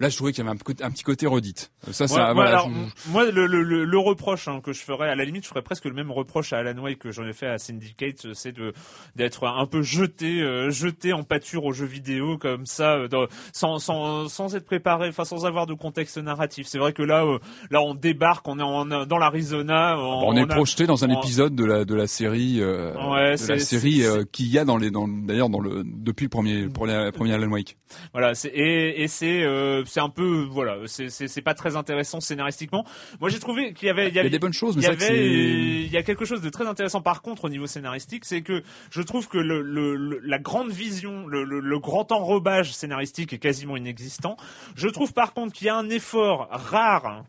Là, 0.00 0.08
je 0.08 0.16
trouvais 0.16 0.32
qu'il 0.32 0.42
y 0.42 0.48
avait 0.48 0.56
un, 0.58 0.86
un, 0.86 0.90
petit 0.90 1.02
côté 1.02 1.26
redite. 1.26 1.70
Ça, 1.90 2.08
ça, 2.08 2.32
voilà, 2.32 2.50
alors, 2.50 2.70
moi, 3.10 3.30
le, 3.30 3.46
le, 3.46 3.62
le, 3.62 3.98
reproche 3.98 4.48
hein, 4.48 4.62
que 4.64 4.72
je 4.72 4.80
ferais, 4.80 5.10
à 5.10 5.14
la 5.14 5.26
limite, 5.26 5.44
je 5.44 5.48
ferais 5.48 5.60
presque 5.60 5.84
le 5.84 5.92
même 5.92 6.10
reproche 6.10 6.54
à 6.54 6.58
Alan 6.58 6.82
Wake 6.82 7.00
que 7.00 7.10
j'en 7.10 7.26
ai 7.26 7.34
fait 7.34 7.46
à 7.46 7.58
Syndicate, 7.58 8.32
c'est 8.32 8.52
de 8.52 8.72
d'être 9.14 9.46
un 9.46 9.66
peu 9.66 9.82
jeté, 9.82 10.40
euh, 10.40 10.70
jeté 10.70 11.12
en 11.12 11.22
pâture 11.22 11.66
aux 11.66 11.72
jeux 11.72 11.84
vidéo 11.84 12.38
comme 12.38 12.64
ça, 12.64 12.94
euh, 12.94 13.08
dans, 13.08 13.26
sans, 13.52 13.78
sans, 13.78 14.28
sans 14.28 14.54
être 14.56 14.64
préparé, 14.64 15.08
enfin 15.08 15.26
sans 15.26 15.44
avoir 15.44 15.66
de 15.66 15.74
contexte 15.74 16.16
narratif. 16.16 16.66
C'est 16.66 16.78
vrai 16.78 16.94
que 16.94 17.02
là, 17.02 17.26
euh, 17.26 17.38
là, 17.70 17.82
on 17.82 17.94
débarque, 17.94 18.48
on 18.48 18.58
est 18.58 18.62
en, 18.62 18.86
dans 19.04 19.18
l'Arizona. 19.18 19.98
On, 19.98 20.30
on, 20.30 20.36
est 20.36 20.46
projeté 20.46 20.86
dans 20.86 21.04
un 21.04 21.10
épisode 21.10 21.54
de 21.54 21.64
la 21.66 21.84
de 21.84 21.94
la 21.94 22.06
série, 22.06 22.64
ouais, 22.64 23.36
de 23.36 23.48
la 23.48 23.58
série 23.58 24.02
qu'il 24.32 24.46
y 24.46 24.58
a 24.58 24.64
dans 24.64 24.78
les, 24.78 24.90
dans 24.90 25.06
d'ailleurs 25.06 25.50
dans 25.50 25.60
le 25.60 25.82
depuis 25.84 26.24
le 26.24 26.30
premier, 26.30 26.68
premier, 26.68 27.10
premier 27.12 27.34
Alan 27.34 27.50
Wake. 27.50 27.76
Voilà, 28.14 28.34
c'est 28.34 28.48
et, 28.48 29.02
et 29.02 29.08
c'est 29.08 29.44
c'est 29.90 30.00
un 30.00 30.08
peu 30.08 30.46
voilà, 30.50 30.78
c'est 30.86 31.10
c'est 31.10 31.42
pas 31.42 31.54
très 31.54 31.76
intéressant 31.76 32.20
scénaristiquement. 32.20 32.84
Moi 33.20 33.28
j'ai 33.28 33.38
trouvé 33.38 33.72
qu'il 33.72 33.88
y 33.88 33.90
avait 33.90 34.08
il 34.08 34.14
y, 34.14 34.18
avait, 34.18 34.30
des 34.30 34.38
bonnes 34.38 34.52
choses, 34.52 34.76
mais 34.76 34.82
il 34.82 34.86
y 34.86 34.90
avait 34.90 35.84
il 35.84 35.92
y 35.92 35.96
a 35.96 36.02
quelque 36.02 36.24
chose 36.24 36.40
de 36.40 36.48
très 36.48 36.66
intéressant 36.66 37.00
par 37.02 37.22
contre 37.22 37.44
au 37.44 37.48
niveau 37.48 37.66
scénaristique, 37.66 38.24
c'est 38.24 38.42
que 38.42 38.62
je 38.90 39.02
trouve 39.02 39.28
que 39.28 39.38
le, 39.38 39.62
le, 39.62 40.20
la 40.20 40.38
grande 40.38 40.70
vision, 40.70 41.26
le, 41.26 41.44
le, 41.44 41.78
grand 41.78 42.12
enrobage 42.12 42.72
scénaristique 42.72 43.32
est 43.32 43.38
quasiment 43.38 43.76
inexistant. 43.76 44.36
Je 44.76 44.88
trouve 44.88 45.12
par 45.12 45.34
contre 45.34 45.52
qu'il 45.52 45.66
y 45.66 45.70
a 45.70 45.76
un 45.76 45.88
effort 45.90 46.48
rare 46.50 47.24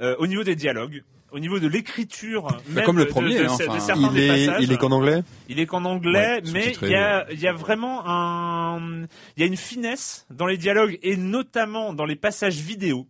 euh, 0.00 0.14
au 0.18 0.26
niveau 0.26 0.44
des 0.44 0.56
dialogues 0.56 1.02
au 1.34 1.40
niveau 1.40 1.58
de 1.58 1.66
l'écriture, 1.66 2.46
bah, 2.68 2.82
comme 2.82 2.96
le 2.96 3.08
premier, 3.08 3.40
de, 3.40 3.46
hein, 3.46 3.56
certains 3.56 3.96
il 3.96 4.18
est, 4.18 4.46
passages, 4.46 4.62
il 4.62 4.72
est 4.72 4.76
qu'en 4.76 4.92
anglais. 4.92 5.22
Il 5.48 5.58
est 5.58 5.66
qu'en 5.66 5.84
anglais, 5.84 6.40
mais 6.52 6.76
il 6.80 6.88
y 6.88 6.94
a, 6.94 7.26
il 7.32 7.40
y 7.40 7.48
a 7.48 7.52
vraiment 7.52 8.02
un, 8.06 9.02
il 9.36 9.40
y 9.40 9.42
a 9.42 9.46
une 9.46 9.56
finesse 9.56 10.26
dans 10.30 10.46
les 10.46 10.56
dialogues 10.56 10.96
et 11.02 11.16
notamment 11.16 11.92
dans 11.92 12.04
les 12.04 12.14
passages 12.14 12.56
vidéo. 12.56 13.08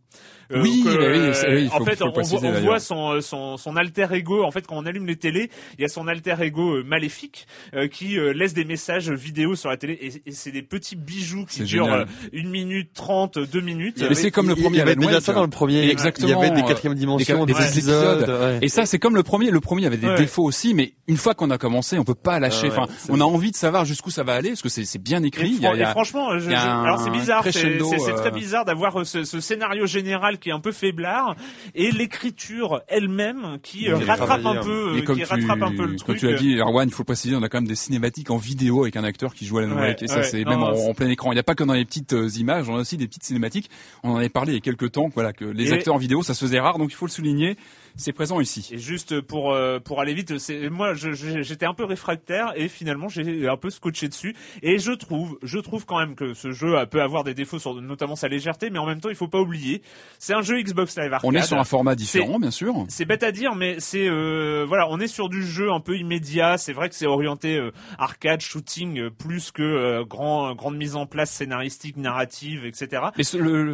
Euh, 0.53 0.63
oui, 0.63 0.85
euh, 0.87 1.33
oui, 1.55 1.69
en 1.73 1.85
fait, 1.85 2.03
on, 2.03 2.11
voit, 2.11 2.79
son, 2.79 3.21
son, 3.21 3.57
son, 3.57 3.77
alter 3.77 4.09
ego. 4.13 4.45
En 4.45 4.51
fait, 4.51 4.67
quand 4.67 4.77
on 4.77 4.87
allume 4.87 5.07
les 5.07 5.17
télés, 5.17 5.51
il 5.79 5.83
y 5.83 5.85
a 5.85 5.89
son 5.89 6.07
alter 6.09 6.37
ego 6.41 6.77
euh, 6.77 6.85
maléfique 6.85 7.47
qui 7.91 8.17
laisse 8.35 8.55
des 8.55 8.65
messages 8.65 9.11
vidéo 9.11 9.57
sur 9.57 9.71
la 9.71 9.77
télé. 9.77 9.99
Et, 10.27 10.33
c'est 10.33 10.51
des 10.51 10.63
petits 10.63 10.97
bijoux 10.97 11.45
qui 11.45 11.63
durent 11.63 12.07
une 12.33 12.51
minute 12.51 12.93
trente, 12.95 13.39
deux 13.39 13.61
minutes. 13.61 14.05
Mais 14.09 14.15
c'est 14.15 14.31
comme 14.31 14.49
le 14.49 14.55
premier. 14.55 14.77
Il 14.77 14.79
y 14.79 14.83
avait 14.83 14.97
déjà 14.97 15.21
ça 15.21 15.33
dans 15.33 15.43
le 15.43 15.49
premier. 15.49 15.89
Exactement. 15.89 16.29
Il 16.29 16.31
y 16.31 16.35
avait 16.35 16.51
des 16.51 16.67
quatrièmes 16.67 16.95
dimensions, 16.95 17.47
des, 17.47 17.53
épisodes. 17.53 18.61
Et 18.63 18.69
ça, 18.69 18.87
c'est 18.87 18.99
comme 18.99 19.15
le 19.15 19.23
premier. 19.23 19.51
Le 19.51 19.61
premier 19.61 19.87
avait 19.87 19.97
des 19.97 20.15
défauts 20.17 20.45
aussi, 20.45 20.75
mais 20.75 20.95
une 21.07 21.17
fois 21.17 21.35
qu'on 21.35 21.51
a 21.51 21.59
commencé, 21.59 21.99
on 21.99 22.05
peut 22.05 22.15
pas 22.15 22.39
lâcher. 22.39 22.69
Enfin, 22.69 22.87
on 23.09 23.21
a 23.21 23.25
envie 23.25 23.51
de 23.51 23.57
savoir 23.57 23.85
jusqu'où 23.85 24.11
ça 24.11 24.23
va 24.23 24.35
aller, 24.35 24.51
parce 24.51 24.63
que 24.63 24.69
c'est 24.69 25.03
bien 25.03 25.23
écrit. 25.23 25.61
Et, 25.63 25.85
franchement, 25.87 26.29
alors 26.29 27.01
c'est 27.01 27.11
bizarre, 27.11 27.45
c'est 27.51 28.15
très 28.15 28.31
bizarre 28.31 28.65
d'avoir 28.65 29.07
ce, 29.07 29.25
ce 29.25 29.41
scénario 29.41 29.87
général 29.87 30.34
qui 30.37 30.51
est 30.51 30.53
un 30.53 30.61
peu 30.61 30.73
faiblard 30.73 31.37
et 31.75 31.91
l'écriture 31.91 32.83
elle-même 32.89 33.59
qui 33.63 33.89
euh, 33.89 33.97
rattrape 33.97 34.45
un 34.45 34.63
peu, 34.63 34.97
euh, 34.97 35.15
qui 35.15 35.25
rattrape 35.25 35.63
un 35.63 35.75
peu 35.75 35.87
le 35.87 35.97
truc. 35.97 36.07
Comme 36.07 36.17
tu 36.17 36.29
as 36.29 36.39
dit, 36.39 36.59
Erwan, 36.59 36.89
il 36.89 36.95
faut 36.95 37.05
préciser, 37.05 37.35
on 37.37 37.43
a 37.43 37.49
quand 37.49 37.59
même 37.59 37.69
des 37.69 37.75
cinématiques 37.75 38.31
en 38.31 38.37
vidéo 38.37 38.83
avec 38.83 38.97
un 38.97 39.05
acteur 39.05 39.35
qui 39.35 39.47
joue 39.47 39.59
à 39.59 39.63
la 39.63 39.75
Wake 39.75 40.03
et 40.03 40.09
ça 40.09 40.23
c'est 40.23 40.45
même 40.45 40.63
en, 40.63 40.95
plein 40.95 41.09
écran. 41.09 41.33
Il 41.33 41.37
n'y 41.37 41.41
a 41.41 41.45
pas 41.45 41.55
que 41.55 41.65
dans 41.65 41.75
les 41.75 41.85
petites 41.85 42.13
euh, 42.13 42.29
images, 42.39 42.69
on 42.69 42.77
a 42.77 42.81
aussi 42.81 42.97
des 42.97 43.07
petites 43.07 43.25
cinématiques. 43.25 43.71
On 44.03 44.11
en 44.11 44.17
avait 44.17 44.29
parlé 44.29 44.53
il 44.53 44.57
y 44.57 44.59
a 44.59 44.61
quelques 44.61 44.93
temps, 44.93 45.09
voilà, 45.15 45.33
que 45.33 45.45
les 45.45 45.73
acteurs 45.73 45.95
en 45.95 45.99
vidéo 45.99 46.23
ça 46.23 46.35
se 46.35 46.45
faisait 46.45 46.61
rare, 46.61 46.79
donc 46.79 46.91
il 46.91 46.95
faut 46.95 47.07
le 47.07 47.11
souligner 47.11 47.57
c'est 47.97 48.13
présent 48.13 48.41
ici. 48.41 48.71
Et 48.73 48.79
juste 48.79 49.21
pour 49.21 49.53
euh, 49.53 49.79
pour 49.79 50.01
aller 50.01 50.15
vite, 50.15 50.39
c'est 50.39 50.69
moi 50.69 50.95
j'étais 50.95 51.67
un 51.67 51.75
peu 51.75 51.85
réfractaire 51.85 52.53
et 52.57 52.69
finalement 52.69 53.09
j'ai 53.09 53.49
un 53.49 53.57
peu 53.57 53.71
scotché 53.71 54.09
dessus 54.09 54.35
et 54.63 54.79
je 54.79 54.93
trouve 54.93 55.39
je 55.43 55.59
trouve 55.59 55.87
quand 55.87 55.99
même 55.99 56.15
que 56.15 56.35
ce 56.35 56.51
jeu 56.51 56.75
peut 56.91 57.03
avoir 57.03 57.25
des 57.25 57.35
défauts 57.35 57.59
sur 57.59 57.81
notamment 57.81 58.17
sa 58.17 58.29
légèreté, 58.29 58.71
mais 58.71 58.79
en 58.79 58.87
même 58.87 59.01
temps 59.01 59.11
il 59.11 59.15
faut 59.15 59.29
pas 59.29 59.41
oublier, 59.41 59.83
c'est 60.19 60.35
un 60.35 60.43
jeu 60.43 60.61
Xbox 60.61 60.97
Live 60.99 61.13
Arcade. 61.13 61.31
On 61.31 61.35
est 61.35 61.43
sur 61.43 61.59
un 61.59 61.65
format 61.65 61.95
différent, 61.95 62.39
bien 62.39 62.51
sûr. 62.51 62.85
C'est 62.89 63.05
bête 63.05 63.23
à 63.23 63.33
dire, 63.33 63.55
mais 63.55 63.77
c'est 63.79 64.09
euh, 64.09 64.65
voilà, 64.67 64.89
on 64.91 64.99
est 64.99 65.07
sur 65.07 65.29
du 65.29 65.45
jeu 65.45 65.71
un 65.71 65.81
peu 65.81 65.97
immédiat. 65.97 66.59
C'est 66.59 66.73
vrai 66.73 66.89
que 66.89 66.95
c'est 66.95 67.07
orienté 67.07 67.57
euh, 67.57 67.71
arcade, 67.99 68.41
shooting, 68.41 69.11
plus 69.11 69.51
que 69.51 70.03
grand 70.03 70.55
grande 70.55 70.77
mise 70.77 70.97
en 70.97 71.07
place 71.07 71.31
scénaristique, 71.31 71.97
narrative, 71.97 72.67
etc. 72.67 73.03
Mais 73.17 73.25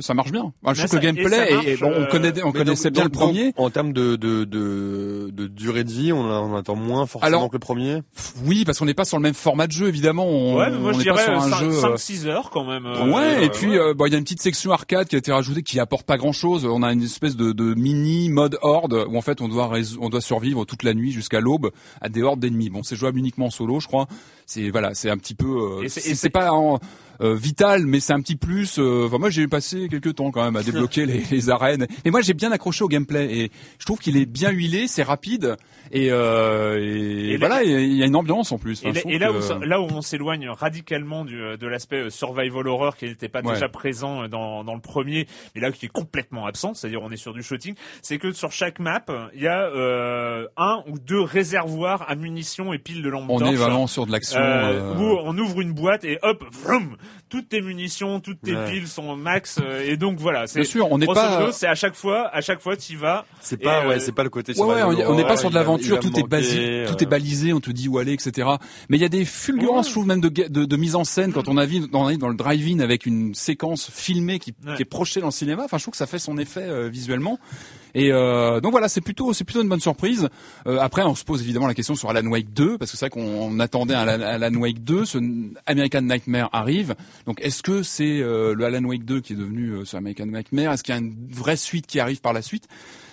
ça 0.01 0.15
marche 0.15 0.33
bien. 0.33 0.53
je 0.75 0.87
trouve 0.87 0.91
que 0.91 1.07
le 1.07 1.13
gameplay 1.13 1.73
et, 1.73 1.77
bon, 1.77 1.93
on 1.97 2.07
connaît 2.07 2.33
on 2.43 2.53
connaissait 2.53 2.91
bien 2.91 3.05
le 3.05 3.11
premier. 3.11 3.53
en 3.57 3.71
termes 3.71 3.93
de 3.93 4.10
de, 4.17 4.45
de, 4.45 5.31
de, 5.33 5.47
durée 5.47 5.85
de 5.85 5.91
vie, 5.91 6.13
on, 6.13 6.21
on 6.21 6.57
attend 6.57 6.77
moins 6.77 7.07
forcément 7.07 7.49
que 7.49 7.57
le 7.57 7.61
premier. 7.61 8.03
Oui, 8.45 8.65
parce 8.65 8.79
qu'on 8.79 8.85
n'est 8.85 8.95
pas 8.95 9.05
sur 9.05 9.17
le 9.17 9.23
même 9.23 9.35
format 9.35 9.67
de 9.67 9.73
jeu, 9.73 9.89
évidemment. 9.89 10.27
On, 10.27 10.57
ouais, 10.57 10.71
mais 10.71 10.79
moi 10.79 10.93
je 10.93 10.99
dirais 10.99 11.27
5-6 11.27 12.27
euh, 12.27 12.29
heures 12.29 12.51
quand 12.51 12.65
même. 12.65 12.87
Euh, 12.87 13.13
ouais, 13.13 13.45
et 13.45 13.51
puis 13.51 13.79
euh, 13.79 13.95
il 14.07 14.13
y 14.13 14.15
a 14.15 14.19
une 14.19 14.25
petite 14.25 14.43
section 14.43 14.73
arcade 14.73 15.09
qui 15.09 15.17
a 15.17 15.19
été 15.19 15.33
rajoutée 15.33 15.63
qui 15.63 15.81
apporte 15.81 16.07
pas 16.07 16.17
grand-chose. 16.17 16.65
On 16.65 16.83
a 16.83 16.93
une 16.93 17.03
espèce 17.03 17.37
de, 17.37 17.53
de 17.53 17.75
mini 17.75 18.29
mode 18.29 18.59
horde 18.63 19.07
où 19.09 19.17
en 19.17 19.23
fait 19.23 19.41
on 19.41 19.49
doit 19.49 19.71
on 20.01 20.09
doit 20.09 20.21
survivre 20.21 20.65
toute 20.65 20.83
la 20.83 20.95
nuit 20.95 21.13
jusqu'à 21.13 21.41
l'aube 21.41 21.71
à 22.01 22.09
des 22.09 22.23
hordes 22.23 22.41
d'ennemis. 22.41 22.71
Bon, 22.71 22.83
c'est 22.83 22.97
jouable 22.97 23.19
uniquement 23.19 23.47
en 23.47 23.51
solo, 23.51 23.81
je 23.81 23.87
crois. 23.87 24.07
C'est 24.47 24.71
voilà, 24.71 24.95
c'est 24.95 25.11
un 25.11 25.17
petit 25.17 25.35
peu. 25.35 25.87
c'est 25.89 26.31
pas 26.31 26.53
en, 26.53 26.81
euh, 27.21 27.35
vital, 27.35 27.87
mais 27.87 28.01
c'est 28.01 28.13
un 28.13 28.21
petit 28.21 28.37
plus. 28.37 28.79
Euh, 28.79 29.07
enfin, 29.07 29.19
moi, 29.19 29.31
j'ai 29.31 29.47
passé 29.49 29.89
quelques 29.89 30.15
temps 30.15 30.31
quand 30.31 30.45
même 30.45 30.57
à 30.57 30.63
débloquer 30.63 31.07
les, 31.07 31.23
les, 31.31 31.51
arènes. 31.51 31.87
Et 32.05 32.11
moi, 32.11 32.21
j'ai 32.21 32.35
bien 32.35 32.53
accroché 32.53 32.85
au 32.85 32.89
gameplay 32.89 33.41
et 33.41 33.51
je 33.79 33.85
trouve 33.85 33.99
qu'il 33.99 34.17
est 34.17 34.27
bien 34.27 34.51
huilé, 34.51 34.87
c'est 34.89 35.03
rapide 35.03 35.57
et, 35.93 36.09
euh, 36.11 36.79
et, 36.79 37.37
voilà, 37.37 37.65
il 37.65 37.97
y 37.97 38.03
a 38.03 38.07
une 38.07 38.15
ambiance 38.15 38.53
en 38.53 38.59
plus. 38.59 38.83
et, 38.85 39.19
là, 39.19 39.33
où, 39.33 39.65
là 39.65 39.81
où 39.81 39.87
on 39.91 40.03
s'éloigne 40.03 40.49
radicalement 40.49 41.25
du, 41.25 41.37
de 41.37 41.67
l'aspect 41.67 42.11
survival 42.11 42.69
horror 42.69 42.97
qui 42.97 43.07
n'était 43.07 43.29
pas 43.29 43.43
déjà 43.43 43.69
présent 43.69 44.29
dans, 44.29 44.63
dans 44.63 44.75
le 44.75 44.81
premier, 44.81 45.27
mais 45.55 45.61
là 45.61 45.73
qui 45.73 45.87
est 45.87 45.91
complètement 45.91 46.47
absent, 46.47 46.75
c'est-à-dire 46.75 47.03
on 47.03 47.11
est 47.11 47.17
sur 47.17 47.33
du 47.33 47.43
shooting, 47.43 47.75
c'est 48.03 48.19
que 48.19 48.33
sur 48.33 48.53
chaque 48.53 48.79
map, 48.79 49.05
il 49.35 49.43
y 49.43 49.49
a 49.49 49.65
euh, 49.65 50.47
un 50.57 50.83
ou 50.89 50.99
deux 50.99 51.21
réservoirs 51.21 52.05
à 52.09 52.15
munitions 52.15 52.73
et 52.73 52.79
piles 52.79 53.03
de 53.03 53.09
lampes 53.09 53.27
On 53.29 53.45
est 53.45 53.57
vraiment 53.57 53.87
sur 53.87 54.07
de 54.07 54.13
l'action. 54.13 54.39
Euh, 54.39 54.95
où 54.95 55.19
on 55.25 55.37
ouvre 55.39 55.61
une 55.61 55.73
boîte 55.73 56.05
et 56.05 56.19
hop, 56.23 56.45
vroom, 56.53 56.97
toutes 57.29 57.49
tes 57.49 57.61
munitions, 57.61 58.21
toutes 58.21 58.41
tes 58.43 58.55
piles 58.67 58.89
sont 58.89 59.17
max 59.17 59.59
euh, 59.63 59.85
et 59.87 59.97
donc 59.97 60.19
voilà. 60.19 60.45
Bien 60.53 60.65
sûr, 60.65 60.91
on 60.91 60.99
n'est 60.99 61.07
pas. 61.07 61.51
C'est 61.53 61.67
à 61.67 61.75
chaque 61.75 61.95
fois, 61.95 62.29
à 62.35 62.41
chaque 62.41 62.61
fois 62.61 62.77
tu 62.77 62.97
vas. 62.97 63.25
C'est 63.41 63.57
pas, 63.57 63.87
ouais, 63.87 63.97
euh, 63.97 63.99
c'est 64.01 64.13
pas 64.13 64.25
le 64.25 64.31
côté. 64.31 64.53
Ouais, 64.59 64.83
on 64.83 65.15
n'est 65.15 65.25
pas 65.25 65.37
sur 65.37 65.51
de 65.51 65.55
l'aventure, 65.55 66.01
tout 66.01 66.19
est 66.19 66.27
basé, 66.27 66.85
tout 66.89 67.03
est 67.03 67.07
euh. 67.07 67.09
balisé, 67.09 67.53
on 67.53 67.61
te 67.61 67.71
dit 67.71 67.89
où 67.89 67.99
aller, 67.99 68.13
etc. 68.13 68.49
Mais 68.89 68.99
il 68.99 69.01
y 69.01 69.05
a 69.05 69.09
des 69.09 69.25
fulgurances, 69.25 69.87
je 69.87 69.93
trouve 69.93 70.07
même 70.07 70.21
de, 70.21 70.29
de, 70.29 70.65
de, 70.65 70.77
mise 70.77 70.97
en 70.97 71.05
scène 71.05 71.33
quand 71.33 71.49
on 71.49 71.57
arrive 71.57 71.89
dans, 71.91 72.11
dans 72.17 72.29
le 72.29 72.35
drive-in 72.35 72.81
avec 72.81 73.07
une 73.07 73.35
séquence 73.35 73.91
filmée 73.91 74.39
qui, 74.39 74.53
qui, 74.53 74.83
est 74.83 74.85
projetée 74.85 75.21
dans 75.21 75.29
le 75.29 75.33
cinéma. 75.33 75.65
Enfin, 75.65 75.79
je 75.79 75.85
trouve 75.85 75.93
que 75.93 75.99
ça 75.99 76.07
fait 76.07 76.19
son 76.19 76.37
effet 76.39 76.89
visuellement. 76.89 77.39
Et 77.95 78.13
euh, 78.13 78.61
donc 78.61 78.73
voilà, 78.73 78.89
c'est 78.89 79.01
plutôt 79.01 79.33
c'est 79.33 79.45
plutôt 79.45 79.63
une 79.63 79.69
bonne 79.69 79.81
surprise. 79.81 80.29
Euh, 80.67 80.79
après, 80.81 81.03
on 81.03 81.15
se 81.15 81.25
pose 81.25 81.43
évidemment 81.43 81.67
la 81.67 81.75
question 81.75 81.95
sur 81.95 82.11
Alan 82.11 82.27
Wake 82.29 82.53
2 82.53 82.79
parce 82.79 82.91
que 82.91 82.97
c'est 82.97 83.07
vrai 83.07 83.11
qu'on 83.11 83.59
attendait 83.61 83.95
un 83.95 84.07
Alan 84.07 84.55
Wake 84.61 84.83
2. 84.83 85.05
Ce 85.05 85.19
American 85.67 86.03
Nightmare 86.03 86.49
arrive. 86.53 86.95
Donc 87.27 87.41
est-ce 87.43 87.63
que 87.63 87.83
c'est 87.83 88.21
euh, 88.21 88.55
le 88.55 88.65
Alan 88.65 88.85
Wake 88.85 89.05
2 89.05 89.21
qui 89.21 89.33
est 89.35 89.37
devenu 89.37 89.71
euh, 89.71 89.85
ce 89.85 89.97
American 89.97 90.27
Nightmare? 90.27 90.73
Est-ce 90.73 90.83
qu'il 90.83 90.95
y 90.95 90.99
a 90.99 91.01
une 91.01 91.15
vraie 91.31 91.57
suite 91.57 91.87
qui 91.87 92.01
arrive 92.01 92.21
par 92.21 92.33
la 92.33 92.43
suite? 92.43 92.69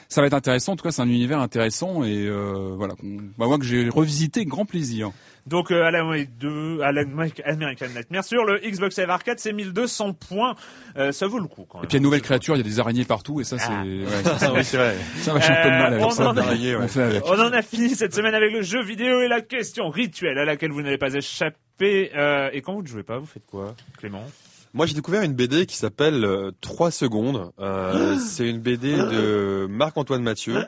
Ça 0.09 0.21
va 0.21 0.27
être 0.27 0.33
intéressant. 0.33 0.73
En 0.73 0.75
tout 0.75 0.83
cas, 0.83 0.91
c'est 0.91 1.01
un 1.01 1.09
univers 1.09 1.39
intéressant 1.39 2.03
et 2.03 2.25
euh, 2.25 2.73
voilà, 2.75 2.95
bah, 3.37 3.45
moi 3.47 3.57
que 3.57 3.65
j'ai 3.65 3.89
revisité 3.89 4.45
grand 4.45 4.65
plaisir. 4.65 5.11
Donc 5.47 5.71
euh, 5.71 5.83
Alan 5.83 6.09
Wake 6.09 6.37
2, 6.39 6.81
Alan 6.81 7.09
Wake 7.15 7.41
American 7.45 7.87
Nightmare 7.95 8.23
sur 8.23 8.43
le 8.43 8.59
Xbox 8.59 8.97
Live 8.99 9.09
Arcade, 9.09 9.39
c'est 9.39 9.53
1200 9.53 10.13
points. 10.13 10.55
Euh, 10.97 11.13
ça 11.13 11.27
vaut 11.27 11.39
le 11.39 11.47
coup 11.47 11.65
quand 11.67 11.77
même. 11.77 11.85
Et 11.85 11.87
puis 11.87 11.93
il 11.93 11.93
y 11.93 11.97
a 11.97 11.99
une 11.99 12.03
nouvelle 12.03 12.21
créature, 12.21 12.55
il 12.55 12.57
y 12.57 12.61
a 12.61 12.63
des 12.63 12.79
araignées 12.79 13.05
partout 13.05 13.39
et 13.39 13.45
ça 13.45 13.57
c'est. 13.57 13.71
Ah. 13.71 13.83
Ouais, 13.83 14.23
ça, 14.23 14.63
c'est 14.63 14.77
vrai. 14.77 14.95
Ça 15.21 15.33
va 15.33 15.39
un 15.39 15.63
peu 15.63 15.69
de 15.69 15.75
mal 15.75 15.93
avec 15.93 16.05
on 16.05 16.09
ça. 16.09 16.29
En 16.29 16.37
a... 16.37 16.53
ouais. 16.53 17.21
On 17.25 17.39
en 17.39 17.53
a 17.53 17.61
fini 17.61 17.89
cette 17.91 18.13
semaine 18.13 18.35
avec 18.35 18.51
le 18.51 18.61
jeu 18.61 18.83
vidéo 18.83 19.21
et 19.21 19.29
la 19.29 19.41
question 19.41 19.89
rituelle 19.89 20.37
à 20.37 20.43
laquelle 20.43 20.71
vous 20.71 20.81
n'avez 20.81 20.97
pas 20.97 21.13
échappé. 21.13 22.11
Euh, 22.15 22.49
et 22.51 22.61
quand 22.61 22.73
vous 22.73 22.81
ne 22.81 22.87
jouez 22.87 23.03
pas, 23.03 23.17
vous 23.17 23.25
faites 23.25 23.45
quoi, 23.45 23.73
Clément? 23.97 24.25
Moi, 24.73 24.85
j'ai 24.85 24.93
découvert 24.93 25.21
une 25.21 25.33
BD 25.33 25.65
qui 25.65 25.77
s'appelle 25.77 26.25
3 26.61 26.91
secondes. 26.91 27.51
Euh, 27.59 28.17
c'est 28.19 28.49
une 28.49 28.59
BD 28.59 28.95
de 28.95 29.67
Marc-Antoine 29.69 30.23
Mathieu. 30.23 30.65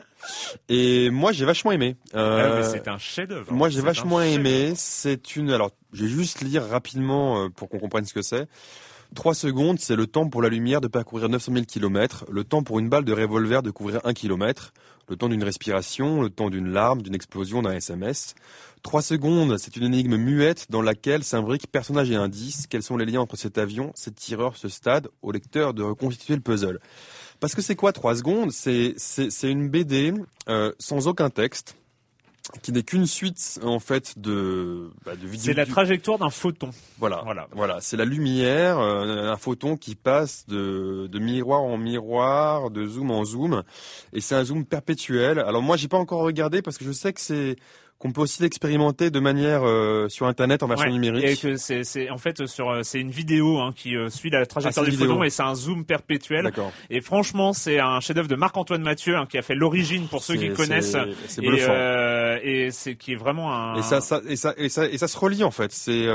Et 0.68 1.10
moi, 1.10 1.32
j'ai 1.32 1.44
vachement 1.44 1.72
aimé. 1.72 1.96
Euh, 2.14 2.60
ah, 2.60 2.62
c'est 2.62 2.88
un 2.88 2.98
chef-d'œuvre. 2.98 3.52
Moi, 3.52 3.68
j'ai 3.68 3.80
vachement 3.80 4.20
aimé. 4.20 4.72
C'est 4.76 5.36
une. 5.36 5.50
Alors, 5.50 5.70
je 5.92 6.04
vais 6.04 6.10
juste 6.10 6.40
lire 6.40 6.66
rapidement 6.66 7.44
euh, 7.44 7.48
pour 7.48 7.68
qu'on 7.68 7.78
comprenne 7.78 8.04
ce 8.04 8.14
que 8.14 8.22
c'est. 8.22 8.48
3 9.14 9.34
secondes, 9.34 9.80
c'est 9.80 9.96
le 9.96 10.06
temps 10.06 10.28
pour 10.28 10.40
la 10.40 10.48
lumière 10.48 10.80
de 10.80 10.86
parcourir 10.86 11.28
900 11.28 11.52
000 11.52 11.64
km, 11.64 12.26
le 12.30 12.44
temps 12.44 12.62
pour 12.62 12.78
une 12.78 12.88
balle 12.88 13.04
de 13.04 13.12
revolver 13.12 13.62
de 13.62 13.72
couvrir 13.72 14.00
1 14.04 14.12
km, 14.12 14.72
le 15.10 15.16
temps 15.16 15.28
d'une 15.28 15.42
respiration, 15.42 16.22
le 16.22 16.30
temps 16.30 16.48
d'une 16.48 16.70
larme, 16.72 17.02
d'une 17.02 17.14
explosion, 17.14 17.62
d'un 17.62 17.72
SMS. 17.72 18.34
Trois 18.82 19.02
secondes, 19.02 19.58
c'est 19.58 19.76
une 19.76 19.84
énigme 19.84 20.16
muette 20.16 20.70
dans 20.70 20.80
laquelle 20.80 21.24
s'imbriquent 21.24 21.66
personnages 21.70 22.10
et 22.10 22.14
indices. 22.14 22.66
Quels 22.68 22.84
sont 22.84 22.96
les 22.96 23.04
liens 23.04 23.20
entre 23.20 23.36
cet 23.36 23.58
avion, 23.58 23.92
cette 23.96 24.14
tireur, 24.14 24.56
ce 24.56 24.68
stade, 24.68 25.08
au 25.20 25.32
lecteur 25.32 25.74
de 25.74 25.82
reconstituer 25.82 26.36
le 26.36 26.40
puzzle? 26.40 26.78
Parce 27.40 27.54
que 27.54 27.60
c'est 27.60 27.74
quoi 27.74 27.92
trois 27.92 28.14
secondes? 28.14 28.52
C'est 28.52 28.94
une 29.42 29.68
BD 29.68 30.14
euh, 30.48 30.72
sans 30.78 31.08
aucun 31.08 31.28
texte 31.28 31.76
qui 32.62 32.72
n'est 32.72 32.82
qu'une 32.82 33.06
suite 33.06 33.60
en 33.62 33.78
fait 33.78 34.18
de, 34.18 34.90
bah, 35.04 35.16
de 35.16 35.28
C'est 35.36 35.54
la 35.54 35.66
trajectoire 35.66 36.18
d'un 36.18 36.30
photon. 36.30 36.70
Voilà, 36.98 37.22
voilà, 37.24 37.48
voilà. 37.52 37.78
C'est 37.80 37.96
la 37.96 38.04
lumière, 38.04 38.78
euh, 38.78 39.30
un 39.30 39.36
photon 39.36 39.76
qui 39.76 39.94
passe 39.94 40.46
de, 40.46 41.06
de 41.06 41.18
miroir 41.18 41.62
en 41.62 41.78
miroir, 41.78 42.70
de 42.70 42.86
zoom 42.86 43.10
en 43.10 43.24
zoom, 43.24 43.62
et 44.12 44.20
c'est 44.20 44.34
un 44.34 44.44
zoom 44.44 44.64
perpétuel. 44.64 45.38
Alors 45.38 45.62
moi, 45.62 45.76
j'ai 45.76 45.88
pas 45.88 45.98
encore 45.98 46.22
regardé 46.22 46.62
parce 46.62 46.78
que 46.78 46.84
je 46.84 46.92
sais 46.92 47.12
que 47.12 47.20
c'est 47.20 47.56
qu'on 48.00 48.12
peut 48.12 48.22
aussi 48.22 48.40
l'expérimenter 48.42 49.10
de 49.10 49.20
manière 49.20 49.60
euh, 49.62 50.08
sur 50.08 50.26
internet 50.26 50.62
en 50.62 50.66
version 50.66 50.90
numérique. 50.90 51.24
Et 51.26 51.36
que 51.36 51.56
c'est, 51.56 51.84
c'est 51.84 52.08
en 52.08 52.16
fait 52.16 52.46
sur 52.46 52.70
euh, 52.70 52.80
c'est 52.82 52.98
une 52.98 53.10
vidéo 53.10 53.58
hein, 53.58 53.74
qui 53.76 53.94
euh, 53.94 54.08
suit 54.08 54.30
la 54.30 54.46
trajectoire 54.46 54.86
ah, 54.88 54.90
du 54.90 54.96
photon 54.96 55.22
et 55.22 55.28
c'est 55.28 55.42
un 55.42 55.54
zoom 55.54 55.84
perpétuel. 55.84 56.50
Et 56.88 57.02
franchement, 57.02 57.52
c'est 57.52 57.78
un 57.78 58.00
chef-d'œuvre 58.00 58.26
de 58.26 58.36
Marc-Antoine 58.36 58.82
Mathieu 58.82 59.16
hein, 59.16 59.26
qui 59.28 59.36
a 59.36 59.42
fait 59.42 59.54
l'origine 59.54 60.08
pour 60.08 60.24
ceux 60.24 60.36
qui 60.36 60.48
connaissent. 60.48 60.96
C'est 61.28 61.42
bluffant. 61.42 61.74
Et, 62.42 62.68
et 62.68 62.70
c'est 62.70 62.94
qui 62.94 63.12
est 63.12 63.16
vraiment 63.16 63.54
un. 63.54 63.76
Et 63.76 63.82
ça, 63.82 64.00
ça 64.00 64.22
et 64.26 64.36
ça 64.36 64.54
et 64.56 64.70
ça 64.70 64.86
et 64.86 64.96
ça 64.96 65.06
se 65.06 65.18
relie 65.18 65.44
en 65.44 65.50
fait. 65.50 65.70
C'est. 65.70 66.06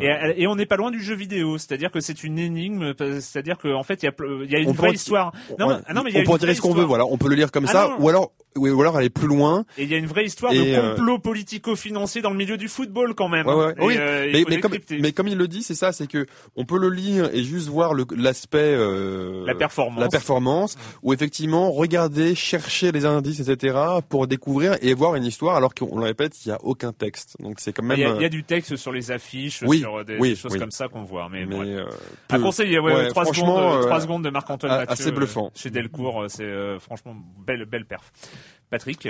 Et, 0.00 0.42
et, 0.42 0.46
on 0.46 0.54
n'est 0.54 0.66
pas 0.66 0.76
loin 0.76 0.90
du 0.90 1.02
jeu 1.02 1.14
vidéo, 1.14 1.56
c'est-à-dire 1.56 1.90
que 1.90 2.00
c'est 2.00 2.24
une 2.24 2.38
énigme, 2.38 2.92
c'est-à-dire 2.98 3.56
qu'en 3.56 3.78
en 3.78 3.82
fait 3.84 4.02
il 4.02 4.06
y 4.06 4.08
a 4.08 4.12
il 4.44 4.50
y 4.50 4.56
a 4.56 4.58
une 4.58 4.72
vraie 4.72 4.92
histoire. 4.92 5.32
Non, 5.58 5.80
non 5.94 6.02
mais 6.04 6.10
il 6.10 6.14
y 6.14 6.18
a 6.18 6.20
on 6.20 6.24
peut 6.24 6.32
en 6.32 6.36
dire 6.36 6.54
ce 6.54 6.60
qu'on 6.60 6.74
veut, 6.74 6.84
voilà. 6.84 7.06
On 7.06 7.16
peut 7.16 7.28
le 7.28 7.36
lire 7.36 7.50
comme 7.50 7.64
ah 7.68 7.72
ça, 7.72 7.96
ou 7.98 8.10
alors 8.10 8.32
ou 8.56 8.80
alors 8.80 8.96
aller 8.96 9.10
plus 9.10 9.26
loin. 9.26 9.64
Et 9.78 9.84
il 9.84 9.90
y 9.90 9.94
a 9.94 9.98
une 9.98 10.06
vraie 10.06 10.24
histoire 10.24 10.52
de 10.52 10.58
euh, 10.58 10.90
complot 10.90 11.18
politico-financier 11.22 12.22
dans 12.22 12.30
le 12.30 12.36
milieu 12.36 12.56
du 12.56 12.68
football 12.68 13.14
quand 13.14 13.28
même. 13.28 13.46
Ouais, 13.46 13.54
ouais. 13.54 13.74
oui, 13.78 13.94
euh, 13.98 14.30
mais, 14.32 14.44
mais, 14.48 14.60
comme, 14.60 14.72
mais, 14.90 15.12
comme, 15.12 15.28
il 15.28 15.38
le 15.38 15.48
dit, 15.48 15.62
c'est 15.62 15.74
ça, 15.74 15.92
c'est 15.92 16.06
que 16.06 16.26
on 16.56 16.64
peut 16.64 16.78
le 16.78 16.90
lire 16.90 17.30
et 17.32 17.42
juste 17.42 17.68
voir 17.68 17.94
l'aspect 17.94 18.58
euh, 18.58 19.44
la 19.46 19.54
performance, 19.54 20.00
la 20.00 20.08
performance, 20.08 20.76
ou 21.02 21.12
effectivement 21.12 21.70
regarder, 21.72 22.34
chercher 22.34 22.92
les 22.92 23.04
indices, 23.04 23.40
etc. 23.40 23.78
pour 24.08 24.26
découvrir 24.26 24.76
et 24.82 24.94
voir 24.94 25.14
une 25.14 25.24
histoire, 25.24 25.56
alors 25.56 25.74
qu'on 25.74 25.98
le 25.98 26.04
répète, 26.04 26.44
il 26.44 26.50
y 26.50 26.52
a 26.52 26.58
aucun 26.62 26.92
texte. 26.92 27.36
Donc 27.40 27.60
c'est 27.60 27.72
quand 27.72 27.82
même. 27.82 27.98
Il 27.98 28.22
y, 28.22 28.24
a, 28.24 28.28
du 28.28 28.44
texte 28.44 28.76
sur 28.76 28.92
les 28.92 29.10
affiches, 29.10 29.62
oui, 29.62 29.78
sur 29.78 30.04
des, 30.04 30.34
choses 30.34 30.56
comme 30.56 30.70
ça 30.70 30.88
qu'on 30.88 31.04
voit. 31.04 31.28
Mais, 31.30 31.46
mais 31.46 31.56
euh, 31.56 31.84
à 32.28 32.38
conseiller, 32.38 32.78
ouais, 32.78 33.08
3 33.08 33.26
secondes, 33.26 33.86
3 33.86 34.00
secondes 34.00 34.24
de 34.24 34.30
Marc-Antoine 34.30 34.72
Mathieu. 34.72 34.92
Assez 34.92 35.12
bluffant. 35.12 35.50
Chez 35.54 35.70
Delcourt, 35.70 36.24
c'est 36.28 36.78
franchement 36.80 37.14
belle 37.46 37.64
belle 37.64 37.86
perf. 37.86 38.12
Patrick 38.72 39.06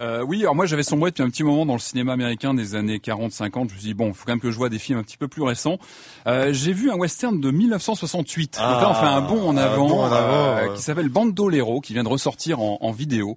euh, 0.00 0.24
Oui, 0.24 0.40
alors 0.40 0.54
moi 0.54 0.64
j'avais 0.64 0.82
sombré 0.82 1.10
depuis 1.10 1.22
un 1.22 1.28
petit 1.28 1.44
moment 1.44 1.66
dans 1.66 1.74
le 1.74 1.78
cinéma 1.78 2.14
américain 2.14 2.54
des 2.54 2.74
années 2.74 2.96
40-50. 2.96 3.68
Je 3.68 3.74
me 3.74 3.78
suis 3.78 3.88
dit, 3.88 3.94
bon, 3.94 4.08
il 4.08 4.14
faut 4.14 4.24
quand 4.24 4.32
même 4.32 4.40
que 4.40 4.50
je 4.50 4.56
vois 4.56 4.70
des 4.70 4.78
films 4.78 4.98
un 4.98 5.02
petit 5.02 5.18
peu 5.18 5.28
plus 5.28 5.42
récents. 5.42 5.78
Euh, 6.26 6.54
j'ai 6.54 6.72
vu 6.72 6.90
un 6.90 6.94
western 6.94 7.38
de 7.38 7.50
1968. 7.50 8.56
Ah, 8.58 8.72
Donc 8.72 8.82
là, 8.82 8.90
on 8.90 8.94
fait 8.94 9.06
un 9.06 9.20
bond 9.20 9.50
en 9.50 9.56
avant, 9.58 10.10
euh, 10.10 10.74
qui 10.74 10.80
s'appelle 10.80 11.10
Bandolero, 11.10 11.82
qui 11.82 11.92
vient 11.92 12.04
de 12.04 12.08
ressortir 12.08 12.60
en, 12.60 12.78
en 12.80 12.90
vidéo. 12.90 13.36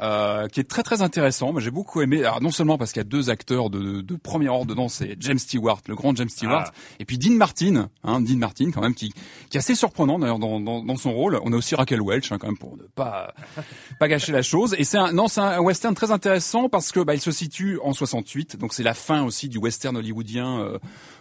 Euh, 0.00 0.46
qui 0.48 0.60
est 0.60 0.64
très 0.64 0.82
très 0.82 1.00
intéressant. 1.00 1.58
J'ai 1.58 1.70
beaucoup 1.70 2.02
aimé. 2.02 2.22
Alors 2.22 2.42
non 2.42 2.50
seulement 2.50 2.76
parce 2.76 2.92
qu'il 2.92 3.00
y 3.00 3.06
a 3.06 3.08
deux 3.08 3.30
acteurs 3.30 3.70
de, 3.70 4.02
de 4.02 4.16
premier 4.16 4.48
ordre 4.48 4.66
dedans, 4.66 4.88
c'est 4.88 5.16
James 5.20 5.38
Stewart, 5.38 5.80
le 5.88 5.94
grand 5.94 6.14
James 6.16 6.28
Stewart, 6.28 6.66
ah. 6.66 6.72
et 7.00 7.06
puis 7.06 7.16
Dean 7.16 7.32
Martin, 7.32 7.88
hein, 8.04 8.20
Dean 8.20 8.36
Martin 8.36 8.70
quand 8.72 8.82
même, 8.82 8.94
qui, 8.94 9.14
qui 9.48 9.56
est 9.56 9.58
assez 9.58 9.74
surprenant 9.74 10.18
d'ailleurs 10.18 10.38
dans, 10.38 10.60
dans, 10.60 10.82
dans, 10.82 10.96
son 10.96 11.12
rôle. 11.12 11.40
On 11.44 11.52
a 11.52 11.56
aussi 11.56 11.74
Raquel 11.74 12.02
Welch 12.02 12.30
hein, 12.30 12.36
quand 12.38 12.48
même 12.48 12.58
pour 12.58 12.76
ne 12.76 12.82
pas 12.94 13.32
pas 13.98 14.08
gâcher 14.08 14.32
la 14.32 14.42
chose. 14.42 14.74
Et 14.78 14.84
c'est 14.84 14.98
un 14.98 15.12
non, 15.12 15.28
c'est 15.28 15.40
un 15.40 15.60
western 15.60 15.94
très 15.94 16.10
intéressant 16.10 16.68
parce 16.68 16.92
que 16.92 17.00
bah, 17.00 17.14
il 17.14 17.20
se 17.20 17.30
situe 17.30 17.78
en 17.82 17.94
68, 17.94 18.56
donc 18.56 18.74
c'est 18.74 18.82
la 18.82 18.94
fin 18.94 19.24
aussi 19.24 19.48
du 19.48 19.56
western 19.56 19.96
hollywoodien. 19.96 20.60
Euh, 20.60 20.78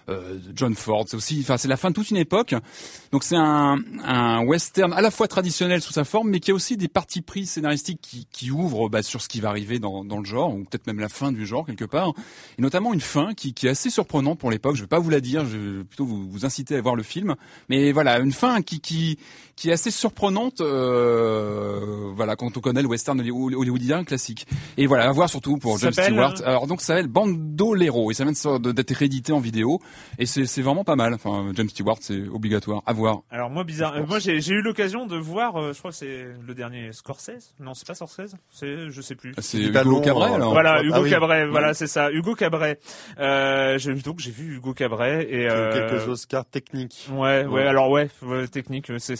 euh, 0.10 0.38
John 0.56 0.76
Ford. 0.76 1.06
C'est 1.08 1.18
aussi, 1.18 1.40
enfin, 1.42 1.58
c'est 1.58 1.68
la 1.68 1.78
fin 1.78 1.90
de 1.90 1.96
toute 1.96 2.10
une 2.10 2.18
époque. 2.18 2.56
Donc 3.12 3.24
c'est 3.24 3.36
un, 3.36 3.78
un 4.04 4.46
western 4.46 4.94
à 4.94 5.02
la 5.02 5.12
fois 5.12 5.28
traditionnel 5.28 5.82
sous 5.82 5.94
sa 5.94 6.04
forme, 6.04 6.30
mais 6.30 6.40
qui 6.40 6.52
a 6.52 6.54
aussi 6.54 6.78
des 6.78 6.88
parties 6.88 7.22
prises 7.22 7.52
scénaristiques 7.52 8.02
qui, 8.02 8.28
qui 8.32 8.52
ouvrent 8.52 8.90
bah, 8.90 9.04
sur 9.04 9.22
ce 9.22 9.28
qui 9.28 9.42
va 9.42 9.50
arriver 9.50 9.80
dans, 9.80 10.04
dans 10.04 10.20
le 10.20 10.26
genre, 10.26 10.54
ou 10.54 10.64
peut-être 10.64 10.88
même 10.88 11.00
la 11.00 11.10
fin 11.10 11.32
du 11.32 11.46
genre 11.46 11.66
quelque 11.66 11.86
part, 11.86 12.14
et 12.58 12.62
notamment 12.62 12.94
une 12.94 13.02
fin 13.02 13.34
qui, 13.34 13.54
qui 13.54 13.68
est 13.68 13.72
assez 13.72 13.90
surprenante 13.90 14.40
pour 14.40 14.52
l'époque. 14.52 14.76
Je 14.76 14.82
vais 14.82 14.88
pas 14.88 15.00
vous 15.00 15.10
la 15.10 15.22
dire, 15.22 15.46
je 15.46 15.58
vais 15.58 15.84
plutôt 15.84 16.06
vous, 16.06 16.30
vous 16.30 16.46
inciter 16.46 16.76
à 16.76 16.82
voir 16.82 16.96
le 16.96 17.04
film, 17.04 17.36
mais 17.70 17.92
voilà, 17.92 18.20
une 18.20 18.34
fin 18.34 18.62
qui 18.62 18.80
qui 18.80 19.18
qui 19.56 19.70
est 19.70 19.74
assez 19.74 19.92
surprenante, 19.92 20.60
euh, 20.60 22.12
voilà, 22.14 22.36
quand 22.36 22.58
on 22.58 22.60
connaît 22.60 22.82
le 22.82 22.90
western 22.90 23.18
hollywoodien 23.22 24.04
classique. 24.04 24.46
Et 24.78 24.86
voilà, 24.86 25.08
à 25.08 25.12
voir 25.14 25.30
surtout 25.30 25.58
pour 25.58 25.78
James 25.78 25.94
Stewart. 25.94 26.36
Euh, 26.42 26.48
Alors 26.48 26.68
donc 26.68 26.82
ça 26.82 26.88
s'appelle 26.88 27.08
Bandolero 27.08 28.12
et 28.12 28.14
ça 28.14 28.26
vient 28.26 28.60
d'être 28.60 28.94
réédité 28.94 29.32
en 29.32 29.40
vidéo. 29.40 29.80
Et 30.18 30.26
c'est 30.26 30.62
vraiment 30.62 30.84
pas 30.84 30.96
mal. 30.96 31.14
Enfin, 31.14 31.52
James 31.56 31.70
Stewart, 31.70 31.98
c'est 32.02 32.28
obligatoire 32.28 32.84
à 32.86 32.94
voir. 32.94 33.22
Alors 33.32 33.50
moi, 33.50 33.64
bizarre, 33.64 33.96
euh, 33.96 34.06
moi 34.06 34.20
j'ai 34.20 34.38
eu 34.38 34.62
l'occasion 34.62 35.06
de 35.06 35.18
voir, 35.18 35.56
euh, 35.58 35.74
je 35.74 35.80
crois 35.80 35.92
que 35.92 35.98
c'est 35.98 36.26
le 36.46 36.54
dernier 36.54 36.92
Scorsese. 36.94 37.54
Non, 37.60 37.74
c'est 37.74 37.88
pas 37.88 37.96
Scorsese. 37.96 38.36
C'est, 38.50 38.90
je 38.90 39.02
sais 39.02 39.16
plus. 39.16 39.34
C'est 39.40 39.60
Hugo 39.60 40.02
Cabret. 40.02 40.34
Alors. 40.34 40.52
Voilà, 40.52 40.84
Hugo 40.84 41.04
ah 41.06 41.10
Cabret. 41.10 41.48
Voilà, 41.48 41.74
c'est 41.74 41.88
ça. 41.88 42.12
Hugo 42.12 42.36
Cabret. 42.36 42.80
Euh, 43.20 43.78
donc 44.04 44.20
j'ai 44.20 44.32
vu 44.32 44.56
Hugo 44.56 44.74
Cabret 44.74 45.28
et 45.30 45.50
euh, 45.50 45.90
quelques 45.90 46.08
Oscars 46.08 46.46
techniques. 46.46 47.08
Ouais, 47.12 47.46
ouais. 47.46 47.64
Alors 47.64 47.90
ouais, 47.90 48.10
technique. 48.52 48.92
C'est 49.00 49.16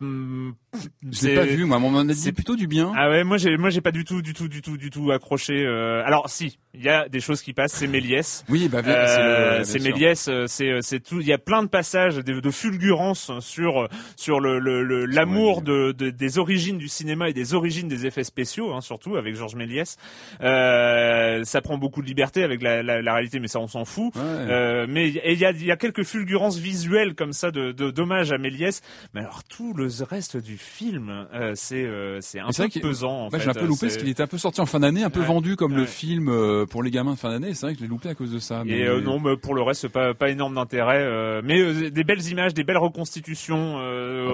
je 0.00 1.26
l'ai 1.26 1.34
pas 1.34 1.44
vu, 1.44 1.64
moi. 1.64 1.78
On 1.78 1.90
m'en 1.90 1.98
a 2.00 2.04
dit 2.04 2.32
plutôt 2.32 2.56
du 2.56 2.66
bien. 2.66 2.92
Ah 2.96 3.10
ouais, 3.10 3.24
moi 3.24 3.36
j'ai, 3.36 3.56
moi 3.56 3.70
j'ai 3.70 3.80
pas 3.80 3.90
du 3.90 4.04
tout, 4.04 4.22
du 4.22 4.32
tout, 4.32 4.48
du 4.48 4.62
tout, 4.62 4.76
du 4.76 4.90
tout 4.90 5.10
accroché. 5.10 5.64
Euh... 5.66 6.02
Alors 6.04 6.28
si, 6.30 6.58
il 6.74 6.82
y 6.82 6.88
a 6.88 7.08
des 7.08 7.20
choses 7.20 7.42
qui 7.42 7.52
passent. 7.52 7.72
C'est 7.72 7.86
Méliès. 7.86 8.44
Oui, 8.48 8.68
bah 8.68 8.80
euh, 8.86 9.62
c'est 9.64 9.82
Méliès. 9.82 10.28
Euh, 10.28 10.46
c'est, 10.46 10.70
euh, 10.70 10.80
c'est 10.82 11.00
tout. 11.00 11.20
Il 11.20 11.26
y 11.26 11.32
a 11.32 11.38
plein 11.38 11.62
de 11.62 11.68
passages 11.68 12.16
de, 12.16 12.40
de 12.40 12.50
fulgurance 12.50 13.32
sur 13.40 13.88
sur 14.16 14.40
le, 14.40 14.58
le, 14.58 15.04
l'amour 15.04 15.62
de, 15.62 15.92
de, 15.92 16.10
des 16.10 16.38
origines 16.38 16.78
du 16.78 16.88
cinéma 16.88 17.28
et 17.28 17.32
des 17.32 17.54
origines 17.54 17.88
des 17.88 18.06
effets 18.06 18.24
spéciaux, 18.24 18.72
hein, 18.72 18.80
surtout 18.80 19.16
avec 19.16 19.34
Georges 19.34 19.56
Méliès. 19.56 19.96
Euh, 20.40 21.42
ça 21.44 21.60
prend 21.60 21.78
beaucoup 21.78 22.02
de 22.02 22.06
liberté 22.06 22.42
avec 22.44 22.62
la, 22.62 22.82
la, 22.82 23.02
la 23.02 23.14
réalité, 23.14 23.40
mais 23.40 23.48
ça 23.48 23.58
on 23.58 23.66
s'en 23.66 23.84
fout. 23.84 24.12
Euh, 24.16 24.86
mais 24.88 25.08
il 25.08 25.38
y 25.38 25.44
a, 25.44 25.50
il 25.50 25.64
y 25.64 25.70
a 25.72 25.76
quelques 25.76 26.04
fulgurances 26.04 26.58
visuelles 26.58 27.14
comme 27.14 27.32
ça 27.32 27.50
de, 27.50 27.72
de 27.72 27.90
d'hommage 27.90 28.32
à 28.32 28.38
Méliès. 28.38 28.80
Mais 29.14 29.20
alors 29.20 29.42
tout 29.44 29.74
le 29.74 29.87
reste 30.02 30.36
du 30.36 30.56
film, 30.56 31.26
euh, 31.34 31.52
c'est 31.54 31.84
euh, 31.84 32.20
c'est 32.20 32.40
un 32.40 32.48
peu 32.48 32.68
pesant. 32.80 33.26
En 33.26 33.30
fait. 33.30 33.40
J'ai 33.40 33.48
un 33.48 33.54
peu 33.54 33.66
loupé 33.66 33.86
parce 33.86 33.96
qu'il 33.96 34.08
était 34.08 34.22
un 34.22 34.26
peu 34.26 34.38
sorti 34.38 34.60
en 34.60 34.66
fin 34.66 34.80
d'année, 34.80 35.02
un 35.02 35.10
peu 35.10 35.22
vendu 35.22 35.56
comme 35.56 35.74
le 35.74 35.86
film 35.86 36.28
euh, 36.28 36.66
pour 36.66 36.82
les 36.82 36.90
gamins 36.90 37.14
de 37.14 37.18
fin 37.18 37.30
d'année. 37.30 37.54
C'est 37.54 37.66
vrai 37.66 37.72
que 37.72 37.78
je 37.78 37.84
l'ai 37.84 37.88
loupé 37.88 38.08
à 38.08 38.14
cause 38.14 38.32
de 38.32 38.38
ça. 38.38 38.62
Mais... 38.64 38.80
Et 38.80 39.00
non, 39.00 39.20
mais 39.20 39.36
pour 39.36 39.54
le 39.54 39.62
reste, 39.62 39.88
pas 39.88 40.14
pas 40.14 40.30
énorme 40.30 40.54
d'intérêt. 40.54 41.42
mais 41.42 41.90
des 41.90 42.04
belles 42.04 42.26
images, 42.28 42.54
des 42.54 42.64
belles 42.64 42.78
reconstitutions 42.78 43.76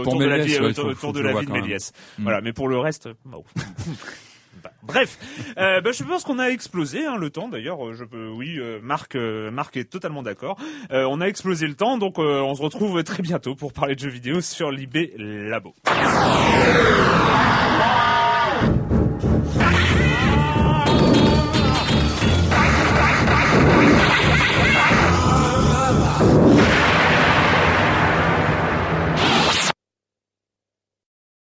autour, 0.01 0.19
de 0.19 0.25
la 0.25 0.39
vie, 0.39 0.59
autour, 0.59 1.13
de 1.13 1.21
la 1.21 1.41
vie 1.41 1.47
de 1.47 1.53
Méliès. 1.53 1.93
Mm. 2.19 2.23
Voilà, 2.23 2.41
mais 2.41 2.53
pour 2.53 2.69
le 2.69 2.79
reste. 2.79 3.09
Bref, 4.83 5.19
euh, 5.59 5.81
bah, 5.81 5.93
je 5.93 6.05
pense 6.05 6.25
qu'on 6.25 6.39
a 6.39 6.49
explosé 6.49 7.07
hein, 7.07 7.17
le 7.17 7.31
temps. 7.31 7.49
D'ailleurs, 7.49 7.87
euh, 7.87 7.95
je 7.95 8.05
peux, 8.05 8.29
oui, 8.29 8.59
euh, 8.59 8.81
Marc, 8.83 9.17
Marc 9.17 9.77
est 9.77 9.91
totalement 9.91 10.23
d'accord. 10.23 10.57
on 10.91 11.21
a 11.21 11.27
explosé 11.27 11.67
le 11.67 11.75
temps, 11.75 11.99
donc 11.99 12.19
on 12.19 12.55
se 12.55 12.63
retrouve 12.63 13.03
très 13.05 13.23
bientôt 13.23 13.55
pour 13.55 13.73
parler 13.73 13.95
de 13.95 14.01
jeux 14.01 14.11
vidéo 14.11 14.41
sur 14.41 14.71
l'IB 14.71 15.13
Labo. 15.17 15.75